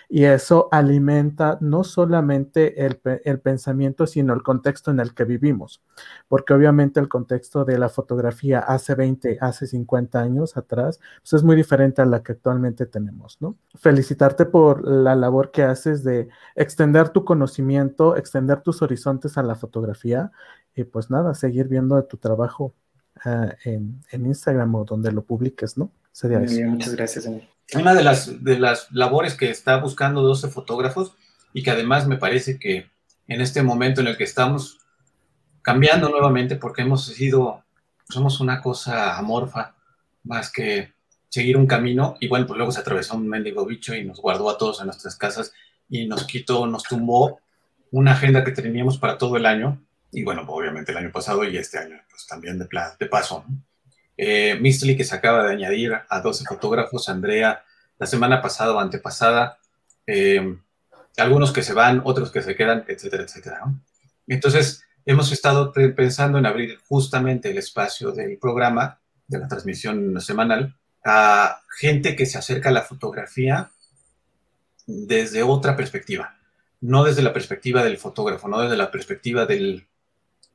Y 0.08 0.24
eso 0.24 0.68
alimenta 0.72 1.58
no 1.60 1.84
solamente 1.84 2.84
el, 2.84 2.98
pensamiento, 3.40 4.06
sino 4.06 4.34
el 4.34 4.42
contexto 4.42 4.90
en 4.90 5.00
el 5.00 5.14
que 5.14 5.24
vivimos, 5.24 5.82
porque 6.28 6.52
obviamente 6.52 7.00
el 7.00 7.08
contexto 7.08 7.64
de 7.64 7.78
la 7.78 7.88
fotografía 7.88 8.58
hace 8.58 8.94
20, 8.94 9.38
hace 9.40 9.66
50 9.66 10.20
años 10.20 10.56
atrás, 10.56 11.00
pues 11.20 11.32
es 11.34 11.44
muy 11.44 11.56
diferente 11.56 12.02
a 12.02 12.06
la 12.06 12.22
que 12.22 12.32
actualmente 12.32 12.86
tenemos, 12.86 13.38
¿no? 13.40 13.56
Felicitarte 13.76 14.46
por 14.46 14.86
la 14.86 15.14
labor 15.14 15.50
que 15.50 15.62
haces 15.62 16.02
de 16.02 16.28
extender 16.80 17.10
tu 17.10 17.26
conocimiento, 17.26 18.16
extender 18.16 18.62
tus 18.62 18.80
horizontes 18.80 19.36
a 19.36 19.42
la 19.42 19.54
fotografía 19.54 20.32
y 20.74 20.84
pues 20.84 21.10
nada, 21.10 21.34
seguir 21.34 21.68
viendo 21.68 22.02
tu 22.04 22.16
trabajo 22.16 22.74
ah, 23.22 23.50
en, 23.64 24.00
Instagram 24.12 24.74
o 24.74 24.84
donde 24.86 25.12
lo 25.12 25.22
publiques, 25.22 25.76
¿no? 25.76 25.92
Sería 26.10 26.38
Muchas 26.38 26.94
gracias, 26.94 27.28
Una 27.74 27.92
de 27.92 28.02
las, 28.02 28.42
de 28.42 28.58
las 28.58 28.90
labores 28.92 29.34
que 29.34 29.50
está 29.50 29.76
buscando 29.76 30.22
12 30.22 30.48
fotógrafos 30.48 31.14
y 31.52 31.62
que 31.62 31.70
además 31.70 32.06
me 32.06 32.16
parece 32.16 32.58
que 32.58 32.90
en 33.28 33.42
este 33.42 33.62
momento 33.62 34.00
en 34.00 34.06
el 34.06 34.16
que 34.16 34.24
estamos 34.24 34.78
cambiando 35.60 36.08
nuevamente 36.08 36.56
porque 36.56 36.80
hemos 36.80 37.04
sido, 37.04 37.62
somos 38.08 38.40
una 38.40 38.62
cosa 38.62 39.18
amorfa 39.18 39.74
más 40.24 40.50
que 40.50 40.94
seguir 41.28 41.58
un 41.58 41.66
camino 41.66 42.16
y 42.20 42.28
bueno, 42.28 42.46
pues 42.46 42.56
luego 42.56 42.72
se 42.72 42.80
atravesó 42.80 43.16
un 43.16 43.28
mendigo 43.28 43.66
bicho 43.66 43.94
y 43.94 44.02
nos 44.02 44.18
guardó 44.18 44.48
a 44.48 44.56
todos 44.56 44.80
en 44.80 44.86
nuestras 44.86 45.16
casas 45.16 45.52
y 45.90 46.06
nos 46.06 46.24
quitó, 46.24 46.66
nos 46.66 46.84
tumbó 46.84 47.40
una 47.90 48.12
agenda 48.12 48.44
que 48.44 48.52
teníamos 48.52 48.96
para 48.96 49.18
todo 49.18 49.36
el 49.36 49.44
año 49.44 49.84
y 50.12 50.22
bueno, 50.22 50.44
obviamente 50.48 50.92
el 50.92 50.98
año 50.98 51.12
pasado 51.12 51.44
y 51.44 51.56
este 51.56 51.78
año 51.78 51.96
pues 52.08 52.26
también 52.26 52.58
de, 52.58 52.66
de 52.98 53.06
paso. 53.06 53.44
¿no? 53.46 53.62
Eh, 54.16 54.60
que 54.62 55.04
se 55.04 55.14
acaba 55.14 55.44
de 55.44 55.52
añadir 55.54 55.92
a 56.08 56.20
12 56.20 56.44
fotógrafos, 56.44 57.08
Andrea 57.08 57.64
la 58.00 58.06
semana 58.06 58.40
pasada 58.40 58.72
o 58.72 58.80
antepasada, 58.80 59.58
eh, 60.06 60.56
algunos 61.18 61.52
que 61.52 61.62
se 61.62 61.74
van, 61.74 62.00
otros 62.02 62.32
que 62.32 62.42
se 62.42 62.56
quedan, 62.56 62.84
etcétera, 62.88 63.24
etcétera. 63.24 63.60
¿no? 63.64 63.78
Entonces, 64.26 64.82
hemos 65.04 65.30
estado 65.32 65.72
pensando 65.72 66.38
en 66.38 66.46
abrir 66.46 66.78
justamente 66.88 67.50
el 67.50 67.58
espacio 67.58 68.10
del 68.10 68.38
programa, 68.38 69.00
de 69.28 69.38
la 69.38 69.48
transmisión 69.48 70.18
semanal, 70.20 70.74
a 71.04 71.60
gente 71.78 72.16
que 72.16 72.24
se 72.24 72.38
acerca 72.38 72.70
a 72.70 72.72
la 72.72 72.82
fotografía 72.82 73.70
desde 75.06 75.42
otra 75.42 75.76
perspectiva, 75.76 76.36
no 76.80 77.04
desde 77.04 77.22
la 77.22 77.32
perspectiva 77.32 77.84
del 77.84 77.98
fotógrafo, 77.98 78.48
no 78.48 78.60
desde 78.60 78.76
la 78.76 78.90
perspectiva 78.90 79.46
del, 79.46 79.86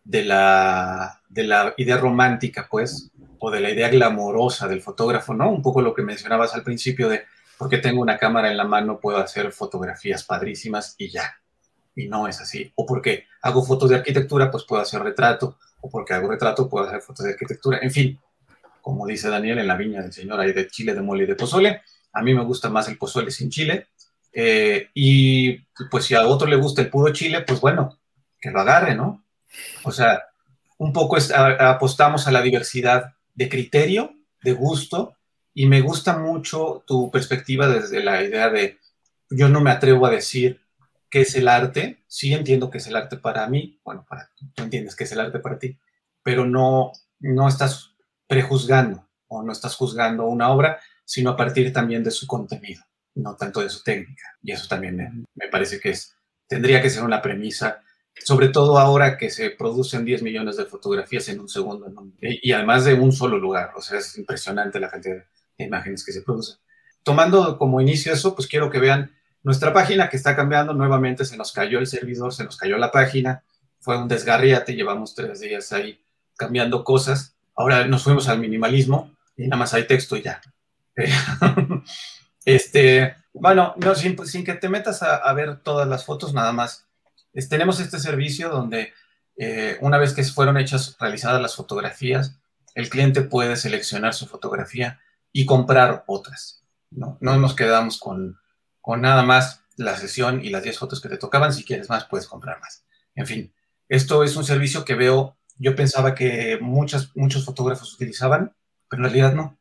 de, 0.04 0.24
la, 0.24 1.22
de 1.30 1.44
la 1.44 1.74
idea 1.78 1.98
romántica, 1.98 2.68
pues, 2.70 3.12
o 3.40 3.52
de 3.52 3.60
la 3.60 3.70
idea 3.70 3.90
glamorosa 3.90 4.68
del 4.68 4.82
fotógrafo, 4.82 5.34
¿no? 5.34 5.50
Un 5.52 5.62
poco 5.62 5.82
lo 5.82 5.94
que 5.94 6.02
mencionabas 6.02 6.54
al 6.54 6.64
principio 6.64 7.10
de, 7.10 7.24
porque 7.58 7.78
tengo 7.78 8.02
una 8.02 8.18
cámara 8.18 8.50
en 8.50 8.58
la 8.58 8.64
mano, 8.64 9.00
puedo 9.00 9.18
hacer 9.18 9.52
fotografías 9.52 10.24
padrísimas 10.24 10.96
y 10.98 11.10
ya. 11.10 11.40
Y 11.96 12.08
no 12.08 12.28
es 12.28 12.42
así. 12.42 12.72
O 12.76 12.86
porque 12.86 13.26
hago 13.42 13.64
fotos 13.64 13.90
de 13.90 13.96
arquitectura, 13.96 14.52
pues 14.52 14.66
puedo 14.66 14.82
hacer 14.82 15.02
retrato. 15.02 15.58
O 15.82 15.90
porque 15.90 16.14
hago 16.14 16.30
retrato, 16.30 16.68
puedo 16.68 16.86
hacer 16.86 17.02
fotos 17.02 17.26
de 17.26 17.32
arquitectura. 17.32 17.80
En 17.82 17.92
fin, 17.92 18.20
como 18.82 19.08
dice 19.08 19.30
Daniel, 19.30 19.60
en 19.60 19.68
la 19.68 19.78
viña 19.78 20.02
del 20.02 20.12
señor 20.12 20.40
hay 20.40 20.52
de 20.52 20.68
chile, 20.68 20.94
de 20.94 21.02
mole 21.02 21.24
y 21.24 21.28
de 21.28 21.36
pozole. 21.36 21.82
A 22.12 22.22
mí 22.22 22.34
me 22.34 22.44
gusta 22.44 22.70
más 22.70 22.90
el 22.90 22.98
pozole 22.98 23.32
sin 23.32 23.50
chile. 23.50 23.88
Eh, 24.38 24.90
y 24.94 25.60
pues 25.90 26.04
si 26.06 26.14
a 26.14 26.28
otro 26.28 26.46
le 26.48 26.58
gusta 26.58 26.82
el 26.82 26.90
puro 26.90 27.14
chile, 27.14 27.42
pues 27.42 27.62
bueno, 27.62 27.98
que 28.40 28.52
lo 28.52 28.60
agarre, 28.60 28.94
¿no? 28.94 29.24
O 29.84 29.92
sea, 29.92 30.24
un 30.78 30.92
poco 30.92 31.18
apostamos 31.60 32.28
a 32.28 32.32
la 32.32 32.42
diversidad 32.42 33.14
de 33.34 33.48
criterio, 33.48 34.14
de 34.44 34.52
gusto, 34.52 35.16
y 35.54 35.68
me 35.68 35.80
gusta 35.80 36.18
mucho 36.18 36.84
tu 36.86 37.10
perspectiva 37.10 37.70
desde 37.70 38.04
la 38.04 38.22
idea 38.22 38.50
de, 38.50 38.78
yo 39.30 39.48
no 39.48 39.62
me 39.62 39.72
atrevo 39.72 40.06
a 40.06 40.12
decir 40.12 40.62
qué 41.10 41.22
es 41.22 41.34
el 41.36 41.48
arte, 41.48 42.04
sí 42.08 42.34
entiendo 42.34 42.70
que 42.70 42.80
es 42.80 42.88
el 42.88 42.98
arte 42.98 43.16
para 43.16 43.48
mí, 43.48 43.80
bueno, 43.86 44.06
para, 44.08 44.30
tú 44.54 44.64
entiendes 44.64 44.98
que 44.98 45.06
es 45.06 45.12
el 45.14 45.22
arte 45.22 45.40
para 45.40 45.58
ti, 45.58 45.80
pero 46.22 46.46
no, 46.46 46.92
no 47.20 47.48
estás 47.48 47.96
prejuzgando 48.28 49.08
o 49.28 49.44
no 49.44 49.54
estás 49.54 49.76
juzgando 49.76 50.26
una 50.26 50.50
obra, 50.50 50.82
sino 51.06 51.30
a 51.30 51.38
partir 51.38 51.72
también 51.72 52.04
de 52.04 52.12
su 52.12 52.28
contenido, 52.28 52.84
no 53.16 53.36
tanto 53.36 53.62
de 53.62 53.70
su 53.70 53.84
técnica. 53.84 54.36
Y 54.44 54.52
eso 54.52 54.68
también 54.68 55.26
me, 55.36 55.48
parece 55.48 55.80
que 55.80 55.90
es, 55.90 56.16
tendría 56.48 56.82
que 56.82 56.90
ser 56.90 57.04
una 57.04 57.22
premisa 57.22 57.82
sobre 58.24 58.50
todo 58.50 58.78
ahora 58.78 59.18
que 59.18 59.30
se 59.30 59.50
producen 59.50 60.06
10 60.06 60.24
millones 60.24 60.58
de 60.58 60.66
fotografías 60.66 61.28
en 61.30 61.40
un 61.40 61.50
segundo, 61.50 61.92
y 62.22 62.52
además 62.54 62.86
de 62.86 62.94
un 62.94 63.12
solo 63.12 63.38
lugar, 63.38 63.72
o 63.76 63.82
sea, 63.82 64.00
es 64.00 64.18
impresionante 64.18 64.80
la 64.80 64.90
cantidad 64.90 65.18
de 65.58 65.66
imágenes 65.66 66.06
que 66.06 66.14
se 66.14 66.22
producen. 66.22 66.58
Tomando 67.04 67.58
como 67.58 67.82
inicio 67.82 68.14
eso, 68.14 68.34
pues 68.34 68.48
quiero 68.48 68.70
que 68.70 68.80
vean 68.80 69.12
nuestra 69.44 69.74
página 69.74 70.10
que 70.10 70.18
está 70.18 70.36
cambiando, 70.36 70.74
nuevamente 70.74 71.26
se 71.26 71.38
nos 71.38 71.52
cayó 71.52 71.80
el 71.80 71.88
servidor, 71.88 72.34
se 72.34 72.46
nos 72.46 72.58
cayó 72.58 72.78
la 72.78 72.92
página, 72.92 73.44
fue 73.80 73.98
un 73.98 74.08
desgarriate, 74.08 74.76
llevamos 74.76 75.14
tres 75.14 75.42
días 75.42 75.72
ahí 75.72 76.00
cambiando 76.38 76.84
cosas, 76.84 77.36
ahora 77.56 77.86
nos 77.86 78.04
fuimos 78.04 78.28
al 78.28 78.40
minimalismo 78.40 79.16
y 79.38 79.44
nada 79.44 79.58
más 79.58 79.74
hay 79.74 79.86
texto 79.86 80.18
y 80.18 80.24
ya. 80.24 80.42
este, 82.46 83.16
bueno, 83.34 83.74
no, 83.78 83.96
sin, 83.96 84.16
que 84.46 84.54
te 84.54 84.70
metas 84.70 85.04
a, 85.04 85.18
a 85.18 85.34
ver 85.34 85.58
todas 85.58 85.88
las 85.88 86.06
fotos, 86.06 86.34
nada 86.34 86.54
más 86.54 86.86
tenemos 87.44 87.80
este 87.80 88.00
servicio 88.00 88.50
donde 88.50 88.94
eh, 89.38 89.78
una 89.82 89.98
vez 89.98 90.14
que 90.14 90.24
fueron 90.24 90.58
hechas, 90.58 90.96
realizadas 91.00 91.42
las 91.42 91.56
fotografías, 91.56 92.40
el 92.74 92.90
cliente 92.90 93.22
puede 93.22 93.56
seleccionar 93.58 94.14
su 94.14 94.26
fotografía 94.26 95.02
y 95.32 95.46
comprar 95.46 96.04
otras. 96.08 96.64
No, 96.92 97.18
no 97.20 97.38
nos 97.38 97.56
quedamos 97.56 98.00
con, 98.00 98.40
con 98.82 99.02
nada 99.02 99.24
más 99.24 99.64
la 99.76 99.98
sesión 99.98 100.44
y 100.44 100.50
las 100.50 100.64
10 100.64 100.80
fotos 100.80 101.02
que 101.02 101.10
te 101.10 101.18
tocaban. 101.18 101.54
Si 101.54 101.66
quieres 101.66 101.90
más, 101.90 102.06
puedes 102.06 102.28
comprar 102.28 102.60
más. 102.62 102.86
En 103.16 103.26
fin, 103.26 103.54
esto 103.90 104.24
es 104.24 104.36
un 104.36 104.46
servicio 104.46 104.86
que 104.86 104.96
veo, 104.96 105.38
yo 105.58 105.76
pensaba 105.76 106.16
que 106.16 106.58
muchas, 106.62 107.16
muchos 107.16 107.44
fotógrafos 107.44 107.94
utilizaban, 107.94 108.56
pero 108.90 109.02
en 109.02 109.10
realidad 109.10 109.34
no. 109.34 109.58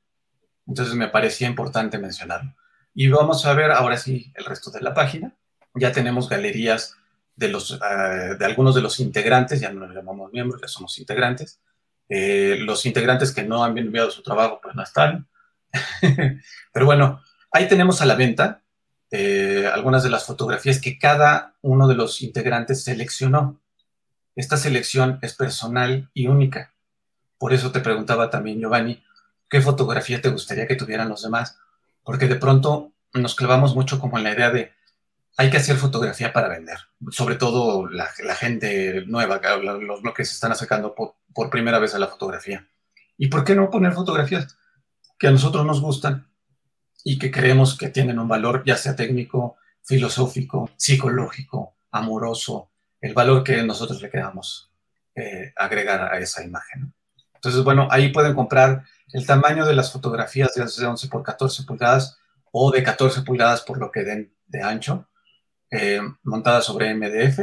Entonces 0.66 0.94
me 0.94 1.08
parecía 1.08 1.48
importante 1.48 1.98
mencionarlo. 1.98 2.54
Y 2.94 3.08
vamos 3.08 3.44
a 3.44 3.54
ver 3.54 3.72
ahora 3.72 3.96
sí 3.96 4.32
el 4.34 4.44
resto 4.44 4.70
de 4.70 4.80
la 4.80 4.94
página. 4.94 5.34
Ya 5.74 5.90
tenemos 5.90 6.28
galerías 6.28 6.96
de, 7.34 7.48
los, 7.48 7.72
eh, 7.72 8.36
de 8.38 8.44
algunos 8.44 8.74
de 8.76 8.82
los 8.82 9.00
integrantes, 9.00 9.60
ya 9.60 9.72
no 9.72 9.86
nos 9.86 9.94
llamamos 9.94 10.32
miembros, 10.32 10.60
ya 10.60 10.68
somos 10.68 10.96
integrantes. 10.98 11.60
Eh, 12.08 12.56
los 12.60 12.86
integrantes 12.86 13.32
que 13.32 13.42
no 13.42 13.64
han 13.64 13.76
enviado 13.76 14.10
su 14.10 14.22
trabajo, 14.22 14.60
pues 14.62 14.76
no 14.76 14.82
están. 14.82 15.26
Pero 16.72 16.86
bueno, 16.86 17.20
ahí 17.50 17.66
tenemos 17.66 18.00
a 18.00 18.06
la 18.06 18.14
venta 18.14 18.62
eh, 19.10 19.68
algunas 19.72 20.02
de 20.02 20.10
las 20.10 20.24
fotografías 20.24 20.80
que 20.80 20.98
cada 20.98 21.54
uno 21.62 21.88
de 21.88 21.96
los 21.96 22.22
integrantes 22.22 22.84
seleccionó. 22.84 23.60
Esta 24.36 24.56
selección 24.56 25.18
es 25.22 25.34
personal 25.34 26.10
y 26.14 26.28
única. 26.28 26.74
Por 27.38 27.52
eso 27.52 27.72
te 27.72 27.80
preguntaba 27.80 28.30
también, 28.30 28.60
Giovanni, 28.60 29.02
¿qué 29.48 29.60
fotografía 29.60 30.20
te 30.20 30.30
gustaría 30.30 30.66
que 30.66 30.76
tuvieran 30.76 31.08
los 31.08 31.22
demás? 31.22 31.58
Porque 32.04 32.28
de 32.28 32.36
pronto 32.36 32.92
nos 33.14 33.34
clavamos 33.34 33.74
mucho 33.74 33.98
como 33.98 34.18
en 34.18 34.24
la 34.24 34.32
idea 34.32 34.50
de, 34.50 34.72
hay 35.36 35.50
que 35.50 35.56
hacer 35.56 35.76
fotografía 35.76 36.32
para 36.32 36.48
vender, 36.48 36.78
sobre 37.10 37.36
todo 37.36 37.88
la, 37.88 38.06
gente 38.36 39.04
nueva, 39.06 39.40
los, 39.58 40.00
que 40.14 40.24
se 40.24 40.34
están 40.34 40.52
acercando 40.52 40.94
por, 40.94 41.16
por, 41.32 41.50
primera 41.50 41.78
vez 41.78 41.94
a 41.94 41.98
la 41.98 42.06
fotografía. 42.08 42.68
¿Y 43.16 43.28
por 43.28 43.44
qué 43.44 43.54
no 43.54 43.70
poner 43.70 43.92
fotografías 43.92 44.56
que 45.18 45.26
a 45.26 45.32
nosotros 45.32 45.64
nos 45.66 45.80
gustan 45.80 46.28
y 47.02 47.18
que 47.18 47.30
creemos 47.30 47.76
que 47.76 47.88
tienen 47.88 48.18
un 48.18 48.28
valor, 48.28 48.62
ya 48.64 48.76
sea 48.76 48.94
técnico, 48.96 49.56
filosófico, 49.82 50.70
psicológico, 50.76 51.76
amoroso, 51.90 52.70
el 53.00 53.12
valor 53.12 53.42
que 53.44 53.62
nosotros 53.62 54.00
le 54.00 54.10
queramos 54.10 54.70
eh, 55.14 55.52
agregar 55.56 56.12
a 56.12 56.18
esa 56.18 56.44
imagen? 56.44 56.92
Entonces, 57.34 57.62
bueno, 57.62 57.88
ahí 57.90 58.10
pueden 58.10 58.34
comprar 58.34 58.84
el 59.14 59.24
tamaño 59.26 59.64
de 59.64 59.76
las 59.76 59.92
fotografías 59.92 60.54
de 60.54 60.86
11 60.86 61.06
por 61.06 61.22
14 61.22 61.62
pulgadas 61.62 62.18
o 62.50 62.72
de 62.72 62.82
14 62.82 63.22
pulgadas 63.22 63.60
por 63.60 63.78
lo 63.78 63.92
que 63.92 64.02
den 64.02 64.34
de 64.48 64.60
ancho 64.60 65.08
eh, 65.70 66.00
montada 66.24 66.60
sobre 66.60 66.92
MDF, 66.92 67.38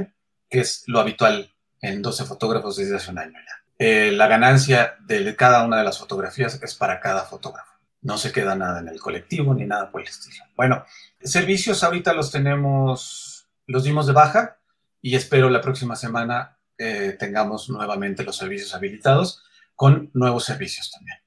que 0.50 0.60
es 0.60 0.84
lo 0.88 1.00
habitual 1.00 1.54
en 1.82 2.02
12 2.02 2.26
fotógrafos 2.26 2.76
desde 2.76 2.98
hace 2.98 3.10
un 3.10 3.20
año 3.20 3.40
ya. 3.40 3.64
Eh, 3.80 4.12
la 4.12 4.28
ganancia 4.28 4.98
de 5.00 5.34
cada 5.38 5.64
una 5.64 5.78
de 5.78 5.86
las 5.86 5.98
fotografías 5.98 6.62
es 6.62 6.76
para 6.76 7.00
cada 7.00 7.22
fotógrafo. 7.22 7.72
No 8.02 8.18
se 8.18 8.34
queda 8.34 8.54
nada 8.54 8.82
en 8.82 8.90
el 8.90 9.00
colectivo 9.00 9.54
ni 9.54 9.66
nada 9.66 9.92
por 9.92 10.02
el 10.02 10.08
estilo. 10.08 10.44
Bueno, 10.58 10.86
servicios 11.24 11.86
ahorita 11.86 12.14
los 12.14 12.32
tenemos, 12.32 13.48
los 13.66 13.86
dimos 13.86 14.08
de 14.08 14.14
baja 14.14 14.58
y 15.02 15.16
espero 15.16 15.50
la 15.50 15.62
próxima 15.62 15.96
semana 15.96 16.58
eh, 16.78 17.16
tengamos 17.18 17.70
nuevamente 17.70 18.26
los 18.26 18.36
servicios 18.36 18.76
habilitados 18.76 19.42
con 19.74 20.12
nuevos 20.14 20.44
servicios 20.44 20.92
también. 20.92 21.21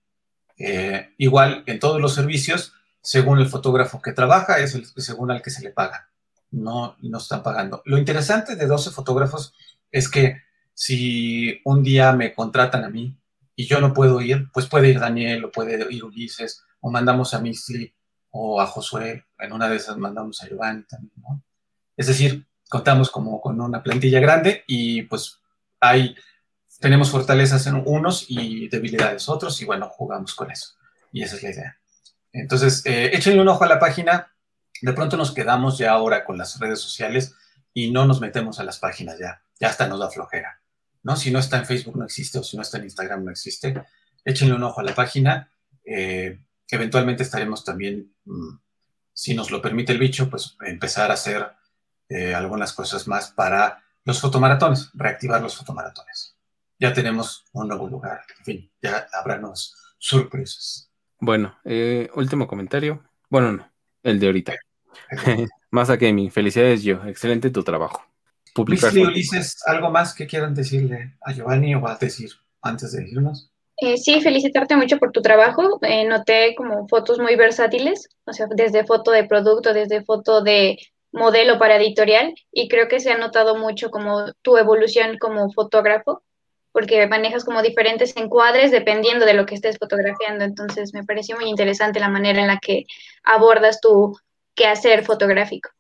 Igual 1.19 1.65
en 1.67 1.79
todos 1.79 2.01
los 2.01 2.15
servicios, 2.15 2.73
según 3.01 3.39
el 3.39 3.49
fotógrafo 3.49 4.01
que 4.01 4.13
trabaja, 4.13 4.59
es 4.59 4.75
el, 4.75 4.87
según 4.87 5.31
al 5.31 5.43
que 5.43 5.51
se 5.51 5.63
le 5.63 5.71
paga 5.71 6.09
no, 6.55 6.97
no 7.03 7.19
están 7.19 7.43
pagando. 7.43 7.83
Lo 7.85 7.99
interesante 7.99 8.57
de 8.57 8.67
12 8.67 8.91
fotógrafos 8.91 9.55
es 9.91 10.09
que 10.09 10.43
si 10.73 11.61
un 11.65 11.83
día 11.83 12.13
me 12.13 12.35
contratan 12.35 12.85
a 12.85 12.91
mí 12.91 13.17
y 13.57 13.67
yo 13.67 13.81
no 13.81 13.93
puedo 13.93 14.21
ir, 14.21 14.49
pues 14.53 14.67
puede 14.67 14.89
ir 14.89 15.01
Daniel 15.01 15.45
o 15.45 15.53
puede 15.53 15.87
ir 15.93 16.05
Ulises 16.05 16.65
o 16.81 16.91
mandamos 16.91 17.35
a 17.35 17.41
Misli 17.41 17.93
o 18.31 18.61
a 18.61 18.67
Josué, 18.67 19.25
en 19.39 19.53
una 19.53 19.69
de 19.69 19.77
esas 19.77 19.97
mandamos 19.97 20.43
a 20.43 20.49
Giovanni 20.49 20.85
también, 20.85 21.13
¿no? 21.17 21.43
Es 21.97 22.09
decir, 22.09 22.47
contamos 22.69 23.11
como 23.11 23.41
con 23.41 23.61
una 23.61 23.83
plantilla 23.83 24.19
grande 24.19 24.65
y 24.67 25.03
pues 25.03 25.39
hay, 25.79 26.17
tenemos 26.85 27.11
fortalezas 27.11 27.67
en 27.67 27.83
unos 27.87 28.27
y 28.29 28.69
debilidades 28.69 29.31
otros 29.31 29.59
y 29.63 29.65
bueno, 29.65 29.89
jugamos 29.89 30.35
con 30.35 30.51
eso. 30.51 30.75
Y 31.13 31.23
esa 31.23 31.37
es 31.37 31.43
la 31.43 31.51
idea. 31.51 31.79
Entonces, 32.31 32.85
eh, 32.85 33.11
échenle 33.15 33.41
un 33.41 33.49
ojo 33.49 33.65
a 33.65 33.69
la 33.69 33.79
página, 33.79 34.35
de 34.83 34.93
pronto 34.93 35.17
nos 35.17 35.33
quedamos 35.33 35.79
ya 35.79 35.93
ahora 35.93 36.27
con 36.27 36.37
las 36.37 36.61
redes 36.61 36.81
sociales 36.81 37.37
y 37.73 37.91
no 37.91 38.05
nos 38.05 38.21
metemos 38.21 38.61
a 38.61 38.65
las 38.65 38.81
páginas 38.81 39.19
ya, 39.19 39.43
ya 39.59 39.69
hasta 39.69 39.89
nos 39.89 39.99
da 39.99 40.11
flojera, 40.11 40.61
¿no? 41.03 41.17
Si 41.17 41.31
no 41.31 41.39
está 41.39 41.57
en 41.57 41.65
Facebook 41.65 41.97
no 41.97 42.05
existe 42.05 42.39
o 42.39 42.43
si 42.43 42.55
no 42.59 42.63
está 42.63 42.77
en 42.77 42.85
Instagram 42.85 43.25
no 43.25 43.31
existe, 43.31 43.83
échenle 44.23 44.55
un 44.55 44.65
ojo 44.65 44.83
a 44.83 44.85
la 44.85 44.95
página, 44.95 45.51
eh, 45.87 46.39
eventualmente 46.69 47.23
estaremos 47.23 47.65
también, 47.65 48.15
mm, 48.27 48.59
si 49.11 49.33
nos 49.33 49.51
lo 49.51 49.63
permite 49.63 49.93
el 49.93 49.99
bicho, 49.99 50.29
pues 50.29 50.55
empezar 50.67 51.11
a 51.11 51.15
hacer 51.15 51.51
eh, 52.11 52.35
algunas 52.35 52.75
cosas 52.75 53.09
más 53.09 53.31
para 53.31 53.83
los 54.05 54.21
fotomaratones, 54.21 54.91
reactivar 54.93 55.41
los 55.41 55.57
fotomaratones. 55.57 56.34
Ya 56.79 56.93
tenemos 56.93 57.45
un 57.53 57.69
nuevo 57.69 57.89
lugar, 57.89 58.21
en 58.39 58.45
fin, 58.45 58.73
ya 58.83 59.07
habrá 59.13 59.39
nuevas 59.39 59.75
sorpresas. 59.99 60.91
Bueno, 61.21 61.57
eh, 61.65 62.11
último 62.15 62.47
comentario. 62.47 63.03
Bueno, 63.31 63.53
no, 63.53 63.73
el 64.03 64.21
de 64.21 64.27
ahorita. 64.27 64.55
Masa 65.71 65.97
Gaming, 65.97 66.31
felicidades 66.31 66.83
yo, 66.83 67.05
excelente 67.07 67.51
tu 67.51 67.63
trabajo. 67.63 68.05
Publicar 68.55 68.93
Ulises, 68.97 69.57
¿algo 69.67 69.91
más 69.91 70.15
que 70.15 70.27
quieran 70.27 70.55
decirle 70.55 71.17
a 71.21 71.33
Giovanni 71.33 71.75
o 71.75 71.87
a 71.89 71.97
decir 71.97 72.31
antes 72.63 72.93
de 72.93 73.09
irnos? 73.09 73.51
Eh, 73.79 73.97
sí, 73.97 74.21
felicitarte 74.21 74.77
mucho 74.77 74.99
por 74.99 75.11
tu 75.11 75.21
trabajo. 75.21 75.81
Eh, 75.83 76.05
noté 76.05 76.55
como 76.55 76.87
fotos 76.87 77.19
muy 77.19 77.35
versátiles, 77.35 78.09
o 78.25 78.33
sea, 78.33 78.47
desde 78.55 78.85
foto 78.85 79.11
de 79.11 79.25
producto, 79.25 79.73
desde 79.73 80.05
foto 80.05 80.43
de 80.43 80.79
modelo 81.11 81.59
para 81.59 81.77
editorial, 81.77 82.35
y 82.53 82.69
creo 82.69 82.87
que 82.89 83.01
se 83.01 83.11
ha 83.11 83.19
notado 83.19 83.57
mucho 83.57 83.91
como 83.91 84.33
tu 84.43 84.57
evolución 84.57 85.19
como 85.19 85.51
fotógrafo, 85.53 86.23
porque 86.75 87.07
manejas 87.07 87.45
como 87.45 87.63
diferentes 87.63 88.17
encuadres 88.17 88.73
dependiendo 88.73 89.25
de 89.25 89.35
lo 89.35 89.47
que 89.47 89.55
estés 89.55 89.79
fotografiando. 89.79 90.45
Entonces, 90.45 90.93
me 90.93 91.05
pareció 91.05 91.37
muy 91.37 91.49
interesante 91.49 92.01
la 92.01 92.09
manera 92.09 92.41
en 92.41 92.49
la 92.49 92.59
que 92.59 92.87
abordas 93.23 93.81
tu 93.81 94.19
quehacer 94.57 95.05
fotográfico 95.05 95.71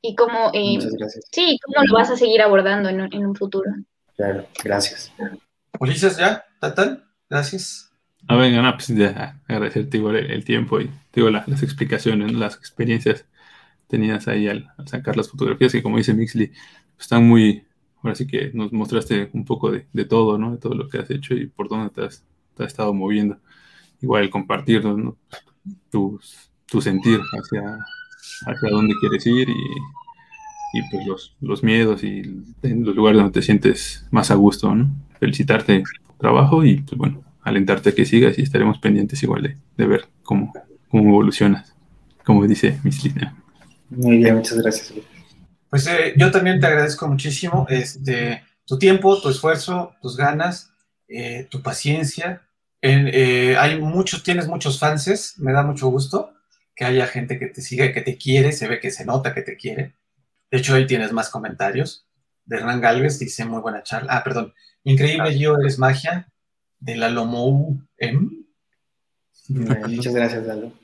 y 0.00 0.14
cómo, 0.14 0.50
eh, 0.54 0.78
sí, 1.30 1.58
cómo 1.62 1.84
lo 1.86 1.94
vas 1.94 2.10
a 2.10 2.16
seguir 2.16 2.40
abordando 2.40 2.88
en, 2.88 3.00
en 3.12 3.26
un 3.26 3.36
futuro. 3.36 3.70
Claro, 4.16 4.46
gracias. 4.64 5.12
Ulises, 5.78 6.16
¿ya? 6.16 6.42
¿Tatán? 6.58 7.04
Gracias. 7.28 7.90
A 8.26 8.36
ver, 8.36 8.50
no, 8.50 8.72
pues 8.72 8.88
ya, 8.88 9.42
agradecerte 9.46 9.98
igual 9.98 10.16
el, 10.16 10.42
tiempo 10.42 10.80
y 10.80 10.90
digo, 11.12 11.28
las 11.28 11.62
explicaciones, 11.62 12.32
las 12.32 12.54
experiencias 12.56 13.26
tenidas 13.88 14.26
ahí 14.26 14.48
al, 14.48 14.72
sacar 14.86 15.18
las 15.18 15.28
fotografías, 15.28 15.72
que 15.72 15.82
como 15.82 15.98
dice 15.98 16.14
Mixley, 16.14 16.50
están 16.98 17.28
muy, 17.28 17.66
ahora 18.04 18.14
sí 18.14 18.26
que 18.26 18.50
nos 18.52 18.72
mostraste 18.72 19.30
un 19.32 19.44
poco 19.44 19.70
de, 19.70 19.86
de, 19.92 20.04
todo, 20.04 20.38
¿no? 20.38 20.52
De 20.52 20.58
todo 20.58 20.74
lo 20.74 20.88
que 20.88 20.98
has 20.98 21.10
hecho 21.10 21.34
y 21.34 21.46
por 21.46 21.68
dónde 21.68 21.90
te 21.90 22.02
has, 22.02 22.24
te 22.54 22.62
has 22.62 22.68
estado 22.68 22.92
moviendo. 22.92 23.38
Igual 24.00 24.30
compartirnos, 24.30 24.98
¿no? 24.98 25.16
Tu, 25.90 26.20
tu 26.66 26.80
sentir 26.80 27.20
hacia, 27.32 27.78
hacia 28.46 28.70
dónde 28.70 28.94
quieres 29.00 29.26
ir 29.26 29.48
y, 29.48 30.78
y 30.78 30.82
pues 30.90 31.06
los, 31.06 31.36
los, 31.40 31.62
miedos 31.62 32.04
y 32.04 32.22
los 32.62 32.94
lugares 32.94 33.18
donde 33.18 33.32
te 33.32 33.42
sientes 33.42 34.06
más 34.10 34.30
a 34.30 34.34
gusto, 34.34 34.74
¿no? 34.74 34.90
Felicitarte 35.18 35.80
por 35.80 36.14
tu 36.14 36.18
trabajo 36.18 36.64
y 36.64 36.80
pues 36.80 36.98
bueno, 36.98 37.22
alentarte 37.42 37.90
a 37.90 37.94
que 37.94 38.04
sigas 38.04 38.38
y 38.38 38.42
estaremos 38.42 38.78
pendientes 38.78 39.22
igual 39.22 39.42
de, 39.42 39.56
de 39.76 39.86
ver 39.86 40.08
cómo, 40.22 40.52
cómo 40.88 41.08
evolucionas, 41.08 41.74
como 42.24 42.46
dice 42.46 42.78
Miss 42.84 43.04
Lina. 43.04 43.36
Muy 43.88 44.18
bien, 44.18 44.36
muchas 44.36 44.60
gracias. 44.60 44.94
Pues 45.74 45.88
eh, 45.88 46.14
yo 46.16 46.30
también 46.30 46.60
te 46.60 46.68
agradezco 46.68 47.08
muchísimo 47.08 47.66
este, 47.68 48.44
tu 48.64 48.78
tiempo, 48.78 49.20
tu 49.20 49.28
esfuerzo, 49.28 49.92
tus 50.00 50.16
ganas, 50.16 50.70
eh, 51.08 51.48
tu 51.50 51.62
paciencia. 51.62 52.42
En, 52.80 53.08
eh, 53.12 53.56
hay 53.58 53.80
muchos, 53.80 54.22
tienes 54.22 54.46
muchos 54.46 54.78
fanses, 54.78 55.36
me 55.36 55.52
da 55.52 55.64
mucho 55.64 55.88
gusto 55.88 56.32
que 56.76 56.84
haya 56.84 57.08
gente 57.08 57.40
que 57.40 57.48
te 57.48 57.60
siga 57.60 57.86
y 57.86 57.92
que 57.92 58.02
te 58.02 58.16
quiere, 58.16 58.52
se 58.52 58.68
ve 58.68 58.78
que 58.78 58.92
se 58.92 59.04
nota 59.04 59.34
que 59.34 59.42
te 59.42 59.56
quiere. 59.56 59.96
De 60.48 60.58
hecho, 60.58 60.76
ahí 60.76 60.86
tienes 60.86 61.10
más 61.10 61.28
comentarios. 61.28 62.06
De 62.44 62.58
Hernán 62.58 62.80
Galvez 62.80 63.18
dice 63.18 63.44
muy 63.44 63.60
buena 63.60 63.82
charla. 63.82 64.14
Ah, 64.14 64.22
perdón. 64.22 64.54
Increíble, 64.84 65.36
yo 65.36 65.56
eres 65.56 65.80
magia. 65.80 66.28
De 66.78 66.94
la 66.94 67.08
Lomou 67.08 67.80
M. 67.98 68.28
Muchas 69.48 70.14
gracias, 70.14 70.46
Lalo. 70.46 70.83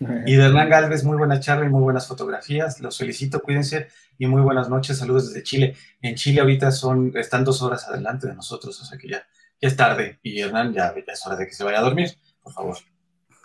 Y 0.00 0.34
de 0.34 0.44
Hernán 0.44 0.70
Galvez, 0.70 1.04
muy 1.04 1.18
buena 1.18 1.40
charla 1.40 1.66
y 1.66 1.68
muy 1.68 1.82
buenas 1.82 2.06
fotografías. 2.06 2.80
Los 2.80 2.96
felicito, 2.96 3.42
cuídense 3.42 3.88
y 4.18 4.26
muy 4.26 4.40
buenas 4.40 4.70
noches. 4.70 4.98
Saludos 4.98 5.28
desde 5.28 5.42
Chile. 5.42 5.76
En 6.00 6.14
Chile 6.14 6.40
ahorita 6.40 6.70
son, 6.70 7.12
están 7.16 7.44
dos 7.44 7.60
horas 7.60 7.86
adelante 7.86 8.26
de 8.26 8.34
nosotros, 8.34 8.80
o 8.80 8.84
sea 8.84 8.98
que 8.98 9.08
ya, 9.08 9.26
ya 9.60 9.68
es 9.68 9.76
tarde. 9.76 10.18
Y 10.22 10.40
Hernán, 10.40 10.72
ya, 10.72 10.94
ya 10.94 11.12
es 11.12 11.26
hora 11.26 11.36
de 11.36 11.46
que 11.46 11.52
se 11.52 11.64
vaya 11.64 11.80
a 11.80 11.82
dormir, 11.82 12.10
por 12.42 12.52
favor. 12.54 12.78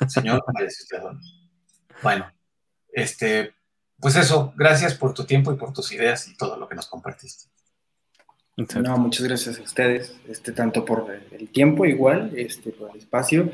Señor, 0.08 0.44
vaya 0.54 0.68
usted 0.68 0.98
a 0.98 1.02
dormir. 1.02 1.32
Bueno, 2.02 2.32
este, 2.94 3.54
pues 4.00 4.16
eso, 4.16 4.54
gracias 4.56 4.96
por 4.96 5.14
tu 5.14 5.26
tiempo 5.26 5.52
y 5.52 5.58
por 5.58 5.74
tus 5.74 5.92
ideas 5.92 6.28
y 6.30 6.38
todo 6.38 6.58
lo 6.58 6.70
que 6.70 6.76
nos 6.76 6.88
compartiste. 6.88 7.50
No, 8.82 8.98
muchas 8.98 9.28
gracias 9.28 9.60
a 9.60 9.62
ustedes, 9.62 10.16
este, 10.30 10.54
tanto 10.54 10.86
por 10.86 11.14
el 11.32 11.50
tiempo 11.50 11.86
igual, 11.86 12.32
este, 12.38 12.72
por 12.72 12.92
el 12.92 12.98
espacio, 13.00 13.52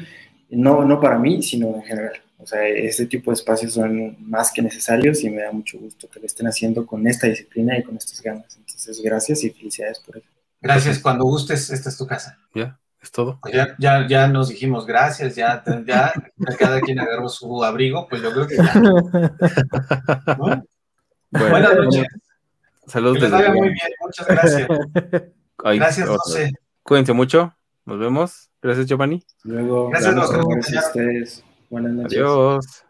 no, 0.51 0.85
no 0.85 0.99
para 0.99 1.17
mí, 1.17 1.41
sino 1.41 1.75
en 1.75 1.81
general. 1.81 2.21
O 2.41 2.47
sea, 2.47 2.67
este 2.67 3.05
tipo 3.05 3.31
de 3.31 3.35
espacios 3.35 3.73
son 3.73 4.17
más 4.19 4.51
que 4.51 4.61
necesarios 4.61 5.23
y 5.23 5.29
me 5.29 5.43
da 5.43 5.51
mucho 5.51 5.77
gusto 5.77 6.09
que 6.09 6.19
lo 6.19 6.25
estén 6.25 6.47
haciendo 6.47 6.85
con 6.85 7.05
esta 7.07 7.27
disciplina 7.27 7.77
y 7.77 7.83
con 7.83 7.95
estas 7.97 8.21
ganas. 8.21 8.55
Entonces, 8.57 8.99
gracias 9.01 9.43
y 9.43 9.51
felicidades 9.51 9.99
por 9.99 10.17
eso. 10.17 10.27
Gracias, 10.59 10.99
cuando 10.99 11.25
gustes, 11.25 11.69
esta 11.69 11.89
es 11.89 11.97
tu 11.97 12.07
casa. 12.07 12.37
Ya, 12.53 12.79
es 13.01 13.11
todo. 13.11 13.39
Pues 13.41 13.53
ya, 13.53 13.75
ya, 13.79 14.07
ya 14.07 14.27
nos 14.27 14.49
dijimos 14.49 14.85
gracias, 14.85 15.35
ya, 15.35 15.63
ya 15.85 16.13
cada 16.57 16.81
quien 16.81 16.99
agarró 16.99 17.29
su 17.29 17.63
abrigo, 17.63 18.07
pues 18.07 18.21
yo 18.21 18.31
creo 18.31 18.47
que 18.47 18.57
ya. 18.57 18.73
¿no? 18.75 20.65
Bueno, 21.33 21.49
Buenas 21.49 21.75
noches. 21.75 22.05
Saludos 22.87 23.17
Que 23.17 23.21
les 23.21 23.31
desde 23.31 23.47
vaya 23.47 23.53
muy 23.53 23.69
bien, 23.69 23.89
muchas 24.01 24.27
gracias. 24.27 24.67
Ay, 25.63 25.79
Gracias, 25.79 26.07
otro. 26.09 26.19
José. 26.23 26.51
Cuídense 26.83 27.13
mucho. 27.13 27.55
Nos 27.85 27.99
vemos. 27.99 28.49
Gracias, 28.61 28.87
Giovanni. 28.87 29.23
Luego, 29.43 29.89
gracias 29.89 30.15
a 30.15 30.87
ustedes. 30.87 31.43
Buenas 31.71 31.93
noches. 31.93 32.17
Adiós. 32.17 32.85